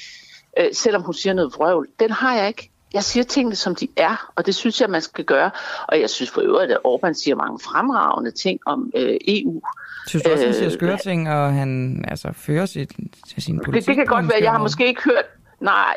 øh, 0.59 0.73
selvom 0.73 1.01
hun 1.01 1.13
siger 1.13 1.33
noget 1.33 1.53
vrøvl, 1.57 1.87
den 1.99 2.11
har 2.11 2.35
jeg 2.35 2.47
ikke. 2.47 2.71
Jeg 2.93 3.03
siger 3.03 3.23
tingene, 3.23 3.55
som 3.55 3.75
de 3.75 3.87
er, 3.97 4.31
og 4.35 4.45
det 4.45 4.55
synes 4.55 4.81
jeg, 4.81 4.89
man 4.89 5.01
skal 5.01 5.25
gøre. 5.25 5.51
Og 5.87 5.99
jeg 5.99 6.09
synes 6.09 6.31
for 6.31 6.41
øvrigt, 6.41 6.71
at 6.71 6.77
Orbán 6.87 7.13
siger 7.13 7.35
mange 7.35 7.59
fremragende 7.59 8.31
ting 8.31 8.59
om 8.65 8.91
øh, 8.95 9.17
EU. 9.27 9.61
Synes 10.07 10.23
du 10.23 10.31
også, 10.31 10.45
han 10.45 10.53
siger 10.53 10.65
øh, 10.65 10.71
skøre 10.71 10.97
ting, 10.97 11.29
og 11.29 11.53
han 11.53 12.03
altså, 12.07 12.29
fører 12.33 12.65
sit, 12.65 12.91
til 13.27 13.43
sin 13.43 13.59
politik? 13.65 13.81
Det, 13.81 13.87
det 13.87 13.95
kan 13.95 14.05
godt 14.05 14.29
være. 14.29 14.43
Jeg 14.43 14.51
har 14.51 14.59
måske 14.59 14.87
ikke 14.87 15.03
hørt... 15.03 15.25
Nej, 15.59 15.95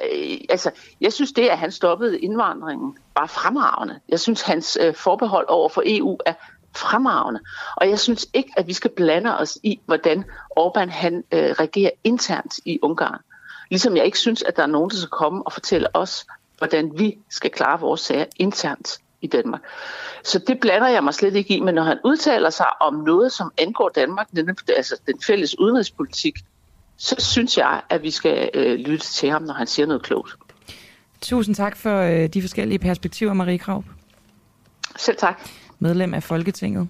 altså, 0.48 0.70
jeg 1.00 1.12
synes 1.12 1.32
det, 1.32 1.48
at 1.48 1.58
han 1.58 1.72
stoppede 1.72 2.20
indvandringen, 2.20 2.96
var 3.16 3.26
fremragende. 3.26 4.00
Jeg 4.08 4.20
synes, 4.20 4.42
hans 4.42 4.78
øh, 4.80 4.94
forbehold 4.94 5.46
over 5.48 5.68
for 5.68 5.82
EU 5.86 6.18
er 6.26 6.32
fremragende. 6.76 7.40
Og 7.76 7.88
jeg 7.88 7.98
synes 7.98 8.26
ikke, 8.34 8.50
at 8.56 8.66
vi 8.66 8.72
skal 8.72 8.90
blande 8.96 9.38
os 9.38 9.58
i, 9.62 9.80
hvordan 9.86 10.24
Orbán 10.60 10.90
han 10.90 11.24
øh, 11.32 11.50
regerer 11.50 11.90
internt 12.04 12.54
i 12.64 12.78
Ungarn. 12.82 13.20
Ligesom 13.70 13.96
jeg 13.96 14.04
ikke 14.04 14.18
synes, 14.18 14.42
at 14.42 14.56
der 14.56 14.62
er 14.62 14.66
nogen, 14.66 14.90
der 14.90 14.96
skal 14.96 15.08
komme 15.08 15.46
og 15.46 15.52
fortælle 15.52 15.96
os, 15.96 16.26
hvordan 16.58 16.92
vi 16.98 17.18
skal 17.30 17.50
klare 17.50 17.80
vores 17.80 18.00
sager 18.00 18.24
internt 18.36 18.98
i 19.22 19.26
Danmark. 19.26 19.60
Så 20.24 20.38
det 20.46 20.60
blander 20.60 20.88
jeg 20.88 21.04
mig 21.04 21.14
slet 21.14 21.34
ikke 21.36 21.56
i, 21.56 21.60
men 21.60 21.74
når 21.74 21.82
han 21.82 21.98
udtaler 22.04 22.50
sig 22.50 22.82
om 22.82 22.94
noget, 22.94 23.32
som 23.32 23.52
angår 23.58 23.88
Danmark, 23.88 24.28
altså 24.76 25.00
den 25.06 25.14
fælles 25.26 25.58
udenrigspolitik, 25.58 26.38
så 26.96 27.16
synes 27.18 27.56
jeg, 27.58 27.80
at 27.90 28.02
vi 28.02 28.10
skal 28.10 28.50
øh, 28.54 28.78
lytte 28.78 29.06
til 29.06 29.30
ham, 29.30 29.42
når 29.42 29.54
han 29.54 29.66
siger 29.66 29.86
noget 29.86 30.02
klogt. 30.02 30.36
Tusind 31.20 31.54
tak 31.54 31.76
for 31.76 32.00
øh, 32.00 32.28
de 32.28 32.42
forskellige 32.42 32.78
perspektiver, 32.78 33.32
Marie 33.32 33.58
Krav. 33.58 33.84
Selv 34.96 35.16
tak. 35.16 35.48
Medlem 35.78 36.14
af 36.14 36.22
Folketinget, 36.22 36.88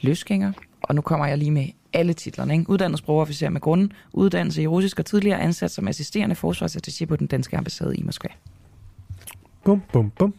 løsgænger, 0.00 0.52
og 0.82 0.94
nu 0.94 1.00
kommer 1.00 1.26
jeg 1.26 1.38
lige 1.38 1.50
med 1.50 1.66
alle 1.92 2.12
titlerne. 2.12 2.54
Ikke? 2.54 2.70
Uddannet 2.70 2.98
sprogofficer 2.98 3.48
med 3.48 3.60
grunden, 3.60 3.92
uddannelse 4.12 4.62
i 4.62 4.66
russisk 4.66 4.98
og 4.98 5.06
tidligere 5.06 5.40
ansat 5.40 5.70
som 5.70 5.88
assisterende 5.88 6.36
forsvarsattaché 6.44 7.04
på 7.04 7.16
den 7.16 7.26
danske 7.26 7.56
ambassade 7.56 7.96
i 7.96 8.02
Moskva. 8.02 8.28
Bum, 9.64 9.82
bum, 9.92 10.10
bum. 10.10 10.34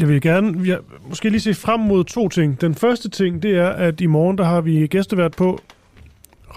Jeg 0.00 0.08
vil 0.08 0.20
gerne 0.20 0.68
jeg, 0.68 0.78
måske 1.08 1.30
lige 1.30 1.40
se 1.40 1.54
frem 1.54 1.80
mod 1.80 2.04
to 2.04 2.28
ting. 2.28 2.60
Den 2.60 2.74
første 2.74 3.08
ting, 3.08 3.42
det 3.42 3.56
er, 3.56 3.68
at 3.68 4.00
i 4.00 4.06
morgen 4.06 4.38
der 4.38 4.44
har 4.44 4.60
vi 4.60 4.86
gæstevært 4.86 5.36
på 5.36 5.60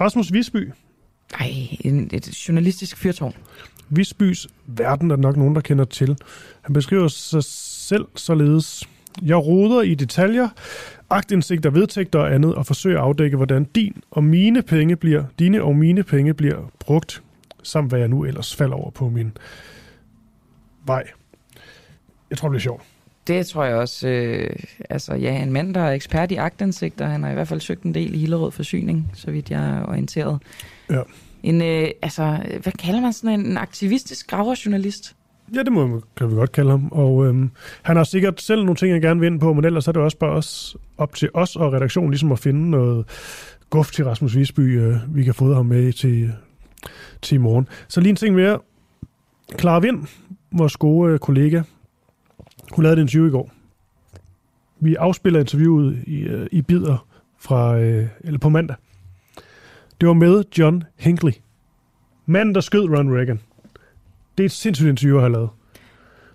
Rasmus 0.01 0.33
Visby. 0.33 0.71
En, 1.81 2.09
et 2.13 2.47
journalistisk 2.47 2.97
fyrtårn. 2.97 3.33
Visbys 3.89 4.47
verden 4.67 5.11
er 5.11 5.15
nok 5.15 5.37
nogen, 5.37 5.55
der 5.55 5.61
kender 5.61 5.85
til. 5.85 6.17
Han 6.61 6.73
beskriver 6.73 7.07
sig 7.07 7.43
selv 7.43 8.05
således. 8.15 8.89
Jeg 9.21 9.37
roder 9.37 9.81
i 9.81 9.95
detaljer, 9.95 10.49
agtindsigter, 11.09 11.69
vedtægter 11.69 12.19
og 12.19 12.33
andet, 12.33 12.55
og 12.55 12.65
forsøger 12.65 12.97
at 12.97 13.03
afdække, 13.03 13.37
hvordan 13.37 13.63
din 13.63 13.93
og 14.11 14.23
mine 14.23 14.61
penge 14.61 14.95
bliver, 14.95 15.23
dine 15.39 15.63
og 15.63 15.75
mine 15.75 16.03
penge 16.03 16.33
bliver 16.33 16.71
brugt, 16.79 17.23
samt 17.63 17.89
hvad 17.91 17.99
jeg 17.99 18.07
nu 18.07 18.25
ellers 18.25 18.55
falder 18.55 18.75
over 18.75 18.91
på 18.91 19.09
min 19.09 19.37
vej. 20.85 21.03
Jeg 22.29 22.37
tror, 22.37 22.47
det 22.47 22.51
bliver 22.51 22.61
sjovt. 22.61 22.83
Det 23.27 23.47
tror 23.47 23.63
jeg 23.63 23.75
også. 23.75 24.07
Øh, 24.07 24.49
altså, 24.89 25.15
ja, 25.15 25.43
en 25.43 25.51
mand, 25.51 25.73
der 25.73 25.81
er 25.81 25.91
ekspert 25.91 26.31
i 26.31 26.35
agtindsigter. 26.35 27.05
Han 27.07 27.23
har 27.23 27.31
i 27.31 27.33
hvert 27.33 27.47
fald 27.47 27.59
søgt 27.59 27.83
en 27.83 27.93
del 27.93 28.15
i 28.15 28.17
Hillerød 28.17 28.51
Forsyning, 28.51 29.11
så 29.13 29.31
vidt 29.31 29.51
jeg 29.51 29.69
er 29.69 29.85
orienteret. 29.85 30.39
Ja. 30.89 31.01
En, 31.43 31.61
øh, 31.61 31.87
altså, 32.01 32.43
hvad 32.61 32.73
kalder 32.79 33.01
man 33.01 33.13
sådan 33.13 33.39
en, 33.39 33.45
en 33.45 33.57
aktivistisk 33.57 34.27
graverjournalist? 34.27 35.15
Ja, 35.55 35.63
det 35.63 35.71
må, 35.71 36.01
kan 36.17 36.29
vi 36.29 36.35
godt 36.35 36.51
kalde 36.51 36.69
ham. 36.69 36.87
Og 36.91 37.25
øhm, 37.25 37.49
han 37.81 37.97
har 37.97 38.03
sikkert 38.03 38.41
selv 38.41 38.59
nogle 38.59 38.75
ting, 38.75 38.93
jeg 38.93 39.01
gerne 39.01 39.19
vil 39.19 39.27
ind 39.27 39.39
på, 39.39 39.53
men 39.53 39.65
ellers 39.65 39.87
er 39.87 39.91
det 39.91 40.01
også 40.01 40.17
bare 40.17 40.31
os, 40.31 40.77
op 40.97 41.15
til 41.15 41.29
os 41.33 41.55
og 41.55 41.73
redaktionen 41.73 42.11
ligesom 42.11 42.31
at 42.31 42.39
finde 42.39 42.69
noget 42.69 43.05
guf 43.69 43.91
til 43.91 44.05
Rasmus 44.05 44.35
Visby, 44.35 44.79
øh, 44.79 45.15
vi 45.15 45.23
kan 45.23 45.33
få 45.33 45.53
ham 45.53 45.65
med 45.65 45.93
til, 45.93 46.33
til 47.21 47.35
i 47.35 47.37
morgen. 47.37 47.67
Så 47.87 48.01
lige 48.01 48.09
en 48.09 48.15
ting 48.15 48.35
mere. 48.35 48.59
Clara 49.59 49.79
Vind, 49.79 50.07
vores 50.51 50.77
gode 50.77 51.13
øh, 51.13 51.19
kollega, 51.19 51.61
hun 52.71 52.83
lavede 52.83 53.01
et 53.01 53.01
interview 53.01 53.27
i 53.27 53.31
går. 53.31 53.51
Vi 54.79 54.95
afspiller 54.95 55.39
interviewet 55.39 56.03
i, 56.07 56.19
øh, 56.19 56.47
i 56.51 56.61
bidder 56.61 57.07
fra, 57.39 57.77
øh, 57.77 58.07
eller 58.21 58.39
på 58.39 58.49
mandag. 58.49 58.75
Det 60.01 60.07
var 60.07 60.13
med 60.13 60.43
John 60.57 60.83
Hinckley. 60.95 61.31
Manden, 62.25 62.55
der 62.55 62.61
skød 62.61 62.89
Ron 62.89 63.17
Reagan. 63.17 63.39
Det 64.37 64.43
er 64.43 64.45
et 64.45 64.51
sindssygt 64.51 64.89
interview, 64.89 65.17
jeg 65.17 65.23
har 65.23 65.29
lavet. 65.29 65.49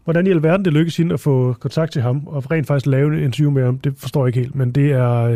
Hvordan 0.05 0.27
i 0.27 0.31
alverden 0.31 0.65
det 0.65 0.73
lykkedes 0.73 0.97
hende 0.97 1.13
at 1.13 1.21
få 1.21 1.53
kontakt 1.53 1.93
til 1.93 2.03
ham, 2.03 2.27
og 2.27 2.51
rent 2.51 2.67
faktisk 2.67 2.87
lave 2.87 3.19
en 3.19 3.25
interview 3.25 3.51
med 3.51 3.65
ham, 3.65 3.79
det 3.79 3.95
forstår 3.97 4.27
jeg 4.27 4.29
ikke 4.29 4.41
helt, 4.41 4.55
men 4.55 4.73
det 4.73 4.93
er, 4.93 5.27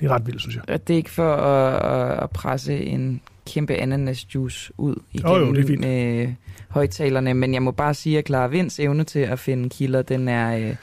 det 0.00 0.06
er 0.06 0.08
ret 0.08 0.26
vildt, 0.26 0.40
synes 0.40 0.56
jeg. 0.56 0.64
Det 0.68 0.90
er 0.90 0.96
ikke 0.96 1.10
for 1.10 1.34
at, 1.34 2.22
at 2.22 2.30
presse 2.30 2.84
en 2.84 3.20
kæmpe 3.46 3.74
ananasjuice 3.74 4.72
ud 4.78 4.94
igennem 5.12 5.36
jo, 5.36 5.46
jo, 5.46 5.54
det 5.54 5.64
er 5.64 5.66
fint. 5.66 5.80
med 5.80 6.28
højtalerne, 6.68 7.34
men 7.34 7.54
jeg 7.54 7.62
må 7.62 7.70
bare 7.70 7.94
sige, 7.94 8.18
at 8.18 8.26
Clara 8.26 8.46
Vinds 8.46 8.80
evne 8.80 9.04
til 9.04 9.18
at 9.18 9.38
finde 9.38 9.68
kilder, 9.68 10.02
den 10.02 10.28
er, 10.28 10.58
øh, 10.58 10.76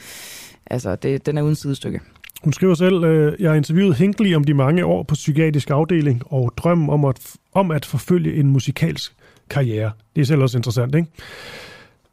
altså, 0.66 0.96
det, 0.96 1.26
den 1.26 1.38
er 1.38 1.42
uden 1.42 1.56
sidestykke. 1.56 2.00
Hun 2.44 2.54
skriver 2.54 2.74
selv, 2.74 3.04
øh, 3.04 3.34
jeg 3.40 3.50
har 3.50 3.56
interviewet 3.56 3.96
Hinckley 3.96 4.36
om 4.36 4.44
de 4.44 4.54
mange 4.54 4.86
år 4.86 5.04
på 5.04 5.16
psykiatrisk 5.16 5.70
afdeling 5.70 6.22
og 6.26 6.54
drømmen 6.58 6.90
om 6.90 7.06
at, 7.06 7.36
om 7.54 7.72
at 7.72 7.86
forfølge 7.86 8.36
en 8.36 8.48
musikalsk 8.48 9.16
karriere. 9.50 9.92
Det 10.16 10.22
er 10.22 10.26
selv 10.26 10.42
også 10.42 10.58
interessant, 10.58 10.96
ikke? 10.96 11.08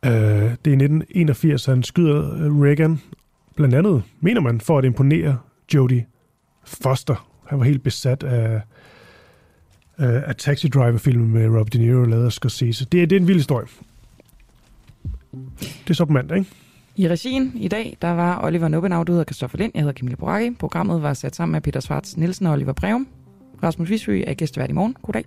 Øh, 0.05 0.13
det 0.13 0.67
er 0.67 0.71
i 0.71 0.85
1981, 0.85 1.67
han 1.67 1.83
skyder 1.83 2.23
Reagan, 2.65 3.01
blandt 3.57 3.75
andet, 3.75 4.03
mener 4.21 4.41
man, 4.41 4.61
for 4.61 4.79
at 4.79 4.85
imponere 4.85 5.39
Jodie 5.75 6.07
Foster. 6.65 7.29
Han 7.47 7.59
var 7.59 7.65
helt 7.65 7.83
besat 7.83 8.23
af, 8.23 8.61
Øh, 9.99 10.09
af, 10.09 10.23
af 10.27 10.37
Taxi 10.37 10.69
Driver-filmen 10.69 11.33
med 11.33 11.47
Robert 11.47 11.73
De 11.73 11.79
Niro, 11.79 12.05
lavet 12.05 12.25
af 12.25 12.33
Scorsese. 12.33 12.85
Det 12.85 13.03
er, 13.03 13.07
det 13.07 13.17
er 13.17 13.21
en 13.21 13.29
vild 13.29 13.37
historie. 13.37 13.67
Det 15.59 15.91
er 15.91 15.95
så 15.95 16.05
på 16.05 16.13
mandag, 16.13 16.39
ikke? 16.39 16.51
I 16.97 17.09
regien 17.09 17.53
i 17.55 17.69
dag, 17.69 17.97
der 18.03 18.11
var 18.11 18.45
Oliver 18.45 18.69
Nubbenau, 18.69 19.19
og 19.19 19.27
Kristoffer 19.27 19.59
Lind. 19.59 19.73
Jeg 19.75 19.83
hedder 19.83 19.95
Camilla 19.95 20.17
Boracchi. 20.17 20.51
Programmet 20.51 21.03
var 21.03 21.15
sat 21.15 21.37
sammen 21.37 21.53
med 21.53 21.61
Peter 21.61 21.81
Svarts 21.81 22.17
Nielsen 22.17 22.47
og 22.47 22.53
Oliver 22.53 22.73
Breum. 22.73 23.09
Rasmus 23.63 23.91
Visby 23.91 24.25
er 24.27 24.35
gæstevært 24.35 24.71
i 24.71 24.73
morgen. 24.73 24.97
Goddag. 25.03 25.25